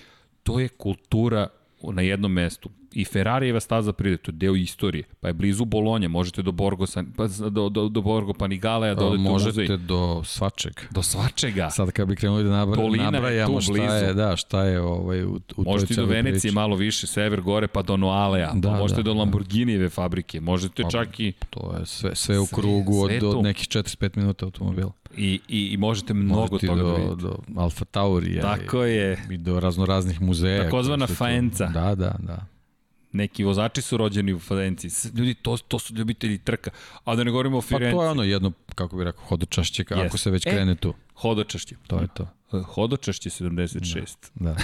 [0.42, 1.48] to je kultura
[1.82, 2.70] na jednom mestu.
[2.94, 5.04] I Ferrarijeva staza pride, to je deo istorije.
[5.20, 6.84] Pa je blizu Bolonja, možete do Borgo,
[7.16, 9.76] pa, do, do, do Borgo Panigale, da odete možete u muzej.
[9.76, 10.82] do svačega.
[10.90, 11.70] Do svačega.
[11.70, 13.94] Sad kad bi krenuli da nabra, Dolina nabrajamo šta blizu.
[13.94, 16.54] je, da, šta je ovaj, u, u Možete do Venecije priči.
[16.54, 18.52] malo više, sever gore, pa do Noalea.
[18.54, 19.18] Da, pa možete da, do da.
[19.18, 20.40] Lamborghinijeve fabrike.
[20.40, 21.32] Možete pa, čak i...
[21.50, 24.92] To je sve, sve u krugu sve, sve od, od nekih 45 minuta automobila.
[25.16, 27.22] I, i, i možete mnogo toga do, da vidite.
[27.22, 28.42] do Alfa Taurija.
[28.42, 29.26] Tako i, je.
[29.30, 30.64] I do raznoraznih muzeja.
[30.64, 31.66] Takozvana faenca.
[31.66, 32.53] Da, da, da.
[33.14, 34.88] Neki vozači su rođeni u Fadenci.
[35.14, 36.70] Ljudi, to, to su ljubitelji trka.
[37.04, 37.92] A da ne govorimo o Firenci.
[37.92, 40.06] Pa to je ono jedno, kako bih rekao, hodočašće, yes.
[40.06, 40.94] ako se već e, krene tu.
[41.14, 41.76] Hodočašće.
[41.86, 42.28] To je to.
[42.52, 44.14] E, hodočašće 76.
[44.34, 44.54] Da.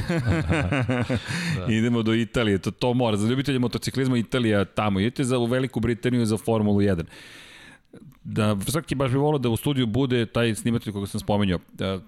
[1.57, 1.73] da.
[1.73, 3.17] Idemo do Italije, to, to mora.
[3.17, 5.01] Za ljubitelje motociklizma Italija tamo.
[5.01, 7.05] Idete za u Veliku Britaniju za Formulu 1
[8.25, 11.59] da svaki baš bi volio da u studiju bude taj snimatelj koga sam spomenuo.
[11.73, 12.01] Da,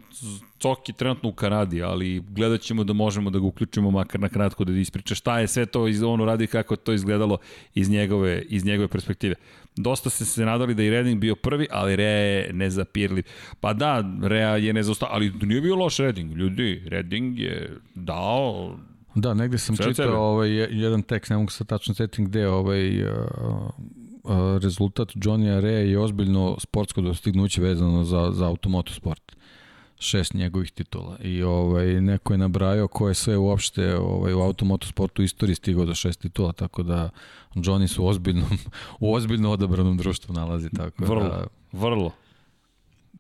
[0.59, 4.29] Cok je trenutno u Kanadi, ali gledat ćemo da možemo da ga uključimo makar na
[4.29, 7.39] kratko da ispriča šta je sve to iz ono radi kako to izgledalo
[7.75, 9.35] iz njegove, iz njegove perspektive.
[9.77, 13.25] Dosta se se nadali da je Redding bio prvi, ali Rea je nezapirljiv.
[13.61, 16.33] Pa da, Rea je nezaustav, ali nije bio loš Redding.
[16.33, 18.77] Ljudi, Redding je dao
[19.15, 23.11] Da, negde sam čitao ovaj, jedan tekst, ne mogu sa tačno setting gde, ovaj, uh,
[24.63, 29.37] rezultat Johnny Area je ozbiljno sportsko dostignuće vezano za, za automoto sport
[29.99, 31.19] šest njegovih titula.
[31.23, 35.85] I ovaj neko je nabrajao ko je sve uopšte ovaj u automoto sportu istoriji stigao
[35.85, 37.11] do šest titula tako da
[37.55, 38.47] Johnny su ozbiljno
[39.01, 42.11] u ozbiljno odabranom društvu nalazi tako vrlo da vrlo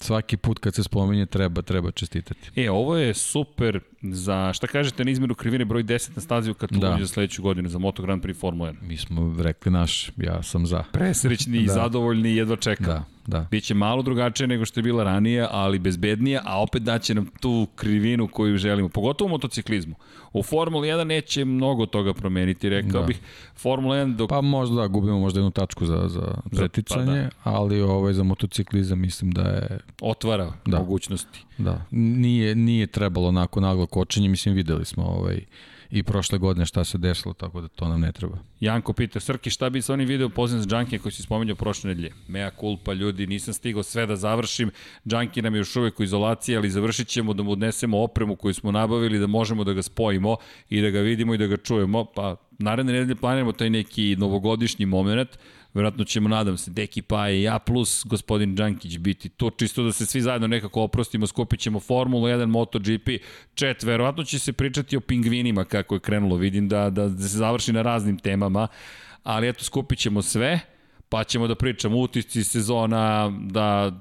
[0.02, 2.50] svaki put kad se spominje treba treba čestitati.
[2.56, 6.55] E, ovo je super za, šta kažete na izmeru krivine broj 10 na stazi u
[6.55, 7.06] Kataloniji da.
[7.06, 8.82] za sledeću godinu za Moto Grand Prix Formula 1?
[8.82, 10.84] Mi smo rekli naš, ja sam za.
[10.92, 11.72] Presrećni i da.
[11.72, 12.86] zadovoljni i jedva čekam.
[12.86, 13.05] Da.
[13.26, 13.47] Da.
[13.51, 17.67] Biće malo drugačije nego što je bila ranije, ali bezbednija, a opet daće nam tu
[17.75, 19.94] krivinu koju želimo, pogotovo u motociklizmu.
[20.33, 23.07] U Formuli 1 neće mnogo toga promeniti, rekao Da.
[23.07, 23.20] bih.
[23.57, 27.81] Formula 1 dok Pa možda da, gubimo možda jednu tačku za, za preticanje, pa ali
[27.81, 30.78] ovaj, za motociklizam mislim da je otvara Da.
[30.78, 31.44] mogućnosti.
[31.59, 35.44] Da, nije, nije trebalo onako naglo kočenje, mislim videli smo ovaj,
[35.92, 38.38] i prošle godine šta se desilo, tako da to nam ne treba.
[38.60, 41.88] Janko pita, Srki, šta bi sa onim video pozivam za Junkie koji si spomenuo prošle
[41.88, 42.12] nedelje?
[42.28, 44.70] Mea culpa, ljudi, nisam stigao sve da završim.
[45.04, 48.54] Junkie nam je još uvek u izolaciji, ali završit ćemo da mu odnesemo opremu koju
[48.54, 50.36] smo nabavili, da možemo da ga spojimo
[50.70, 52.04] i da ga vidimo i da ga čujemo.
[52.04, 55.38] Pa, naredne nedelje planiramo taj neki novogodišnji moment.
[55.75, 59.92] Verovatno ćemo, nadam se, Deki Paje i ja plus gospodin Đankić biti tu, čisto da
[59.92, 63.09] se svi zajedno nekako oprostimo, skupit ćemo Formulu 1, MotoGP,
[63.57, 67.36] chat, verovatno će se pričati o pingvinima kako je krenulo, vidim da, da, da se
[67.36, 68.68] završi na raznim temama,
[69.23, 70.60] ali eto, skupit ćemo sve,
[71.09, 71.97] pa ćemo da pričamo.
[71.97, 73.92] Utisci sezona, da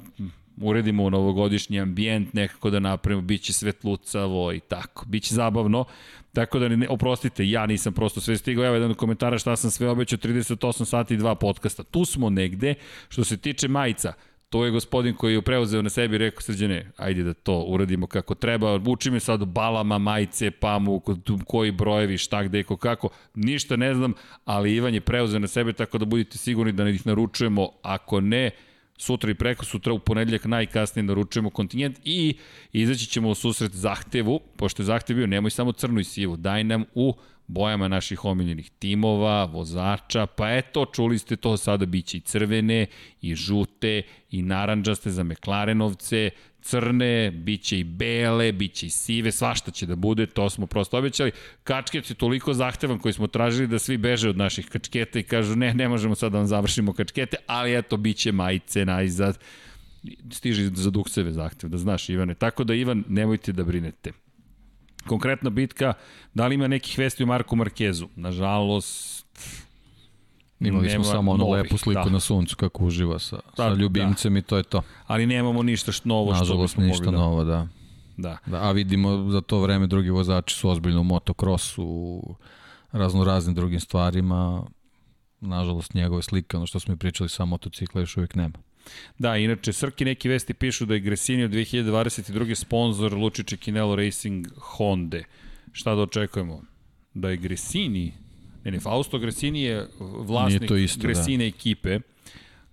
[0.61, 5.05] uredimo novogodišnji ambijent, nekako da napravimo, bit će svetlucavo i tako.
[5.05, 5.85] Biće zabavno,
[6.33, 9.89] tako da ne, oprostite, ja nisam prosto sve stigao, evo jedan komentara šta sam sve
[9.89, 11.83] obećao, 38 sati i dva podcasta.
[11.83, 12.75] Tu smo negde,
[13.09, 14.13] što se tiče majica,
[14.51, 18.07] To je gospodin koji je preuzeo na sebi i rekao srđane, ajde da to uradimo
[18.07, 21.01] kako treba, uči me sad balama, majice, pamu,
[21.45, 24.13] koji brojevi, šta gde, ko kako, ništa ne znam,
[24.45, 28.51] ali Ivan je preuzeo na sebe tako da budite sigurni da ih naručujemo, ako ne,
[29.01, 32.35] sutra i preko sutra u ponedljak najkasnije naručujemo kontingent i
[32.73, 36.63] izaći ćemo u susret zahtevu, pošto je zahtev bio nemoj samo crnu i sivu, daj
[36.63, 37.13] nam u
[37.51, 42.85] bojama naših omiljenih timova, vozača, pa eto, čuli ste to, sada biće i crvene,
[43.21, 46.29] i žute, i naranđaste za Meklarenovce,
[46.61, 51.31] crne, biće i bele, biće i sive, svašta će da bude, to smo prosto obećali.
[51.63, 55.55] Kačket je toliko zahtevan koji smo tražili da svi beže od naših kačketa i kažu
[55.55, 59.39] ne, ne možemo sad da vam završimo kačkete, ali eto, biće majice najzad.
[60.31, 62.33] Stiže za dukseve zahtev, da znaš Ivane.
[62.33, 64.11] Tako da Ivan, nemojte da brinete.
[65.07, 65.93] Konkretna bitka,
[66.33, 68.07] da li ima nekih vesti o Marku Markezu?
[68.15, 69.27] Nažalost,
[70.59, 72.09] Imali smo samo onu novih, lepu sliku da.
[72.09, 74.81] na suncu kako uživa sa, sa Da, ljubimcem i to je to.
[75.07, 77.23] ali nemamo ništa što novo što Nažalost, bismo ništa mogli da...
[77.23, 77.67] novo, da.
[78.17, 78.37] Da.
[78.45, 78.63] da.
[78.63, 82.35] A vidimo za to vreme drugi vozači su ozbiljno u motokrosu, u
[82.91, 84.63] razno raznim drugim stvarima.
[85.39, 88.53] Nažalost, njegove slike, ono što smo i pričali sa motocikla, još uvijek nema.
[89.19, 92.55] Da, inače, Srki neki vesti pišu da je Gresini od 2022.
[92.55, 95.19] sponsor Lučiće Kinelo Racing Honda.
[95.71, 96.61] Šta da očekujemo?
[97.13, 98.13] Da je Gresini,
[98.63, 101.07] ne ne, Fausto Gresini je vlasnik to isto, da.
[101.07, 101.99] Gresine ekipe.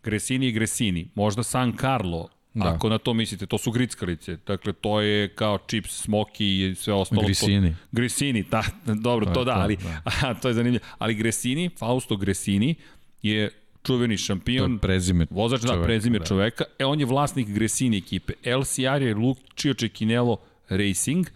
[0.02, 1.08] Gresini i Gresini.
[1.14, 2.74] Možda San Carlo, Da.
[2.74, 4.36] Ako na to mislite, to su grickalice.
[4.46, 7.22] Dakle, to je kao chips, smoki i sve ostalo.
[7.22, 7.70] Grisini.
[7.70, 10.02] To, Grisini, da, dobro, to, To je da, to, ali da.
[10.04, 10.84] a, to je zanimljivo.
[10.98, 12.74] Ali Gresini, Fausto Gresini
[13.22, 13.50] je
[13.88, 16.24] čuveni To šampion, je prezime Vozač, da, čoveka, prezime da.
[16.24, 16.64] čoveka.
[16.78, 18.32] E, on je vlasnik Gresini ekipe.
[18.44, 20.36] LCR je Lucio Čekinelo
[20.68, 21.26] Racing.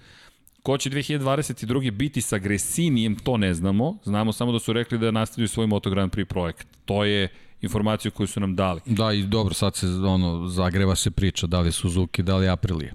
[0.63, 1.91] Ko će 2022.
[1.91, 3.99] biti sa Gresinijem, to ne znamo.
[4.05, 6.67] Znamo samo da su rekli da nastavljaju svoj Moto Grand Prix projekat.
[6.85, 7.29] To je
[7.61, 8.81] informaciju koju su nam dali.
[8.87, 12.95] Da, i dobro, sad se ono, zagreva se priča, da li Suzuki, da li Aprilia.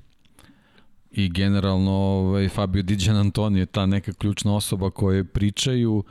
[1.12, 6.04] I generalno ovaj, Fabio Diđan Antoni je ta neka ključna osoba koje pričaju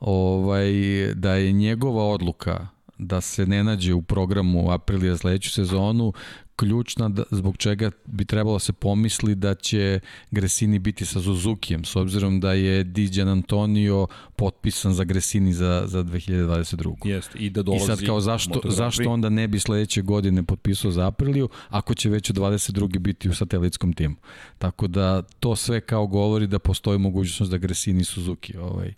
[0.00, 0.72] ovaj,
[1.14, 6.12] da je njegova odluka da se ne nađe u programu Aprilija sledeću sezonu
[6.56, 10.00] ključna da, zbog čega bi trebalo se pomisli da će
[10.30, 14.06] Gresini biti sa Suzukijem, s obzirom da je Diđan Antonio
[14.36, 17.06] potpisan za Gresini za, za 2022.
[17.06, 17.86] Jeste, i da I dolazi...
[17.86, 22.30] sad kao zašto, zašto onda ne bi sledeće godine potpisao za Apriliju, ako će već
[22.30, 22.98] u 22.
[22.98, 24.16] biti u satelitskom timu.
[24.58, 28.94] Tako da to sve kao govori da postoji mogućnost da Gresini i Suzuki ovaj,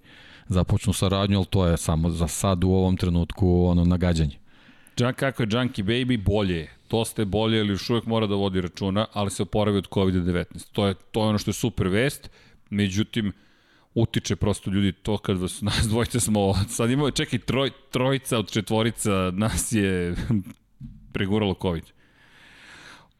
[0.48, 4.38] započnu saradnju, ali to je samo za sad u ovom trenutku ono nagađanje.
[4.96, 6.70] Džan, kako je Junkie Baby, bolje je.
[6.88, 10.44] To ste bolje, ali još uvek mora da vodi računa, ali se oporavi od COVID-19.
[10.72, 12.30] To je, to je ono što je super vest,
[12.70, 13.32] međutim,
[13.94, 18.50] utiče prosto ljudi to kad vas, nas dvojice smo, sad imamo, čekaj, troj, trojica od
[18.50, 20.14] četvorica nas je
[21.14, 21.84] preguralo COVID.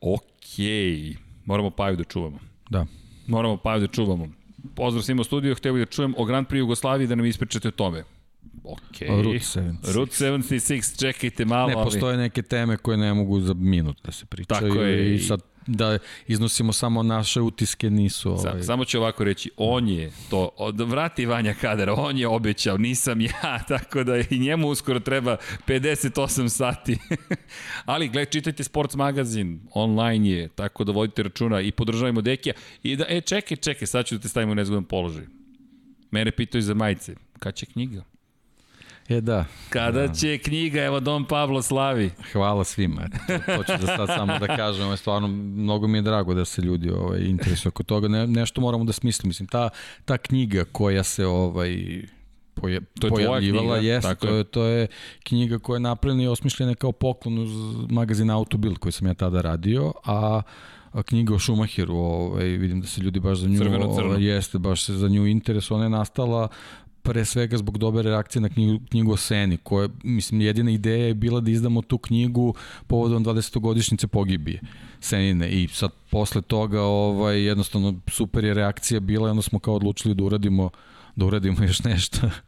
[0.01, 2.39] Okej, moramo Paju da čuvamo.
[2.71, 2.87] Da.
[3.27, 4.29] Moramo Paju da čuvamo.
[4.75, 7.69] Pozdrav svima u studiju, htio bih da čujem o Grand Prix Jugoslaviji da nam ispričate
[7.69, 8.05] o tome.
[8.65, 9.09] Okej.
[9.09, 9.95] Route 76.
[9.95, 11.69] Route 76, čekajte malo.
[11.69, 15.15] Ne, ali- postoje neke teme koje ne mogu za minut da se pričaju Tako je.
[15.15, 20.13] i sad da iznosimo samo naše utiske nisu ovaj, samo ću ovako reći, on je
[20.31, 25.01] to, od, vrati Vanja Kadar, on je obećao, nisam ja, tako da i njemu uskoro
[25.01, 25.37] treba
[25.67, 26.99] 58 sati.
[27.85, 32.55] Ali gledaj, čitajte Sports magazin, online je, tako da vodite računa i podržavajmo Dekija.
[32.83, 35.25] I da, e, čekaj, čekaj, sad ću da te stavimo u nezgodan položaj.
[36.11, 38.16] Mene pitaju za majice, kad će knjiga?
[39.09, 39.45] E da.
[39.69, 40.15] Kada da.
[40.15, 42.11] će knjiga, evo Dom Pablo slavi.
[42.33, 43.09] Hvala svima.
[43.27, 44.83] To, to ću da sad samo da kažem.
[44.83, 48.09] Ovo je stvarno, mnogo mi je drago da se ljudi ovaj, interesuju oko toga.
[48.09, 49.29] Ne, nešto moramo da smislimo.
[49.29, 49.69] Mislim, ta,
[50.05, 52.03] ta knjiga koja se ovaj,
[52.55, 54.87] poje, to je pojavljivala, jest, to, je, to je
[55.25, 57.51] knjiga koja je napravljena i osmišljena kao poklon uz
[57.91, 60.43] magazin Autobild koji sam ja tada radio, a
[61.03, 64.11] knjiga o Schumacheru, ovaj, vidim da se ljudi baš za nju, crveno, crveno.
[64.11, 66.49] Ovaj, jeste, baš se za nju interes, ona je nastala
[67.07, 71.15] pre svega zbog dobre reakcije na knjigu, knjigu o Seni, koja, mislim, jedina ideja je
[71.15, 72.55] bila da izdamo tu knjigu
[72.87, 73.61] povodom 20.
[73.61, 74.61] godišnjice pogibije
[75.01, 79.75] Senine i sad posle toga ovaj, jednostavno super je reakcija bila i onda smo kao
[79.75, 80.71] odlučili da uradimo
[81.17, 82.31] da uradimo još nešto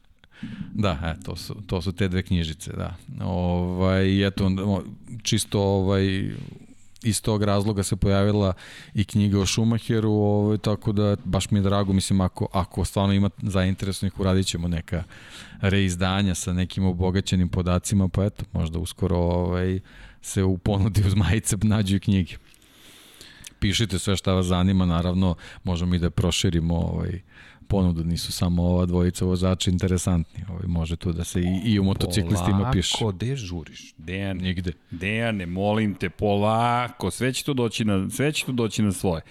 [0.75, 2.97] Da, e, to su, to su te dve knjižice, da.
[3.25, 4.51] Ovaj, eto,
[5.23, 6.31] čisto ovaj,
[7.03, 8.53] iz tog razloga se pojavila
[8.95, 13.15] i knjiga o Schumacheru, ovaj, tako da baš mi je drago, mislim, ako, ako stvarno
[13.15, 15.05] ima zainteresovanih, uradit ćemo neka
[15.61, 19.81] reizdanja sa nekim obogaćenim podacima, pa eto, možda uskoro ovaj,
[20.23, 22.37] se u ponudi uz majice nađu i knjige.
[23.59, 27.21] Pišite sve šta vas zanima, naravno, možemo i da proširimo ovaj,
[27.69, 30.45] ponudu, nisu samo ova dvojica vozača interesantni.
[30.49, 32.97] Ovaj, može tu da se i, i u motociklistima piše.
[32.99, 33.95] Polako, gde žuriš?
[33.99, 34.73] Dejan, Nigde.
[34.91, 39.23] Dejane, molim te, polako, sve će tu doći na, sve će tu doći na svoje.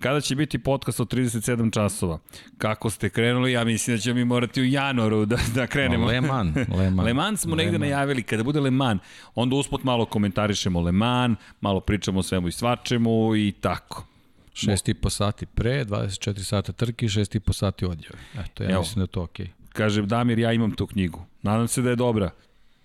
[0.00, 2.18] Kada će biti podcast od 37 časova?
[2.58, 3.52] Kako ste krenuli?
[3.52, 6.06] Ja mislim da ćemo mi morati u januaru da, da krenemo.
[6.06, 6.56] Le Mans.
[6.56, 8.22] Le Mans, Le Mans smo Le negde najavili.
[8.22, 9.00] Kada bude Le Mans,
[9.34, 14.13] onda usput malo komentarišemo Le Mans, malo pričamo o svemu i svačemu i tako.
[14.54, 18.18] 6,5 sati pre, 24 sata trke, 6,5 sati odjave.
[18.38, 19.46] Eto, ja Evo, mislim da je to okej.
[19.46, 19.72] Okay.
[19.72, 21.24] Kaže Damir, ja imam tu knjigu.
[21.42, 22.30] Nadam se da je dobra.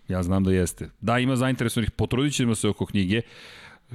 [0.08, 0.90] Ja znam da jeste.
[1.02, 3.22] Da, ima zainteresovanih, potrudit ćemo se oko knjige.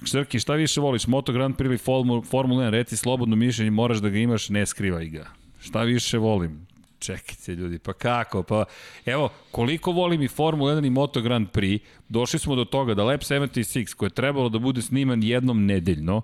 [0.04, 1.78] Štrki, šta više voliš, Moto Grand Prix ili
[2.22, 5.26] Formula 1, reci slobodno mišljenje, moraš da ga imaš, ne skrivaj ga.
[5.60, 6.66] Šta više volim?
[6.98, 8.42] Čekajte ljudi, pa kako?
[8.42, 8.64] Pa
[9.06, 13.04] evo, koliko volim i Formula 1 i Moto Grand Prix, došli smo do toga da
[13.04, 16.22] Lab 76, koje je trebalo da bude sniman jednom nedeljno,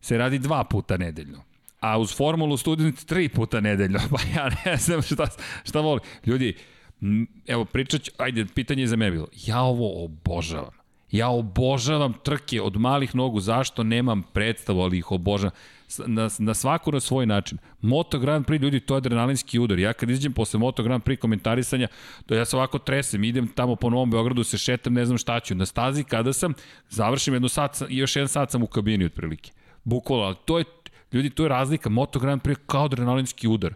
[0.00, 1.44] se radi dva puta nedeljno.
[1.80, 3.98] A uz formulu student tri puta nedeljno.
[4.10, 5.26] Pa ja ne znam šta,
[5.64, 6.00] šta voli.
[6.26, 6.54] Ljudi,
[7.46, 9.28] evo pričat ću, ajde, pitanje je za mene bilo.
[9.46, 10.78] Ja ovo obožavam.
[11.10, 15.56] Ja obožavam trke od malih nogu, zašto nemam predstavu, ali ih obožavam.
[16.06, 17.58] Na, na svaku na svoj način.
[17.80, 19.78] Moto Grand Prix, ljudi, to je adrenalinski udar.
[19.78, 21.88] Ja kad izađem posle Moto Grand Prix komentarisanja,
[22.26, 25.40] to ja se ovako tresem, idem tamo po Novom Beogradu, se šetam, ne znam šta
[25.40, 25.54] ću.
[25.54, 26.54] Na stazi kada sam,
[26.88, 29.50] završim jedno sat, još jedan sat sam u kabini otprilike.
[29.88, 30.64] Bukvalno, ali to je,
[31.12, 31.88] ljudi, to je razlika.
[31.88, 33.74] Moto Grand Prix kao adrenalinski udar.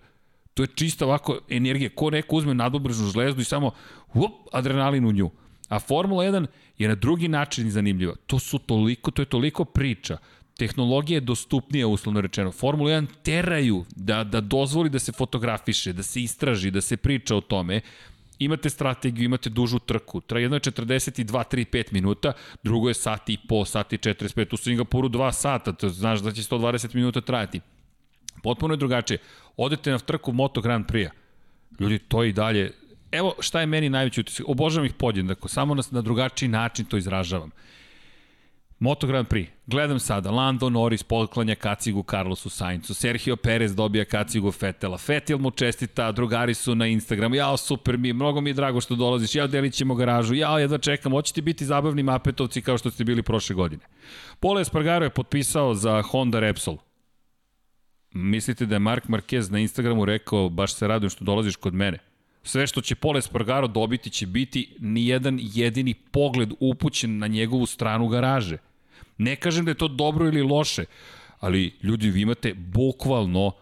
[0.54, 1.90] To je čista ovako energija.
[1.94, 3.70] Ko neko uzme nadobržnu žlezdu i samo
[4.14, 5.30] up, adrenalin u nju.
[5.68, 6.46] A Formula 1
[6.78, 8.14] je na drugi način zanimljiva.
[8.26, 10.18] To su toliko, to je toliko priča.
[10.58, 12.52] Tehnologija je dostupnija, uslovno rečeno.
[12.52, 17.36] Formula 1 teraju da, da dozvoli da se fotografiše, da se istraži, da se priča
[17.36, 17.80] o tome
[18.44, 20.22] imate strategiju, imate dužu trku.
[20.30, 24.54] Jedno je 42, 3, 5 minuta, drugo je sat i po, sat i 45.
[24.54, 27.60] U Singapuru 2 sata, to znaš da će 120 minuta trajati.
[28.42, 29.18] Potpuno je drugačije.
[29.56, 31.10] Odete na trku Moto Grand Prix-a.
[31.80, 32.72] Ljudi, to i dalje...
[33.12, 34.48] Evo šta je meni najveći utisak.
[34.48, 37.50] Obožavam ih podjednako, samo na, na drugačiji način to izražavam.
[38.82, 39.50] Moto Grand Prix.
[39.66, 45.50] Gledam sada, Lando Norris poklanja kacigu Carlosu Saincu, Sergio Perez dobija kacigu Fetela, Fetel mu
[45.50, 49.46] čestita, drugari su na Instagramu, jao super mi, mnogo mi je drago što dolaziš, jao
[49.46, 53.54] delit ćemo garažu, jao jedva čekam, hoćete biti zabavni mapetovci kao što ste bili prošle
[53.54, 53.82] godine.
[54.40, 56.76] Pole Espargaro je potpisao za Honda Repsol.
[58.12, 61.98] Mislite da je Mark Marquez na Instagramu rekao, baš se radujem što dolaziš kod mene?
[62.42, 68.08] Sve što će Pole Espargaro dobiti će biti nijedan jedini pogled upućen na njegovu stranu
[68.08, 68.58] garaže
[69.18, 70.84] Ne kažem da je to dobro ili loše,
[71.40, 73.52] ali ljudi, vi imate bukvalno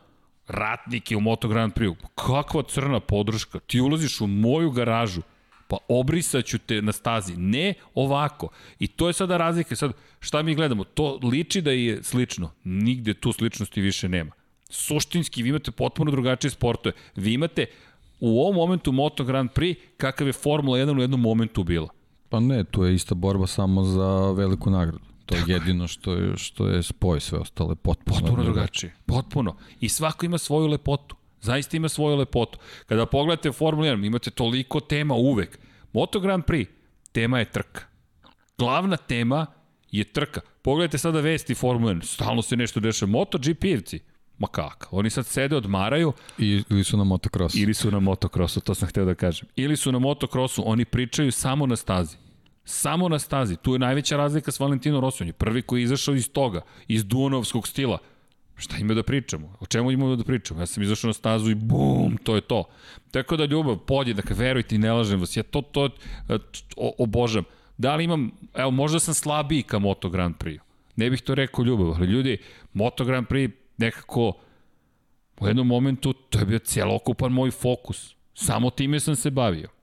[0.49, 1.97] ratnike u Moto Grand Prix.
[2.15, 3.59] Kakva crna podrška.
[3.59, 5.23] Ti ulaziš u moju garažu,
[5.69, 7.37] pa obrisaću te na stazi.
[7.37, 8.49] Ne ovako.
[8.79, 9.77] I to je sada razlika.
[9.77, 10.85] Sad, šta mi gledamo?
[10.85, 12.51] To liči da je slično.
[12.65, 14.31] Nigde tu sličnosti više nema.
[14.70, 16.95] Suštinski, vi imate potpuno drugačije sportove.
[17.17, 17.67] Vi imate
[18.20, 21.89] u ovom momentu Moto Grand Prix kakav je Formula 1 u jednom momentu bila.
[22.29, 25.10] Pa ne, to je ista borba samo za veliku nagradu.
[25.31, 28.94] To je jedino što je, što je spoj, sve ostale potpuno, potpuno drugačije.
[29.07, 29.57] Potpuno.
[29.81, 31.17] I svako ima svoju lepotu.
[31.41, 32.59] Zaista ima svoju lepotu.
[32.86, 35.59] Kada pogledate Formula 1, imate toliko tema uvek.
[35.92, 36.67] Moto Grand Prix,
[37.12, 37.83] tema je trka.
[38.59, 39.47] Glavna tema
[39.91, 40.41] je trka.
[40.62, 43.12] Pogledajte sada vesti Formula 1, stalno se nešto dešava.
[43.12, 43.99] MotoGP-evci,
[44.39, 46.12] ma kak, oni sad sede, odmaraju.
[46.39, 47.59] I, ili su na motokrosu.
[47.59, 49.49] Ili su na motokrosu, to sam hteo da kažem.
[49.57, 52.17] Ili su na motokrosu, oni pričaju samo na stazi.
[52.70, 53.57] Samo na stazi.
[53.57, 55.23] Tu je najveća razlika s Valentino Rossi.
[55.23, 57.99] On je prvi koji je izašao iz toga, iz Duonovskog stila.
[58.57, 59.57] Šta ima da pričamo?
[59.60, 60.60] O čemu imamo da pričamo?
[60.60, 62.65] Ja sam izašao na stazu i bum, to je to.
[63.10, 65.89] Tako da ljubav, podjedaka, verujte i ne lažem vas, ja to, to
[66.76, 67.44] o, obožam.
[67.78, 70.60] Da li imam, evo, možda sam slabiji ka Moto Grand Prix.
[70.97, 72.39] Ne bih to rekao ljubav, ali ljudi,
[72.73, 74.32] Moto Grand Prix nekako
[75.40, 78.15] u jednom momentu to je bio celokupan moj fokus.
[78.34, 79.80] Samo time sam se bavio.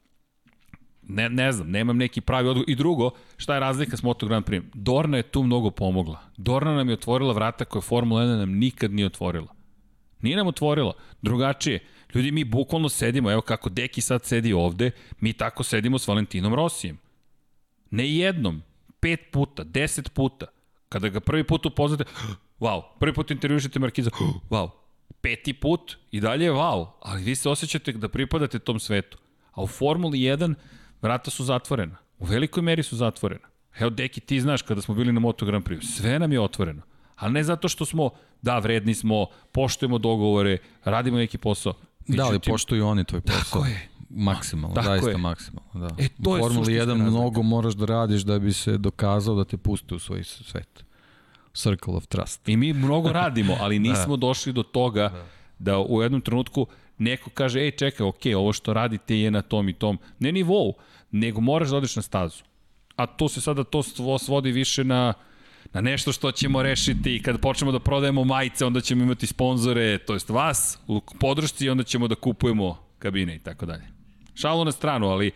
[1.10, 2.70] Ne, ne znam, nemam neki pravi odgovor.
[2.70, 4.64] I drugo, šta je razlika s Moto Grand Prix?
[4.74, 6.20] Dorna je tu mnogo pomogla.
[6.38, 9.48] Dorna nam je otvorila vrata koje Formula 1 nam nikad nije otvorila.
[10.22, 10.94] Nije nam otvorila.
[11.22, 11.80] Drugačije.
[12.14, 16.54] Ljudi, mi bukvalno sedimo, evo kako Deki sad sedi ovde, mi tako sedimo s Valentinom
[16.54, 16.98] Rosijem.
[17.92, 18.62] Ne jednom,
[19.00, 20.46] pet puta, deset puta.
[20.90, 22.04] Kada ga prvi put upoznate,
[22.60, 24.10] wow, prvi put intervjušite Markiza,
[24.50, 24.70] wow,
[25.22, 29.18] peti put i dalje je wow, ali vi se osjećate da pripadate tom svetu.
[29.52, 30.54] A u Formuli 1
[31.02, 31.96] vrata su zatvorena.
[32.20, 33.48] U velikoj meri su zatvorena.
[33.80, 36.82] Evo, Deki, ti znaš kada smo bili na Moto Grand Prix, sve nam je otvoreno.
[37.16, 38.10] Ali ne zato što smo,
[38.42, 41.74] da, vredni smo, poštujemo dogovore, radimo neki posao.
[42.08, 43.42] Da, ali poštuju oni tvoj posao.
[43.44, 43.90] Tako je.
[44.10, 45.18] Maksimalno, tako zaista je.
[45.18, 45.88] maksimalno.
[45.88, 46.04] Da.
[46.04, 46.96] E, to u Formuli 1 razlika.
[47.10, 50.84] mnogo moraš da radiš da bi se dokazao da te puste u svoj svet.
[51.54, 52.50] Circle of Trust.
[52.50, 53.90] I mi mnogo radimo, ali da.
[53.90, 54.22] nismo da.
[54.22, 55.26] došli do toga da.
[55.60, 56.68] da u jednom trenutku
[56.98, 60.74] neko kaže, ej čekaj, ok, ovo što radite je na tom i tom, ne nivou,
[61.12, 62.44] nego moraš da odeš na stazu.
[62.96, 63.84] A to se sada to
[64.20, 65.14] svodi više na
[65.74, 69.98] na nešto što ćemo rešiti i kad počnemo da prodajemo majice, onda ćemo imati sponzore,
[69.98, 73.84] to jest vas u podršci onda ćemo da kupujemo kabine i tako dalje.
[74.36, 75.32] Šalu na stranu, ali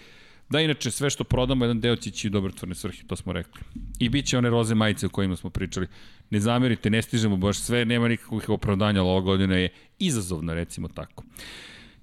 [0.51, 3.61] Da, inače, sve što prodamo, jedan deo će ići u dobrotvorne svrhe, to smo rekli.
[3.99, 5.87] I bit će one roze majice o kojima smo pričali.
[6.29, 10.87] Ne zamerite, ne stižemo baš sve, nema nikakvih opravdanja, ali ova godina je izazovna, recimo
[10.87, 11.23] tako.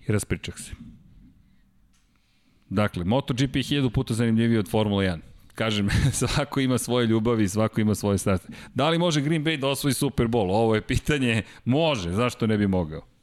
[0.08, 0.72] I raspričak se.
[2.70, 5.18] Dakle, MotoGP je hiljadu puta zanimljiviji od Formula 1.
[5.54, 8.52] Kažem, svako ima svoje ljubavi, svako ima svoje strasti.
[8.74, 10.50] Da li može Green Bay da osvoji Super Bowl?
[10.50, 11.42] Ovo je pitanje.
[11.64, 13.17] Može, zašto ne bi mogao?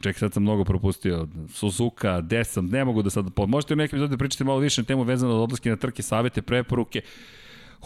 [0.00, 1.28] Ček, sad sam mnogo propustio.
[1.52, 3.26] Suzuka, Desam, ne mogu da sad...
[3.46, 6.42] Možete u nekim da pričati malo više na temu vezano od odlaske na trke, savete,
[6.42, 7.00] preporuke.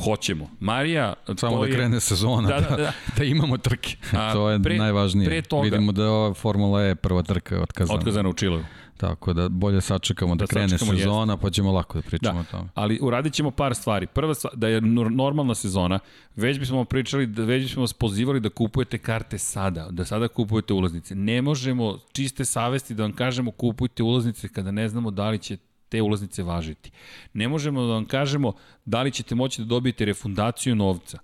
[0.05, 0.51] Hoćemo.
[0.61, 1.73] Marija, Samo da je...
[1.73, 2.93] krene sezona, da, da, da.
[3.17, 3.97] da imamo trke.
[4.13, 5.29] A, to je pre, najvažnije.
[5.29, 7.99] Pre toga, Vidimo da je ova Formula E prva trka otkazana.
[7.99, 8.65] Otkazana u Čilovu.
[9.01, 11.43] Tako da bolje sačekamo da, da krene sačekamo sezona, jest.
[11.43, 12.41] pa ćemo lako da pričamo da.
[12.41, 12.69] o tome.
[12.75, 14.07] Ali uradit ćemo par stvari.
[14.07, 15.99] Prva stvar, da je normalna sezona,
[16.37, 20.73] već bismo pričali, da već bismo vas pozivali da kupujete karte sada, da sada kupujete
[20.73, 21.15] ulaznice.
[21.15, 25.57] Ne možemo čiste savesti da vam kažemo kupujte ulaznice kada ne znamo da li će
[25.89, 26.91] te ulaznice važiti.
[27.33, 28.53] Ne možemo da vam kažemo
[28.85, 31.19] da li ćete moći da dobijete refundaciju novca.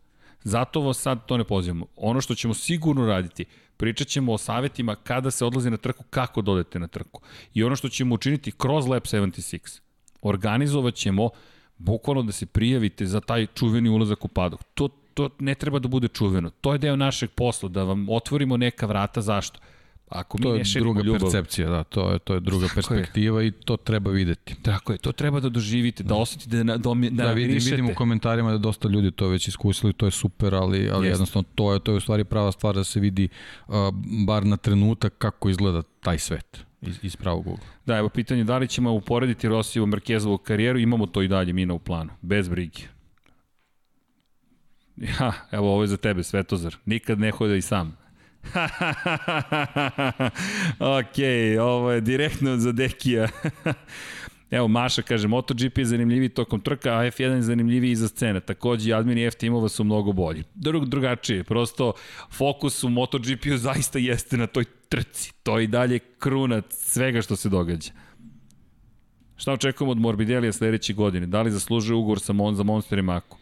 [0.47, 1.86] Zato vas sad to ne pozivamo.
[1.97, 3.44] Ono što ćemo sigurno raditi,
[3.76, 7.20] Pričat ćemo o savetima kada se odlazi na trku, kako dodete na trku.
[7.55, 9.81] I ono što ćemo učiniti kroz Lab 76,
[10.23, 11.31] organizovat ćemo
[11.78, 14.60] bukvalno da se prijavite za taj čuveni ulazak u padok.
[14.75, 16.50] To, to ne treba da bude čuveno.
[16.50, 19.20] To je deo našeg posla, da vam otvorimo neka vrata.
[19.20, 19.60] Zašto?
[20.09, 22.75] Ako mi to je ne druga ljubav, percepcija, da, to je to je druga Tako
[22.75, 23.47] perspektiva je.
[23.49, 24.55] i to treba videti.
[24.62, 27.91] Tako je, to treba da doživite, da, da osetite da da, da, da vidim, vidim
[27.91, 31.15] u komentarima da dosta ljudi to već iskusili, to je super, ali ali Jest.
[31.15, 33.28] jednostavno to je to je u stvari prava stvar da se vidi
[33.68, 33.75] uh,
[34.26, 37.67] bar na trenutak kako izgleda taj svet iz, iz pravog ugla.
[37.86, 41.67] Da, evo pitanje da li ćemo uporediti Rosijevu Markezovu karijeru, imamo to i dalje mi
[41.67, 42.81] na u planu, bez brige.
[45.20, 46.76] Ja, evo ovo je za tebe, Svetozar.
[46.85, 47.97] Nikad ne hoda i sam.
[51.00, 51.16] ok,
[51.60, 53.28] ovo je direktno za Dekija.
[54.50, 58.41] Evo, Maša kaže, MotoGP je zanimljiviji tokom trka, a F1 je zanimljiviji iza scene.
[58.41, 60.44] Takođe, admini F timova su mnogo bolji.
[60.55, 61.92] Drug, drugačije, prosto
[62.31, 65.33] fokus u MotoGP-u zaista jeste na toj trci.
[65.42, 67.91] To i dalje kruna svega što se događa.
[69.36, 71.26] Šta očekujemo od Morbidelija sledeće godine?
[71.26, 73.39] Da li zaslužuje ugovor sa Mon, za Monster i Mako?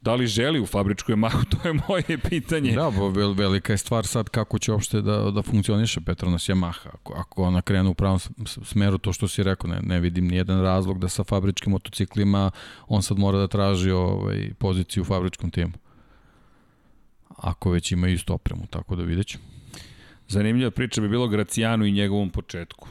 [0.00, 2.72] Da li želi u fabričku Yamahu, to je moje pitanje.
[2.72, 6.88] Da, vel, velika je stvar sad kako će uopšte da, da funkcioniše Petronas Yamaha.
[6.92, 10.62] Ako, ako ona krene u pravom smeru, to što si rekao, ne, ne vidim nijedan
[10.62, 12.50] razlog da sa fabričkim motociklima
[12.88, 15.72] on sad mora da traži ovaj, poziciju u fabričkom timu.
[17.36, 19.44] Ako već ima istu opremu, tako da vidjet ćemo.
[20.28, 22.88] Zanimljiva priča bi bilo Gracianu i njegovom početku.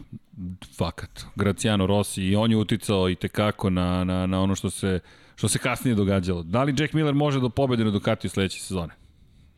[0.77, 1.25] Fakat.
[1.35, 4.99] Graciano Rossi i on je uticao i tekako na, na, na ono što se
[5.37, 6.43] što se kasnije događalo.
[6.43, 8.93] Da li Jack Miller može do pobede na Ducatiju sledeće sezone?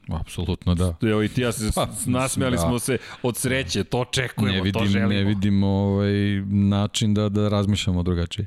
[0.08, 0.96] Apsolutno da.
[1.02, 2.62] Evo i ti ja se pa, nasmijali da.
[2.62, 5.10] smo se od sreće, to očekujemo, ne vidim, to želimo.
[5.10, 8.46] Ne vidimo ovaj način da, da razmišljamo drugačije.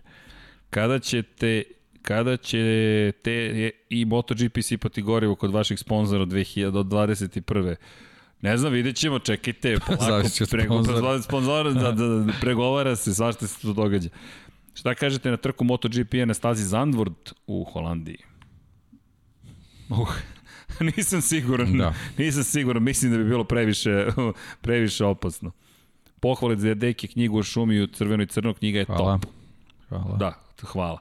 [0.71, 1.63] Kada ćete
[2.03, 7.75] kada će te i MotoGP sipati gorivo kod vaših sponzora od 2021.
[8.41, 10.83] Ne znam, vidjet ćemo, čekajte, polako, preko
[11.23, 14.09] sponzora, da, da, da, pregovara se, svašta se to događa.
[14.75, 18.19] Šta kažete na trku MotoGP na stazi Zandvoort u Holandiji?
[19.89, 20.09] Uh,
[20.97, 21.79] nisam siguran.
[21.79, 21.95] Da.
[22.19, 24.07] Nisam siguran, mislim da bi bilo previše,
[24.63, 25.51] previše opasno.
[26.21, 29.19] Pohvale za Deki knjigu o šumi u crvenoj crno, knjiga je hvala.
[29.19, 29.31] top.
[29.89, 30.17] Hvala.
[30.17, 30.99] Da, hvala.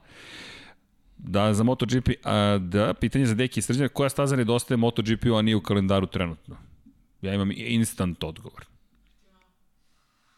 [1.18, 5.42] Da, za MotoGP, a, da, pitanje za Deki i Srđana, koja staza nedostaje MotoGP-u, a
[5.42, 6.56] nije u kalendaru trenutno?
[7.22, 8.64] Ja imam instant odgovor.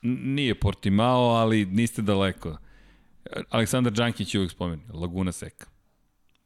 [0.02, 2.56] Nije Portimao, ali niste daleko.
[3.50, 4.80] Aleksandar Đankić je uvijek spomen.
[4.92, 5.66] Laguna Seka.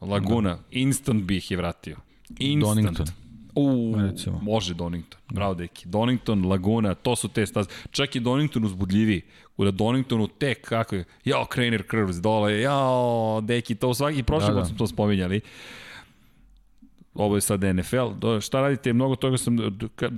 [0.00, 0.62] Laguna, da.
[0.70, 1.97] instant bih je vratio.
[2.39, 2.76] Instant.
[2.76, 3.07] Donington.
[3.55, 4.39] U, Recimo.
[4.42, 5.20] može Donington.
[5.32, 5.89] Bravo, deki.
[5.89, 7.68] Donington, Laguna, to su te staze.
[7.90, 9.23] Čak i Donington uzbudljiviji.
[9.57, 14.48] U da Doningtonu tek kako je, jao, Craner Curves dole, jao, deki, to svaki prošli
[14.48, 14.65] da, da.
[14.65, 15.40] smo to spominjali.
[17.15, 18.08] Ovo je sad NFL.
[18.18, 18.92] Do, šta radite?
[18.92, 19.57] Mnogo toga sam,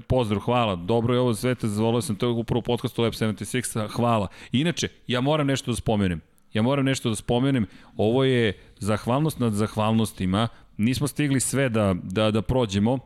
[0.06, 0.76] pozdrav, hvala.
[0.76, 4.28] Dobro je ovo sve, te zavolio sam to upravo u podcastu Lab 76, hvala.
[4.52, 6.20] Inače, ja moram nešto da spomenem.
[6.52, 7.66] Ja moram nešto da spomenem.
[7.96, 10.48] Ovo je zahvalnost nad zahvalnostima.
[10.76, 12.98] Nismo stigli sve da, da, da prođemo.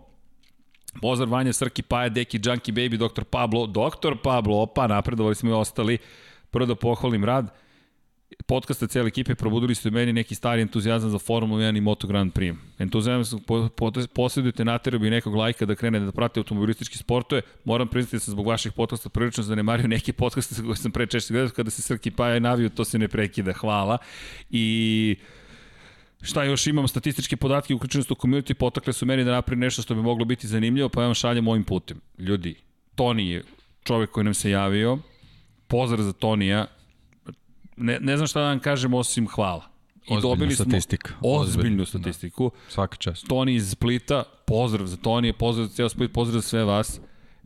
[1.03, 3.25] Pozdrav Vanja, Srki, Paja, Deki, Junkie Baby, Dr.
[3.25, 4.15] Pablo, Dr.
[4.23, 5.99] Pablo, opa, napredovali smo i ostali.
[6.51, 7.64] Prvo da pohvalim rad
[8.47, 12.33] podcasta cele ekipe probudili su meni neki stari entuzijazam za Formulu 1 i Moto Grand
[12.33, 12.57] Prix.
[12.79, 17.43] Entuzijazam po, po, posjedujete naterao bi nekog lajka da krene da prate automobilistički sportove.
[17.65, 21.35] Moram priznati da sam zbog vaših podcasta prilično zanemario neke podcaste koje sam pre češće
[21.35, 23.53] gledao kada se Srki Paja navio, to se ne prekida.
[23.53, 23.99] Hvala.
[24.51, 25.17] I
[26.25, 29.95] Šta još imam, statističke podatke uključenost u community potakle su meni da napravim nešto što
[29.95, 32.01] bi moglo biti zanimljivo, pa ja vam šaljem ovim putem.
[32.19, 32.55] Ljudi,
[32.95, 33.43] Toni je
[33.83, 34.99] čovek koji nam se javio,
[35.67, 36.67] pozdrav za Tonija,
[37.77, 39.75] ne, ne znam šta da vam kažem osim hvala.
[39.95, 41.13] I ozbiljnu dobili smo statistika.
[41.21, 41.87] ozbiljnu da.
[41.87, 42.51] statistiku.
[42.55, 42.71] Da.
[42.71, 43.27] Svaka čast.
[43.29, 47.01] Toni iz Splita, pozdrav za Toni, pozdrav za cijel Split, pozdrav za sve vas.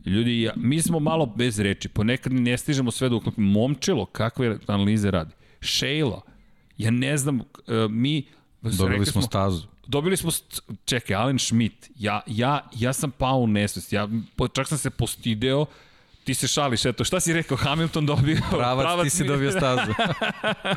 [0.05, 3.59] Ljudi, ja, mi smo malo bez reči, ponekad ne stižemo sve da uklopimo.
[3.59, 5.31] Momčilo, kakve analize radi?
[5.61, 6.21] Šejla,
[6.77, 7.45] ja ne znam, uh,
[7.89, 8.23] mi...
[8.61, 9.67] Dobili smo, smo stazu.
[9.87, 10.31] Dobili smo,
[10.85, 14.07] čekaj, Alen Schmidt, ja, ja, ja sam pao u nesvest, ja
[14.53, 15.65] čak sam se postideo,
[16.23, 18.37] ti se šališ, eto, šta si rekao, Hamilton dobio...
[18.57, 19.91] Pravac, pravac ti si dobio stazu.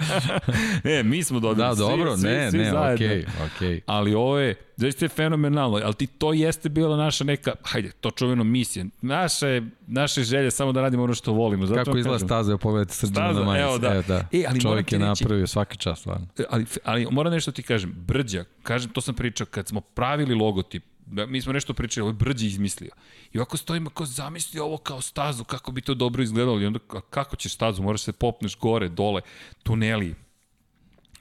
[0.85, 1.67] ne, mi smo dobili.
[1.67, 3.25] Da, dobro, svi, ne, svi, ne, okej, okej.
[3.25, 3.27] Okay,
[3.61, 3.81] okay.
[3.87, 8.11] Ali ovo je, zaista je fenomenalno, ali ti to jeste bila naša neka, hajde, to
[8.11, 8.85] čuveno misija.
[9.03, 11.67] Naše, naše želje samo da radimo ono što volimo.
[11.67, 13.69] Zato Kako izgleda staza, pogledajte srđana na majicu.
[13.69, 13.89] Evo, da.
[13.89, 14.29] E, da.
[14.33, 16.27] E, ali Čovjek je napravio svaki čas, stvarno.
[16.51, 20.85] Ali, ali moram nešto ti kažem, brđa, kažem, to sam pričao, kad smo pravili logotip,
[21.07, 22.91] mi smo nešto pričali, ovo je Brđi izmislio.
[23.33, 26.61] I ovako stojimo kao zamisli ovo kao stazu, kako bi to dobro izgledalo.
[26.61, 26.79] I onda
[27.11, 29.21] kako ćeš stazu, moraš se popneš gore, dole,
[29.63, 30.15] tuneli,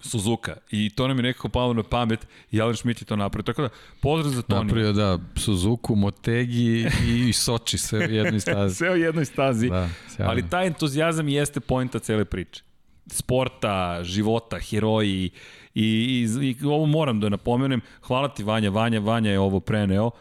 [0.03, 0.55] Suzuka.
[0.71, 3.43] I to nam je nekako palo na pamet i Alan Schmidt je to napravio.
[3.43, 3.69] Tako da,
[4.01, 4.65] pozdrav za Toni.
[4.65, 8.75] Napravio, da, Suzuku, Motegi i Soči, sve u jednoj stazi.
[8.79, 9.69] sve u jednoj stazi.
[9.69, 12.63] Da, Ali taj entuzijazam jeste pojenta cele priče.
[13.07, 15.29] Sporta, života, heroji,
[15.75, 15.83] I,
[16.41, 20.11] i, i ovo moram da napomenem, hvala ti Vanja, Vanja, Vanja je ovo preneo.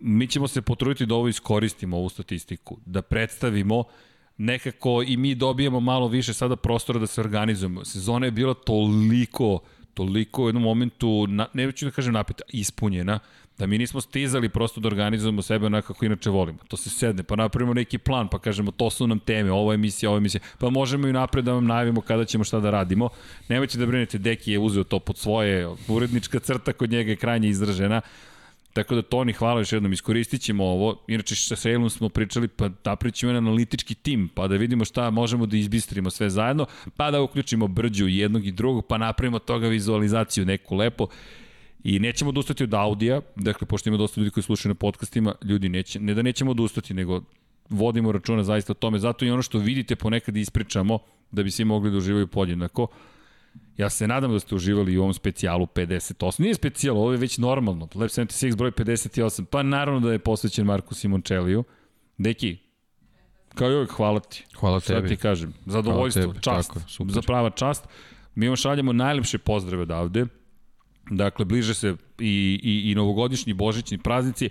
[0.00, 3.84] Mi ćemo se potruditi da ovo iskoristimo, ovu statistiku, da predstavimo
[4.36, 7.84] nekako i mi dobijemo malo više sada prostora da se organizujemo.
[7.84, 9.60] Sezona je bila toliko,
[9.94, 13.18] toliko u jednom momentu, na, ne ću da kažem napeta, ispunjena,
[13.62, 16.58] Da mi nismo stizali prosto da organizujemo sebe onako kako inače volimo.
[16.68, 19.74] To se sedne, pa napravimo neki plan, pa kažemo to su nam teme, ovo je
[19.74, 20.40] emisija, ovo je emisija.
[20.58, 23.08] Pa možemo i napred da vam najavimo kada ćemo šta da radimo.
[23.48, 27.48] Nemojte da brinete, Deki je uzeo to pod svoje, urednička crta kod njega je krajnje
[27.48, 28.00] izražena.
[28.72, 31.04] Tako da Toni, hvala još jednom, iskoristit ćemo ovo.
[31.06, 35.10] Inače sa Sejlom smo pričali, pa napravit ćemo jedan analitički tim, pa da vidimo šta
[35.10, 36.66] možemo da izbistrimo sve zajedno,
[36.96, 41.06] pa da uključimo brđu jednog i drugog, pa napravimo toga vizualizaciju neku lepo.
[41.84, 45.68] I nećemo odustati od Audija, dakle, pošto ima dosta ljudi koji slušaju na podcastima, ljudi,
[45.68, 47.22] neće, ne da nećemo odustati, nego
[47.68, 48.98] vodimo računa zaista o tome.
[48.98, 50.98] Zato i ono što vidite ponekad ispričamo,
[51.30, 52.86] da bi svi mogli da uživaju podjednako.
[53.76, 56.40] Ja se nadam da ste uživali u ovom specijalu 58.
[56.40, 57.88] Nije specijal, ovo je već normalno.
[57.94, 59.44] Lab 76 broj 58.
[59.44, 61.64] Pa naravno da je posvećen Marku Simončeliju.
[62.18, 62.56] Deki,
[63.54, 64.44] kao i uvek, hvala ti.
[64.56, 65.00] Hvala tebi.
[65.00, 67.14] Sad ti kažem, zadovoljstvo, tebi, čast, tako, super.
[67.14, 67.84] za prava čast.
[68.34, 70.26] Mi vam šaljamo najlepše pozdrave odavde.
[71.10, 74.50] Dakle, bliže se i, i, i novogodišnji božićni praznici.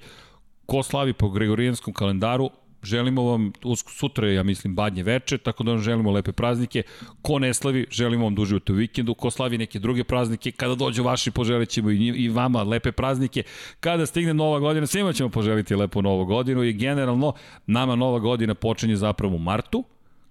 [0.66, 2.50] Ko slavi po gregorijanskom kalendaru,
[2.84, 3.52] želimo vam,
[3.88, 6.84] sutra ja mislim, badnje veče, tako da vam želimo lepe praznike.
[7.22, 9.14] Ko ne slavi, želimo vam da uživate u vikendu.
[9.14, 13.44] Ko slavi neke druge praznike, kada dođu vaši, poželit ćemo i, i vama lepe praznike.
[13.80, 17.34] Kada stigne nova godina, svima ćemo poželiti lepu novu godinu i generalno
[17.66, 19.84] nama nova godina počinje zapravo u martu,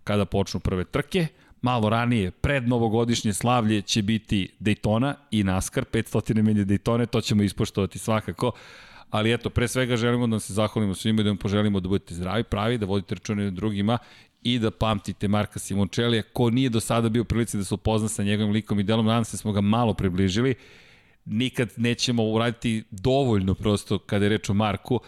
[0.05, 1.27] kada počnu prve trke,
[1.63, 7.43] malo ranije, pred novogodišnje slavlje će biti Daytona i NASCAR, 500 milje Daytone, to ćemo
[7.43, 8.53] ispoštovati svakako.
[9.11, 12.15] Ali eto, pre svega želimo da se zahvalimo svima i da vam poželimo da budete
[12.15, 13.99] zdravi, pravi, da vodite račune drugima
[14.43, 18.23] i da pamtite Marka Simončelija, ko nije do sada bio prilici da se upozna sa
[18.23, 20.55] njegovim likom i delom, nadam se da smo ga malo približili.
[21.25, 25.01] nikad nećemo uraditi dovoljno prosto kada je reč o Marku,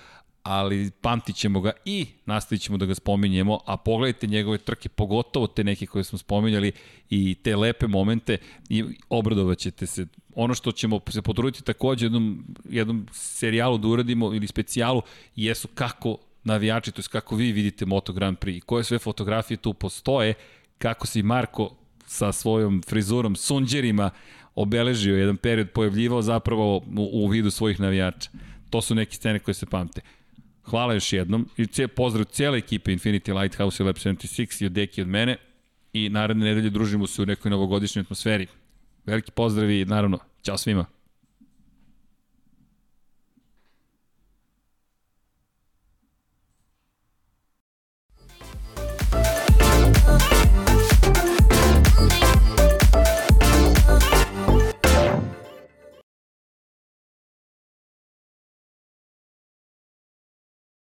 [0.43, 5.47] ali pamtit ćemo ga i nastavit ćemo da ga spominjemo, a pogledajte njegove trke, pogotovo
[5.47, 6.73] te neke koje smo spominjali
[7.11, 8.39] i te lepe momente
[8.69, 10.07] i obradovat ćete se.
[10.35, 15.03] Ono što ćemo se potruditi takođe jednom, jednom serijalu da uradimo ili specijalu
[15.37, 19.75] jesu kako navijači, to je kako vi vidite Moto Grand Prix, koje sve fotografije tu
[19.75, 20.35] postoje,
[20.79, 24.11] kako se Marko sa svojom frizurom, sunđerima,
[24.55, 28.31] obeležio jedan period, pojavljivao zapravo u, u vidu svojih navijača.
[28.71, 30.01] To su neke scene koje se pamte.
[30.65, 34.73] Hvala još jednom i cije, pozdrav cijele ekipe Infinity Lighthouse i Lab 76 i od
[34.73, 35.37] Deki od mene
[35.93, 38.47] i naredne nedelje družimo se u nekoj novogodišnjoj atmosferi.
[39.05, 40.87] Veliki pozdrav i naravno, ćao svima.